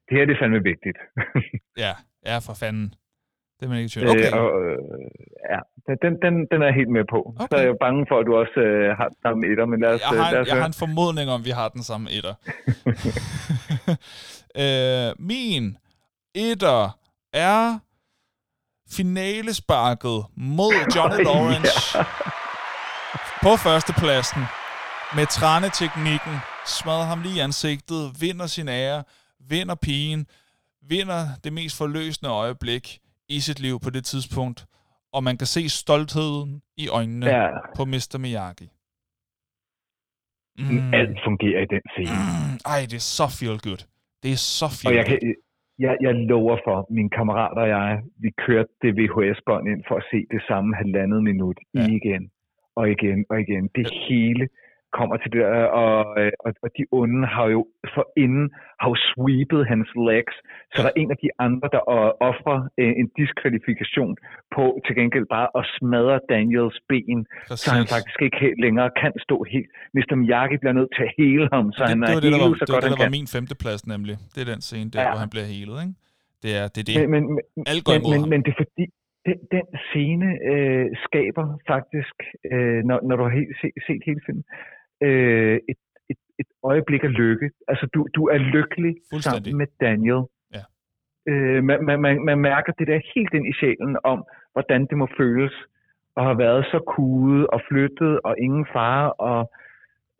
det 0.06 0.12
her 0.16 0.24
det 0.26 0.34
er 0.34 0.40
fandme 0.42 0.62
vigtigt. 0.72 0.98
ja, 1.84 1.92
ja, 2.30 2.36
for 2.46 2.54
fanden. 2.62 2.88
Det 3.56 3.64
er 3.66 3.68
man 3.68 3.78
ikke 3.78 3.88
tvivl. 3.88 4.08
Okay. 4.08 4.32
Øh, 4.32 4.42
og, 4.42 4.48
øh, 4.64 4.78
ja, 5.52 5.60
den, 6.02 6.12
den, 6.24 6.34
den 6.50 6.62
er 6.62 6.66
jeg 6.66 6.74
helt 6.74 6.92
med 6.98 7.04
på. 7.10 7.34
Okay. 7.36 7.46
Så 7.50 7.56
er 7.56 7.64
jeg 7.70 7.76
bange 7.80 8.06
for, 8.08 8.18
at 8.20 8.26
du 8.26 8.36
også 8.36 8.60
øh, 8.60 8.96
har 8.96 9.08
den 9.08 9.18
samme 9.22 9.46
etter. 9.50 9.66
Men 9.66 9.80
lad 9.80 9.94
os, 9.94 10.00
jeg, 10.00 10.08
har, 10.08 10.26
øh, 10.26 10.32
lad 10.32 10.40
os 10.40 10.48
jeg 10.48 10.56
har 10.56 10.66
en 10.66 10.78
formodning 10.84 11.30
om, 11.30 11.40
at 11.40 11.44
vi 11.44 11.50
har 11.50 11.68
den 11.68 11.82
samme 11.82 12.06
etter. 12.16 12.34
øh, 14.62 15.26
min 15.30 15.76
etter 16.34 16.98
er 17.32 17.78
finalesparket 18.90 20.18
mod 20.36 20.74
Johnny 20.96 21.24
Lawrence 21.24 21.98
ja. 21.98 22.04
på 23.42 23.56
førstepladsen 23.56 24.42
med 25.16 25.26
træneteknikken, 25.26 26.34
smadrer 26.66 27.04
ham 27.04 27.20
lige 27.22 27.36
i 27.36 27.38
ansigtet, 27.38 28.16
vinder 28.20 28.46
sin 28.46 28.68
ære, 28.68 29.02
vinder 29.40 29.74
pigen, 29.74 30.26
vinder 30.82 31.22
det 31.44 31.52
mest 31.52 31.78
forløsende 31.78 32.30
øjeblik 32.30 33.00
i 33.28 33.38
sit 33.40 33.60
liv 33.60 33.76
på 33.84 33.90
det 33.90 34.04
tidspunkt, 34.04 34.66
og 35.12 35.24
man 35.24 35.36
kan 35.40 35.46
se 35.46 35.68
stoltheden 35.68 36.62
i 36.76 36.88
øjnene 36.88 37.26
ja. 37.26 37.48
på 37.76 37.84
Mr. 37.84 38.18
Miyagi. 38.24 38.68
Mm. 40.58 40.94
Alt 41.00 41.18
fungerer 41.26 41.60
i 41.66 41.68
den 41.74 41.84
scene. 41.92 42.16
Mm. 42.26 42.54
Ej, 42.74 42.80
det 42.90 42.98
er 43.02 43.06
så 43.18 43.26
feel 43.38 43.58
good. 43.66 43.82
Det 44.22 44.30
er 44.36 44.40
så 44.60 44.68
feel 44.78 44.88
og 44.90 44.96
jeg 44.98 45.04
good. 45.08 45.20
Kan, 45.20 45.34
jeg, 45.84 45.94
jeg 46.06 46.14
lover 46.14 46.58
for, 46.66 46.78
mine 46.98 47.10
kammerater 47.18 47.62
og 47.66 47.68
jeg, 47.68 48.02
vi 48.24 48.30
kørte 48.46 48.72
det 48.82 48.90
VHS-bånd 48.98 49.64
ind 49.72 49.82
for 49.88 49.96
at 50.00 50.04
se 50.10 50.18
det 50.34 50.42
samme 50.48 50.70
halvandet 50.80 51.20
minut 51.30 51.58
ja. 51.74 51.86
igen 51.98 52.22
og 52.78 52.84
igen 52.94 53.18
og 53.30 53.36
igen. 53.40 53.64
Det 53.76 53.86
ja. 53.90 53.98
hele 54.08 54.48
kommer 54.98 55.16
til 55.22 55.30
det, 55.34 55.42
og, 55.82 55.94
og, 56.44 56.50
og 56.64 56.68
de 56.78 56.84
onde 57.00 57.22
har 57.36 57.46
jo 57.56 57.60
for 57.94 58.04
inden 58.24 58.46
har 58.80 58.88
jo 58.92 58.96
sweepet 59.10 59.62
hans 59.72 59.88
legs, 60.10 60.34
så 60.72 60.78
der 60.84 60.90
er 60.92 60.98
en 61.02 61.10
af 61.14 61.18
de 61.24 61.30
andre, 61.46 61.66
der 61.74 61.82
offrer 62.28 62.58
øh, 62.80 62.92
en 63.00 63.08
diskvalifikation 63.20 64.12
på 64.54 64.64
til 64.84 64.94
gengæld 64.98 65.26
bare 65.36 65.48
at 65.58 65.64
smadre 65.76 66.18
Daniels 66.32 66.78
ben, 66.90 67.18
Præcis. 67.48 67.64
så 67.64 67.68
han 67.78 67.86
faktisk 67.94 68.18
ikke 68.26 68.38
helt 68.46 68.60
længere 68.66 68.88
kan 69.02 69.12
stå 69.26 69.36
helt. 69.52 69.70
Mr. 69.96 70.14
Miyagi 70.20 70.56
bliver 70.62 70.76
nødt 70.80 70.92
til 70.96 71.02
at 71.08 71.12
hele 71.22 71.44
ham, 71.54 71.66
så 71.76 71.82
det, 71.82 71.88
han 71.92 72.00
det 72.00 72.08
er 72.08 72.20
hele 72.26 72.36
var, 72.42 72.48
så 72.60 72.64
det, 72.64 72.74
godt 72.74 72.84
det, 72.84 72.90
det, 72.92 73.04
var 73.06 73.16
min 73.18 73.28
femteplads 73.36 73.82
nemlig. 73.94 74.14
Det 74.34 74.40
er 74.44 74.48
den 74.54 74.62
scene 74.68 74.88
der, 74.92 75.00
ja. 75.02 75.08
hvor 75.12 75.20
han 75.24 75.30
bliver 75.34 75.48
helet, 75.54 75.76
ikke? 75.84 75.94
Det 76.42 76.50
er 76.60 76.66
det. 76.74 76.80
Er 76.82 76.86
det. 76.88 77.10
Men, 77.14 77.22
men, 77.34 77.64
Alt 77.72 77.82
går 77.86 77.92
men, 77.92 78.02
men, 78.12 78.30
men 78.32 78.40
det 78.44 78.50
er 78.54 78.58
fordi, 78.64 78.84
den, 79.28 79.38
den 79.56 79.66
scene 79.88 80.28
øh, 80.50 80.86
skaber 81.06 81.46
faktisk, 81.72 82.16
øh, 82.52 82.80
når, 82.88 82.98
når 83.08 83.14
du 83.18 83.22
har 83.26 83.34
helt, 83.40 83.54
set, 83.60 83.74
set 83.86 84.02
hele 84.08 84.20
filmen, 84.26 84.46
øh, 85.02 85.60
et, 85.68 85.80
et, 86.10 86.16
et 86.38 86.46
øjeblik 86.62 87.04
af 87.04 87.12
lykke. 87.12 87.50
Altså, 87.68 87.88
du, 87.94 88.06
du 88.14 88.26
er 88.28 88.38
lykkelig 88.38 88.96
sammen 89.20 89.56
med 89.56 89.66
Daniel. 89.80 90.22
Ja. 90.54 90.62
Øh, 91.28 91.64
man, 91.64 91.84
man, 91.84 92.00
man, 92.00 92.24
man 92.24 92.38
mærker 92.38 92.72
det 92.78 92.86
der 92.86 93.00
helt 93.14 93.34
ind 93.34 93.46
i 93.46 93.52
sjælen 93.60 93.96
om, 94.04 94.24
hvordan 94.52 94.86
det 94.86 94.96
må 94.98 95.08
føles 95.16 95.52
at 96.16 96.24
have 96.24 96.38
været 96.38 96.64
så 96.64 96.78
kude 96.78 97.46
og 97.46 97.60
flyttet 97.68 98.20
og 98.24 98.34
ingen 98.38 98.66
far 98.72 99.08
og 99.08 99.52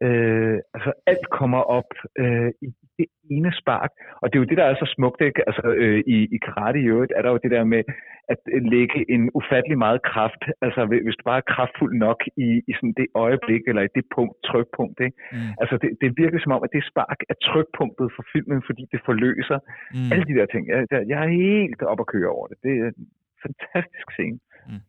øh, 0.03 0.59
altså 0.75 0.93
alt 1.07 1.27
kommer 1.31 1.63
op 1.79 1.91
øh, 2.19 2.51
i 2.63 2.69
det 2.99 3.07
ene 3.31 3.53
spark. 3.61 3.91
Og 4.21 4.25
det 4.27 4.35
er 4.37 4.43
jo 4.43 4.51
det, 4.51 4.59
der 4.59 4.65
er 4.65 4.75
så 4.75 4.93
smukt, 4.97 5.21
ikke? 5.21 5.43
Altså, 5.49 5.67
øh, 5.83 6.01
i, 6.07 6.19
i 6.37 6.39
karate 6.47 6.81
i 6.81 6.89
øvrigt 6.95 7.13
er 7.17 7.23
der 7.23 7.31
jo 7.31 7.41
det 7.45 7.51
der 7.51 7.65
med 7.65 7.83
at 8.29 8.39
lægge 8.75 8.99
en 9.15 9.31
ufattelig 9.39 9.79
meget 9.79 10.01
kraft. 10.03 10.43
Altså, 10.65 10.81
hvis 11.05 11.17
du 11.19 11.23
bare 11.31 11.43
er 11.45 11.53
kraftfuld 11.55 11.95
nok 12.07 12.21
i, 12.47 12.49
i 12.71 12.73
sådan 12.77 12.95
det 13.01 13.09
øjeblik, 13.15 13.63
eller 13.71 13.83
i 13.83 13.95
det 13.97 14.05
punkt, 14.15 14.37
trykpunkt, 14.49 14.99
ikke? 15.07 15.17
Mm. 15.33 15.53
Altså, 15.61 15.75
det, 15.83 15.91
det 16.03 16.11
virker 16.23 16.39
som 16.41 16.53
om, 16.53 16.63
at 16.67 16.75
det 16.77 16.91
spark 16.91 17.21
er 17.33 17.37
trykpunktet 17.49 18.09
for 18.17 18.25
filmen, 18.33 18.63
fordi 18.69 18.83
det 18.93 19.01
forløser 19.09 19.59
mm. 19.95 20.11
alle 20.13 20.25
de 20.29 20.35
der 20.39 20.47
ting. 20.47 20.63
Jeg, 20.69 20.81
jeg 21.11 21.19
er 21.25 21.29
helt 21.29 21.83
op 21.83 22.01
at 22.01 22.11
køre 22.15 22.31
over 22.37 22.47
det. 22.47 22.57
Det 22.63 22.73
er 22.81 22.87
en 22.87 23.09
fantastisk 23.45 24.09
scene. 24.17 24.39
Mm. 24.69 24.83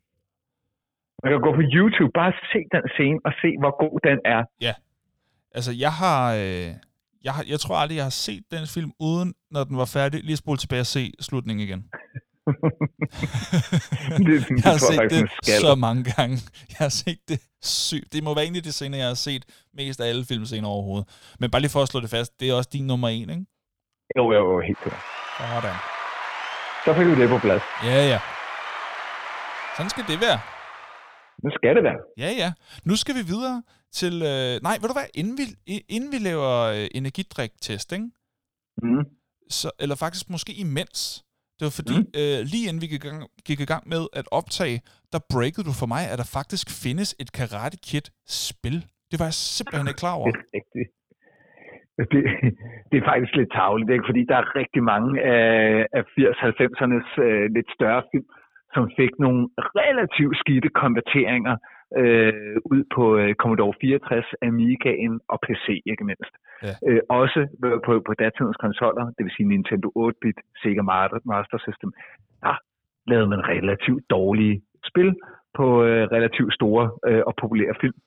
Man 1.22 1.32
kan 1.32 1.40
gå 1.46 1.52
på 1.60 1.64
YouTube, 1.76 2.12
bare 2.20 2.32
se 2.52 2.60
den 2.74 2.84
scene, 2.94 3.18
og 3.24 3.32
se, 3.42 3.50
hvor 3.62 3.74
god 3.84 3.96
den 4.08 4.18
er. 4.24 4.42
Ja. 4.66 4.74
Altså, 5.54 5.72
jeg 5.72 5.92
har... 5.92 6.34
Øh 6.34 6.74
jeg, 7.24 7.32
har, 7.34 7.44
jeg 7.48 7.60
tror 7.60 7.76
aldrig, 7.76 7.96
jeg 7.96 8.04
har 8.04 8.10
set 8.10 8.42
den 8.50 8.66
film, 8.66 8.92
uden, 9.00 9.34
når 9.50 9.64
den 9.64 9.76
var 9.76 9.84
færdig, 9.84 10.24
lige 10.24 10.36
spole 10.36 10.58
tilbage 10.58 10.80
og 10.80 10.86
se 10.86 11.12
slutningen 11.20 11.68
igen. 11.68 11.80
det, 14.26 14.46
jeg 14.64 14.70
har 14.72 14.78
set 14.78 15.10
det 15.10 15.30
så 15.60 15.74
mange 15.74 16.04
gange. 16.16 16.36
Jeg 16.68 16.78
har 16.78 16.88
set 16.88 17.18
det 17.28 17.40
sygt. 17.62 18.12
Det 18.12 18.24
må 18.24 18.34
være 18.34 18.46
en 18.46 18.56
af 18.56 18.62
de 18.62 18.72
scener, 18.72 18.98
jeg 18.98 19.06
har 19.06 19.14
set 19.14 19.44
mest 19.74 20.00
af 20.00 20.08
alle 20.08 20.24
filmscener 20.24 20.68
overhovedet. 20.68 21.08
Men 21.40 21.50
bare 21.50 21.60
lige 21.62 21.70
for 21.70 21.82
at 21.82 21.88
slå 21.88 22.00
det 22.00 22.10
fast, 22.10 22.40
det 22.40 22.50
er 22.50 22.54
også 22.54 22.70
din 22.72 22.86
nummer 22.86 23.08
en, 23.08 23.30
ikke? 23.30 23.46
Jo, 24.16 24.32
jo, 24.32 24.52
jo, 24.52 24.60
helt 24.60 24.78
klart. 24.78 25.02
Sådan. 25.38 25.76
Så 26.84 26.94
fik 26.94 27.06
vi 27.06 27.22
det 27.22 27.28
på 27.28 27.38
plads. 27.38 27.62
Ja, 27.84 28.08
ja. 28.08 28.20
Sådan 29.76 29.90
skal 29.90 30.04
det 30.08 30.20
være. 30.20 30.40
Nu 31.44 31.50
skal 31.50 31.76
det 31.76 31.84
være. 31.88 32.00
Ja, 32.24 32.30
ja. 32.42 32.50
Nu 32.88 32.94
skal 33.02 33.14
vi 33.18 33.24
videre 33.32 33.62
til... 34.00 34.14
Øh, 34.32 34.52
nej, 34.68 34.76
ved 34.80 34.88
du 34.90 34.96
hvad? 34.98 35.08
Inden 35.20 35.36
vi, 35.40 35.44
inden 35.96 36.10
vi 36.14 36.18
laver 36.28 36.52
øh, 36.74 36.86
energidrik-test, 37.00 37.88
ikke? 37.96 38.08
Mm. 38.82 39.04
Så, 39.58 39.68
eller 39.82 39.96
faktisk 40.04 40.26
måske 40.34 40.52
imens. 40.64 41.00
Det 41.58 41.64
var 41.68 41.74
fordi, 41.80 41.96
mm. 42.00 42.20
øh, 42.20 42.38
lige 42.52 42.64
inden 42.68 42.82
vi 42.84 42.88
gik, 42.92 43.02
gang, 43.08 43.20
gik 43.48 43.60
i 43.66 43.70
gang 43.72 43.84
med 43.92 44.02
at 44.20 44.26
optage, 44.38 44.78
der 45.12 45.20
breakede 45.34 45.66
du 45.68 45.74
for 45.80 45.88
mig, 45.94 46.02
at 46.12 46.16
der 46.22 46.28
faktisk 46.38 46.66
findes 46.84 47.08
et 47.22 47.30
Karate 47.38 47.78
Kid-spil. 47.86 48.78
Det 49.10 49.16
var 49.20 49.26
jeg 49.30 49.38
simpelthen 49.56 49.88
ikke 49.90 50.02
klar 50.04 50.16
over. 50.18 50.26
Det 50.30 50.40
er 50.40 50.50
rigtigt. 50.58 50.88
Det, 52.12 52.20
det 52.90 52.96
er 52.98 53.06
faktisk 53.12 53.32
lidt 53.40 53.52
tavligt, 53.58 53.90
ikke? 53.94 54.08
fordi 54.08 54.22
der 54.30 54.36
er 54.42 54.46
rigtig 54.60 54.82
mange 54.92 55.10
af, 55.36 55.46
af 55.98 56.02
80-90'ernes 56.16 57.08
øh, 57.26 57.44
lidt 57.56 57.68
større 57.76 58.02
film, 58.10 58.28
som 58.78 58.90
fik 59.00 59.12
nogle 59.24 59.40
relativt 59.82 60.36
skidte 60.42 60.70
konverteringer 60.82 61.56
øh, 62.00 62.56
ud 62.72 62.82
på 62.94 63.04
øh, 63.20 63.34
Commodore 63.40 63.74
64, 63.80 64.26
Amigaen 64.42 65.14
og 65.32 65.38
PC 65.46 65.66
ikke 65.90 66.04
mindst. 66.10 66.34
Ja. 66.66 66.74
Øh, 66.86 67.00
også 67.08 67.40
på, 67.86 67.92
på 68.06 68.12
datidens 68.22 68.58
konsoller, 68.64 69.04
det 69.16 69.22
vil 69.24 69.34
sige 69.36 69.48
Nintendo 69.48 69.88
8-bit, 70.04 70.38
Sega 70.60 70.82
Master 71.32 71.58
System, 71.66 71.90
der 72.44 72.56
lavede 73.10 73.28
man 73.32 73.48
relativt 73.54 74.02
dårlige 74.10 74.56
spil 74.90 75.10
på 75.58 75.66
øh, 75.84 76.02
relativt 76.16 76.54
store 76.54 76.84
øh, 77.08 77.22
og 77.28 77.34
populære 77.42 77.74
film. 77.80 77.98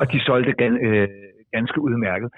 Og 0.00 0.12
de 0.12 0.18
solgte 0.26 0.52
gan, 0.52 0.74
øh, 0.86 1.08
ganske 1.52 1.80
udmærket. 1.80 2.30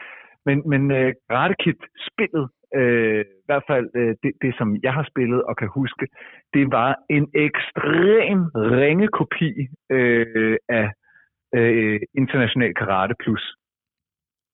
Men, 0.47 0.62
men 0.72 0.83
uh, 0.99 1.11
Karate 1.28 1.55
Kid-spillet 1.62 2.45
øh, 2.79 3.21
i 3.21 3.47
hvert 3.49 3.64
fald 3.71 3.87
øh, 3.95 4.14
det, 4.23 4.33
det, 4.43 4.53
som 4.59 4.68
jeg 4.83 4.93
har 4.93 5.07
spillet 5.11 5.43
og 5.43 5.57
kan 5.57 5.68
huske, 5.75 6.07
det 6.55 6.64
var 6.79 6.91
en 7.16 7.27
ekstrem 7.47 8.41
ringe 8.55 9.09
kopi 9.18 9.51
øh, 9.91 10.57
af 10.68 10.89
øh, 11.55 12.01
International 12.14 12.75
Karate 12.75 13.14
Plus. 13.23 13.45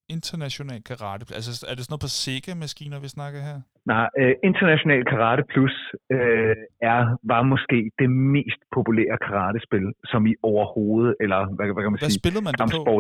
International 0.09 0.81
Karate 0.89 1.25
Altså, 1.39 1.67
er 1.71 1.75
det 1.75 1.83
sådan 1.85 1.93
noget 1.95 2.07
på 2.07 2.13
Sega-maskiner, 2.23 2.99
vi 3.05 3.09
snakker 3.17 3.41
her? 3.49 3.59
Nej, 3.93 4.09
uh, 4.21 4.35
International 4.51 5.01
Karate 5.11 5.45
Plus 5.53 5.75
uh, 6.17 6.57
er, 6.93 7.01
var 7.33 7.43
måske 7.43 7.79
det 8.01 8.11
mest 8.37 8.61
populære 8.77 9.17
karatespil, 9.27 9.87
som 10.05 10.27
i 10.27 10.35
overhovedet, 10.43 11.15
eller 11.21 11.41
hvad, 11.57 11.67
hvad 11.75 11.83
kan 11.85 11.93
man 11.93 12.01
hvad 12.01 12.11
sige? 12.11 12.15
Hvad 12.15 12.23
spillede 12.23 12.45
man 12.49 12.55
det 12.61 12.67
på? 12.87 12.93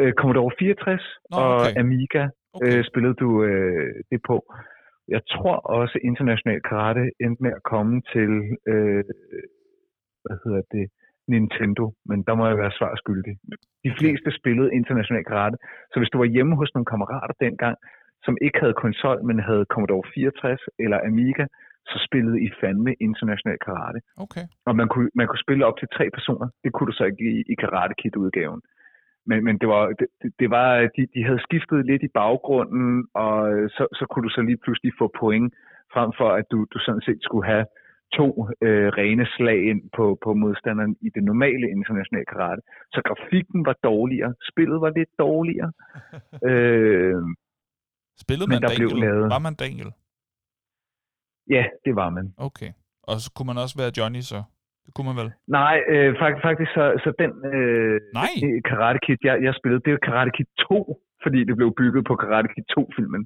Uh, 0.00 0.10
Commodore 0.18 0.52
64 0.58 1.02
Nå, 1.30 1.36
okay. 1.36 1.46
og 1.46 1.80
Amiga 1.82 2.22
okay. 2.54 2.78
øh, 2.78 2.84
spillede 2.90 3.16
du 3.24 3.28
øh, 3.48 3.94
det 4.10 4.20
på. 4.30 4.36
Jeg 5.14 5.22
tror 5.34 5.56
også, 5.78 5.96
international 6.10 6.60
karate 6.70 7.04
endte 7.24 7.42
med 7.42 7.52
at 7.58 7.62
komme 7.72 7.94
til, 8.12 8.30
øh, 8.72 9.04
hvad 10.24 10.36
hedder 10.44 10.62
det, 10.76 10.86
Nintendo, 11.34 11.84
men 12.10 12.18
der 12.26 12.34
må 12.34 12.42
jeg 12.50 12.58
være 12.58 12.76
svar 12.78 12.92
skyldig. 13.02 13.34
De 13.86 13.92
fleste 13.98 14.28
spillede 14.40 14.74
international 14.80 15.24
karate, 15.30 15.56
så 15.90 15.96
hvis 16.00 16.12
du 16.12 16.18
var 16.18 16.34
hjemme 16.34 16.54
hos 16.60 16.74
nogle 16.74 16.90
kammerater 16.92 17.34
dengang, 17.46 17.76
som 18.26 18.34
ikke 18.46 18.58
havde 18.62 18.80
konsol, 18.84 19.18
men 19.28 19.46
havde 19.48 19.64
Commodore 19.72 20.04
64 20.14 20.60
eller 20.84 20.98
Amiga, 21.10 21.44
så 21.90 21.96
spillede 22.06 22.38
I 22.46 22.48
fandme 22.60 22.92
international 23.06 23.58
karate. 23.66 24.00
Okay. 24.24 24.44
Og 24.68 24.72
man 24.80 24.88
kunne, 24.92 25.10
man 25.14 25.26
kunne 25.26 25.44
spille 25.46 25.66
op 25.68 25.76
til 25.78 25.88
tre 25.96 26.06
personer. 26.16 26.48
Det 26.64 26.70
kunne 26.72 26.88
du 26.90 26.96
så 27.00 27.04
ikke 27.10 27.24
i, 27.32 27.36
i 27.52 27.54
Karate 27.62 27.94
Kid-udgaven. 28.00 28.60
Men, 29.26 29.44
men 29.44 29.58
det 29.58 29.68
var, 29.68 29.84
det, 29.98 30.08
det 30.40 30.50
var 30.50 30.68
de, 30.96 31.02
de 31.14 31.24
havde 31.28 31.42
skiftet 31.46 31.86
lidt 31.86 32.02
i 32.02 32.14
baggrunden, 32.20 33.06
og 33.14 33.36
så, 33.76 33.84
så 33.98 34.04
kunne 34.10 34.24
du 34.28 34.32
så 34.34 34.40
lige 34.40 34.62
pludselig 34.64 34.92
få 34.98 35.06
point, 35.20 35.54
frem 35.94 36.10
for 36.18 36.28
at 36.38 36.44
du, 36.52 36.58
du 36.72 36.78
sådan 36.86 37.04
set 37.06 37.20
skulle 37.22 37.46
have 37.52 37.66
to 38.18 38.26
øh, 38.66 38.88
rene 39.00 39.26
slag 39.36 39.60
ind 39.70 39.82
på, 39.96 40.18
på 40.24 40.34
modstanderen 40.34 40.96
i 41.00 41.08
det 41.14 41.24
normale 41.24 41.66
internationale 41.76 42.26
karate. 42.32 42.62
Så 42.94 43.00
grafikken 43.08 43.66
var 43.68 43.76
dårligere, 43.90 44.34
spillet 44.50 44.80
var 44.80 44.92
lidt 44.98 45.12
dårligere. 45.18 45.72
øh, 46.50 47.22
Spillede 48.22 48.48
man 48.50 48.60
Daniel? 48.62 48.88
Blev 48.88 49.00
lavet... 49.06 49.30
Var 49.34 49.38
man 49.38 49.54
Daniel? 49.54 49.90
Ja, 51.50 51.64
det 51.84 51.96
var 51.96 52.10
man. 52.10 52.34
Okay. 52.36 52.70
Og 53.02 53.16
så 53.22 53.32
kunne 53.34 53.46
man 53.46 53.58
også 53.64 53.76
være 53.82 53.92
Johnny 53.98 54.20
så? 54.20 54.42
Det 54.84 54.90
kunne 54.94 55.08
man 55.10 55.18
vel? 55.22 55.30
Nej, 55.58 55.76
øh, 55.92 56.10
faktisk, 56.22 56.42
faktisk 56.48 56.70
så, 56.78 56.84
så 57.04 57.10
den 57.22 57.32
øh, 57.54 57.96
Nej. 58.20 58.32
Karate 58.68 59.00
Kid, 59.04 59.18
jeg, 59.28 59.36
jeg 59.46 59.54
spillede, 59.60 59.82
det 59.84 59.92
er 59.92 60.00
Karate 60.08 60.32
Kid 60.36 60.48
2, 60.68 61.02
fordi 61.24 61.40
det 61.48 61.54
blev 61.60 61.70
bygget 61.80 62.02
på 62.10 62.14
Karate 62.22 62.48
Kid 62.54 62.64
2-filmen. 62.76 63.22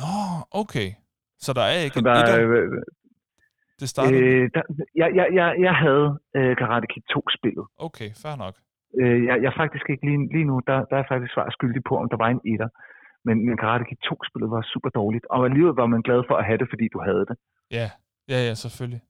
Nå, 0.00 0.14
okay. 0.62 0.88
Så 1.44 1.50
der 1.58 1.64
er 1.72 1.78
ikke 1.86 2.00
så 2.00 2.06
der, 2.08 2.14
et, 2.14 2.40
øh, 2.40 2.82
Det 3.80 3.88
startede? 3.88 4.20
Øh, 4.20 4.50
der, 4.54 4.62
jeg, 5.00 5.08
jeg, 5.18 5.26
jeg, 5.38 5.48
jeg 5.66 5.74
havde 5.84 6.06
øh, 6.36 6.52
Karate 6.60 6.86
Kid 6.92 7.04
2-spillet. 7.14 7.66
Okay, 7.86 8.08
fair 8.22 8.36
nok. 8.44 8.54
Øh, 9.00 9.18
jeg, 9.28 9.36
jeg 9.46 9.52
faktisk 9.62 9.86
ikke 9.92 10.04
lige, 10.08 10.20
lige 10.36 10.46
nu, 10.50 10.56
der, 10.68 10.78
der 10.90 10.96
er 11.02 11.06
faktisk 11.10 11.32
svar 11.34 11.46
skyldig 11.56 11.82
på, 11.88 11.94
om 12.02 12.08
der 12.12 12.18
var 12.24 12.28
en 12.34 12.42
etter. 12.52 12.68
Men, 13.26 13.36
men 13.46 13.56
Karate 13.62 13.84
Kid 13.88 14.00
2-spillet 14.10 14.50
var 14.56 14.62
super 14.72 14.90
dårligt. 15.00 15.26
Og 15.34 15.40
alligevel 15.48 15.74
var 15.82 15.88
man 15.94 16.02
glad 16.08 16.20
for 16.28 16.36
at 16.40 16.46
have 16.48 16.58
det, 16.62 16.68
fordi 16.72 16.86
du 16.94 16.98
havde 17.08 17.24
det. 17.30 17.36
Ja, 17.78 17.86
ja, 18.32 18.38
ja, 18.48 18.54
selvfølgelig. 18.64 19.02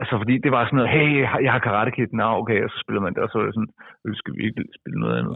Altså, 0.00 0.14
fordi 0.22 0.34
det 0.44 0.50
var 0.54 0.62
sådan 0.64 0.78
noget, 0.80 0.92
hey, 0.96 1.10
jeg 1.46 1.52
har 1.54 1.62
Karate 1.66 1.92
Kid, 1.96 2.10
nå, 2.20 2.26
okay, 2.40 2.58
og 2.64 2.70
så 2.72 2.78
spiller 2.84 3.02
man 3.04 3.12
det, 3.14 3.22
og 3.26 3.30
så 3.32 3.36
er 3.38 3.46
det 3.46 3.54
sådan, 3.58 3.72
vi 4.10 4.14
skal 4.20 4.34
virkelig 4.44 4.66
spille 4.78 4.98
noget 5.02 5.16
andet. 5.20 5.34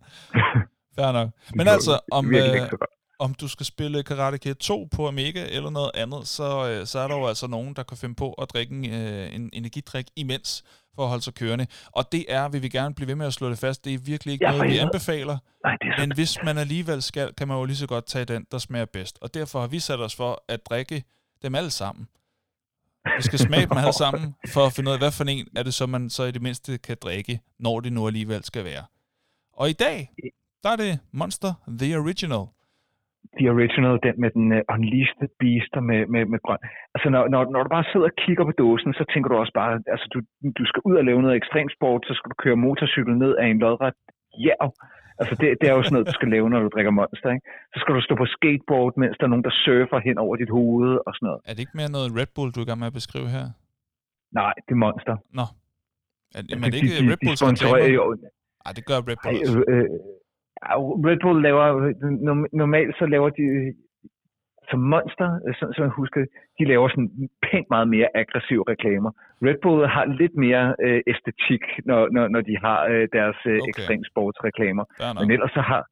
Fair 0.96 1.12
nok. 1.18 1.28
Men 1.58 1.66
altså, 1.74 1.94
om, 2.18 2.24
øh, 2.34 2.56
om 3.18 3.30
du 3.40 3.48
skal 3.48 3.66
spille 3.66 4.02
Karate 4.02 4.38
Kid 4.38 4.54
2 4.54 4.88
på 4.96 5.08
Amiga 5.08 5.44
eller 5.56 5.70
noget 5.70 5.90
andet, 6.02 6.22
så, 6.36 6.48
øh, 6.68 6.86
så 6.90 6.98
er 6.98 7.08
der 7.08 7.16
jo 7.20 7.26
altså 7.26 7.46
nogen, 7.56 7.74
der 7.78 7.82
kan 7.82 7.96
finde 7.96 8.14
på 8.14 8.28
at 8.32 8.46
drikke 8.52 8.72
en, 8.74 8.84
øh, 9.00 9.34
en 9.36 9.50
energidrik 9.52 10.06
imens 10.16 10.50
for 10.94 11.02
at 11.02 11.08
holde 11.08 11.22
sig 11.22 11.34
kørende. 11.34 11.66
Og 11.98 12.12
det 12.12 12.24
er, 12.28 12.48
vil 12.48 12.62
vi 12.62 12.68
gerne 12.68 12.94
blive 12.94 13.08
ved 13.08 13.14
med 13.14 13.26
at 13.26 13.32
slå 13.32 13.50
det 13.50 13.58
fast, 13.58 13.84
det 13.84 13.94
er 13.94 13.98
virkelig 14.06 14.32
ikke 14.32 14.46
ja, 14.46 14.50
noget, 14.50 14.72
vi 14.72 14.78
anbefaler. 14.78 15.38
Nej, 15.64 15.76
det 15.82 15.88
er 15.88 16.00
men 16.00 16.14
hvis 16.14 16.38
man 16.44 16.58
alligevel 16.58 17.02
skal, 17.02 17.34
kan 17.38 17.48
man 17.48 17.56
jo 17.56 17.64
lige 17.64 17.76
så 17.76 17.86
godt 17.86 18.06
tage 18.06 18.24
den, 18.24 18.46
der 18.52 18.58
smager 18.58 18.84
bedst. 18.92 19.18
Og 19.22 19.34
derfor 19.34 19.60
har 19.60 19.66
vi 19.66 19.78
sat 19.78 20.00
os 20.00 20.16
for 20.16 20.42
at 20.48 20.60
drikke 20.70 21.04
dem 21.42 21.54
alle 21.54 21.70
sammen. 21.70 22.08
Vi 23.18 23.22
skal 23.28 23.38
smage 23.48 23.66
dem 23.70 23.76
alle 23.82 23.96
sammen, 24.04 24.24
for 24.54 24.62
at 24.68 24.72
finde 24.74 24.88
ud 24.88 24.94
af, 24.96 25.00
hvad 25.04 25.12
for 25.16 25.24
en 25.34 25.46
er 25.60 25.64
det 25.68 25.74
så, 25.80 25.84
man 25.94 26.02
så 26.16 26.22
i 26.30 26.32
det 26.36 26.42
mindste 26.46 26.70
kan 26.86 26.96
drikke, 27.06 27.34
når 27.64 27.76
det 27.84 27.92
nu 27.96 28.02
alligevel 28.10 28.42
skal 28.50 28.64
være. 28.70 28.84
Og 29.60 29.66
i 29.74 29.76
dag, 29.86 29.98
der 30.62 30.70
er 30.74 30.78
det 30.84 30.92
Monster 31.20 31.52
The 31.80 31.90
Original. 32.02 32.44
The 33.38 33.48
Original, 33.54 33.96
den 34.06 34.14
med 34.24 34.30
den 34.36 34.46
uh, 34.58 34.74
unleashed 34.74 35.28
beast 35.40 35.72
med, 35.88 36.00
med, 36.12 36.22
med 36.32 36.40
grøn. 36.46 36.62
Altså, 36.94 37.08
når, 37.14 37.22
når, 37.32 37.42
når 37.54 37.62
du 37.62 37.68
bare 37.76 37.90
sidder 37.92 38.08
og 38.10 38.16
kigger 38.24 38.44
på 38.48 38.54
dåsen, 38.62 38.92
så 38.98 39.04
tænker 39.12 39.28
du 39.30 39.36
også 39.42 39.54
bare, 39.60 39.72
altså, 39.94 40.06
du, 40.14 40.18
du 40.58 40.64
skal 40.70 40.80
ud 40.88 40.94
og 41.00 41.04
lave 41.08 41.22
noget 41.22 41.36
ekstremsport, 41.36 42.02
så 42.08 42.12
skal 42.14 42.30
du 42.30 42.36
køre 42.44 42.62
motorcykel 42.66 43.14
ned 43.24 43.32
af 43.42 43.46
en 43.46 43.58
lodret 43.64 43.98
jæv. 44.44 44.70
Altså 45.20 45.34
det, 45.40 45.48
det 45.60 45.66
er 45.70 45.74
jo 45.76 45.82
sådan 45.82 45.94
noget, 45.96 46.06
du 46.10 46.16
skal 46.18 46.28
lave, 46.34 46.50
når 46.50 46.60
du 46.66 46.68
drikker 46.74 46.92
Monster. 47.00 47.30
Ikke? 47.34 47.46
Så 47.72 47.76
skal 47.82 47.94
du 47.96 48.00
stå 48.06 48.14
på 48.22 48.26
skateboard, 48.36 48.92
mens 49.02 49.16
der 49.18 49.24
er 49.24 49.32
nogen, 49.34 49.46
der 49.48 49.54
surfer 49.64 49.98
hen 50.08 50.16
over 50.24 50.34
dit 50.42 50.50
hoved 50.58 50.92
og 51.06 51.12
sådan 51.14 51.26
noget. 51.28 51.40
Er 51.48 51.52
det 51.54 51.60
ikke 51.64 51.78
mere 51.80 51.90
noget 51.96 52.08
Red 52.18 52.30
Bull, 52.34 52.50
du 52.52 52.60
er 52.60 52.64
i 52.66 52.68
gang 52.70 52.80
med 52.82 52.90
at 52.92 52.98
beskrive 53.00 53.28
her? 53.36 53.46
Nej, 54.40 54.54
det 54.66 54.72
er 54.78 54.82
Monster. 54.86 55.16
Nå. 55.38 55.46
Er, 56.36 56.40
men 56.60 56.64
er 56.64 56.70
det 56.72 56.78
ikke 56.82 56.96
de, 56.98 57.10
Red 57.12 57.20
Bulls 57.24 57.40
de, 57.40 57.46
reklamer? 57.46 58.16
Nej, 58.64 58.72
det 58.78 58.84
gør 58.90 58.98
Red 59.10 59.18
Bull 59.22 59.36
også. 59.42 59.58
Øh, 59.72 59.84
øh, 59.84 59.88
Red 61.08 61.18
Bull 61.24 61.38
laver, 61.46 61.64
normalt 62.62 62.92
så 63.00 63.04
laver 63.14 63.30
de, 63.38 63.44
som 64.70 64.80
Monster, 64.92 65.28
som, 65.58 65.66
som 65.74 65.82
jeg 65.86 65.94
husker, 66.02 66.20
de 66.58 66.64
laver 66.72 66.88
sådan 66.88 67.10
pænt 67.46 67.68
meget 67.74 67.88
mere 67.94 68.08
aggressive 68.22 68.64
reklamer. 68.72 69.10
Red 69.46 69.58
Bull 69.62 69.80
har 69.96 70.04
lidt 70.20 70.34
mere 70.44 70.64
øh, 70.86 71.00
æstetik, 71.12 71.64
når, 71.88 72.00
når, 72.14 72.24
når 72.34 72.42
de 72.48 72.54
har 72.66 72.80
øh, 72.92 73.04
deres 73.18 73.38
øh, 73.46 73.52
okay. 73.52 73.68
ekstremsportsreklamer. 73.70 74.84
Men 75.20 75.30
ellers 75.34 75.52
så 75.58 75.62
har 75.70 75.82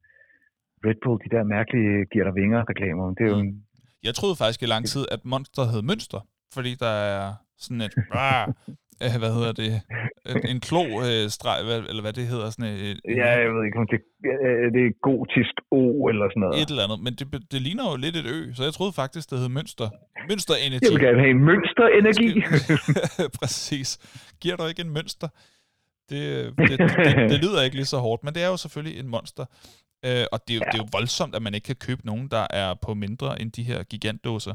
Red 0.86 0.98
Bull 1.02 1.18
de 1.24 1.30
der 1.36 1.42
mærkelige 1.56 1.94
giver 2.12 2.24
dig 2.28 2.34
vinger 2.40 2.60
reklamer. 2.72 3.04
Det 3.16 3.22
er 3.26 3.30
jo 3.34 3.40
mm. 3.42 3.48
en... 3.48 3.64
Jeg 4.08 4.14
troede 4.18 4.36
faktisk 4.42 4.60
i 4.62 4.68
lang 4.74 4.84
tid, 4.92 5.04
at 5.14 5.20
Monster 5.32 5.64
hed 5.72 5.82
Mønster, 5.90 6.20
fordi 6.56 6.72
der 6.84 6.94
er 7.16 7.24
sådan 7.64 7.82
et... 7.86 7.94
øh, 9.02 9.14
hvad 9.22 9.32
hedder 9.36 9.52
det, 9.62 9.72
en 10.52 10.60
klo-streg, 10.68 11.58
øh, 11.64 11.90
eller 11.90 12.02
hvad 12.04 12.14
det 12.18 12.24
hedder. 12.32 12.46
Sådan 12.50 12.70
et, 12.88 13.00
ja, 13.20 13.30
jeg 13.44 13.50
ved 13.54 13.62
ikke, 13.66 13.78
om 13.82 13.86
det, 13.92 14.00
det 14.74 14.82
er 14.88 14.92
gotisk 15.08 15.54
O 15.78 15.82
eller 16.10 16.26
sådan 16.30 16.40
noget. 16.44 16.54
Et 16.62 16.68
eller 16.72 16.84
andet, 16.86 17.00
men 17.06 17.12
det, 17.18 17.26
det 17.52 17.60
ligner 17.66 17.84
jo 17.90 17.96
lidt 18.04 18.16
et 18.20 18.26
ø, 18.36 18.38
så 18.56 18.62
jeg 18.68 18.72
troede 18.78 18.94
faktisk, 19.02 19.24
det 19.30 19.38
hed 19.42 19.50
Mønster. 19.58 19.88
Mønster 20.30 20.54
Energy. 20.66 20.84
Jeg 20.84 20.92
vil 20.94 21.04
gerne 21.08 21.20
have 21.24 21.34
en 21.38 21.42
Mønster 21.50 21.86
Energi. 22.00 22.30
Præcis. 23.38 23.88
Giver 24.42 24.56
du 24.56 24.64
ikke 24.72 24.82
en 24.88 24.92
mønster? 24.98 25.28
Det, 26.10 26.22
det, 26.58 26.78
det, 26.78 27.30
det 27.30 27.38
lyder 27.44 27.60
ikke 27.66 27.76
lige 27.76 27.92
så 27.94 27.98
hårdt, 28.06 28.24
men 28.24 28.34
det 28.34 28.42
er 28.42 28.50
jo 28.54 28.56
selvfølgelig 28.56 28.96
en 29.00 29.08
monster. 29.08 29.44
Øh, 30.06 30.24
og 30.32 30.38
det, 30.48 30.54
ja. 30.54 30.64
det 30.70 30.74
er 30.78 30.82
jo 30.84 30.88
voldsomt, 30.98 31.34
at 31.34 31.42
man 31.42 31.54
ikke 31.54 31.66
kan 31.66 31.80
købe 31.86 32.06
nogen, 32.06 32.28
der 32.28 32.46
er 32.50 32.74
på 32.86 32.94
mindre 32.94 33.40
end 33.40 33.52
de 33.52 33.62
her 33.62 33.82
gigantdåser. 33.82 34.54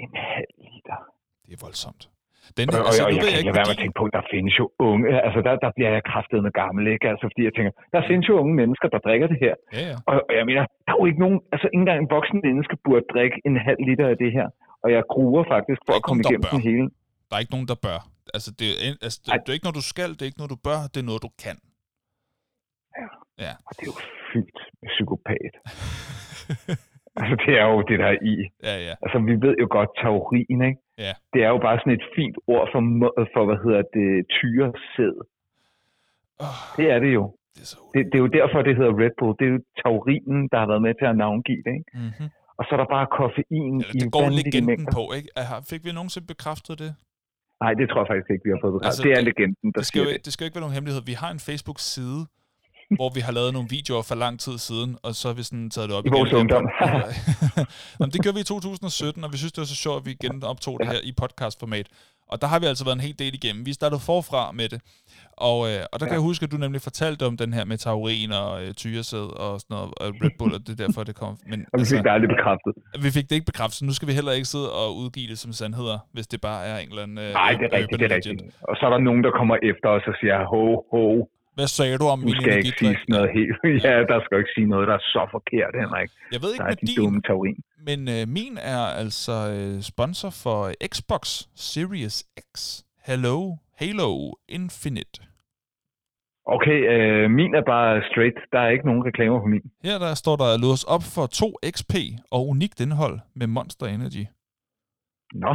En 0.00 0.10
halv 0.14 0.50
liter. 0.58 0.98
Det 1.46 1.52
er 1.52 1.60
voldsomt. 1.66 2.08
Den, 2.56 2.66
og, 2.76 2.80
altså, 2.88 3.02
og, 3.02 3.08
og 3.08 3.12
jeg, 3.16 3.22
kan 3.32 3.40
ikke 3.42 3.58
være 3.58 3.68
med 3.70 3.76
at 3.76 3.82
tænke 3.84 3.96
på, 4.00 4.04
at 4.10 4.14
der 4.18 4.24
findes 4.34 4.54
jo 4.60 4.64
unge, 4.90 5.04
altså 5.26 5.40
der, 5.46 5.52
der 5.64 5.70
bliver 5.76 5.90
jeg 5.96 6.02
kraftet 6.10 6.38
med 6.46 6.52
gammel, 6.62 6.82
ikke? 6.94 7.06
Altså 7.12 7.24
fordi 7.30 7.42
jeg 7.48 7.54
tænker, 7.56 7.72
der 7.94 8.00
findes 8.10 8.26
jo 8.30 8.34
unge 8.42 8.54
mennesker, 8.60 8.86
der 8.94 9.00
drikker 9.06 9.26
det 9.32 9.38
her. 9.44 9.54
Ja, 9.76 9.82
ja. 9.90 9.96
Og, 10.08 10.14
og 10.28 10.32
jeg 10.38 10.44
mener, 10.50 10.62
der 10.86 10.92
er 10.94 10.98
jo 11.00 11.06
ikke 11.10 11.22
nogen, 11.24 11.38
altså 11.52 11.66
ikke 11.72 11.82
engang 11.84 11.98
en 12.04 12.10
voksen 12.16 12.38
menneske 12.46 12.74
burde 12.86 13.04
drikke 13.14 13.36
en 13.48 13.54
halv 13.68 13.80
liter 13.88 14.06
af 14.12 14.16
det 14.22 14.30
her. 14.36 14.46
Og 14.82 14.88
jeg 14.94 15.02
gruer 15.14 15.44
faktisk 15.54 15.80
for 15.86 15.94
at 15.98 16.02
komme 16.06 16.20
igennem 16.24 16.48
den 16.54 16.62
hele. 16.70 16.86
Der 17.28 17.34
er 17.36 17.42
ikke 17.44 17.54
nogen, 17.56 17.68
der 17.72 17.78
bør. 17.86 18.00
Altså, 18.36 18.50
det, 18.58 18.68
er, 18.86 18.90
altså 19.06 19.18
det, 19.24 19.30
det 19.42 19.48
er 19.50 19.56
ikke 19.58 19.66
noget, 19.68 19.80
du 19.82 19.88
skal, 19.92 20.10
det 20.16 20.22
er 20.22 20.30
ikke 20.30 20.40
noget, 20.42 20.54
du 20.56 20.60
bør, 20.68 20.80
det 20.92 20.98
er 21.02 21.08
noget, 21.10 21.22
du 21.26 21.32
kan. 21.44 21.56
Ja. 23.00 23.06
ja. 23.44 23.52
Og 23.68 23.72
det 23.76 23.82
er 23.86 23.90
jo 23.92 23.98
fyldt 24.30 24.58
med 24.80 24.88
psykopat. 24.94 25.52
altså, 27.20 27.34
det 27.44 27.52
er 27.62 27.66
jo 27.72 27.78
det, 27.88 27.96
der 28.02 28.08
er 28.14 28.18
i. 28.32 28.34
Ja, 28.68 28.74
ja. 28.86 28.94
Altså, 29.04 29.18
vi 29.28 29.34
ved 29.44 29.54
jo 29.62 29.66
godt, 29.76 29.90
taurin, 30.02 30.60
ikke? 30.68 30.80
Ja. 31.04 31.12
Det 31.32 31.40
er 31.46 31.50
jo 31.54 31.58
bare 31.66 31.78
sådan 31.80 31.96
et 32.00 32.06
fint 32.16 32.36
ord 32.54 32.66
for, 32.72 32.80
for 33.34 33.42
hvad 33.48 33.58
hedder 33.64 33.82
det, 33.96 34.08
tyresæd. 34.36 35.16
Oh, 36.46 36.58
det 36.78 36.86
er 36.94 36.98
det 37.04 37.12
jo. 37.18 37.24
Det 37.54 37.60
er, 37.64 37.68
så 37.72 37.76
det, 37.94 38.00
det 38.10 38.16
er 38.18 38.22
jo 38.26 38.30
derfor, 38.38 38.58
det 38.68 38.74
hedder 38.80 38.94
Red 39.02 39.14
Bull. 39.18 39.34
Det 39.38 39.44
er 39.48 39.52
jo 39.56 39.60
taurinen, 39.84 40.40
der 40.52 40.58
har 40.62 40.68
været 40.72 40.82
med 40.86 40.94
til 41.00 41.06
at 41.12 41.16
navngive 41.24 41.62
det, 41.66 41.74
ikke? 41.80 41.90
Mm-hmm. 41.94 42.28
Og 42.58 42.62
så 42.64 42.70
er 42.76 42.80
der 42.82 42.90
bare 42.96 43.06
koffein 43.20 43.74
Eller, 43.80 43.94
i 43.96 43.98
det 44.02 44.12
går 44.16 44.26
legenden 44.40 44.66
mængder. 44.72 44.92
på, 44.98 45.02
ikke? 45.18 45.28
Fik 45.70 45.80
vi 45.86 45.90
nogensinde 45.98 46.26
bekræftet 46.34 46.74
det? 46.84 46.92
Nej, 47.62 47.72
det 47.78 47.84
tror 47.88 47.98
jeg 48.02 48.08
faktisk 48.12 48.30
ikke, 48.34 48.44
vi 48.48 48.52
har 48.54 48.60
fået 48.64 48.72
bekræftet. 48.76 48.90
Altså, 48.90 49.02
det 49.06 49.12
er 49.18 49.22
legenden, 49.30 49.66
der 49.74 49.80
det 49.80 49.86
skal, 49.90 49.98
jo, 50.04 50.08
det. 50.12 50.24
det 50.24 50.30
skal 50.32 50.40
jo 50.44 50.46
ikke 50.48 50.56
være 50.58 50.66
nogen 50.66 50.76
hemmelighed. 50.78 51.02
Vi 51.12 51.16
har 51.22 51.30
en 51.36 51.42
Facebook-side, 51.48 52.20
hvor 52.96 53.10
vi 53.14 53.20
har 53.20 53.32
lavet 53.32 53.52
nogle 53.52 53.68
videoer 53.68 54.02
for 54.02 54.14
lang 54.14 54.40
tid 54.40 54.58
siden, 54.58 54.98
og 55.02 55.14
så 55.14 55.28
har 55.28 55.34
vi 55.34 55.42
sådan 55.42 55.70
taget 55.70 55.88
det 55.88 55.96
op 55.96 56.06
I 56.06 56.10
vores 56.10 56.32
ungdom. 56.32 56.64
Jamen, 57.98 58.12
det 58.12 58.22
gjorde 58.22 58.36
vi 58.38 58.40
i 58.40 58.44
2017, 58.44 59.24
og 59.24 59.32
vi 59.32 59.38
synes, 59.38 59.52
det 59.52 59.60
var 59.60 59.70
så 59.74 59.80
sjovt, 59.84 59.98
at 60.00 60.06
vi 60.06 60.14
genoptog 60.14 60.76
ja. 60.80 60.84
det 60.84 60.92
her 60.92 61.00
i 61.10 61.12
podcastformat. 61.20 61.88
Og 62.32 62.36
der 62.42 62.48
har 62.52 62.58
vi 62.62 62.66
altså 62.66 62.84
været 62.84 62.96
en 63.00 63.06
hel 63.08 63.18
del 63.18 63.34
igennem. 63.40 63.66
Vi 63.66 63.72
startede 63.80 64.00
forfra 64.10 64.42
med 64.60 64.68
det. 64.72 64.80
Og, 65.48 65.58
øh, 65.70 65.80
og 65.92 65.96
der 66.00 66.06
ja. 66.06 66.08
kan 66.08 66.16
jeg 66.18 66.24
huske, 66.30 66.42
at 66.46 66.52
du 66.54 66.58
nemlig 66.64 66.80
fortalte 66.88 67.22
om 67.30 67.36
den 67.42 67.50
her 67.56 67.64
med 67.70 67.78
taurin 67.86 68.30
og 68.42 68.50
øh, 68.62 68.68
tyresæd 68.82 69.28
og 69.44 69.52
sådan 69.60 69.72
noget, 69.74 69.88
og 70.00 70.06
Red 70.22 70.34
Bull, 70.38 70.52
og 70.56 70.60
det 70.66 70.72
er 70.76 70.80
derfor, 70.84 71.00
det 71.10 71.16
kom. 71.22 71.34
Men, 71.50 71.58
og 71.72 71.76
vi 71.80 71.84
fik 71.84 71.98
altså, 71.98 72.04
det 72.04 72.10
aldrig 72.16 72.30
bekræftet. 72.36 72.72
Vi 73.06 73.10
fik 73.16 73.26
det 73.28 73.34
ikke 73.38 73.50
bekræftet, 73.52 73.76
så 73.80 73.84
nu 73.88 73.94
skal 73.98 74.08
vi 74.10 74.14
heller 74.18 74.32
ikke 74.38 74.48
sidde 74.54 74.68
og 74.82 74.88
udgive 75.00 75.28
det 75.32 75.38
som 75.44 75.52
sandheder, 75.60 75.98
hvis 76.14 76.26
det 76.32 76.40
bare 76.48 76.60
er 76.70 76.76
en 76.82 76.88
eller 76.92 77.02
anden... 77.06 77.18
Øh, 77.24 77.30
Nej, 77.42 77.52
det 77.58 77.64
er 77.68 77.74
rigtigt, 77.78 77.98
det 78.00 78.06
er 78.10 78.14
rigtigt. 78.16 78.40
Og 78.68 78.74
så 78.78 78.82
er 78.86 78.90
der 78.94 79.00
nogen, 79.08 79.22
der 79.26 79.32
kommer 79.38 79.56
efter 79.70 79.88
os 79.96 80.04
og 80.10 80.14
siger, 80.20 80.36
ho, 80.52 80.62
ho, 80.92 81.04
hvad 81.58 81.70
sagde 81.78 81.96
du 82.02 82.06
om 82.14 82.18
min 82.18 82.40
skal 82.40 82.56
ikke 82.58 82.78
sige 82.78 82.96
noget 83.14 83.28
helt. 83.36 83.56
ja, 83.86 83.94
der 84.12 84.18
skal 84.24 84.38
ikke 84.42 84.54
sige 84.56 84.68
noget, 84.74 84.88
der 84.90 84.94
er 85.00 85.04
så 85.16 85.22
forkert, 85.36 85.72
Henrik. 85.80 86.10
Jeg 86.34 86.40
ved 86.42 86.50
ikke 86.54 86.64
der 86.64 86.74
med 86.74 86.88
din, 86.88 86.96
dumme 86.98 87.20
taurin. 87.28 87.58
men 87.88 87.98
øh, 88.14 88.22
min 88.38 88.54
er 88.74 88.84
altså 89.02 89.36
øh, 89.56 89.74
sponsor 89.92 90.30
for 90.44 90.60
Xbox 90.92 91.24
Series 91.70 92.16
X. 92.48 92.52
Hello, 93.08 93.38
Halo 93.80 94.10
Infinite. 94.58 95.16
Okay, 96.56 96.78
øh, 96.94 97.30
min 97.38 97.50
er 97.60 97.64
bare 97.74 98.02
straight. 98.10 98.38
Der 98.52 98.60
er 98.66 98.70
ikke 98.74 98.86
nogen 98.90 99.02
reklamer 99.08 99.38
på 99.44 99.48
min. 99.54 99.64
Her 99.88 99.98
der 100.04 100.14
står 100.22 100.36
der 100.42 100.50
lås 100.64 100.82
op 100.94 101.04
for 101.14 101.26
2 101.26 101.56
XP 101.74 101.94
og 102.36 102.42
unikt 102.52 102.78
indhold 102.84 103.16
med 103.38 103.46
Monster 103.56 103.86
Energy. 103.86 104.24
Nå, 105.44 105.52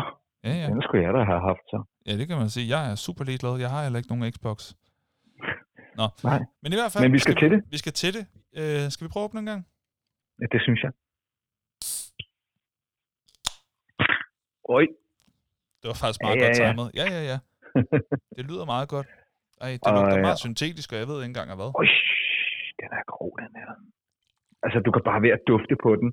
ja, 0.48 0.54
ja. 0.62 0.68
den 0.74 0.82
skulle 0.86 1.04
jeg 1.06 1.14
da 1.18 1.22
have 1.32 1.44
haft 1.50 1.66
så. 1.74 1.80
Ja, 2.08 2.14
det 2.20 2.26
kan 2.28 2.38
man 2.38 2.50
sige. 2.56 2.66
Jeg 2.76 2.82
er 2.92 2.96
super 2.96 3.24
ligeglad. 3.30 3.54
Jeg 3.64 3.70
har 3.74 3.82
heller 3.84 4.00
ikke 4.00 4.12
nogen 4.14 4.32
Xbox. 4.34 4.58
Nå. 6.00 6.06
Nej. 6.30 6.40
Men 6.62 6.70
i 6.74 6.78
hvert 6.80 6.92
fald... 6.92 7.04
Men 7.04 7.14
vi 7.18 7.20
skal, 7.20 7.34
skal 7.34 7.42
til 7.44 7.52
det. 7.54 7.60
Vi 7.74 7.78
skal 7.84 7.94
til 8.02 8.12
det. 8.18 8.24
Øh, 8.60 8.84
skal 8.94 9.04
vi 9.06 9.10
prøve 9.14 9.24
at 9.24 9.30
åbne 9.30 9.40
en 9.40 9.50
gang? 9.52 9.62
Ja, 10.42 10.46
det 10.54 10.62
synes 10.62 10.80
jeg. 10.86 10.92
Oj. 14.78 14.84
Det 15.80 15.88
var 15.92 15.98
faktisk 16.04 16.22
meget 16.26 16.38
ja, 16.38 16.44
godt 16.46 16.58
ja, 16.60 16.64
ja. 16.64 16.70
timet. 16.70 16.88
Ja, 17.00 17.06
ja, 17.16 17.22
ja. 17.32 17.38
det 18.38 18.44
lyder 18.50 18.66
meget 18.74 18.88
godt. 18.96 19.08
Ej, 19.66 19.72
det 19.84 19.90
lugter 19.96 20.18
uh, 20.20 20.28
meget 20.28 20.40
ja. 20.40 20.46
syntetisk, 20.46 20.88
og 20.94 21.00
jeg 21.02 21.08
ved 21.12 21.18
ikke 21.20 21.32
engang 21.34 21.48
hvad. 21.60 21.72
Oj, 21.82 21.88
den 22.82 22.90
er 23.00 23.04
grov, 23.14 23.32
den 23.44 23.54
her. 23.62 23.72
Altså, 24.66 24.78
du 24.86 24.90
kan 24.92 25.04
bare 25.10 25.22
ved 25.26 25.32
at 25.38 25.44
dufte 25.52 25.76
på 25.86 25.92
den. 26.02 26.10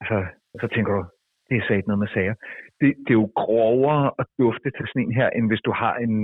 Altså, 0.00 0.18
så 0.60 0.66
tænker 0.74 0.92
du, 0.96 1.02
det 1.48 1.54
er 1.56 1.64
sat 1.68 1.86
noget 1.86 2.02
med 2.04 2.10
sager. 2.14 2.34
Det, 2.80 2.88
det 3.04 3.10
er 3.14 3.20
jo 3.24 3.28
grovere 3.42 4.04
at 4.20 4.26
dufte 4.42 4.68
til 4.76 4.84
sådan 4.88 5.02
en 5.02 5.14
her, 5.20 5.28
end 5.36 5.46
hvis 5.50 5.64
du 5.66 5.72
har 5.82 5.94
en 6.04 6.14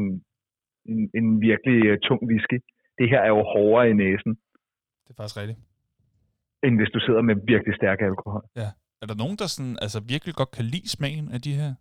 en, 0.91 1.11
en 1.19 1.41
virkelig 1.41 1.79
uh, 1.93 1.99
tung 2.07 2.21
whisky. 2.31 2.59
Det 2.99 3.07
her 3.13 3.21
er 3.27 3.33
jo 3.37 3.43
hårdere 3.55 3.91
i 3.91 3.95
næsen. 4.03 4.33
Det 5.05 5.11
er 5.15 5.19
faktisk 5.23 5.37
rigtigt. 5.43 5.59
End 6.65 6.75
hvis 6.81 6.91
du 6.95 7.01
sidder 7.07 7.23
med 7.29 7.37
virkelig 7.53 7.75
stærk 7.81 7.99
alkohol. 8.11 8.43
Ja. 8.57 8.69
Er 9.03 9.07
der 9.07 9.17
nogen, 9.23 9.37
der 9.41 9.47
sådan, 9.47 9.77
altså 9.85 9.99
virkelig 10.15 10.35
godt 10.35 10.51
kan 10.57 10.65
lide 10.65 10.89
smagen 10.97 11.27
af 11.37 11.41
de 11.47 11.53
her? 11.61 11.75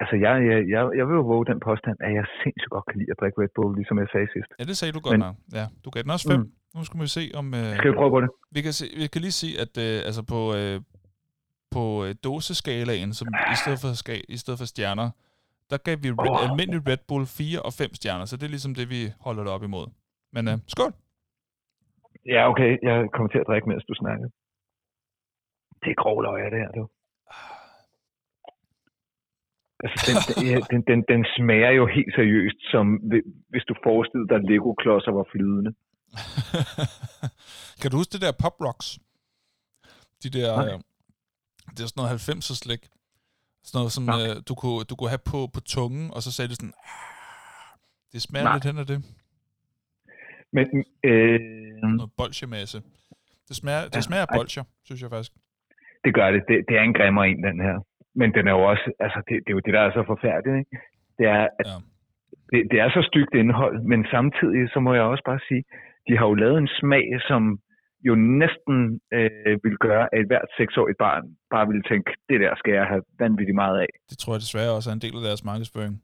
Altså, 0.00 0.16
jeg, 0.24 0.34
jeg, 0.50 0.58
jeg, 0.74 0.82
jeg 0.98 1.04
vil 1.08 1.14
jo 1.20 1.24
våge 1.32 1.46
den 1.50 1.60
påstand, 1.68 1.96
at 2.06 2.10
jeg 2.18 2.24
sindssygt 2.42 2.72
godt 2.76 2.86
kan 2.90 2.98
lide 3.00 3.10
at 3.14 3.18
drikke 3.20 3.36
Red 3.42 3.52
Bull, 3.56 3.70
ligesom 3.78 3.98
jeg 4.02 4.08
sagde 4.12 4.28
sidst. 4.34 4.50
Ja, 4.58 4.64
det 4.70 4.76
sagde 4.76 4.92
du 4.96 5.00
godt 5.00 5.12
Men, 5.12 5.20
nok. 5.26 5.36
Ja, 5.58 5.64
du 5.84 5.88
gav 5.90 6.02
den 6.02 6.10
også 6.16 6.28
fem. 6.32 6.40
Mm. 6.40 6.52
Nu 6.76 6.84
skal 6.84 7.00
vi 7.00 7.10
se 7.18 7.24
om... 7.40 7.46
Uh, 7.60 7.70
skal 7.78 7.90
vi 7.90 7.96
prøve 8.00 8.12
på 8.16 8.20
det? 8.24 8.30
Vi 8.56 8.60
kan, 8.66 8.72
se, 8.78 8.84
vi 9.02 9.06
kan 9.12 9.20
lige 9.26 9.36
sige, 9.42 9.54
at 9.64 9.72
uh, 9.84 10.08
altså 10.08 10.22
på, 10.32 10.40
uh, 10.58 10.76
på 11.74 11.82
uh, 12.02 12.10
doseskalaen, 12.24 13.10
som 13.18 13.26
i 13.54 13.56
stedet 13.62 13.78
for, 13.82 13.90
ska, 14.02 14.12
i 14.36 14.38
stedet 14.42 14.58
for 14.60 14.68
stjerner, 14.72 15.08
der 15.70 15.78
gav 15.86 15.96
vi 16.02 16.10
oh. 16.10 16.44
almindelig 16.44 16.80
Red 16.90 17.02
Bull 17.08 17.26
4 17.26 17.62
og 17.68 17.72
5 17.72 17.94
stjerner, 17.94 18.24
så 18.24 18.36
det 18.36 18.44
er 18.46 18.54
ligesom 18.56 18.74
det, 18.74 18.86
vi 18.94 19.00
holder 19.26 19.42
det 19.44 19.52
op 19.52 19.62
imod. 19.62 19.86
Men 20.34 20.48
uh, 20.48 20.54
skål! 20.74 20.92
Ja, 22.34 22.40
okay. 22.50 22.70
Jeg 22.82 22.96
kommer 23.14 23.30
til 23.30 23.38
at 23.42 23.48
drikke, 23.50 23.68
mens 23.68 23.84
du 23.90 23.94
snakker. 24.02 24.26
Det 25.82 25.90
er 25.90 25.98
grov 26.02 26.18
løg, 26.22 26.50
det 26.52 26.60
her, 26.64 26.72
du. 26.78 26.84
Altså, 29.84 29.96
den, 30.08 30.16
den, 30.70 30.80
den, 30.90 31.00
den 31.12 31.22
smager 31.36 31.70
jo 31.80 31.84
helt 31.86 32.12
seriøst, 32.18 32.60
som 32.72 32.84
hvis 33.52 33.64
du 33.68 33.74
forestillede 33.88 34.28
dig, 34.28 34.36
at 34.36 34.46
Lego-klodser 34.50 35.12
var 35.18 35.26
flydende. 35.32 35.72
kan 37.80 37.90
du 37.90 37.96
huske 37.96 38.12
det 38.12 38.22
der 38.26 38.40
Pop 38.42 38.56
Rocks? 38.66 38.88
De 40.22 40.28
der, 40.38 40.50
øh, 40.64 40.78
det 41.74 41.80
er 41.82 41.88
sådan 41.88 42.00
noget 42.02 42.28
90'er 42.28 42.56
slik. 42.64 42.82
Sådan 43.68 43.78
noget, 43.82 43.92
som 43.96 44.04
øh, 44.16 44.34
du, 44.48 44.54
kunne, 44.60 44.80
du 44.90 44.94
kunne 44.98 45.12
have 45.14 45.24
på, 45.32 45.40
på 45.54 45.60
tungen, 45.74 46.06
og 46.14 46.20
så 46.24 46.30
sagde 46.36 46.48
det 46.50 46.56
sådan, 46.60 46.76
ah, 46.92 47.68
det 48.12 48.20
smager 48.26 48.44
Nej. 48.44 48.54
lidt 48.56 48.68
hen 48.70 48.78
af 48.82 48.86
det. 48.92 48.98
Men, 50.56 50.66
øh... 51.10 51.40
Noget 52.00 52.12
bolsjemasse. 52.20 52.78
Det 53.48 53.56
smager, 53.60 53.82
det 53.94 54.02
smager 54.08 54.24
af 54.28 54.32
bolsjer, 54.38 54.64
synes 54.86 55.00
jeg 55.02 55.10
faktisk. 55.14 55.32
Det 56.04 56.12
gør 56.18 56.28
det. 56.34 56.42
det. 56.48 56.56
Det 56.68 56.74
er 56.80 56.84
en 56.90 56.96
grimmer 56.98 57.22
en, 57.24 57.42
den 57.48 57.60
her. 57.66 57.76
Men 58.20 58.28
den 58.36 58.44
er 58.48 58.54
jo 58.58 58.62
også, 58.72 58.86
altså 59.04 59.18
det, 59.28 59.34
det 59.44 59.50
er 59.50 59.56
jo 59.58 59.64
det, 59.66 59.74
der 59.76 59.82
er 59.86 59.92
så 59.98 60.02
forfærdeligt, 60.12 60.58
ikke? 60.62 60.76
Det 61.18 61.26
er, 61.36 61.44
at 61.60 61.66
ja. 61.72 61.78
det, 62.50 62.60
det 62.70 62.78
er 62.84 62.90
så 62.90 63.02
stygt 63.10 63.34
indhold, 63.40 63.76
men 63.92 64.00
samtidig, 64.14 64.62
så 64.72 64.78
må 64.80 64.90
jeg 64.94 65.02
også 65.02 65.24
bare 65.30 65.40
sige, 65.48 65.62
de 66.08 66.16
har 66.18 66.26
jo 66.30 66.34
lavet 66.34 66.58
en 66.58 66.70
smag, 66.80 67.06
som 67.28 67.42
jo 68.06 68.14
næsten 68.14 69.00
øh, 69.16 69.54
vil 69.64 69.76
gøre, 69.86 70.04
at 70.12 70.20
et 70.20 70.26
hvert 70.26 70.48
seksårigt 70.58 70.98
barn 70.98 71.24
bare 71.54 71.66
ville 71.70 71.84
tænke, 71.90 72.10
det 72.28 72.40
der 72.40 72.52
skal 72.60 72.72
jeg 72.78 72.86
have 72.92 73.02
vanvittigt 73.18 73.54
meget 73.54 73.78
af. 73.80 73.90
Det 74.10 74.18
tror 74.18 74.32
jeg 74.34 74.40
desværre 74.40 74.72
også 74.76 74.90
er 74.90 74.94
en 74.94 75.04
del 75.06 75.16
af 75.20 75.24
deres 75.28 75.44
markedsføring. 75.44 75.94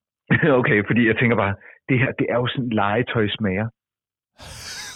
okay, 0.60 0.78
fordi 0.88 1.02
jeg 1.10 1.16
tænker 1.20 1.36
bare, 1.44 1.54
det 1.88 1.96
her, 2.02 2.10
det 2.20 2.26
er 2.32 2.38
jo 2.42 2.46
sådan 2.54 2.70
legetøjsmager. 2.82 3.68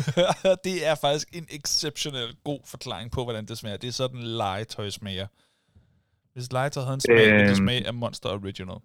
det 0.67 0.77
er 0.91 0.97
faktisk 1.07 1.29
en 1.39 1.47
exceptionelt 1.59 2.35
god 2.45 2.63
forklaring 2.73 3.09
på, 3.17 3.21
hvordan 3.27 3.45
det 3.47 3.59
smager. 3.59 3.77
Det 3.77 3.89
er 3.89 3.99
sådan 4.03 4.23
legetøjsmager. 4.43 5.27
Hvis 6.35 6.53
legetøj 6.53 6.83
havde 6.89 6.99
en 7.01 7.07
smag, 7.09 7.27
øh, 7.33 7.49
det 7.49 7.57
smag 7.57 7.81
af 7.91 7.95
Monster 7.95 8.29
Original. 8.29 8.81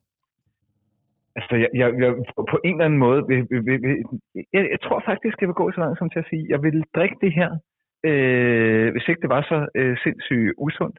Altså, 1.39 1.53
jeg, 1.63 1.69
jeg, 1.81 1.87
jeg, 2.03 2.11
på 2.53 2.57
en 2.67 2.75
eller 2.75 2.85
anden 2.85 3.03
måde, 3.05 3.21
vil, 3.29 3.39
jeg, 4.53 4.63
jeg 4.73 4.81
tror 4.85 4.99
faktisk, 5.09 5.35
jeg 5.41 5.47
vil 5.49 5.61
gå 5.61 5.71
så 5.71 5.79
langt 5.79 5.99
som 5.99 6.09
til 6.09 6.23
at 6.23 6.29
sige, 6.31 6.45
jeg 6.53 6.59
vil 6.65 6.77
drikke 6.95 7.17
det 7.25 7.33
her, 7.39 7.51
øh, 8.09 8.87
hvis 8.93 9.07
ikke 9.09 9.21
det 9.25 9.31
var 9.35 9.43
så 9.51 9.59
øh, 9.79 9.97
sindssygt 10.03 10.53
usundt, 10.65 10.97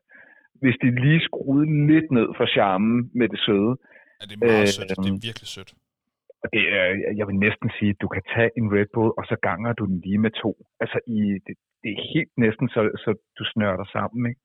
hvis 0.62 0.76
de 0.82 0.88
lige 1.04 1.20
skruede 1.28 1.86
lidt 1.92 2.08
ned 2.18 2.28
for 2.38 2.46
charmen 2.54 3.10
med 3.18 3.28
det 3.32 3.40
søde. 3.46 3.72
Ja, 4.18 4.24
det 4.28 4.34
er 4.36 4.42
meget 4.46 4.68
øh, 4.68 4.74
sødt. 4.76 4.88
Det 5.04 5.10
er 5.14 5.26
virkelig 5.28 5.48
sødt. 5.56 5.72
Og 6.42 6.48
det 6.54 6.64
er, 6.78 6.86
jeg 7.18 7.26
vil 7.28 7.38
næsten 7.46 7.68
sige, 7.78 7.90
at 7.94 8.00
du 8.02 8.08
kan 8.14 8.22
tage 8.34 8.50
en 8.58 8.66
Red 8.74 8.88
Bull, 8.94 9.10
og 9.18 9.24
så 9.30 9.36
ganger 9.48 9.72
du 9.78 9.84
den 9.90 9.98
lige 10.06 10.20
med 10.26 10.32
to. 10.42 10.52
Altså, 10.82 10.98
i, 11.16 11.18
det, 11.46 11.54
det 11.82 11.90
er 11.96 12.00
helt 12.14 12.32
næsten 12.44 12.66
så, 12.74 12.80
så 13.04 13.10
du 13.38 13.44
snører 13.52 13.76
dig 13.82 13.88
sammen, 13.96 14.20
ikke? 14.30 14.40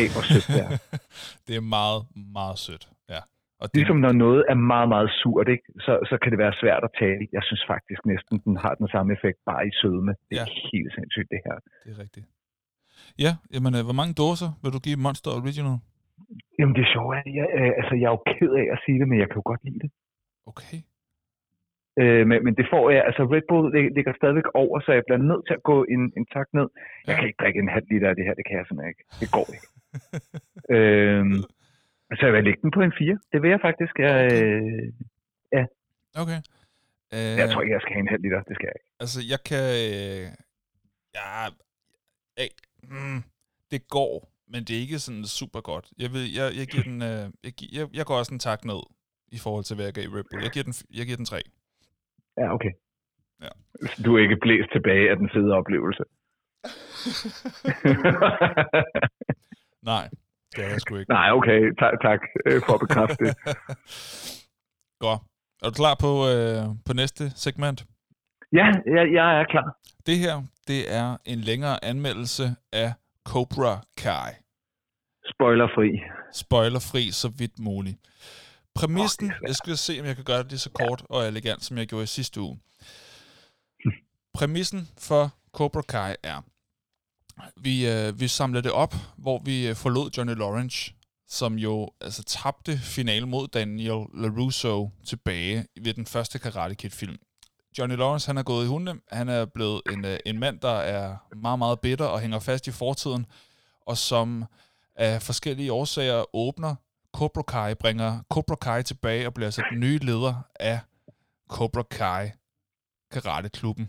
Af, 0.00 0.06
hvor 0.14 0.24
sødt 0.30 0.46
det 0.54 0.60
er. 0.66 0.70
det 1.46 1.54
er 1.60 1.64
meget, 1.78 2.00
meget 2.38 2.58
sødt, 2.66 2.84
ja. 3.14 3.22
Og 3.60 3.66
det... 3.68 3.76
Ligesom 3.80 4.00
når 4.06 4.12
noget 4.24 4.42
er 4.52 4.58
meget, 4.72 4.88
meget 4.94 5.10
surt, 5.20 5.48
ikke? 5.54 5.66
Så, 5.86 5.92
så 6.10 6.14
kan 6.22 6.30
det 6.32 6.38
være 6.44 6.54
svært 6.62 6.82
at 6.88 6.92
tale. 7.02 7.22
Jeg 7.36 7.42
synes 7.48 7.64
faktisk 7.72 8.00
næsten, 8.12 8.34
den 8.46 8.56
har 8.64 8.74
den 8.80 8.88
samme 8.94 9.08
effekt, 9.16 9.38
bare 9.50 9.62
i 9.70 9.72
sødme. 9.80 10.12
Det 10.28 10.36
er 10.44 10.48
ja. 10.48 10.68
helt 10.72 10.90
sindssygt, 10.96 11.28
det 11.34 11.40
her. 11.46 11.56
Det 11.84 11.90
er 11.94 11.98
rigtigt. 12.04 12.26
Ja, 13.24 13.32
jamen, 13.54 13.72
øh, 13.78 13.82
hvor 13.88 13.96
mange 14.00 14.14
dåser 14.22 14.50
vil 14.62 14.70
du 14.76 14.80
give 14.86 14.98
Monster 15.06 15.30
Original? 15.38 15.78
Jamen, 16.58 16.74
det 16.76 16.82
er 16.86 16.90
sjovt. 16.96 17.14
Jeg, 17.38 17.46
øh, 17.58 17.72
altså, 17.80 17.94
jeg 18.00 18.06
er 18.10 18.14
jo 18.16 18.22
ked 18.34 18.52
af 18.62 18.66
at 18.74 18.78
sige 18.84 18.98
det, 19.00 19.06
men 19.10 19.18
jeg 19.22 19.28
kan 19.28 19.38
jo 19.40 19.46
godt 19.50 19.62
lide 19.68 19.80
det. 19.84 19.90
Okay. 20.50 20.78
Øh, 22.00 22.22
men, 22.30 22.38
men 22.46 22.54
det 22.58 22.66
får 22.72 22.84
jeg, 22.94 23.02
altså 23.08 23.22
Red 23.34 23.44
Bull 23.48 23.66
det, 23.74 23.82
ligger 23.96 24.12
stadigvæk 24.20 24.48
over, 24.62 24.76
så 24.84 24.90
jeg 24.98 25.04
bliver 25.06 25.22
nødt 25.30 25.44
til 25.48 25.54
at 25.58 25.62
gå 25.70 25.76
en, 25.94 26.02
en 26.18 26.26
tak 26.36 26.48
ned. 26.58 26.68
Jeg 27.06 27.14
kan 27.16 27.26
ikke 27.28 27.40
drikke 27.42 27.60
en 27.64 27.74
halv 27.76 27.86
liter 27.90 28.08
af 28.10 28.16
det 28.16 28.24
her, 28.26 28.34
det 28.38 28.44
kan 28.46 28.56
jeg 28.58 28.66
simpelthen 28.66 28.92
ikke. 28.94 29.04
Det 29.22 29.28
går 29.36 29.46
ikke. 29.56 29.68
øh, 30.74 31.24
så 32.16 32.26
jeg 32.26 32.34
vil 32.34 32.44
lægge 32.44 32.62
den 32.62 32.70
på 32.70 32.80
en 32.80 32.92
4. 32.98 33.18
Det 33.32 33.42
vil 33.42 33.50
jeg 33.50 33.60
faktisk. 33.60 33.94
Jeg, 33.98 34.16
øh, 34.32 34.92
ja. 35.56 35.64
Okay. 36.22 36.40
Uh, 37.14 37.34
jeg 37.40 37.50
tror 37.50 37.62
ikke, 37.62 37.74
jeg 37.76 37.82
skal 37.82 37.92
have 37.92 38.04
en 38.06 38.12
halv 38.14 38.22
liter. 38.22 38.42
Det 38.42 38.54
skal 38.56 38.66
jeg 38.70 38.76
ikke. 38.78 38.90
Altså, 39.02 39.18
jeg 39.32 39.40
kan... 39.48 39.64
Øh, 39.86 40.26
ja, 41.18 41.30
øh, 42.40 42.50
mm, 42.90 43.20
det 43.72 43.80
går, 43.96 44.14
men 44.52 44.60
det 44.64 44.72
er 44.76 44.80
ikke 44.86 44.98
sådan 44.98 45.24
super 45.24 45.60
godt. 45.70 45.86
Jeg, 46.02 46.10
ved, 46.14 46.24
jeg, 46.38 46.46
jeg 46.60 46.66
giver 46.72 46.84
den... 46.90 46.98
Øh, 47.10 47.24
jeg, 47.46 47.52
jeg, 47.76 47.84
jeg 47.98 48.04
går 48.08 48.16
også 48.20 48.34
en 48.34 48.44
tak 48.48 48.60
ned 48.70 48.82
i 49.36 49.38
forhold 49.44 49.64
til, 49.64 49.74
hvad 49.76 49.84
jeg 49.84 49.94
gav 49.94 50.06
Red 50.16 50.24
Bull. 50.28 50.42
Jeg 50.46 50.52
giver 50.54 50.66
den, 50.68 50.74
jeg 50.98 51.04
giver 51.06 51.20
den 51.22 51.24
3. 51.24 51.36
Ja, 52.40 52.46
okay. 52.56 52.72
Ja. 53.44 53.52
Du 54.04 54.16
er 54.16 54.20
ikke 54.22 54.42
blæst 54.44 54.70
tilbage 54.72 55.10
af 55.10 55.16
den 55.16 55.30
fede 55.34 55.52
oplevelse. 55.60 56.04
Nej, 59.90 60.04
det 60.56 60.64
er 60.64 60.68
jeg 60.68 60.80
sgu 60.80 60.96
ikke. 60.96 61.12
Nej, 61.12 61.30
okay. 61.38 61.60
Tak, 61.78 61.94
tak 62.02 62.20
øh, 62.46 62.60
for 62.66 62.72
at 62.74 62.80
bekræfte 62.80 63.24
det. 63.24 63.34
Godt. 65.04 65.20
Er 65.62 65.66
du 65.70 65.74
klar 65.82 65.96
på, 66.04 66.10
øh, 66.32 66.62
på 66.86 66.92
næste 66.92 67.30
segment? 67.44 67.78
Ja, 68.52 68.66
jeg, 68.94 69.04
jeg 69.18 69.40
er 69.40 69.44
klar. 69.44 69.76
Det 70.06 70.16
her, 70.18 70.34
det 70.68 70.80
er 71.00 71.16
en 71.24 71.38
længere 71.38 71.84
anmeldelse 71.84 72.44
af 72.72 72.92
Cobra 73.26 73.74
Kai. 73.96 74.30
Spoilerfri. 75.32 75.90
Spoilerfri, 76.32 77.10
så 77.10 77.28
vidt 77.38 77.58
muligt. 77.58 77.98
Præmissen, 78.74 79.26
oh, 79.26 79.48
jeg 79.48 79.54
skal 79.54 79.76
se, 79.76 79.92
om 80.00 80.06
jeg 80.06 80.16
kan 80.16 80.24
gøre 80.24 80.42
det 80.42 80.50
lige 80.50 80.58
så 80.58 80.72
kort 80.72 81.02
og 81.10 81.26
elegant, 81.28 81.62
som 81.64 81.78
jeg 81.78 81.86
gjorde 81.86 82.02
i 82.02 82.06
sidste 82.06 82.40
uge. 82.40 82.58
Præmissen 84.34 84.80
for 85.08 85.24
Cobra 85.52 85.82
Kai 85.82 86.14
er, 86.22 86.38
vi, 87.56 87.88
øh, 87.88 88.20
vi 88.20 88.28
samlede 88.28 88.62
det 88.62 88.72
op, 88.72 88.94
hvor 89.16 89.42
vi 89.44 89.68
øh, 89.68 89.74
forlod 89.74 90.10
Johnny 90.16 90.34
Lawrence, 90.34 90.94
som 91.28 91.54
jo 91.54 91.90
altså 92.00 92.22
tabte 92.22 92.78
finalen 92.78 93.30
mod 93.30 93.48
Daniel 93.48 94.06
LaRusso 94.14 94.90
tilbage 95.06 95.66
ved 95.80 95.94
den 95.94 96.06
første 96.06 96.38
Karate 96.38 96.74
Kid-film. 96.74 97.16
Johnny 97.78 97.96
Lawrence, 97.96 98.26
han 98.26 98.38
er 98.38 98.42
gået 98.42 98.64
i 98.64 98.68
hunde. 98.68 98.94
Han 99.12 99.28
er 99.28 99.44
blevet 99.44 99.82
en, 99.92 100.04
øh, 100.04 100.18
en 100.26 100.38
mand, 100.38 100.60
der 100.60 100.74
er 100.78 101.16
meget, 101.36 101.58
meget 101.58 101.80
bitter 101.80 102.04
og 102.04 102.20
hænger 102.20 102.38
fast 102.38 102.66
i 102.66 102.70
fortiden, 102.70 103.26
og 103.86 103.96
som 103.98 104.44
af 104.96 105.22
forskellige 105.22 105.72
årsager 105.72 106.36
åbner 106.36 106.74
Cobra 107.12 107.42
Kai, 107.42 107.74
bringer 107.74 108.22
Cobra 108.30 108.54
Kai 108.54 108.82
tilbage 108.82 109.26
og 109.26 109.34
bliver 109.34 109.46
altså 109.46 109.62
den 109.70 109.80
nye 109.80 109.98
leder 109.98 110.34
af 110.60 110.80
Cobra 111.48 111.82
Kai 111.82 112.30
Karate-klubben. 113.10 113.88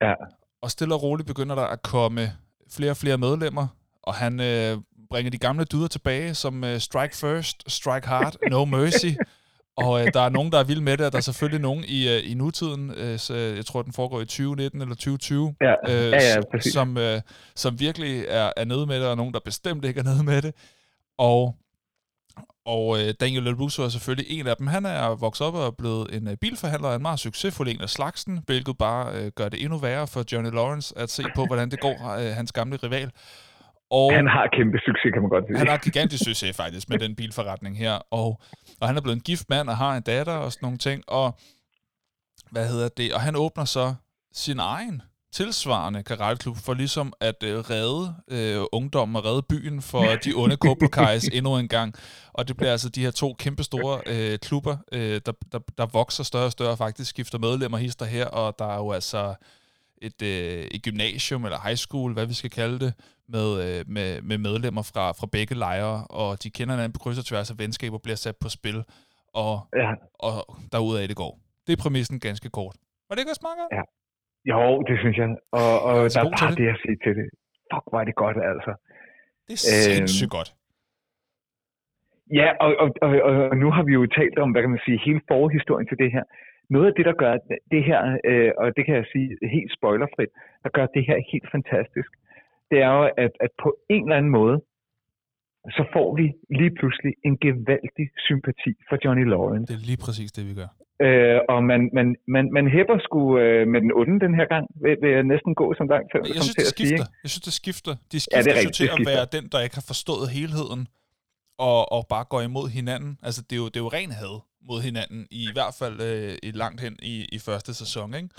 Ja. 0.00 0.14
Og 0.62 0.70
stille 0.70 0.94
og 0.94 1.02
roligt 1.02 1.26
begynder 1.26 1.54
der 1.54 1.62
at 1.62 1.82
komme 1.82 2.32
flere 2.70 2.90
og 2.90 2.96
flere 2.96 3.18
medlemmer, 3.18 3.66
og 4.02 4.14
han 4.14 4.40
øh, 4.40 4.78
bringer 5.10 5.30
de 5.30 5.38
gamle 5.38 5.64
dyder 5.64 5.88
tilbage, 5.88 6.34
som 6.34 6.64
øh, 6.64 6.80
Strike 6.80 7.16
First, 7.16 7.70
Strike 7.70 8.06
Hard, 8.06 8.36
No 8.50 8.64
Mercy. 8.64 9.06
og 9.76 10.00
øh, 10.00 10.12
der 10.14 10.20
er 10.20 10.28
nogen, 10.28 10.52
der 10.52 10.58
er 10.58 10.64
vilde 10.64 10.82
med 10.82 10.96
det, 10.96 11.06
og 11.06 11.12
der 11.12 11.18
er 11.18 11.22
selvfølgelig 11.22 11.60
nogen 11.60 11.84
i, 11.84 12.08
øh, 12.08 12.30
i 12.30 12.34
nutiden, 12.34 12.90
øh, 12.90 13.18
så 13.18 13.34
jeg 13.34 13.66
tror, 13.66 13.82
den 13.82 13.92
foregår 13.92 14.20
i 14.20 14.24
2019 14.24 14.80
eller 14.80 14.94
2020, 14.94 15.54
ja. 15.60 15.74
Øh, 15.88 16.12
ja, 16.12 16.36
ja, 16.54 16.60
som, 16.60 16.98
øh, 16.98 17.20
som 17.54 17.80
virkelig 17.80 18.24
er, 18.28 18.52
er 18.56 18.64
nede 18.64 18.86
med 18.86 19.00
det, 19.00 19.08
og 19.08 19.16
nogen, 19.16 19.34
der 19.34 19.40
bestemt 19.44 19.84
ikke 19.84 20.00
er 20.00 20.04
nede 20.04 20.24
med 20.24 20.42
det. 20.42 20.54
Og 21.18 21.56
og 22.66 22.98
øh, 22.98 23.14
Daniel 23.20 23.42
LaRusso 23.42 23.82
er 23.82 23.88
selvfølgelig 23.88 24.38
en 24.38 24.46
af 24.46 24.56
dem. 24.56 24.66
Han 24.66 24.86
er 24.86 25.14
vokset 25.14 25.46
op 25.46 25.54
og 25.54 25.66
er 25.66 25.70
blevet 25.78 26.16
en 26.16 26.28
øh, 26.28 26.36
bilforhandler, 26.40 26.94
en 26.94 27.02
meget 27.02 27.20
succesfuld 27.20 27.68
en 27.68 27.80
af 27.80 27.88
slagsen, 27.88 28.38
hvilket 28.46 28.78
bare 28.78 29.04
øh, 29.16 29.32
gør 29.36 29.48
det 29.48 29.62
endnu 29.62 29.78
værre 29.78 30.06
for 30.06 30.24
Johnny 30.32 30.50
Lawrence 30.50 30.98
at 30.98 31.10
se 31.10 31.22
på, 31.34 31.46
hvordan 31.46 31.70
det 31.70 31.80
går 31.80 31.96
øh, 32.20 32.36
hans 32.36 32.52
gamle 32.52 32.76
rival. 32.76 33.10
Og 33.90 34.14
han 34.14 34.28
har 34.28 34.48
kæmpe 34.56 34.78
succes, 34.78 35.10
kan 35.12 35.22
man 35.22 35.30
godt 35.30 35.44
sige. 35.46 35.58
Han 35.58 35.68
har 35.68 35.76
gigantisk 35.76 36.24
succes 36.24 36.56
faktisk 36.56 36.88
med 36.88 36.98
den 36.98 37.16
bilforretning 37.16 37.78
her. 37.78 37.94
Og, 38.10 38.40
og 38.80 38.88
han 38.88 38.96
er 38.96 39.00
blevet 39.00 39.16
en 39.16 39.22
gift 39.22 39.46
mand 39.48 39.68
og 39.68 39.76
har 39.76 39.96
en 39.96 40.02
datter 40.02 40.32
og 40.32 40.52
sådan 40.52 40.66
nogle 40.66 40.78
ting. 40.78 41.02
Og 41.08 41.38
hvad 42.50 42.68
hedder 42.68 42.88
det? 42.88 43.14
Og 43.14 43.20
han 43.20 43.36
åbner 43.36 43.64
så 43.64 43.94
sin 44.32 44.58
egen 44.58 45.02
tilsvarende 45.36 46.02
karateklub 46.02 46.56
for 46.56 46.74
ligesom 46.74 47.12
at 47.20 47.42
øh, 47.42 47.58
redde 47.58 48.14
øh, 48.28 48.64
ungdommen 48.72 49.16
og 49.16 49.24
redde 49.24 49.42
byen 49.42 49.82
for 49.82 50.04
de 50.24 50.32
onde 50.34 50.56
Cobra 50.56 50.88
Kai's 50.96 51.28
endnu 51.36 51.56
en 51.56 51.68
gang. 51.68 51.94
Og 52.32 52.48
det 52.48 52.56
bliver 52.56 52.72
altså 52.72 52.88
de 52.88 53.00
her 53.00 53.10
to 53.10 53.34
kæmpe 53.38 53.62
store 53.62 54.00
øh, 54.06 54.38
klubber, 54.38 54.76
øh, 54.92 55.20
der, 55.26 55.32
der, 55.52 55.58
der 55.78 55.86
vokser 55.86 56.24
større 56.24 56.44
og 56.44 56.52
større, 56.52 56.76
faktisk 56.76 57.10
skifter 57.10 57.38
medlemmer 57.38 57.78
hister 57.78 58.06
her, 58.06 58.26
og 58.26 58.58
der 58.58 58.64
er 58.64 58.76
jo 58.76 58.92
altså 58.92 59.34
et, 60.02 60.22
øh, 60.22 60.64
et 60.64 60.82
gymnasium 60.82 61.44
eller 61.44 61.58
high 61.64 61.76
school, 61.76 62.12
hvad 62.12 62.26
vi 62.26 62.34
skal 62.34 62.50
kalde 62.50 62.78
det, 62.78 62.94
med, 63.28 63.78
øh, 63.78 63.84
med, 63.88 64.22
med 64.22 64.38
medlemmer 64.38 64.82
fra, 64.82 65.12
fra 65.12 65.26
begge 65.32 65.54
lejre, 65.54 66.06
og 66.06 66.42
de 66.42 66.50
kender 66.50 66.74
hinanden 66.74 66.92
på 66.92 66.98
kryds 66.98 67.18
og 67.18 67.24
tværs 67.24 67.50
af 67.50 67.58
venskaber, 67.58 67.98
bliver 67.98 68.16
sat 68.16 68.36
på 68.36 68.48
spil, 68.48 68.84
og, 69.34 69.60
ja. 69.76 69.90
og 70.14 70.56
derudaf 70.72 71.08
det 71.08 71.16
går. 71.16 71.38
Det 71.66 71.72
er 71.72 71.82
præmissen 71.82 72.20
ganske 72.20 72.50
kort. 72.50 72.76
Var 73.08 73.14
det 73.14 73.20
ikke 73.20 73.32
også 73.32 73.40
meget 73.42 73.56
Ja, 73.72 73.82
jo, 74.50 74.82
det 74.88 74.96
synes 75.02 75.16
jeg. 75.20 75.28
Og, 75.60 75.72
og 75.88 75.96
er 76.04 76.08
der 76.14 76.20
er 76.24 76.30
bare 76.40 76.50
det. 76.50 76.58
det 76.58 76.68
at 76.74 76.78
sige 76.84 76.98
til 77.04 77.12
det. 77.18 77.26
Fuck, 77.70 77.84
hvor 77.90 78.00
er 78.02 78.06
det 78.10 78.16
godt, 78.24 78.38
altså. 78.52 78.72
Det 79.46 79.54
er 79.54 79.62
sindssygt 79.92 80.32
øhm, 80.32 80.36
godt. 80.36 80.50
Ja, 82.40 82.48
og, 82.64 82.70
og, 82.82 82.88
og, 83.06 83.10
og 83.50 83.56
nu 83.62 83.68
har 83.76 83.82
vi 83.88 83.92
jo 83.92 84.06
talt 84.18 84.38
om, 84.38 84.50
hvad 84.52 84.62
kan 84.62 84.70
man 84.70 84.84
sige, 84.86 84.98
hele 85.06 85.20
forhistorien 85.28 85.88
til 85.88 85.98
det 86.02 86.10
her. 86.12 86.24
Noget 86.70 86.86
af 86.86 86.94
det, 86.96 87.04
der 87.10 87.16
gør 87.22 87.34
det 87.74 87.82
her, 87.84 88.00
øh, 88.30 88.50
og 88.58 88.66
det 88.76 88.82
kan 88.86 88.94
jeg 88.94 89.06
sige 89.12 89.28
helt 89.54 89.72
spoilerfrit, 89.76 90.32
der 90.62 90.70
gør 90.76 90.86
det 90.86 91.02
her 91.08 91.18
helt 91.32 91.48
fantastisk, 91.54 92.10
det 92.70 92.78
er 92.86 92.90
jo, 92.98 93.04
at, 93.24 93.32
at 93.40 93.50
på 93.62 93.70
en 93.88 94.02
eller 94.02 94.16
anden 94.16 94.32
måde, 94.40 94.56
så 95.76 95.84
får 95.92 96.16
vi 96.16 96.26
lige 96.60 96.74
pludselig 96.78 97.12
en 97.24 97.38
gevaldig 97.46 98.08
sympati 98.28 98.72
for 98.88 98.96
Johnny 99.04 99.24
Lawrence. 99.32 99.72
Det 99.72 99.80
er 99.80 99.86
lige 99.90 100.02
præcis 100.06 100.32
det, 100.32 100.44
vi 100.50 100.54
gør. 100.60 100.70
Øh, 101.04 101.38
og 101.52 101.64
man, 101.70 101.80
man, 101.98 102.16
man, 102.34 102.44
man 102.52 102.66
hæpper 102.74 102.98
sgu 103.06 103.38
øh, 103.38 103.68
med 103.72 103.80
den 103.84 103.92
onde 104.00 104.20
den 104.26 104.34
her 104.38 104.46
gang, 104.54 104.64
ved, 104.82 104.96
ved 105.02 105.12
at 105.20 105.26
næsten 105.26 105.54
gå 105.54 105.66
som 105.78 105.88
langt 105.94 106.08
før. 106.12 106.20
Jeg 106.34 106.42
synes, 106.46 106.58
det 106.62 106.66
skifter. 106.76 107.06
Sige. 107.06 107.22
Jeg 107.24 107.30
synes, 107.32 107.46
det 107.48 107.54
skifter. 107.62 107.92
De 108.12 108.18
skifter 108.20 108.38
ja, 108.38 108.42
det 108.44 108.52
er 108.52 108.58
rigtigt, 108.62 108.76
til 108.76 108.88
at 108.96 109.00
være 109.12 109.24
den, 109.36 109.44
der 109.52 109.60
ikke 109.64 109.76
har 109.80 109.86
forstået 109.92 110.26
helheden, 110.38 110.82
og, 111.68 111.80
og 111.96 112.00
bare 112.14 112.26
går 112.32 112.40
imod 112.50 112.66
hinanden. 112.78 113.12
Altså, 113.26 113.40
det 113.48 113.54
er 113.56 113.60
jo, 113.64 113.68
det 113.72 113.78
er 113.80 113.86
jo 113.86 113.92
ren 113.98 114.12
had 114.20 114.34
mod 114.68 114.78
hinanden, 114.88 115.20
i, 115.38 115.40
i 115.50 115.52
hvert 115.56 115.74
fald 115.80 115.96
øh, 116.08 116.32
i 116.48 116.50
langt 116.62 116.80
hen 116.84 116.94
i, 117.12 117.14
i 117.36 117.38
første 117.46 117.72
sæson, 117.82 118.08
ikke? 118.20 118.30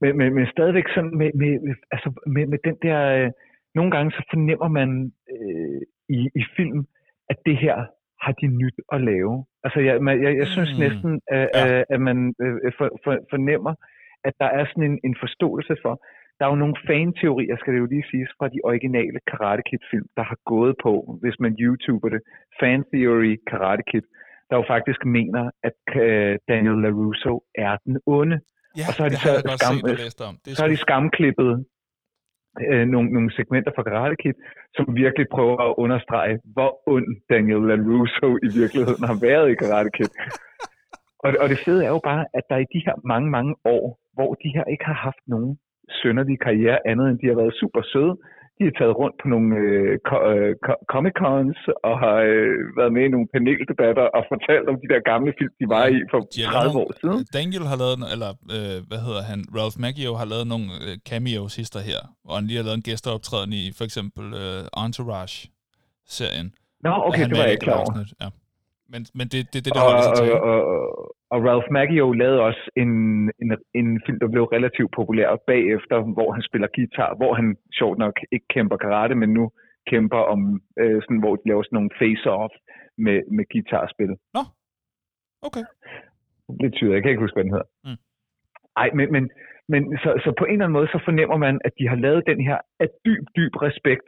Men, 0.00 0.10
men, 0.18 0.28
men 0.36 0.46
stadigvæk 0.54 0.88
sådan 0.94 1.14
med, 1.20 1.30
med, 1.40 1.74
altså 1.94 2.08
med, 2.34 2.44
med 2.52 2.58
den 2.68 2.76
der... 2.86 2.98
Øh, 3.18 3.30
nogle 3.74 3.90
gange 3.94 4.10
så 4.16 4.22
fornemmer 4.32 4.68
man 4.78 4.90
øh, 5.34 5.80
i, 6.16 6.18
i 6.40 6.42
film, 6.56 6.80
at 7.30 7.36
det 7.46 7.56
her 7.64 7.76
har 8.24 8.32
de 8.40 8.46
nyt 8.46 8.78
at 8.94 9.00
lave. 9.10 9.44
Altså, 9.64 9.80
jeg, 9.80 9.94
jeg, 10.24 10.32
jeg 10.40 10.46
synes 10.46 10.72
mm. 10.72 10.80
næsten, 10.84 11.20
at, 11.38 11.48
ja. 11.54 11.82
at 11.94 12.00
man 12.08 12.34
øh, 12.42 12.72
for, 12.78 12.88
for, 13.04 13.12
fornemmer, 13.32 13.74
at 14.24 14.34
der 14.40 14.50
er 14.58 14.64
sådan 14.66 14.90
en, 14.90 14.98
en 15.04 15.16
forståelse 15.20 15.76
for, 15.82 15.94
der 16.40 16.46
er 16.46 16.50
jo 16.54 16.62
nogle 16.64 16.76
fan-teorier, 16.86 17.56
skal 17.56 17.72
det 17.74 17.80
jo 17.84 17.92
lige 17.94 18.10
siges, 18.10 18.30
fra 18.38 18.48
de 18.54 18.60
originale 18.70 19.18
Karate 19.30 19.62
Kid-film, 19.68 20.08
der 20.16 20.24
har 20.30 20.38
gået 20.52 20.74
på, 20.84 20.92
hvis 21.22 21.36
man 21.44 21.52
YouTuber 21.64 22.08
det, 22.08 22.20
Fan 22.60 22.84
Theory 22.92 23.32
Karate 23.50 23.84
Kid, 23.90 24.06
der 24.50 24.56
jo 24.60 24.64
faktisk 24.74 25.00
mener, 25.04 25.44
at 25.68 25.82
uh, 26.04 26.32
Daniel 26.50 26.78
LaRusso 26.84 27.34
er 27.66 27.74
den 27.84 27.96
onde. 28.06 28.38
Ja, 28.78 28.84
og 28.88 28.92
så 28.94 29.02
har 29.02 29.10
de 29.14 29.18
så, 29.26 29.32
skam, 29.58 29.76
om. 30.28 30.34
Det 30.44 30.56
så 30.56 30.62
har 30.62 30.70
de 30.74 30.76
skamklippet 30.86 31.52
øh, 32.70 32.84
nogle, 32.92 33.08
nogle 33.16 33.30
segmenter 33.36 33.72
fra 33.76 33.82
Karate 33.82 34.16
Kid, 34.22 34.36
som 34.76 34.96
virkelig 35.02 35.26
prøver 35.36 35.56
at 35.68 35.74
understrege, 35.84 36.38
hvor 36.54 36.70
ond 36.94 37.08
Daniel 37.30 37.62
LaRusso 37.70 38.28
i 38.46 38.48
virkeligheden 38.60 39.04
har 39.10 39.18
været 39.28 39.50
i 39.50 39.54
Karate 39.54 39.90
Kid. 39.96 40.10
Og, 41.24 41.30
og 41.42 41.48
det 41.48 41.58
fede 41.64 41.84
er 41.84 41.92
jo 41.96 42.00
bare, 42.10 42.24
at 42.38 42.44
der 42.50 42.56
i 42.56 42.70
de 42.74 42.84
her 42.86 42.96
mange, 43.12 43.30
mange 43.30 43.54
år, 43.64 43.84
hvor 44.16 44.30
de 44.42 44.48
her 44.56 44.64
ikke 44.64 44.84
har 44.84 44.98
haft 45.08 45.22
nogen 45.26 45.58
sønderlige 46.02 46.44
karriere 46.46 46.78
andet, 46.90 47.06
end 47.10 47.18
de 47.18 47.26
har 47.26 47.34
været 47.42 47.58
super 47.60 47.82
søde, 47.92 48.14
de 48.60 48.64
har 48.68 48.76
taget 48.80 48.94
rundt 49.02 49.16
på 49.22 49.26
nogle 49.34 49.50
øh, 49.64 49.92
øh 50.30 50.50
Comic-Cons 50.92 51.60
og 51.88 51.94
har 52.04 52.18
øh, 52.32 52.56
været 52.78 52.92
med 52.96 53.02
i 53.08 53.10
nogle 53.14 53.28
paneldebatter 53.34 54.06
og 54.16 54.22
fortalt 54.32 54.66
om 54.72 54.76
de 54.82 54.88
der 54.92 55.00
gamle 55.12 55.30
film, 55.38 55.52
de 55.60 55.66
var 55.74 55.84
i 55.96 55.98
for 56.12 56.20
30 56.30 56.78
år 56.84 56.90
siden. 57.02 57.20
Daniel 57.38 57.64
har 57.70 57.78
lavet, 57.82 57.96
eller 58.14 58.30
øh, 58.56 58.76
hvad 58.90 59.00
hedder 59.06 59.22
han, 59.30 59.38
Ralph 59.58 59.76
Macchio 59.84 60.12
har 60.20 60.26
lavet 60.32 60.46
nogle 60.52 60.68
øh, 60.86 60.94
cameos 61.10 61.52
hister 61.60 61.82
her, 61.90 62.00
hvor 62.24 62.34
han 62.38 62.44
lige 62.48 62.58
har 62.60 62.66
lavet 62.68 62.78
en 62.82 62.86
gæsteoptræden 62.88 63.52
i 63.60 63.62
for 63.78 63.84
eksempel 63.88 64.26
øh, 64.42 64.82
Entourage-serien. 64.82 66.48
Nå, 66.86 66.92
okay, 67.08 67.24
det 67.28 67.34
var 67.38 67.44
jeg 67.48 67.54
ikke 67.56 67.66
klar 67.68 67.80
over. 67.84 67.92
Ja. 68.22 68.28
Men, 68.92 69.02
men 69.18 69.26
det, 69.32 69.40
det, 69.52 69.60
det, 69.64 69.72
det 69.74 69.82
holder 69.86 70.02
sig 70.06 70.14
til. 70.20 70.32
Og, 70.32 70.60
og, 70.72 70.82
og 71.32 71.38
Ralph 71.48 71.68
Macchio 71.76 72.06
lavede 72.22 72.40
også 72.48 72.62
en, 72.82 72.90
en, 73.42 73.50
en 73.80 73.88
film, 74.06 74.18
der 74.22 74.28
blev 74.34 74.44
relativt 74.56 74.92
populær 74.98 75.28
bagefter, 75.50 75.96
hvor 76.16 76.28
han 76.36 76.42
spiller 76.48 76.68
guitar, 76.76 77.10
hvor 77.20 77.32
han 77.38 77.56
sjovt 77.78 77.98
nok 77.98 78.14
ikke 78.34 78.48
kæmper 78.54 78.76
karate, 78.76 79.14
men 79.14 79.30
nu 79.38 79.44
kæmper 79.90 80.22
om, 80.34 80.40
øh, 80.82 80.98
sådan, 81.02 81.22
hvor 81.22 81.34
de 81.36 81.48
laver 81.48 81.62
sådan 81.62 81.76
nogle 81.78 81.96
face-off 82.00 82.52
med, 83.04 83.18
med 83.36 83.44
guitarspil. 83.52 84.12
Nå, 84.36 84.42
okay. 85.46 85.64
Lidt 86.62 86.74
tyder, 86.74 86.92
jeg 86.94 87.02
kan 87.02 87.10
ikke 87.10 87.24
huske, 87.24 87.36
hvad 87.36 87.44
den 87.44 87.56
hedder. 87.56 87.70
Mm. 87.86 88.00
Ej, 88.82 88.88
men, 88.98 89.06
men, 89.14 89.24
men 89.72 89.82
så, 90.02 90.10
så 90.24 90.30
på 90.38 90.44
en 90.44 90.52
eller 90.52 90.64
anden 90.64 90.78
måde, 90.78 90.88
så 90.94 91.00
fornemmer 91.04 91.36
man, 91.46 91.60
at 91.64 91.72
de 91.78 91.88
har 91.88 91.96
lavet 92.06 92.30
den 92.30 92.40
her 92.48 92.58
af 92.82 92.88
dyb, 93.06 93.24
dyb 93.36 93.54
respekt 93.68 94.06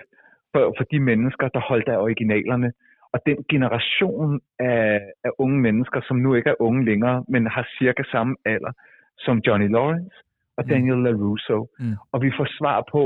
for, 0.52 0.74
for 0.76 0.84
de 0.92 1.00
mennesker, 1.00 1.48
der 1.48 1.68
holdt 1.70 1.88
af 1.88 1.98
originalerne 2.06 2.72
og 3.12 3.18
den 3.26 3.38
generation 3.52 4.40
af, 4.58 5.00
af 5.24 5.30
unge 5.38 5.60
mennesker, 5.66 6.00
som 6.08 6.16
nu 6.16 6.34
ikke 6.34 6.50
er 6.50 6.62
unge 6.66 6.84
længere, 6.84 7.24
men 7.28 7.46
har 7.46 7.68
cirka 7.78 8.02
samme 8.12 8.36
alder, 8.44 8.72
som 9.18 9.38
Johnny 9.46 9.68
Lawrence 9.76 10.16
og 10.56 10.64
mm. 10.64 10.70
Daniel 10.70 10.96
mm. 10.96 11.04
LaRusso. 11.04 11.58
Mm. 11.78 11.96
Og 12.12 12.22
vi 12.22 12.30
får 12.38 12.48
svar 12.58 12.78
på, 12.94 13.04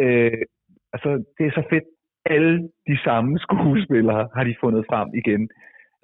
øh, 0.00 0.42
altså 0.92 1.10
det 1.38 1.44
er 1.46 1.54
så 1.60 1.64
fedt, 1.70 1.88
alle 2.34 2.54
de 2.90 2.96
samme 3.06 3.38
skuespillere 3.38 4.28
har 4.36 4.44
de 4.44 4.54
fundet 4.60 4.84
frem 4.90 5.08
igen. 5.20 5.42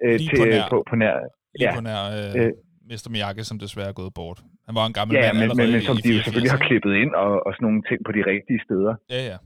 Øh, 0.03 0.09
Lige 0.11 0.29
til, 0.29 0.37
på 0.39 0.45
nær, 0.45 0.69
på, 0.69 0.77
på 0.89 0.95
nær, 0.95 1.15
lige 1.59 1.69
ja, 1.69 1.75
på 1.77 1.81
nær 1.87 2.01
øh, 2.17 2.45
øh, 2.45 2.51
Mr. 2.89 3.07
Miyagi, 3.13 3.43
som 3.51 3.59
desværre 3.59 3.89
er 3.93 3.99
gået 4.01 4.13
bort. 4.19 4.39
Han 4.67 4.75
var 4.79 4.85
en 4.89 4.95
gammel 4.97 5.13
ja, 5.15 5.21
mand 5.21 5.37
men, 5.41 5.57
men, 5.59 5.67
men 5.73 5.81
som 5.89 5.97
de 6.03 6.09
jo 6.15 6.19
selvfølgelig 6.23 6.55
har 6.57 6.63
klippet 6.67 6.93
ind 7.03 7.11
og, 7.23 7.31
og 7.45 7.49
sådan 7.53 7.65
nogle 7.67 7.81
ting 7.89 7.99
på 8.07 8.11
de 8.17 8.21
rigtige 8.31 8.59
steder. 8.65 8.93
Ja, 9.13 9.21
ja. 9.31 9.37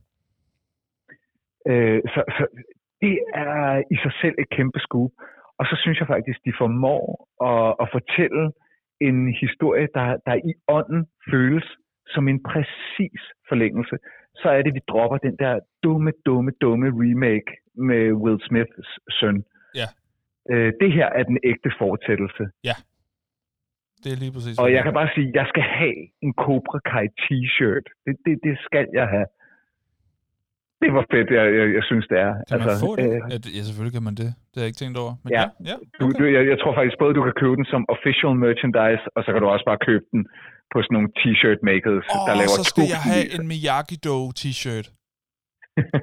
Øh, 1.71 2.01
så, 2.13 2.21
så 2.35 2.43
det 3.01 3.15
er 3.33 3.83
i 3.93 3.95
sig 4.03 4.13
selv 4.21 4.35
et 4.39 4.49
kæmpe 4.49 4.79
scoop. 4.79 5.11
Og 5.59 5.65
så 5.65 5.75
synes 5.81 5.99
jeg 5.99 6.07
faktisk, 6.07 6.39
de 6.45 6.53
formår 6.61 7.05
at, 7.49 7.75
at 7.81 7.87
fortælle 7.91 8.51
en 9.07 9.19
historie, 9.43 9.87
der, 9.93 10.07
der 10.25 10.35
i 10.51 10.53
ånden 10.67 11.05
føles 11.31 11.67
som 12.13 12.27
en 12.27 12.43
præcis 12.43 13.21
forlængelse. 13.49 13.95
Så 14.35 14.49
er 14.49 14.61
det, 14.61 14.73
vi 14.73 14.81
dropper 14.87 15.17
den 15.17 15.35
der 15.43 15.59
dumme, 15.83 16.11
dumme, 16.25 16.51
dumme 16.61 16.87
remake 17.03 17.51
med 17.75 18.13
Will 18.13 18.39
Smiths 18.47 18.89
søn. 19.19 19.43
Ja. 19.75 19.87
Øh, 20.51 20.73
det 20.81 20.91
her 20.93 21.07
er 21.19 21.23
den 21.23 21.37
ægte 21.43 21.71
fortsættelse. 21.79 22.43
Ja. 22.63 22.75
Det 24.03 24.09
er 24.13 24.19
lige 24.23 24.33
præcis. 24.35 24.59
Og 24.59 24.67
jeg 24.75 24.83
kan 24.83 24.93
bare 24.93 25.09
sige, 25.15 25.27
at 25.27 25.35
jeg 25.35 25.45
skal 25.51 25.63
have 25.63 25.99
en 26.25 26.33
Cobra 26.33 26.79
Kai 26.89 27.07
t-shirt. 27.23 27.85
Det, 28.05 28.15
det, 28.25 28.39
det 28.43 28.55
skal 28.67 28.87
jeg 28.93 29.07
have 29.15 29.27
det 30.83 30.89
var 30.97 31.03
fedt, 31.13 31.27
jeg, 31.37 31.45
jeg, 31.59 31.65
jeg 31.77 31.83
synes, 31.89 32.05
det 32.11 32.17
er. 32.27 32.33
Kan 32.47 32.55
altså, 32.55 32.69
man 32.71 32.79
få 32.87 32.91
det? 33.01 33.09
Øh, 33.33 33.55
ja, 33.57 33.61
selvfølgelig 33.67 33.95
kan 33.97 34.05
man 34.09 34.15
det. 34.21 34.29
Det 34.49 34.57
har 34.57 34.63
jeg 34.65 34.71
ikke 34.71 34.81
tænkt 34.83 34.97
over. 35.03 35.13
Men 35.23 35.29
ja, 35.37 35.43
ja, 35.43 35.47
ja 35.69 35.75
okay. 35.75 35.99
du, 35.99 36.05
du, 36.17 36.23
jeg, 36.35 36.43
jeg 36.51 36.57
tror 36.61 36.71
faktisk 36.79 36.97
både, 37.01 37.11
du 37.19 37.23
kan 37.27 37.35
købe 37.41 37.55
den 37.59 37.67
som 37.73 37.81
official 37.95 38.33
merchandise, 38.45 39.03
og 39.15 39.19
så 39.23 39.29
kan 39.33 39.39
du 39.43 39.47
også 39.55 39.65
bare 39.71 39.79
købe 39.89 40.05
den 40.13 40.21
på 40.71 40.77
sådan 40.83 40.93
nogle 40.97 41.09
t-shirt 41.19 41.59
makers, 41.69 42.05
oh, 42.15 42.21
der 42.27 42.33
laver 42.41 42.57
så 42.59 42.63
skal 42.71 42.85
jeg 42.95 43.01
have 43.11 43.25
en 43.35 43.43
Miyagi-Do 43.51 44.17
t-shirt. 44.41 44.87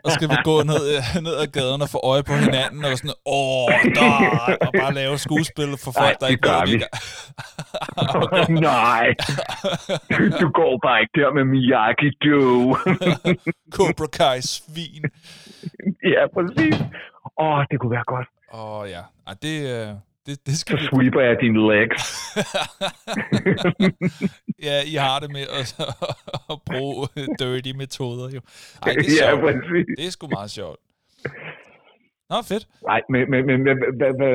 Og 0.04 0.10
skal 0.16 0.28
vi 0.28 0.36
gå 0.44 0.56
ned, 0.70 0.84
ned 1.26 1.34
ad 1.42 1.48
gaden 1.56 1.82
og 1.82 1.88
få 1.94 1.98
øje 2.12 2.22
på 2.30 2.32
hinanden, 2.44 2.84
og 2.84 2.98
sådan, 2.98 3.16
åh, 3.26 3.68
der, 3.98 4.10
og 4.66 4.70
bare 4.80 4.94
lave 5.00 5.18
skuespil 5.18 5.70
for 5.84 5.92
folk, 6.00 6.16
Ej, 6.16 6.20
der 6.20 6.26
ikke 6.32 6.44
gør 6.50 6.62
vi. 6.72 6.76
Nej, 8.76 9.06
du 10.40 10.46
går 10.60 10.72
bare 10.86 10.98
ikke 11.02 11.14
der 11.20 11.30
med 11.38 11.44
Miyagi, 11.52 12.08
du. 12.24 12.40
Cobra 13.76 14.06
Kai 14.18 14.40
svin. 14.54 15.04
ja, 16.14 16.22
præcis. 16.34 16.76
Åh, 17.44 17.60
det 17.70 17.76
kunne 17.80 17.92
være 17.96 18.08
godt. 18.14 18.28
Åh, 18.54 18.90
ja. 18.94 19.02
Ej, 19.26 19.34
det, 19.42 19.56
øh, 19.74 19.88
det, 20.26 20.46
det 20.46 20.58
skal 20.58 20.78
så 20.78 20.84
sweeper 20.90 21.20
jeg 21.20 21.36
dine 21.40 21.58
legs. 21.72 22.02
ja, 24.68 24.76
I 24.92 24.94
har 25.06 25.18
det 25.22 25.30
med 25.36 25.44
at, 25.60 25.68
at 26.52 26.58
bruge 26.70 27.06
dirty 27.38 27.72
metoder 27.82 28.26
jo. 28.36 28.40
Ej, 28.82 28.92
det 28.92 29.06
er 29.06 29.10
sjovt. 29.20 29.44
Ja, 29.44 29.82
det 29.98 30.06
er 30.06 30.10
sgu 30.10 30.26
meget 30.38 30.50
sjovt. 30.50 30.78
Nå, 32.30 32.36
fedt. 32.50 32.64
Nej, 32.90 33.00
men, 33.12 33.22
men, 33.30 33.40
men 33.46 33.58
hvad, 33.66 33.76
hvad, 33.98 34.12
hvad, 34.20 34.34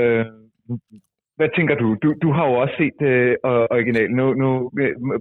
hvad 1.39 1.49
tænker 1.57 1.75
du? 1.81 1.87
du? 2.03 2.09
Du 2.23 2.29
har 2.35 2.45
jo 2.49 2.53
også 2.63 2.75
set 2.81 2.99
uh, 3.49 3.77
originalen. 3.77 4.15
Nu, 4.21 4.25
nu 4.43 4.49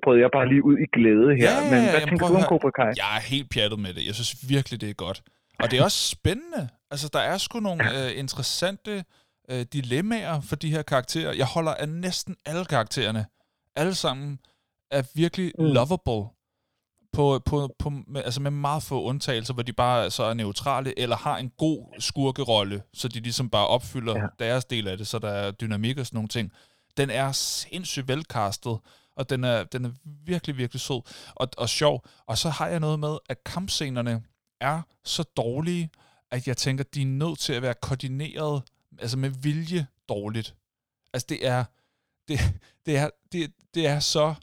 brød 0.05 0.17
jeg 0.25 0.31
bare 0.39 0.49
lige 0.53 0.65
ud 0.71 0.77
i 0.85 0.87
glæde 0.97 1.31
her. 1.41 1.51
Ja, 1.51 1.57
men 1.73 1.81
hvad 1.93 2.03
tænker 2.09 2.27
du 2.29 2.35
om 2.41 2.47
Cobra 2.53 2.71
Kai? 2.79 2.93
Jeg 3.03 3.11
er 3.19 3.23
helt 3.35 3.49
pjattet 3.55 3.79
med 3.85 3.93
det. 3.97 4.03
Jeg 4.09 4.15
synes 4.19 4.33
virkelig, 4.55 4.77
det 4.83 4.91
er 4.91 4.99
godt. 5.07 5.19
Og 5.63 5.67
det 5.71 5.77
er 5.79 5.85
også 5.89 6.01
spændende. 6.17 6.63
Altså, 6.93 7.07
der 7.17 7.23
er 7.31 7.37
sgu 7.39 7.61
nogle 7.69 7.83
uh, 7.99 8.11
interessante 8.23 8.93
øh, 8.97 9.03
dilemmaer 9.73 10.41
for 10.41 10.57
de 10.57 10.71
her 10.71 10.83
karakterer. 10.83 11.33
Jeg 11.33 11.47
holder 11.47 11.75
af 11.75 11.89
næsten 11.89 12.37
alle 12.47 12.65
karaktererne. 12.65 13.27
Alle 13.77 13.95
sammen 13.95 14.39
er 14.91 15.03
virkelig 15.15 15.53
mm. 15.59 15.65
lovable. 15.65 16.29
På, 17.13 17.39
på, 17.47 17.75
på, 17.79 17.91
med, 17.91 18.23
altså 18.25 18.41
med 18.41 18.51
meget 18.51 18.83
få 18.83 19.03
undtagelser, 19.03 19.55
hvor 19.55 19.63
de 19.63 19.73
bare 19.73 20.11
så 20.11 20.23
er 20.23 20.35
neutrale, 20.35 20.99
eller 20.99 21.17
har 21.17 21.39
en 21.39 21.51
god 21.59 22.01
skurkerolle, 22.01 22.83
så 22.95 23.09
de 23.09 23.21
ligesom 23.21 23.51
bare 23.51 23.67
opfylder 23.67 24.19
ja. 24.19 24.27
deres 24.39 24.65
del 24.65 24.89
af 24.89 24.99
det, 24.99 25.07
så 25.07 25.19
der 25.19 25.29
er 25.29 25.51
dynamik 25.51 25.99
og 25.99 26.07
sådan 26.07 26.17
nogle 26.17 26.29
ting. 26.29 26.53
Den 26.97 27.11
er 27.11 27.33
sindssygt 27.33 28.09
velkastet, 28.09 28.79
og 29.17 29.31
den 29.31 29.45
er, 29.45 29.65
den 29.65 29.85
er 29.85 29.91
virkelig, 30.25 30.57
virkelig 30.57 30.81
sød 30.81 31.01
og, 31.35 31.49
og 31.57 31.69
sjov. 31.69 32.05
Og 32.27 32.39
så 32.39 32.51
har 32.51 32.69
jeg 32.69 32.81
noget 32.81 32.99
med, 32.99 33.19
at 33.29 33.45
kampscenerne 33.45 34.23
er 34.61 34.83
så 35.05 35.23
dårlige, 35.23 35.91
at 36.31 36.49
jeg 36.49 36.57
tænker, 36.57 36.85
de 36.85 37.03
er 37.03 37.07
nødt 37.07 37.39
til 37.39 37.53
at 37.53 37.63
være 37.63 37.75
koordineret 37.83 38.63
altså 39.01 39.19
med 39.19 39.31
vilje 39.31 39.87
dårligt. 40.09 40.55
Altså 41.13 41.27
det 41.29 41.47
er, 41.47 41.65
det, 42.29 42.39
det 42.87 42.97
er, 42.97 43.11
det, 43.33 43.53
det 43.75 43.87
er 43.87 44.01
så, 44.01 44.35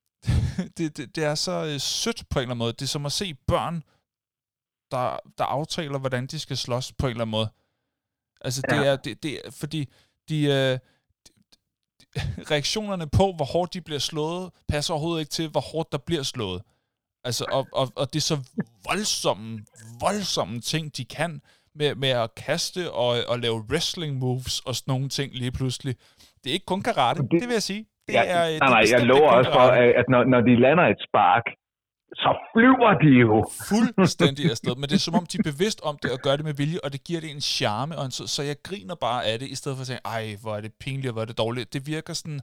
det, 0.76 0.96
det, 0.96 1.16
det 1.16 1.24
er 1.24 1.34
så 1.34 1.64
øh, 1.64 1.80
sødt 1.80 2.28
på 2.28 2.38
en 2.38 2.42
eller 2.42 2.50
anden 2.50 2.58
måde. 2.58 2.72
Det 2.72 2.82
er 2.82 2.86
som 2.86 3.06
at 3.06 3.12
se 3.12 3.34
børn, 3.34 3.82
der, 4.90 5.18
der 5.38 5.44
aftaler, 5.44 5.98
hvordan 5.98 6.26
de 6.26 6.38
skal 6.38 6.56
slås 6.56 6.92
på 6.92 7.06
en 7.06 7.10
eller 7.10 7.22
anden 7.22 7.30
måde. 7.30 7.48
Altså 8.40 8.62
det 8.70 8.76
ja. 8.76 8.84
er, 8.84 8.96
det, 8.96 9.22
det 9.22 9.40
er, 9.44 9.50
fordi 9.50 9.88
de, 10.28 10.42
øh, 10.42 10.78
reaktionerne 12.50 13.08
på, 13.08 13.32
hvor 13.32 13.44
hårdt 13.44 13.74
de 13.74 13.80
bliver 13.80 13.98
slået, 13.98 14.52
passer 14.68 14.94
overhovedet 14.94 15.20
ikke 15.20 15.30
til, 15.30 15.48
hvor 15.48 15.60
hårdt 15.60 15.92
der 15.92 15.98
bliver 15.98 16.22
slået. 16.22 16.62
Altså, 17.24 17.44
og, 17.52 17.66
og, 17.72 17.92
og 17.96 18.12
det 18.12 18.18
er 18.18 18.22
så 18.22 18.42
voldsomme, 18.84 19.64
voldsomme 20.00 20.60
ting, 20.60 20.96
de 20.96 21.04
kan, 21.04 21.42
med, 21.78 21.94
med 21.94 22.08
at 22.08 22.34
kaste 22.46 22.92
og, 22.92 23.10
og 23.28 23.38
lave 23.38 23.58
wrestling 23.70 24.18
moves 24.18 24.60
og 24.60 24.74
sådan 24.74 24.92
nogle 24.92 25.08
ting 25.08 25.34
lige 25.34 25.52
pludselig. 25.52 25.94
Det 26.44 26.50
er 26.50 26.52
ikke 26.52 26.66
kun 26.66 26.82
karate, 26.82 27.22
det, 27.22 27.30
det 27.30 27.48
vil 27.48 27.52
jeg 27.60 27.62
sige. 27.62 27.86
Det 28.06 28.14
ja, 28.14 28.24
er, 28.24 28.58
nej, 28.58 28.68
nej, 28.68 28.84
jeg 28.92 29.06
lover 29.06 29.30
også 29.30 29.52
for, 29.52 29.66
at 30.00 30.04
når, 30.08 30.24
når 30.24 30.40
de 30.40 30.60
lander 30.60 30.84
et 30.84 31.00
spark, 31.08 31.42
så 32.14 32.30
flyver 32.52 32.92
de 33.04 33.10
jo. 33.24 33.44
Fuldstændig 33.68 34.50
afsted. 34.50 34.74
Men 34.76 34.82
det 34.82 34.92
er 34.92 34.98
som 34.98 35.14
om, 35.14 35.26
de 35.26 35.38
er 35.38 35.42
bevidst 35.52 35.80
om 35.82 35.98
det 36.02 36.10
og 36.12 36.18
gør 36.18 36.36
det 36.36 36.44
med 36.44 36.54
vilje, 36.54 36.78
og 36.84 36.92
det 36.92 37.04
giver 37.04 37.20
det 37.20 37.30
en 37.30 37.40
charme, 37.40 37.98
og 37.98 38.04
en, 38.04 38.10
så, 38.10 38.26
så 38.26 38.42
jeg 38.42 38.56
griner 38.62 38.94
bare 38.94 39.24
af 39.24 39.38
det, 39.38 39.48
i 39.48 39.54
stedet 39.54 39.76
for 39.76 39.80
at 39.80 39.86
sige, 39.86 39.98
ej, 40.04 40.36
hvor 40.42 40.56
er 40.56 40.60
det 40.60 40.72
pinligt, 40.80 41.06
og 41.06 41.12
hvor 41.12 41.22
er 41.22 41.26
det 41.26 41.38
dårligt. 41.38 41.72
Det 41.72 41.86
virker 41.86 42.12
sådan, 42.12 42.40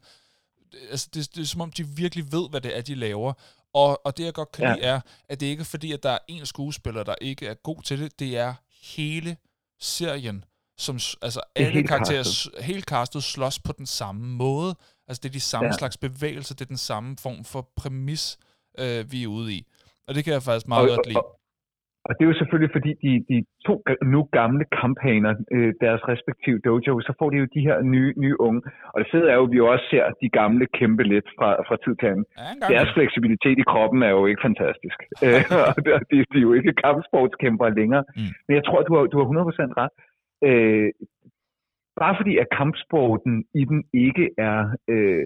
altså 0.90 1.10
det, 1.14 1.36
det 1.36 1.42
er 1.42 1.46
som 1.46 1.62
om, 1.62 1.72
de 1.72 1.84
virkelig 1.98 2.26
ved, 2.32 2.50
hvad 2.50 2.62
det 2.62 2.78
er, 2.78 2.82
de 2.82 2.96
laver. 2.96 3.34
Og, 3.74 4.06
og 4.06 4.18
det, 4.18 4.24
jeg 4.26 4.34
godt 4.34 4.52
kan 4.52 4.66
ja. 4.66 4.74
lide, 4.74 4.86
er, 4.86 5.00
at 5.30 5.40
det 5.40 5.46
ikke 5.46 5.62
er 5.62 5.66
fordi, 5.66 5.92
at 5.92 6.04
der 6.04 6.12
er 6.12 6.20
en 6.28 6.46
skuespiller, 6.46 7.04
der 7.04 7.16
ikke 7.22 7.48
er 7.48 7.54
god 7.54 7.82
til 7.82 8.00
det. 8.02 8.20
Det 8.20 8.38
er 8.38 8.54
hele 8.84 9.38
serien, 9.82 10.46
som 10.78 11.00
altså 11.22 11.42
alle 11.56 11.88
karakterer, 11.88 12.24
castet. 12.24 12.64
hele 12.64 12.82
castet 12.82 13.24
slås 13.24 13.60
på 13.60 13.72
den 13.72 13.86
samme 13.86 14.28
måde. 14.28 14.76
Altså 15.08 15.20
det 15.24 15.30
er 15.30 15.34
de 15.34 15.40
samme 15.40 15.68
ja. 15.68 15.78
slags 15.78 15.98
bevægelser, 15.98 16.56
det 16.56 16.62
er 16.62 16.68
den 16.68 16.78
samme 16.78 17.18
form 17.18 17.46
for 17.46 17.72
præmis, 17.76 18.38
øh, 18.80 19.12
vi 19.12 19.24
er 19.24 19.28
ude 19.28 19.54
i. 19.54 19.68
Og 20.08 20.16
det 20.16 20.24
kan 20.24 20.34
jeg 20.34 20.44
faktisk 20.44 20.68
meget 20.68 20.90
og, 20.92 20.96
godt 20.96 21.08
lide. 21.08 21.18
Og, 21.18 21.40
og 22.08 22.12
det 22.16 22.24
er 22.24 22.32
jo 22.32 22.40
selvfølgelig, 22.42 22.74
fordi 22.78 22.92
de, 23.04 23.12
de 23.30 23.38
to 23.68 23.76
nu 24.14 24.20
gamle 24.40 24.66
kampagner, 24.82 25.34
øh, 25.56 25.74
deres 25.82 26.02
respektive 26.12 26.60
dojo, 26.66 27.02
så 27.08 27.14
får 27.20 27.30
de 27.30 27.38
jo 27.38 27.48
de 27.56 27.66
her 27.68 27.78
nye, 27.82 28.14
nye 28.18 28.42
unge. 28.48 28.62
Og 28.94 28.98
det 29.02 29.08
fede 29.12 29.30
er 29.32 29.36
jo, 29.36 29.46
at 29.46 29.52
vi 29.52 29.58
jo 29.58 29.68
også 29.74 29.86
ser 29.92 30.06
de 30.22 30.30
gamle 30.30 30.66
kæmpe 30.80 31.04
lidt 31.04 31.28
fra, 31.38 31.50
fra 31.68 31.76
tid 31.84 31.96
til 31.96 32.08
anden. 32.14 32.26
Ja, 32.40 32.74
deres 32.74 32.90
fleksibilitet 32.96 33.58
i 33.60 33.70
kroppen 33.72 34.04
er 34.04 34.10
jo 34.18 34.26
ikke 34.26 34.46
fantastisk. 34.50 35.00
Øh, 35.26 35.44
og 35.68 35.76
de, 36.12 36.18
de 36.32 36.38
er 36.42 36.48
jo 36.50 36.54
ikke 36.54 36.74
kampsportskæmper 36.86 37.70
længere. 37.80 38.04
Mm. 38.18 38.32
Men 38.48 38.54
jeg 38.58 38.66
tror, 38.66 38.80
du 38.82 38.94
har, 38.96 39.04
du 39.12 39.18
har 39.20 39.26
100% 39.26 39.82
ret. 39.82 39.94
Øh, 40.50 40.90
bare 42.02 42.16
fordi 42.20 42.34
at 42.38 42.48
kampsporten 42.60 43.46
i 43.62 43.64
den 43.66 43.84
ikke 43.94 44.26
er 44.38 44.60
øh, 44.94 45.24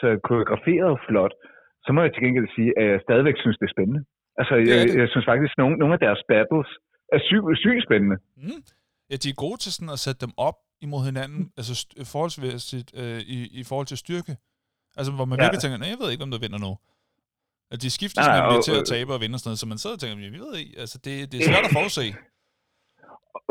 så 0.00 0.08
koreograferet 0.28 1.00
flot, 1.08 1.34
så 1.84 1.92
må 1.92 2.02
jeg 2.02 2.12
til 2.12 2.22
gengæld 2.22 2.48
sige, 2.56 2.78
at 2.78 2.86
jeg 2.90 3.00
stadigvæk 3.00 3.36
synes, 3.38 3.58
det 3.58 3.66
er 3.66 3.74
spændende. 3.76 4.02
Altså, 4.40 4.54
Det 4.56 4.68
jeg, 4.70 4.78
det. 4.88 4.96
jeg 5.02 5.08
synes 5.12 5.26
faktisk, 5.32 5.52
at 5.54 5.58
nogle, 5.62 5.74
nogle 5.82 5.94
af 5.96 6.00
deres 6.06 6.20
battles 6.32 6.68
er 7.14 7.20
sygt 7.30 7.58
syg 7.64 7.76
spændende. 7.86 8.16
Mm. 8.44 8.60
Ja, 9.10 9.14
de 9.22 9.28
er 9.30 9.38
gode 9.44 9.58
til 9.64 9.70
sådan 9.76 9.92
at 9.96 10.00
sætte 10.06 10.20
dem 10.26 10.32
op 10.48 10.58
imod 10.86 11.02
hinanden, 11.10 11.42
altså 11.58 11.72
st- 11.80 11.96
forholdsmæssigt 12.12 12.88
øh, 13.00 13.20
i, 13.36 13.38
i 13.60 13.62
forhold 13.68 13.86
til 13.92 13.98
styrke. 14.04 14.32
Altså, 14.98 15.10
hvor 15.16 15.26
man 15.30 15.36
Ja. 15.38 15.42
virkelig 15.44 15.60
tænker, 15.62 15.78
nej, 15.78 15.88
jeg 15.94 16.00
ved 16.02 16.08
ikke, 16.12 16.24
om 16.26 16.32
der 16.34 16.40
vinder 16.44 16.60
nu. 16.66 16.72
At 17.72 17.78
de 17.84 17.90
skifter 17.98 18.20
sådan 18.22 18.52
lidt 18.52 18.64
til 18.68 18.76
at 18.80 18.86
tabe 18.94 19.10
og 19.14 19.20
vinde 19.22 19.36
og 19.36 19.40
sådan 19.40 19.48
noget, 19.50 19.62
så 19.62 19.66
man 19.72 19.78
sidder 19.82 19.96
og 19.96 20.00
tænker, 20.02 20.16
jeg 20.28 20.32
ved 20.46 20.52
ikke, 20.62 20.74
altså 20.82 20.96
det, 21.04 21.12
det 21.30 21.36
er 21.38 21.44
svært 21.50 21.66
at 21.68 21.74
forudse. 21.78 22.06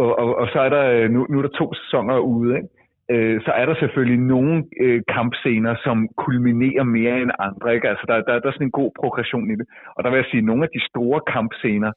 Og, 0.03 0.11
og, 0.21 0.29
og 0.41 0.47
så 0.53 0.59
er 0.67 0.69
der, 0.77 0.83
øh, 0.95 1.05
nu, 1.15 1.19
nu 1.31 1.35
er 1.39 1.45
der 1.47 1.53
to 1.61 1.65
sæsoner 1.81 2.15
ude, 2.33 2.51
ikke? 2.57 2.69
Øh, 3.13 3.41
så 3.45 3.51
er 3.51 3.65
der 3.65 3.75
selvfølgelig 3.75 4.19
nogle 4.33 4.65
øh, 4.81 5.01
kampscener, 5.15 5.75
som 5.83 5.97
kulminerer 6.17 6.83
mere 6.83 7.15
end 7.21 7.31
andre. 7.39 7.75
Ikke? 7.75 7.89
Altså, 7.89 8.05
der, 8.07 8.15
der, 8.27 8.39
der 8.39 8.47
er 8.49 8.55
sådan 8.55 8.67
en 8.67 8.79
god 8.81 8.91
progression 8.99 9.51
i 9.51 9.55
det. 9.59 9.67
Og 9.95 10.03
der 10.03 10.09
vil 10.09 10.17
jeg 10.17 10.29
sige, 10.31 10.43
at 10.43 10.49
nogle 10.49 10.63
af 10.63 10.69
de 10.75 10.81
store 10.89 11.21
kampscener, 11.33 11.91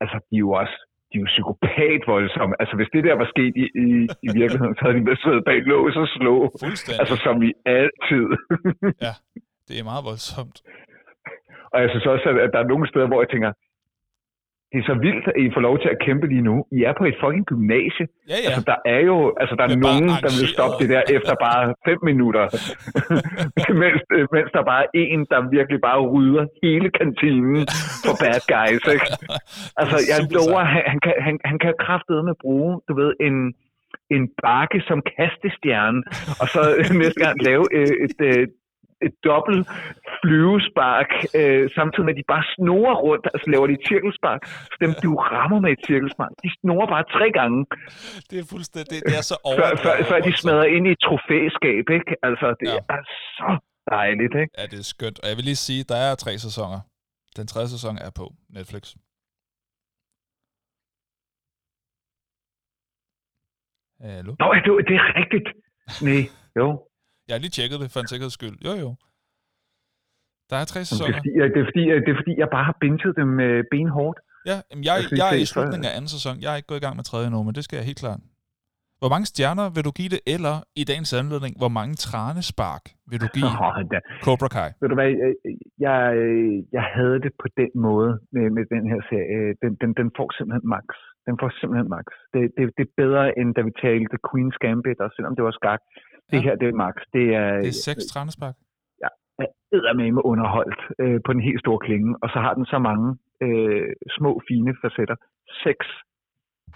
altså, 0.00 0.16
de 0.30 0.36
er 0.36 0.44
jo 0.46 0.50
også 0.50 0.76
de 1.10 1.14
er 1.18 1.22
jo 1.24 1.32
psykopat 1.34 2.00
voldsomme. 2.06 2.54
Altså, 2.60 2.74
hvis 2.76 2.90
det 2.94 3.04
der 3.04 3.16
var 3.22 3.28
sket 3.34 3.54
i, 3.62 3.64
i, 3.86 3.88
i 4.26 4.28
virkeligheden, 4.40 4.74
så 4.76 4.82
havde 4.84 4.98
de 4.98 5.06
været 5.06 5.22
siddet 5.24 5.44
bag 5.48 5.58
lås 5.70 5.96
og 5.96 6.08
slå. 6.16 6.34
Altså, 7.00 7.16
som 7.24 7.42
i 7.48 7.52
altid. 7.78 8.26
Det 9.68 9.74
er 9.80 9.84
meget 9.90 10.04
voldsomt. 10.10 10.56
og 11.72 11.78
jeg 11.82 11.88
synes 11.90 12.06
også, 12.14 12.26
at, 12.30 12.36
at 12.46 12.50
der 12.54 12.60
er 12.60 12.70
nogle 12.72 12.88
steder, 12.90 13.06
hvor 13.06 13.20
jeg 13.22 13.30
tænker, 13.30 13.52
det 14.72 14.78
er 14.80 14.86
så 14.92 14.96
vildt, 15.06 15.26
at 15.28 15.36
I 15.44 15.48
får 15.54 15.62
lov 15.68 15.76
til 15.82 15.88
at 15.94 15.98
kæmpe 16.06 16.26
lige 16.32 16.46
nu. 16.50 16.56
I 16.76 16.78
er 16.88 16.94
på 16.98 17.04
et 17.10 17.16
fucking 17.22 17.46
gymnasie. 17.52 18.06
Ja, 18.32 18.38
ja. 18.44 18.46
Altså, 18.46 18.62
der 18.70 18.78
er 18.94 19.00
jo 19.10 19.16
altså, 19.40 19.54
der 19.58 19.64
er 19.68 19.76
nogen, 19.86 20.08
der 20.24 20.32
vil 20.36 20.48
stoppe 20.54 20.76
det 20.80 20.88
der 20.94 21.02
efter 21.16 21.34
bare 21.46 21.62
fem 21.88 21.98
minutter. 22.10 22.44
mens, 23.82 24.00
øh, 24.16 24.24
mens 24.36 24.50
der 24.56 24.62
bare 24.72 24.84
er 25.00 25.06
en, 25.14 25.22
der 25.32 25.50
virkelig 25.56 25.80
bare 25.88 26.00
rydder 26.14 26.44
hele 26.62 26.88
kantinen 27.00 27.58
for 28.04 28.14
bad 28.22 28.40
guys. 28.54 28.84
Ikke? 28.94 29.08
Altså, 29.80 29.96
jeg 30.10 30.18
lover, 30.36 30.62
han, 30.74 30.82
han, 30.92 30.98
kan, 31.04 31.14
han, 31.26 31.34
han 31.50 31.58
kan 31.64 31.74
kraftedeme 31.84 32.34
bruge, 32.44 32.72
du 32.88 32.92
ved, 33.00 33.10
en, 33.26 33.36
en 34.16 34.24
bakke 34.42 34.78
som 34.88 34.98
kastestjerne, 35.16 36.00
og 36.40 36.46
så 36.54 36.60
næste 37.02 37.20
gang 37.24 37.36
lave 37.48 37.64
øh, 37.78 37.92
et, 38.06 38.18
øh, 38.30 38.46
et 39.06 39.14
dobbelt 39.28 39.62
flyvespark, 40.20 41.10
øh, 41.40 41.62
samtidig 41.78 42.04
med, 42.06 42.14
at 42.14 42.18
de 42.20 42.26
bare 42.34 42.44
snorer 42.56 42.96
rundt, 43.06 43.24
altså 43.34 43.46
laver 43.54 43.66
de 43.70 43.74
et 43.80 43.84
cirkelspark. 43.92 44.40
Så 44.72 44.76
dem, 44.84 44.92
du 45.04 45.10
rammer 45.32 45.58
med 45.64 45.70
et 45.76 45.82
cirkelspark, 45.90 46.32
de 46.44 46.48
snorer 46.60 46.86
bare 46.94 47.04
tre 47.16 47.26
gange, 47.38 47.58
Det 48.30 48.36
er 48.42 48.46
fuldstændig, 48.54 48.90
det, 48.92 49.00
det 49.10 49.14
er 49.20 49.24
så 49.32 49.36
før, 49.38 49.48
overdrevet. 49.50 49.80
før, 49.86 49.94
før 50.10 50.18
de 50.26 50.32
smadrer 50.42 50.68
ind 50.76 50.84
i 50.90 50.92
et 50.96 51.00
trofæskab, 51.06 51.84
ikke? 51.98 52.12
Altså, 52.28 52.46
det 52.60 52.68
Ja. 52.74 52.78
er 52.96 53.02
så 53.38 53.48
dejligt, 53.96 54.34
ikke? 54.42 54.52
Ja, 54.58 54.64
det 54.72 54.78
er 54.82 54.88
skønt. 54.94 55.16
Og 55.22 55.26
jeg 55.30 55.36
vil 55.38 55.44
lige 55.50 55.62
sige, 55.68 55.82
der 55.92 55.98
er 56.08 56.12
tre 56.24 56.32
sæsoner. 56.46 56.80
Den 57.38 57.46
tredje 57.52 57.68
sæson 57.74 57.94
er 58.06 58.10
på 58.20 58.24
Netflix. 58.58 58.84
Hallo? 64.00 64.32
Nå, 64.38 64.46
ja, 64.54 64.60
det, 64.66 64.72
det 64.88 64.96
er 65.00 65.06
rigtigt. 65.20 65.48
Nej, 66.06 66.22
jo. 66.58 66.66
Jeg 67.26 67.32
har 67.34 67.40
lige 67.44 67.54
tjekket 67.56 67.78
det 67.82 67.88
for 67.94 68.00
en 68.04 68.10
sikkerheds 68.12 68.36
skyld. 68.38 68.56
Jo, 68.66 68.72
jo. 68.84 68.90
Der 70.50 70.56
er 70.62 70.66
tre 70.72 70.78
Men 70.80 70.84
Det 70.84 70.92
er, 70.92 70.92
sæsoner. 70.92 71.16
fordi, 71.20 71.32
det, 71.54 71.60
er 71.62 71.66
fordi, 71.70 71.84
det 72.04 72.10
er 72.14 72.18
fordi, 72.22 72.34
jeg 72.42 72.48
bare 72.56 72.66
har 72.70 72.76
binget 72.84 73.12
dem 73.20 73.30
øh, 73.46 73.58
benhårdt. 73.72 74.18
Ja, 74.50 74.56
jamen, 74.70 74.84
jeg, 74.88 74.94
Jeg 74.96 75.04
synes, 75.08 75.18
jeg 75.20 75.28
er 75.34 75.40
i 75.44 75.48
slutningen 75.52 75.86
af 75.90 75.92
anden 75.98 76.10
sæson. 76.16 76.34
Jeg 76.44 76.50
er 76.52 76.58
ikke 76.60 76.70
gået 76.72 76.82
i 76.82 76.86
gang 76.86 76.96
med 77.00 77.04
tredje 77.10 77.26
endnu, 77.28 77.40
men 77.48 77.54
det 77.58 77.64
skal 77.66 77.76
jeg 77.78 77.86
helt 77.90 78.02
klart. 78.04 78.20
Hvor 79.00 79.10
mange 79.14 79.26
stjerner 79.32 79.66
vil 79.76 79.84
du 79.88 79.92
give 80.00 80.10
det, 80.14 80.20
eller 80.34 80.54
i 80.80 80.82
dagens 80.90 81.12
anledning, 81.20 81.52
hvor 81.62 81.72
mange 81.78 81.94
tranespark 82.06 82.84
vil 83.10 83.18
du 83.24 83.28
give 83.36 83.50
Åh, 83.68 83.78
da. 83.92 83.98
Cobra 84.26 84.48
Kai? 84.56 84.70
Ved 84.80 84.88
du 84.92 84.96
hvad, 85.00 85.10
jeg, 85.22 85.30
jeg, 85.86 86.00
jeg 86.76 86.84
havde 86.96 87.18
det 87.24 87.32
på 87.42 87.48
den 87.60 87.72
måde 87.88 88.10
med, 88.34 88.46
med 88.56 88.64
den 88.74 88.84
her 88.92 89.00
serie. 89.10 89.40
Den, 89.62 89.72
den, 89.82 89.90
den 90.00 90.08
får 90.18 90.28
simpelthen 90.36 90.66
max. 90.76 90.86
Den 91.26 91.34
får 91.40 91.50
simpelthen 91.60 91.88
max. 91.96 92.06
Det, 92.32 92.42
det, 92.56 92.64
det 92.76 92.84
er 92.88 92.92
bedre, 93.02 93.24
end 93.38 93.48
da 93.56 93.60
vi 93.68 93.72
talte 93.84 94.16
Queen's 94.28 94.58
Gambit, 94.64 94.98
og 95.04 95.10
selvom 95.16 95.34
det 95.36 95.44
var 95.48 95.54
skak. 95.60 95.80
Det 96.30 96.36
Ja. 96.36 96.42
her, 96.46 96.54
det 96.60 96.68
er 96.68 96.76
max. 96.84 96.94
Det 97.16 97.24
er, 97.42 97.48
Det 97.64 97.68
er 97.68 97.82
seks 97.88 98.02
tranespark. 98.12 98.54
med 100.16 100.22
underholdt 100.32 100.80
øh, 101.02 101.20
på 101.26 101.30
den 101.32 101.42
helt 101.48 101.60
store 101.64 101.78
klinge, 101.86 102.10
og 102.22 102.28
så 102.34 102.38
har 102.44 102.54
den 102.54 102.66
så 102.66 102.78
mange 102.88 103.06
øh, 103.46 103.88
små, 104.18 104.30
fine 104.48 104.70
facetter. 104.82 105.16
Seks 105.64 105.86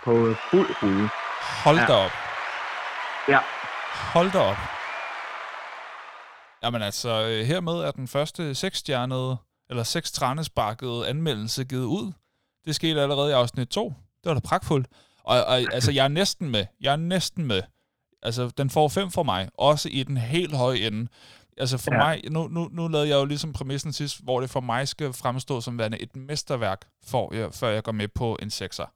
på 0.04 0.12
fuld 0.50 0.70
rude. 0.82 1.06
Hold 1.64 1.78
Ja. 1.82 1.86
da 1.90 1.94
op. 2.06 2.14
Ja. 3.34 3.40
Hold 4.14 4.30
da 4.36 4.40
op. 4.52 4.60
Jamen 6.62 6.82
altså, 6.82 7.08
øh, 7.30 7.40
hermed 7.50 7.72
er 7.86 7.90
den 7.90 8.08
første 8.08 8.54
seksstjernede, 8.54 9.36
eller 9.70 9.82
seks 9.82 10.12
tranesparkede 10.12 11.08
anmeldelse 11.08 11.64
givet 11.64 11.84
ud. 11.98 12.12
Det 12.64 12.74
skete 12.74 13.00
allerede 13.00 13.30
i 13.30 13.34
afsnit 13.34 13.68
2. 13.68 13.84
Det 14.20 14.26
var 14.30 14.34
da 14.34 14.40
pragtfuldt. 14.48 14.86
Og, 15.24 15.36
og 15.50 15.56
altså, 15.76 15.92
jeg 15.92 16.04
er 16.04 16.08
næsten 16.20 16.50
med. 16.50 16.64
Jeg 16.80 16.92
er 16.92 16.96
næsten 17.14 17.46
med. 17.46 17.62
Altså, 18.22 18.48
den 18.48 18.70
får 18.70 18.88
fem 18.88 19.10
for 19.10 19.22
mig. 19.22 19.48
Også 19.54 19.88
i 19.88 20.02
den 20.02 20.16
helt 20.16 20.56
høje 20.56 20.78
ende. 20.78 21.08
Altså 21.56 21.78
for 21.78 21.94
ja. 21.94 21.98
Mig, 21.98 22.22
nu, 22.30 22.48
nu, 22.48 22.68
nu 22.72 22.88
lavede 22.88 23.08
jeg 23.08 23.16
jo 23.16 23.24
ligesom 23.24 23.52
præmissen 23.52 23.92
sidst, 23.92 24.24
hvor 24.24 24.40
det 24.40 24.50
for 24.50 24.60
mig 24.60 24.88
skal 24.88 25.12
fremstå 25.12 25.60
som 25.60 25.78
værende 25.78 25.98
et 25.98 26.16
mesterværk, 26.16 26.88
for 27.04 27.34
jeg, 27.34 27.54
før 27.54 27.68
jeg 27.68 27.82
går 27.82 27.92
med 27.92 28.08
på 28.08 28.38
en 28.42 28.50
sekser. 28.50 28.86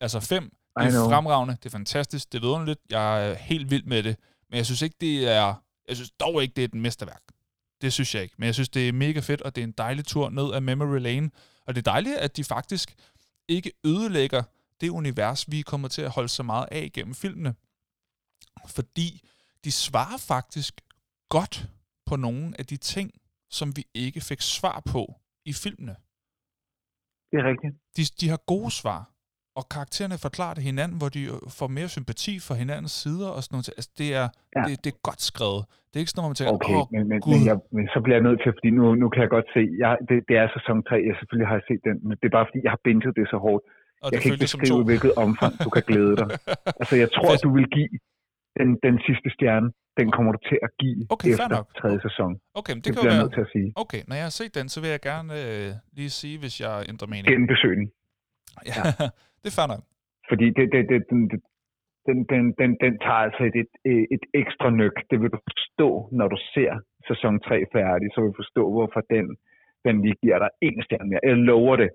Altså 0.00 0.20
fem, 0.20 0.42
det 0.78 0.84
I 0.84 0.96
er 0.96 1.08
fremragende, 1.08 1.56
det 1.62 1.66
er 1.66 1.70
fantastisk, 1.70 2.32
det 2.32 2.38
er 2.38 2.42
vidunderligt, 2.42 2.80
jeg 2.90 3.30
er 3.30 3.34
helt 3.34 3.70
vild 3.70 3.84
med 3.84 4.02
det, 4.02 4.16
men 4.50 4.56
jeg 4.56 4.66
synes 4.66 4.82
ikke, 4.82 4.96
det 5.00 5.28
er, 5.28 5.54
jeg 5.88 5.96
synes 5.96 6.10
dog 6.10 6.42
ikke, 6.42 6.54
det 6.54 6.62
er 6.62 6.68
et 6.68 6.74
mesterværk. 6.74 7.22
Det 7.80 7.92
synes 7.92 8.14
jeg 8.14 8.22
ikke, 8.22 8.34
men 8.38 8.46
jeg 8.46 8.54
synes, 8.54 8.68
det 8.68 8.88
er 8.88 8.92
mega 8.92 9.20
fedt, 9.20 9.42
og 9.42 9.56
det 9.56 9.62
er 9.62 9.66
en 9.66 9.74
dejlig 9.78 10.04
tur 10.04 10.30
ned 10.30 10.54
ad 10.54 10.60
Memory 10.60 10.98
Lane, 10.98 11.30
og 11.66 11.74
det 11.74 11.86
er 11.86 11.92
dejligt, 11.92 12.16
at 12.16 12.36
de 12.36 12.44
faktisk 12.44 12.94
ikke 13.48 13.72
ødelægger 13.84 14.42
det 14.80 14.88
univers, 14.88 15.50
vi 15.50 15.62
kommer 15.62 15.88
til 15.88 16.02
at 16.02 16.10
holde 16.10 16.28
så 16.28 16.42
meget 16.42 16.68
af 16.70 16.90
gennem 16.92 17.14
filmene. 17.14 17.54
Fordi 18.76 19.08
de 19.64 19.72
svarer 19.72 20.18
faktisk 20.32 20.74
godt 21.28 21.54
på 22.06 22.16
nogle 22.16 22.54
af 22.58 22.64
de 22.66 22.76
ting, 22.76 23.10
som 23.50 23.76
vi 23.76 23.82
ikke 23.94 24.20
fik 24.20 24.40
svar 24.40 24.82
på 24.92 25.02
i 25.44 25.52
filmene. 25.52 25.94
Det 27.30 27.36
er 27.42 27.46
rigtigt. 27.52 27.74
De, 27.96 28.02
de 28.20 28.26
har 28.28 28.40
gode 28.52 28.70
svar, 28.70 29.00
og 29.58 29.64
karaktererne 29.74 30.18
forklarer 30.26 30.54
det 30.58 30.64
hinanden, 30.70 30.96
hvor 31.00 31.10
de 31.16 31.22
øh, 31.34 31.38
får 31.58 31.68
mere 31.78 31.88
sympati 31.96 32.34
for 32.46 32.54
hinandens 32.62 32.94
sider 33.02 33.30
og 33.36 33.40
sådan 33.42 33.54
noget. 33.56 33.68
Altså, 33.78 33.90
det 34.00 34.08
er, 34.20 34.26
ja. 34.56 34.62
Det, 34.66 34.74
det 34.84 34.90
er 34.94 34.98
godt 35.08 35.22
skrevet. 35.30 35.62
Det 35.88 35.94
er 35.96 36.02
ikke 36.04 36.12
sådan 36.12 36.20
noget, 36.22 36.32
man 36.32 36.38
tænker, 36.40 36.54
Okay, 36.58 36.78
åh, 36.80 36.86
men, 36.94 37.02
men, 37.10 37.18
Gud. 37.24 37.32
men, 37.34 37.42
jeg, 37.50 37.56
men 37.76 37.84
så 37.94 37.98
bliver 38.04 38.16
jeg 38.18 38.24
nødt 38.28 38.40
til, 38.44 38.50
fordi 38.58 38.70
nu, 38.78 38.84
nu 39.02 39.06
kan 39.12 39.20
jeg 39.24 39.30
godt 39.36 39.48
se, 39.56 39.62
jeg, 39.82 39.92
det, 40.08 40.16
det 40.28 40.34
er 40.42 40.46
sæson 40.56 40.76
3, 40.88 40.90
jeg 41.08 41.14
selvfølgelig 41.20 41.48
har 41.54 41.60
set 41.68 41.80
den, 41.88 41.96
men 42.06 42.14
det 42.20 42.26
er 42.30 42.34
bare 42.38 42.46
fordi, 42.48 42.60
jeg 42.66 42.72
har 42.76 42.82
binget 42.88 43.12
det 43.18 43.24
så 43.34 43.38
hårdt. 43.46 43.62
og 44.02 44.06
Jeg 44.06 44.10
det 44.12 44.18
kan 44.22 44.28
ikke 44.32 44.44
beskrive, 44.48 44.82
hvilket 44.90 45.12
omfang 45.24 45.52
du 45.64 45.70
kan 45.76 45.84
glæde 45.90 46.14
dig. 46.22 46.28
Altså, 46.80 46.94
jeg 47.02 47.10
tror, 47.16 47.30
du 47.46 47.50
vil 47.58 47.66
give 47.76 47.88
den, 48.60 48.68
den 48.86 48.96
sidste 49.06 49.28
stjerne, 49.36 49.68
den 50.00 50.06
kommer 50.14 50.30
du 50.36 50.40
til 50.50 50.58
at 50.66 50.70
give 50.82 50.98
Okay, 51.14 51.30
efter 51.32 51.48
nok. 51.56 51.66
tredje 51.80 52.00
sæson. 52.06 52.30
Okay, 52.60 52.72
men 52.74 52.80
Det, 52.80 52.84
det, 52.86 52.90
kan 52.92 52.98
jo 53.00 53.02
bliver 53.04 53.14
jeg 53.14 53.20
være... 53.20 53.26
nødt 53.26 53.34
til 53.38 53.44
at 53.46 53.50
sige. 53.56 53.68
Okay, 53.82 54.00
når 54.08 54.14
jeg 54.20 54.26
har 54.30 54.34
set 54.40 54.52
den, 54.58 54.66
så 54.72 54.76
vil 54.82 54.90
jeg 54.96 55.02
gerne 55.10 55.32
øh, 55.42 55.68
lige 55.98 56.12
sige, 56.20 56.36
hvis 56.42 56.54
jeg 56.64 56.74
ændrer 56.92 57.08
mening. 57.14 57.26
Genbesøg 57.34 57.74
den. 57.80 57.86
Ja, 58.70 58.82
det 59.42 59.48
er 59.52 59.56
fair 59.60 59.68
nok. 59.74 59.82
Fordi 60.30 60.46
det, 60.56 60.64
det, 60.74 60.80
det, 60.90 60.98
den, 61.12 61.20
den, 62.08 62.18
den, 62.32 62.42
den, 62.60 62.70
den 62.84 62.92
tager 63.04 63.22
altså 63.28 63.42
et, 63.50 63.56
et, 63.92 64.02
et 64.14 64.24
ekstra 64.42 64.68
nyk. 64.80 64.96
Det 65.10 65.16
vil 65.22 65.30
du 65.34 65.38
forstå, 65.48 65.88
når 66.18 66.26
du 66.34 66.38
ser 66.54 66.72
sæson 67.10 67.34
3 67.40 67.54
færdig. 67.76 68.06
Så 68.12 68.18
vil 68.20 68.28
du 68.32 68.38
forstå, 68.42 68.62
hvorfor 68.76 69.00
den, 69.14 69.26
den 69.86 69.94
lige 70.04 70.16
giver 70.22 70.38
dig 70.44 70.50
en 70.68 70.76
stjerne 70.86 71.08
mere. 71.10 71.20
Jeg 71.30 71.36
lover 71.50 71.76
det. 71.82 71.90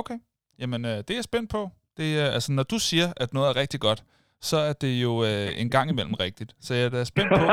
Okay, 0.00 0.18
jamen 0.60 0.80
øh, 0.90 0.96
det 1.04 1.10
er 1.10 1.20
jeg 1.22 1.28
spændt 1.32 1.50
på. 1.56 1.62
Det 1.98 2.08
er, 2.22 2.28
altså, 2.36 2.50
når 2.58 2.62
du 2.72 2.78
siger, 2.88 3.06
at 3.22 3.28
noget 3.36 3.48
er 3.52 3.56
rigtig 3.62 3.80
godt, 3.88 4.00
så 4.40 4.56
er 4.56 4.72
det 4.72 5.02
jo 5.02 5.24
øh, 5.24 5.60
en 5.60 5.70
gang 5.70 5.90
imellem 5.90 6.14
rigtigt. 6.14 6.56
Så 6.60 6.74
jeg 6.74 6.84
er 6.84 6.88
da 6.88 7.04
spændt 7.04 7.28
på, 7.28 7.40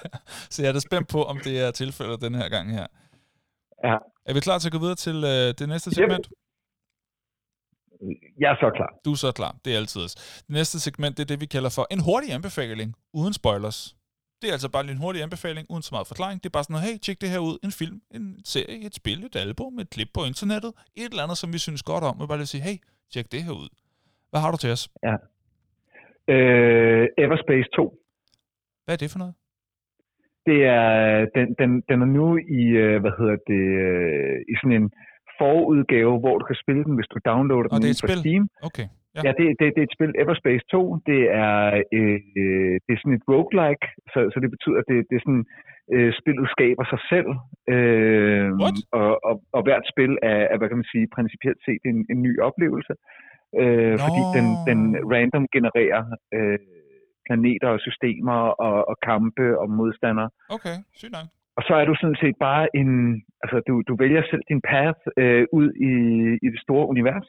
så 0.52 0.62
jeg 0.62 0.68
er 0.68 0.72
da 0.72 0.80
spændt 0.80 1.08
på, 1.08 1.24
om 1.24 1.38
det 1.44 1.60
er 1.60 1.70
tilfældet 1.70 2.20
den 2.20 2.34
her 2.34 2.48
gang 2.48 2.72
her. 2.72 2.86
Ja. 3.84 3.96
Er 4.26 4.34
vi 4.34 4.40
klar 4.40 4.58
til 4.58 4.68
at 4.68 4.72
gå 4.72 4.78
videre 4.78 4.94
til 4.94 5.16
øh, 5.16 5.54
det 5.58 5.68
næste 5.68 5.90
segment? 5.90 6.28
Jeg 8.38 8.50
er 8.50 8.56
så 8.60 8.70
klar. 8.76 8.90
Du 9.04 9.12
er 9.12 9.16
så 9.16 9.32
klar, 9.32 9.56
det 9.64 9.72
er 9.72 9.76
altid. 9.76 10.00
Det 10.00 10.44
næste 10.48 10.80
segment, 10.80 11.16
det 11.16 11.22
er 11.22 11.26
det, 11.26 11.40
vi 11.40 11.46
kalder 11.46 11.70
for 11.70 11.86
en 11.90 12.00
hurtig 12.00 12.32
anbefaling, 12.32 12.94
uden 13.12 13.32
spoilers. 13.32 13.96
Det 14.42 14.48
er 14.48 14.52
altså 14.52 14.68
bare 14.68 14.90
en 14.90 14.96
hurtig 14.96 15.22
anbefaling, 15.22 15.66
uden 15.70 15.82
så 15.82 15.88
meget 15.94 16.06
forklaring. 16.06 16.42
Det 16.42 16.48
er 16.48 16.52
bare 16.52 16.64
sådan 16.64 16.74
noget, 16.74 16.88
hey, 16.88 16.98
tjek 16.98 17.20
det 17.20 17.28
her 17.30 17.38
ud. 17.38 17.58
En 17.64 17.72
film, 17.72 18.02
en 18.10 18.40
serie, 18.44 18.86
et 18.86 18.94
spil, 18.94 19.24
et 19.24 19.36
album, 19.36 19.78
et 19.78 19.90
klip 19.90 20.08
på 20.14 20.24
internettet. 20.24 20.72
Et 20.96 21.10
eller 21.10 21.22
andet, 21.22 21.38
som 21.38 21.52
vi 21.52 21.58
synes 21.58 21.82
godt 21.82 22.04
om. 22.04 22.20
Vi 22.20 22.26
bare 22.26 22.38
lige 22.38 22.46
sige, 22.46 22.62
hey, 22.62 22.76
tjek 23.12 23.32
det 23.32 23.42
her 23.44 23.52
ud. 23.52 23.68
Hvad 24.30 24.40
har 24.40 24.50
du 24.50 24.56
til 24.56 24.70
os? 24.70 24.88
Øh, 26.28 27.06
Everspace 27.24 27.68
2. 27.76 27.98
Hvad 28.84 28.94
er 28.94 29.00
det 29.02 29.10
for 29.12 29.18
noget? 29.18 29.34
Det 30.48 30.60
er, 30.64 30.90
den, 31.36 31.46
den, 31.60 31.70
den 31.88 31.98
er 32.04 32.10
nu 32.18 32.26
i, 32.60 32.62
øh, 32.84 33.00
hvad 33.02 33.14
hedder 33.18 33.38
det, 33.52 33.64
øh, 33.86 34.36
i 34.52 34.54
sådan 34.60 34.76
en 34.82 34.90
forudgave, 35.40 36.14
hvor 36.22 36.34
du 36.38 36.44
kan 36.50 36.62
spille 36.64 36.84
den, 36.84 36.94
hvis 36.98 37.10
du 37.12 37.18
downloader 37.30 37.70
Og 37.74 37.78
den 37.80 37.82
det 37.82 38.02
er 38.02 38.06
på? 38.06 38.22
Steam. 38.22 38.44
Okay. 38.68 38.86
Ja, 39.14 39.20
ja 39.26 39.30
det, 39.38 39.46
det, 39.58 39.66
det 39.74 39.80
er 39.82 39.88
et 39.90 39.96
spil 39.96 40.12
Everspace 40.22 40.64
2. 40.70 40.96
Det 41.10 41.22
er, 41.44 41.56
øh, 41.98 42.18
det 42.84 42.92
er 42.94 43.00
sådan 43.00 43.18
et 43.18 43.28
roguelike, 43.32 43.86
så, 44.12 44.18
så 44.32 44.36
det 44.42 44.50
betyder, 44.54 44.78
at 44.82 44.86
det, 44.90 44.96
det 45.10 45.16
er 45.16 45.24
sådan, 45.26 45.46
øh, 45.94 46.10
spillet 46.20 46.46
skaber 46.54 46.84
sig 46.92 47.00
selv. 47.12 47.28
Øh, 47.74 48.48
og, 49.00 49.10
og, 49.28 49.34
og 49.56 49.62
hvert 49.66 49.84
spil 49.92 50.12
er, 50.32 50.42
er, 50.52 50.56
hvad 50.58 50.68
kan 50.68 50.80
man 50.82 50.92
sige, 50.94 51.14
principielt 51.16 51.60
set 51.66 51.82
en, 51.90 51.98
en 52.12 52.20
ny 52.26 52.32
oplevelse. 52.48 52.92
Øh, 52.92 53.31
fordi 54.04 54.22
den, 54.36 54.46
den 54.68 54.80
random 55.12 55.44
genererer 55.54 56.02
øh, 56.34 56.58
planeter 57.26 57.68
og 57.68 57.80
systemer 57.86 58.38
og, 58.66 58.88
og 58.90 58.96
kampe 59.08 59.46
og 59.60 59.70
modstandere. 59.70 60.30
Okay, 60.56 60.76
sygt 61.00 61.12
nok. 61.12 61.26
Og 61.56 61.62
så 61.68 61.74
er 61.80 61.84
du 61.84 61.94
sådan 62.00 62.20
set 62.22 62.36
bare 62.48 62.64
en, 62.80 62.90
altså 63.42 63.56
du, 63.68 63.74
du 63.88 63.94
vælger 64.02 64.22
selv 64.30 64.42
din 64.48 64.62
path 64.70 65.00
øh, 65.22 65.44
ud 65.58 65.68
i, 65.90 65.92
i 66.46 66.48
det 66.54 66.60
store 66.66 66.86
univers, 66.92 67.28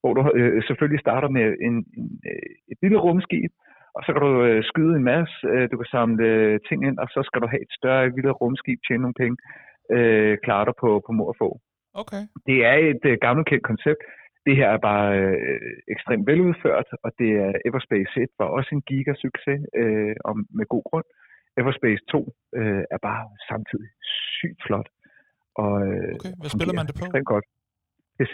hvor 0.00 0.12
du 0.14 0.20
øh, 0.34 0.62
selvfølgelig 0.66 1.00
starter 1.00 1.28
med 1.28 1.46
en, 1.66 1.74
en, 1.98 2.08
øh, 2.30 2.52
et 2.72 2.78
lille 2.82 2.98
rumskib, 2.98 3.50
og 3.96 4.00
så 4.04 4.08
kan 4.12 4.22
du 4.22 4.32
øh, 4.48 4.64
skyde 4.70 4.94
en 4.96 5.04
masse, 5.12 5.34
øh, 5.52 5.64
du 5.70 5.76
kan 5.76 5.90
samle 5.96 6.24
øh, 6.26 6.60
ting 6.68 6.86
ind, 6.88 6.98
og 6.98 7.08
så 7.14 7.20
skal 7.28 7.40
du 7.42 7.46
have 7.52 7.62
et 7.66 7.72
større, 7.78 8.10
lille 8.16 8.30
rumskib, 8.30 8.78
tjene 8.86 9.02
nogle 9.02 9.20
penge, 9.22 9.36
øh, 9.96 10.38
klare 10.44 10.64
dig 10.68 10.74
på, 10.82 10.90
på 11.06 11.12
mor 11.12 11.28
og 11.32 11.38
få. 11.42 11.50
Okay. 12.02 12.22
Det 12.48 12.58
er 12.70 12.76
et 12.92 13.04
øh, 13.10 13.16
gammelt 13.24 13.48
kendt 13.48 13.64
koncept. 13.70 14.02
Det 14.48 14.56
her 14.60 14.68
er 14.76 14.80
bare 14.90 15.08
øh, 15.22 15.72
ekstremt 15.94 16.26
veludført, 16.30 16.88
og 17.04 17.10
det 17.20 17.30
er 17.44 17.50
Everspace 17.68 18.12
1 18.22 18.28
var 18.40 18.48
også 18.58 18.70
en 18.76 18.82
gigasucces, 18.90 19.60
øh, 19.80 20.14
og 20.28 20.34
med 20.58 20.66
god 20.74 20.84
grund. 20.90 21.06
Everspace 21.60 22.02
2 22.12 22.18
øh, 22.60 22.84
er 22.94 23.00
bare 23.08 23.24
samtidig 23.50 23.90
sygt 24.38 24.60
flot. 24.66 24.88
Og, 25.62 25.74
øh, 25.88 26.14
okay, 26.18 26.32
hvad 26.40 26.50
spiller 26.56 26.74
man 26.78 26.86
det 26.88 26.94
på? 26.98 27.04
Ekstremt 27.04 27.28
godt. 27.34 27.46
PC. 28.18 28.32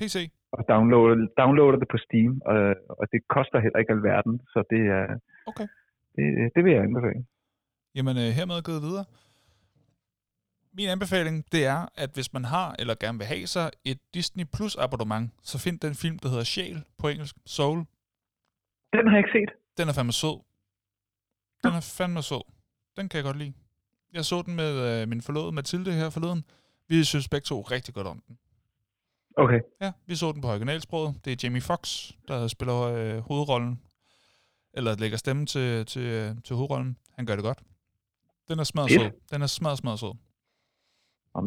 PC? 0.00 0.16
Og 0.56 0.60
downloader, 0.72 1.16
downloader 1.40 1.78
det 1.82 1.88
på 1.94 1.98
Steam, 2.06 2.32
og, 2.52 2.60
og 3.00 3.04
det 3.12 3.20
koster 3.36 3.58
heller 3.64 3.78
ikke 3.82 3.92
alverden, 3.96 4.34
så 4.52 4.58
det 4.72 4.82
er... 4.98 5.06
Okay. 5.50 5.66
Det, 6.16 6.24
det 6.54 6.60
vil 6.64 6.72
jeg 6.72 6.82
anbefale. 6.88 7.24
Jamen, 7.96 8.16
øh, 8.22 8.30
hermed 8.38 8.62
gået 8.70 8.82
videre. 8.88 9.04
Min 10.76 10.88
anbefaling, 10.88 11.44
det 11.52 11.64
er, 11.66 11.86
at 11.94 12.10
hvis 12.14 12.32
man 12.32 12.44
har 12.44 12.76
eller 12.78 12.94
gerne 12.94 13.18
vil 13.18 13.26
have 13.26 13.46
sig 13.46 13.70
et 13.84 13.98
Disney 14.14 14.44
Plus 14.44 14.76
abonnement, 14.76 15.32
så 15.42 15.58
find 15.58 15.80
den 15.80 15.94
film, 15.94 16.18
der 16.18 16.28
hedder 16.28 16.44
Sjæl 16.44 16.84
på 16.98 17.08
engelsk, 17.08 17.36
Soul. 17.46 17.78
Den 18.92 19.06
har 19.06 19.16
jeg 19.16 19.18
ikke 19.18 19.30
set. 19.32 19.50
Den 19.78 19.88
er 19.88 19.92
fandme 19.92 20.12
sød. 20.12 20.40
Den 21.62 21.72
er 21.72 21.80
fandme 21.80 22.22
sød. 22.22 22.44
Den 22.96 23.08
kan 23.08 23.16
jeg 23.16 23.24
godt 23.24 23.36
lide. 23.36 23.52
Jeg 24.12 24.24
så 24.24 24.42
den 24.42 24.56
med 24.56 25.02
øh, 25.02 25.08
min 25.08 25.22
forlovede 25.22 25.52
Mathilde 25.52 25.92
her 25.92 26.10
forleden. 26.10 26.44
Vi 26.88 27.04
synes 27.04 27.28
begge 27.28 27.44
to 27.44 27.60
rigtig 27.60 27.94
godt 27.94 28.06
om 28.06 28.22
den. 28.28 28.38
Okay. 29.36 29.60
Ja, 29.80 29.92
vi 30.06 30.16
så 30.16 30.32
den 30.32 30.40
på 30.40 30.48
originalsproget. 30.48 31.24
Det 31.24 31.32
er 31.32 31.36
Jamie 31.42 31.60
Fox, 31.60 32.10
der 32.28 32.48
spiller 32.48 32.80
øh, 32.80 33.18
hovedrollen. 33.18 33.80
Eller 34.72 34.96
lægger 34.96 35.16
stemme 35.16 35.46
til, 35.46 35.86
til, 35.86 36.02
øh, 36.02 36.34
til 36.44 36.56
hovedrollen. 36.56 36.96
Han 37.12 37.26
gør 37.26 37.34
det 37.34 37.44
godt. 37.44 37.58
Den 38.48 38.58
er 38.58 38.64
smadret 38.64 38.90
sød. 38.90 39.10
Den 39.30 39.42
er 39.42 39.46
smadret, 39.46 39.78
smadret 39.78 40.00
sød. 40.00 40.12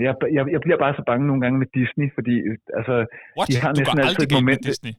Jeg, 0.08 0.16
jeg, 0.38 0.44
jeg 0.56 0.62
bliver 0.66 0.80
bare 0.84 0.94
så 1.00 1.04
bange 1.10 1.24
nogle 1.30 1.42
gange 1.44 1.58
med 1.62 1.70
Disney, 1.80 2.08
fordi 2.18 2.36
altså, 2.80 2.96
What? 3.38 3.48
de 3.50 3.54
har 3.64 3.72
du 3.74 3.80
næsten 3.80 4.00
altid 4.08 4.24
et 4.28 4.34
moment... 4.40 4.62
Med 4.62 4.70
Disney? 4.70 4.94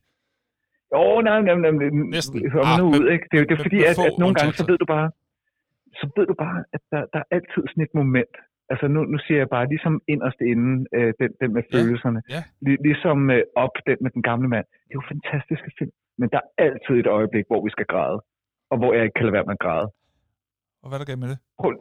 Jo, 0.94 1.04
nej, 1.28 1.40
nej, 1.48 1.56
nej, 1.64 1.72
nej 1.80 1.90
næsten. 2.16 2.36
Hør 2.52 2.62
ah, 2.68 2.78
nu 2.80 2.84
ud, 2.96 3.04
ikke? 3.14 3.24
Det, 3.30 3.36
det 3.48 3.54
er 3.58 3.62
fordi, 3.66 3.80
at, 3.90 3.96
at 4.08 4.14
nogle 4.22 4.34
gange, 4.38 4.52
så 4.60 4.64
ved 4.70 4.78
du 4.82 4.86
bare, 4.94 5.08
så 6.00 6.04
ved 6.16 6.26
du 6.30 6.34
bare, 6.44 6.58
at 6.74 6.82
der, 6.92 7.02
der 7.12 7.18
er 7.22 7.28
altid 7.36 7.62
sådan 7.70 7.84
et 7.88 7.94
moment. 8.02 8.34
Altså 8.72 8.86
nu, 8.94 9.00
nu 9.12 9.18
siger 9.24 9.38
jeg 9.42 9.48
bare, 9.56 9.68
ligesom 9.74 9.94
inderst 10.12 10.40
inden, 10.52 10.86
øh, 10.96 11.10
den, 11.20 11.30
den 11.40 11.50
med 11.56 11.62
følelserne, 11.72 12.20
ja. 12.34 12.42
Lig, 12.64 12.76
ligesom 12.88 13.30
øh, 13.30 13.42
op, 13.64 13.74
den 13.86 13.96
med 14.04 14.10
den 14.16 14.22
gamle 14.30 14.48
mand. 14.54 14.66
Det 14.86 14.92
er 14.94 15.00
jo 15.00 15.12
fantastiske 15.14 15.70
film, 15.78 15.94
men 16.20 16.28
der 16.34 16.40
er 16.40 16.48
altid 16.66 16.94
et 17.02 17.06
øjeblik, 17.18 17.44
hvor 17.50 17.60
vi 17.66 17.70
skal 17.70 17.86
græde, 17.92 18.18
og 18.70 18.76
hvor 18.78 18.90
jeg 18.94 19.02
ikke 19.04 19.16
kan 19.18 19.24
lade 19.26 19.36
være 19.38 19.48
med 19.48 19.56
at 19.58 19.64
græde. 19.66 19.88
Og 20.82 20.86
hvad 20.88 20.96
er 20.96 21.00
der 21.02 21.10
gav 21.10 21.18
med 21.24 21.28
det? 21.32 21.38
Prøv, 21.60 21.72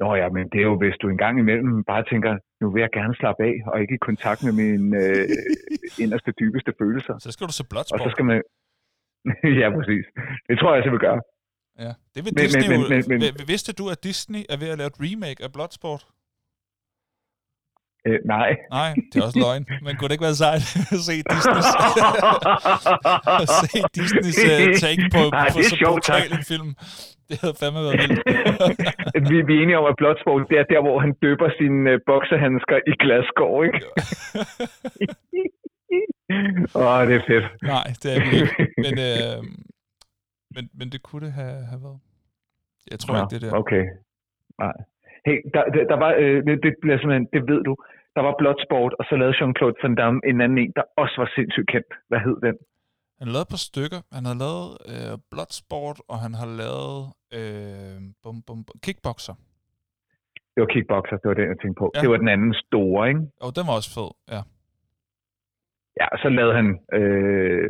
Nå 0.00 0.14
ja, 0.14 0.28
men 0.36 0.44
det 0.52 0.58
er 0.60 0.68
jo, 0.70 0.76
hvis 0.82 0.96
du 1.02 1.08
en 1.08 1.20
gang 1.24 1.34
imellem 1.38 1.84
bare 1.84 2.04
tænker, 2.10 2.38
nu 2.60 2.66
vil 2.72 2.80
jeg 2.80 2.90
gerne 2.98 3.14
slappe 3.20 3.42
af, 3.48 3.54
og 3.70 3.80
ikke 3.82 3.94
i 3.94 4.04
kontakt 4.08 4.40
med 4.46 4.52
mine 4.62 4.96
øh, 5.02 5.28
inderste, 6.02 6.30
dybeste 6.40 6.72
følelser. 6.80 7.14
Så 7.18 7.32
skal 7.32 7.46
du 7.46 7.52
se 7.52 7.64
Bloodsport. 7.70 8.00
Og 8.00 8.04
så 8.06 8.10
skal 8.14 8.24
man... 8.30 8.42
ja, 9.62 9.68
præcis. 9.76 10.04
Det 10.48 10.54
tror 10.58 10.74
jeg, 10.74 10.84
jeg 10.84 10.92
vil 10.92 11.04
gøre. 11.08 11.20
Ja, 11.84 11.92
det 12.14 12.20
vil 12.24 12.32
men, 12.36 12.42
Disney 12.44 12.68
men, 12.72 12.80
men, 12.92 13.02
men, 13.10 13.18
men, 13.24 13.32
Vidste 13.52 13.70
du, 13.80 13.84
at 13.94 13.98
Disney 14.08 14.42
er 14.52 14.56
ved 14.62 14.68
at 14.72 14.78
lave 14.80 14.90
et 14.94 14.98
remake 15.06 15.40
af 15.46 15.50
Bloodsport? 15.56 16.02
Øh, 18.06 18.18
nej. 18.24 18.50
Nej, 18.70 18.90
det 19.10 19.16
er 19.20 19.24
også 19.26 19.38
løgn. 19.44 19.64
Men 19.84 19.92
kunne 19.96 20.08
det 20.08 20.14
ikke 20.16 20.28
være 20.30 20.40
sejt 20.44 20.64
at 20.96 21.00
se 21.08 21.16
Disneys, 21.30 21.68
at 23.44 23.48
se 23.60 23.78
Disneys 23.96 24.38
uh, 24.50 24.68
take 24.84 25.04
på, 25.16 25.22
Nej, 25.38 25.48
på 25.54 25.58
så 25.70 25.74
brutal 25.86 26.28
en 26.38 26.44
film? 26.52 26.70
Det 27.28 27.36
havde 27.42 27.56
fandme 27.60 27.80
været 27.86 27.98
vildt. 28.02 28.20
vi, 29.30 29.36
vi 29.48 29.52
er 29.56 29.62
enige 29.62 29.78
om, 29.82 29.86
at 29.92 29.96
Bloodsport, 30.00 30.42
det 30.50 30.56
er 30.62 30.66
der, 30.72 30.80
hvor 30.86 30.96
han 31.04 31.12
døber 31.24 31.48
sine 31.58 31.80
uh, 31.92 31.98
boksehandsker 32.08 32.76
i 32.92 32.94
glasskår, 33.02 33.54
ikke? 33.68 33.80
Åh, 36.78 36.94
oh, 36.94 37.00
det 37.08 37.14
er 37.20 37.24
fedt. 37.32 37.46
Nej, 37.74 37.86
det 38.02 38.08
er 38.14 38.18
det 38.24 38.32
ikke. 38.40 38.56
Men, 38.84 38.94
øh, 39.08 39.38
men, 40.54 40.64
men 40.78 40.86
det 40.92 41.00
kunne 41.06 41.22
det 41.26 41.32
have, 41.32 41.56
have 41.72 41.82
været. 41.86 42.00
Jeg 42.90 42.98
tror 42.98 43.14
ja, 43.16 43.22
ikke, 43.22 43.34
det 43.34 43.40
der. 43.42 43.52
Okay. 43.62 43.84
Nej. 44.58 44.76
Hey, 45.26 45.38
der, 45.54 45.62
der, 45.74 45.82
der 45.92 45.98
var, 46.04 46.10
øh, 46.22 46.36
det, 46.46 46.56
det 46.64 46.72
simpelthen, 47.00 47.28
det 47.34 47.42
ved 47.52 47.62
du, 47.68 47.72
der 48.16 48.22
var 48.26 48.34
Bloodsport, 48.40 48.92
og 48.98 49.04
så 49.08 49.14
lavede 49.20 49.36
Jean-Claude 49.38 49.78
Van 49.82 49.94
Damme 50.00 50.20
en 50.30 50.40
anden 50.40 50.58
en, 50.58 50.72
der 50.76 50.82
også 51.02 51.14
var 51.22 51.30
sindssygt 51.36 51.68
kendt. 51.74 51.92
Hvad 52.08 52.20
hed 52.26 52.36
den? 52.46 52.56
Han 53.20 53.28
lavet 53.34 53.46
et 53.48 53.52
par 53.54 53.64
stykker. 53.70 54.00
Han 54.16 54.24
har 54.30 54.36
lavet 54.44 54.68
øh, 54.92 55.14
Bloodsport, 55.30 55.98
og 56.12 56.18
han 56.24 56.32
har 56.40 56.48
lavet 56.62 56.96
øh, 57.38 57.96
bum, 58.22 58.36
bum, 58.46 58.58
bum, 58.66 58.78
Kickboxer. 58.84 59.36
Det 60.52 60.60
var 60.62 60.70
Kickboxer, 60.74 61.16
det 61.22 61.28
var 61.30 61.36
den, 61.40 61.48
jeg 61.52 61.58
tænkte 61.62 61.78
på. 61.82 61.86
Ja. 61.94 62.00
Det 62.02 62.10
var 62.10 62.18
den 62.24 62.30
anden 62.36 62.54
store, 62.64 63.08
ikke? 63.10 63.22
Og 63.44 63.50
den 63.56 63.64
var 63.68 63.74
også 63.80 63.90
fed, 63.96 64.10
ja. 64.34 64.40
Ja, 66.00 66.08
så 66.22 66.28
lavede 66.38 66.54
han 66.60 66.68
øh, 66.98 67.64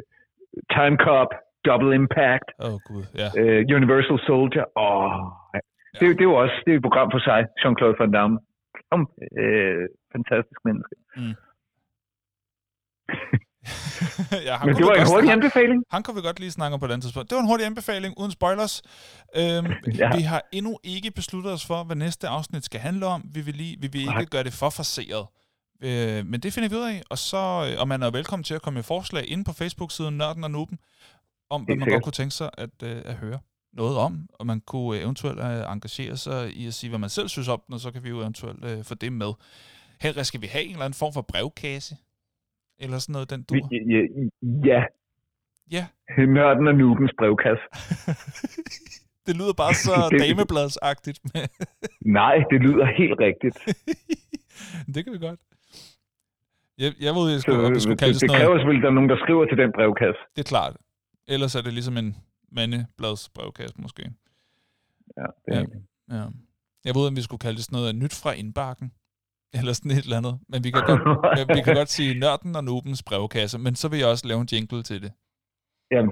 Time 0.76 0.96
Cop, 1.06 1.30
Double 1.66 1.94
Impact, 1.94 2.48
oh, 2.66 2.76
Gud, 2.88 3.04
ja. 3.22 3.28
øh, 3.40 3.60
Universal 3.78 4.18
Soldier. 4.28 4.64
Åh, 4.76 5.14
oh, 5.14 5.20
det, 5.98 6.08
det 6.18 6.24
er 6.24 6.30
jo 6.32 6.36
også 6.44 6.56
det 6.64 6.70
er 6.72 6.76
et 6.76 6.86
program 6.88 7.08
for 7.14 7.20
sig, 7.28 7.40
Jean-Claude 7.60 7.96
Van 8.00 8.12
Damme. 8.18 8.36
Kom, 8.90 9.00
øh, 9.42 9.84
fantastisk 10.14 10.60
menneske. 10.68 10.94
Mm. 11.16 11.34
ja, 14.48 14.56
Men 14.64 14.74
det 14.76 14.84
var 14.86 14.94
en 14.94 15.06
hurtig 15.12 15.30
anbefaling. 15.30 15.84
Han 15.90 16.02
kan 16.02 16.16
vi 16.16 16.20
godt 16.20 16.40
lige 16.40 16.50
snakke 16.50 16.74
om 16.74 16.80
på 16.80 16.86
et 16.86 16.90
andet 16.90 17.02
tidspunkt. 17.02 17.30
Det 17.30 17.36
var 17.36 17.42
en 17.42 17.48
hurtig 17.48 17.66
anbefaling, 17.66 18.14
uden 18.20 18.30
spoilers. 18.30 18.82
Øhm, 19.36 19.66
ja. 20.00 20.16
Vi 20.16 20.22
har 20.22 20.42
endnu 20.52 20.78
ikke 20.84 21.10
besluttet 21.10 21.52
os 21.52 21.66
for, 21.66 21.84
hvad 21.84 21.96
næste 21.96 22.28
afsnit 22.28 22.64
skal 22.64 22.80
handle 22.80 23.06
om. 23.06 23.22
Vi 23.34 23.40
vil, 23.40 23.54
lige, 23.54 23.76
vi 23.80 23.88
vil 23.92 24.00
ikke 24.20 24.30
gøre 24.30 24.44
det 24.44 24.52
for 24.52 24.70
forseret. 24.70 25.26
Øh, 25.86 26.26
men 26.30 26.40
det 26.40 26.52
finder 26.52 26.68
vi 26.68 26.74
ud 26.74 26.86
af. 26.94 27.02
Og, 27.10 27.18
så, 27.18 27.42
og 27.80 27.88
man 27.88 28.02
er 28.02 28.10
velkommen 28.10 28.44
til 28.44 28.54
at 28.54 28.62
komme 28.62 28.76
med 28.78 28.82
forslag 28.82 29.24
ind 29.28 29.44
på 29.44 29.52
Facebook-siden 29.52 30.18
Nørden 30.18 30.44
og 30.44 30.50
Nuben, 30.50 30.78
om 31.50 31.62
hvad 31.62 31.76
man 31.76 31.88
godt 31.88 32.04
kunne 32.04 32.18
tænke 32.20 32.34
sig 32.34 32.50
at, 32.58 32.74
øh, 32.84 33.02
at 33.04 33.14
høre 33.14 33.38
noget 33.72 33.96
om, 33.96 34.28
og 34.38 34.46
man 34.46 34.60
kunne 34.60 35.00
eventuelt 35.00 35.38
øh, 35.38 35.72
engagere 35.72 36.16
sig 36.16 36.50
i 36.56 36.66
at 36.66 36.74
sige, 36.74 36.90
hvad 36.90 36.98
man 36.98 37.08
selv 37.08 37.28
synes 37.28 37.48
om 37.48 37.60
den, 37.66 37.74
og 37.74 37.80
så 37.80 37.92
kan 37.92 38.04
vi 38.04 38.08
jo 38.08 38.20
eventuelt 38.20 38.64
øh, 38.64 38.84
få 38.84 38.94
det 38.94 39.12
med. 39.12 39.32
Henrik, 40.00 40.24
skal 40.24 40.40
vi 40.40 40.46
have 40.46 40.64
en 40.64 40.70
eller 40.70 40.84
anden 40.84 40.98
form 41.02 41.12
for 41.12 41.24
brevkasse? 41.32 41.94
Eller 42.82 42.98
sådan 42.98 43.12
noget, 43.12 43.30
den 43.30 43.42
du 43.42 43.54
Ja. 44.68 44.82
Ja. 45.76 45.84
ja. 46.16 46.26
Nørden 46.26 46.66
og 46.68 46.74
Nubens 46.74 47.12
brevkasse. 47.18 47.64
det 49.26 49.34
lyder 49.40 49.54
bare 49.62 49.74
så 49.74 49.94
damebladsagtigt. 50.22 51.18
Nej, 52.20 52.36
det 52.50 52.58
lyder 52.66 52.86
helt 53.00 53.16
rigtigt. 53.26 53.56
det 54.94 55.00
kan 55.04 55.12
vi 55.12 55.18
godt. 55.18 55.40
Jeg, 56.82 56.90
jeg 57.06 57.12
ved, 57.16 57.24
jeg 57.34 57.40
skulle, 57.40 57.66
så, 57.66 57.72
vi 57.76 57.80
skulle 57.80 58.00
kalde 58.02 58.14
det, 58.14 58.20
det, 58.20 58.30
det 58.30 58.38
kræver 58.38 58.56
selvfølgelig, 58.58 58.82
at 58.82 58.86
der 58.86 58.92
er 58.94 58.98
nogen, 59.00 59.10
der 59.14 59.18
skriver 59.24 59.44
til 59.50 59.56
den 59.62 59.70
brevkasse. 59.76 60.20
Det 60.36 60.40
er 60.46 60.50
klart. 60.54 60.74
Ellers 61.34 61.52
er 61.58 61.62
det 61.66 61.72
ligesom 61.78 61.96
en 61.96 62.10
mandeblads 62.56 63.28
brevkasse 63.34 63.76
måske. 63.84 64.02
Ja, 65.16 65.26
det 65.44 65.54
er 65.56 65.64
ja, 66.10 66.16
ja. 66.16 66.26
Jeg 66.84 66.94
ved, 66.94 67.06
om 67.08 67.16
vi 67.16 67.22
skulle 67.22 67.44
kalde 67.44 67.56
det 67.56 67.64
sådan 67.64 67.76
noget 67.78 67.94
nyt 67.94 68.14
fra 68.22 68.32
indbakken. 68.32 68.92
Eller 69.58 69.72
sådan 69.72 69.90
et 69.96 70.04
eller 70.06 70.20
andet. 70.20 70.34
Men 70.52 70.58
vi 70.64 70.70
kan 70.70 70.82
godt, 70.88 71.48
vi 71.56 71.62
kan 71.66 71.74
godt 71.80 71.92
sige 71.98 72.20
nørden 72.24 72.56
og 72.58 72.64
nubens 72.64 73.02
brevkasse, 73.08 73.58
men 73.58 73.74
så 73.80 73.86
vil 73.90 73.98
jeg 73.98 74.08
også 74.08 74.26
lave 74.28 74.40
en 74.40 74.48
jingle 74.52 74.82
til 74.90 75.02
det. 75.04 75.12
Jamen, 75.92 76.10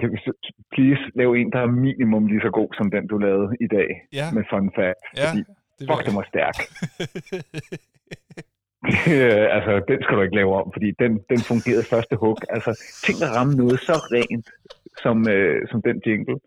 please, 0.73 1.03
lav 1.15 1.29
en, 1.39 1.51
der 1.51 1.59
er 1.65 1.71
minimum 1.87 2.25
lige 2.31 2.41
så 2.45 2.51
god 2.59 2.69
som 2.77 2.91
den, 2.91 3.07
du 3.07 3.17
lavede 3.17 3.49
i 3.65 3.67
dag 3.77 3.89
ja. 4.19 4.25
med 4.35 4.43
fun 4.51 4.71
fact. 4.77 5.03
Ja, 5.19 5.29
fordi, 5.29 5.43
det 5.77 5.83
fuck, 5.89 6.01
det 6.07 6.13
var 6.19 6.25
stærk. 6.33 6.57
altså, 9.55 9.71
den 9.89 9.97
skal 10.03 10.15
du 10.17 10.21
ikke 10.21 10.39
lave 10.41 10.51
om, 10.61 10.67
fordi 10.75 10.89
den, 11.03 11.11
den 11.31 11.39
fungerede 11.49 11.85
første 11.93 12.15
hug. 12.23 12.37
Altså, 12.55 12.71
tænk 13.05 13.17
at 13.25 13.31
ramme 13.35 13.53
noget 13.61 13.79
så 13.87 13.95
rent, 14.15 14.47
som, 15.03 15.29
øh, 15.29 15.67
som 15.71 15.81
den 15.81 16.01
jingle. 16.05 16.39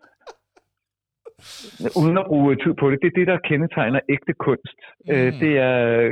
Uden 2.01 2.17
at 2.17 2.25
bruge 2.27 2.55
tid 2.55 2.73
på 2.79 2.91
det. 2.91 2.99
Det 3.01 3.07
er 3.11 3.17
det, 3.19 3.27
der 3.27 3.37
kendetegner 3.49 3.99
ægte 4.09 4.33
kunst. 4.33 4.79
Øh, 5.09 5.15
mm. 5.15 5.27
Øh, 5.27 5.39
det 5.41 5.53
er 5.57 5.75
øh, 5.99 6.11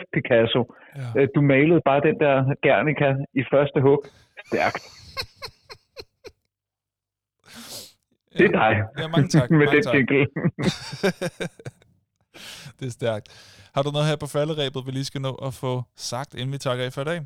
F. 0.00 0.02
Picasso. 0.14 0.60
Ja. 0.96 1.20
Øh, 1.20 1.28
du 1.34 1.40
malede 1.40 1.80
bare 1.84 2.00
den 2.00 2.16
der 2.24 2.34
Gernika 2.66 3.08
i 3.40 3.42
første 3.52 3.80
hug. 3.80 3.98
Stærkt. 4.46 4.84
Det 8.38 8.46
er 8.46 8.54
dig. 8.62 8.72
Ja, 8.98 9.08
mange 9.08 9.28
tak. 9.28 9.50
Med 9.50 9.58
mange 9.58 9.76
den 9.76 9.82
tak. 9.82 9.94
jingle. 9.94 10.18
det 12.78 12.86
er 12.90 12.94
stærkt. 13.00 13.26
Har 13.74 13.82
du 13.82 13.90
noget 13.90 14.08
her 14.10 14.16
på 14.16 14.28
falderæbet, 14.36 14.86
vi 14.86 14.90
lige 14.90 15.04
skal 15.10 15.20
nå 15.20 15.32
at 15.48 15.52
få 15.54 15.72
sagt, 15.96 16.34
inden 16.34 16.52
vi 16.52 16.58
takker 16.58 16.84
af 16.84 16.92
for 16.92 17.00
i 17.00 17.04
dag? 17.04 17.20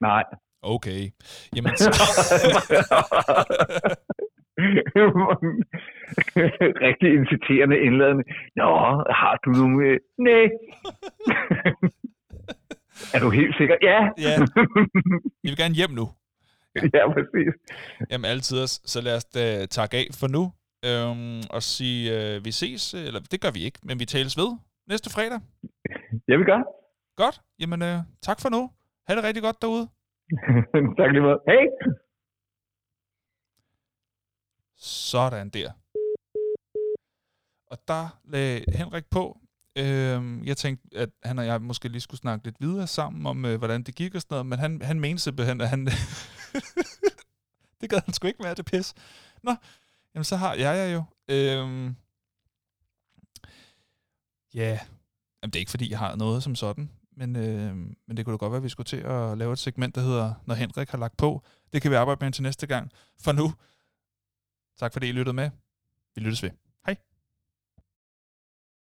Nej, 0.00 0.24
Okay. 0.74 1.00
Jamen, 1.56 1.76
så... 1.82 1.90
Rigtig 6.86 7.08
inciterende 7.18 7.76
indladende. 7.86 8.24
Nå, 8.56 8.70
har 9.20 9.34
du 9.44 9.50
nogle... 9.50 9.86
øh, 9.88 9.98
Nej. 10.18 10.44
er 13.14 13.20
du 13.24 13.30
helt 13.30 13.54
sikker? 13.58 13.76
Ja. 13.82 14.00
ja. 14.26 14.34
Jeg 15.44 15.50
vil 15.50 15.56
gerne 15.56 15.74
hjem 15.74 15.90
nu. 15.90 16.06
ja, 16.94 17.12
præcis. 17.12 17.52
Jamen 18.10 18.24
altid, 18.30 18.66
så 18.66 19.00
lad 19.00 19.16
os 19.16 19.24
da 19.24 19.66
takke 19.66 19.96
af 19.96 20.06
for 20.20 20.28
nu, 20.36 20.42
øhm, 20.88 21.42
og 21.50 21.62
sige, 21.62 22.02
øh, 22.16 22.44
vi 22.44 22.50
ses, 22.50 22.94
eller 22.94 23.20
det 23.32 23.40
gør 23.40 23.50
vi 23.50 23.60
ikke, 23.64 23.78
men 23.82 23.98
vi 24.00 24.04
tales 24.04 24.36
ved 24.36 24.50
næste 24.88 25.10
fredag. 25.10 25.40
Jeg 26.28 26.38
vil 26.38 26.46
gøre. 26.46 26.64
Godt, 27.16 27.40
jamen 27.60 27.82
øh, 27.82 27.98
tak 28.22 28.40
for 28.42 28.48
nu. 28.48 28.70
Ha' 29.08 29.16
det 29.16 29.24
rigtig 29.24 29.42
godt 29.42 29.62
derude. 29.62 29.88
tak 30.98 31.10
lige 31.12 31.22
meget. 31.22 31.40
Hej! 31.46 31.64
Sådan 34.76 35.50
der. 35.50 35.72
Og 37.66 37.78
der 37.88 38.20
lagde 38.24 38.64
Henrik 38.76 39.06
på. 39.10 39.40
Øhm, 39.78 40.44
jeg 40.44 40.56
tænkte, 40.56 40.98
at 40.98 41.10
han 41.22 41.38
og 41.38 41.46
jeg 41.46 41.62
måske 41.62 41.88
lige 41.88 42.00
skulle 42.00 42.20
snakke 42.20 42.44
lidt 42.44 42.60
videre 42.60 42.86
sammen 42.86 43.26
om, 43.26 43.44
øh, 43.44 43.58
hvordan 43.58 43.82
det 43.82 43.94
gik 43.94 44.14
og 44.14 44.20
sådan 44.20 44.34
noget, 44.34 44.46
men 44.46 44.58
han, 44.58 44.82
han 44.82 45.00
mente 45.00 45.22
simpelthen, 45.22 45.60
at 45.60 45.68
han... 45.68 45.86
det 47.80 47.90
gad 47.90 48.00
han 48.04 48.14
sgu 48.14 48.26
ikke 48.26 48.42
mere, 48.42 48.54
det 48.54 48.66
pis. 48.66 48.94
Nå, 49.42 49.54
jamen 50.14 50.24
så 50.24 50.36
har 50.36 50.54
jeg 50.54 50.76
jer 50.76 50.88
jo. 50.96 51.02
Øhm, 51.28 51.96
ja, 54.54 54.78
jamen, 55.42 55.50
det 55.52 55.56
er 55.56 55.60
ikke 55.60 55.70
fordi, 55.70 55.90
jeg 55.90 55.98
har 55.98 56.16
noget 56.16 56.42
som 56.42 56.54
sådan, 56.54 56.90
men, 57.18 57.36
øh, 57.36 57.76
men 58.06 58.16
det 58.16 58.24
kunne 58.24 58.32
da 58.32 58.36
godt 58.36 58.50
være, 58.50 58.56
at 58.56 58.62
vi 58.62 58.68
skulle 58.68 58.84
til 58.84 58.96
at 58.96 59.38
lave 59.38 59.52
et 59.52 59.58
segment, 59.58 59.94
der 59.94 60.00
hedder, 60.00 60.34
når 60.46 60.54
Henrik 60.54 60.88
har 60.90 60.98
lagt 60.98 61.16
på. 61.16 61.42
Det 61.72 61.82
kan 61.82 61.90
vi 61.90 61.96
arbejde 61.96 62.24
med 62.24 62.32
til 62.32 62.42
næste 62.42 62.66
gang. 62.66 62.90
For 63.20 63.32
nu, 63.32 63.52
tak 64.78 64.92
fordi 64.92 65.08
I 65.08 65.12
lyttede 65.12 65.34
med. 65.34 65.50
Vi 66.14 66.20
lyttes 66.20 66.42
ved. 66.42 66.50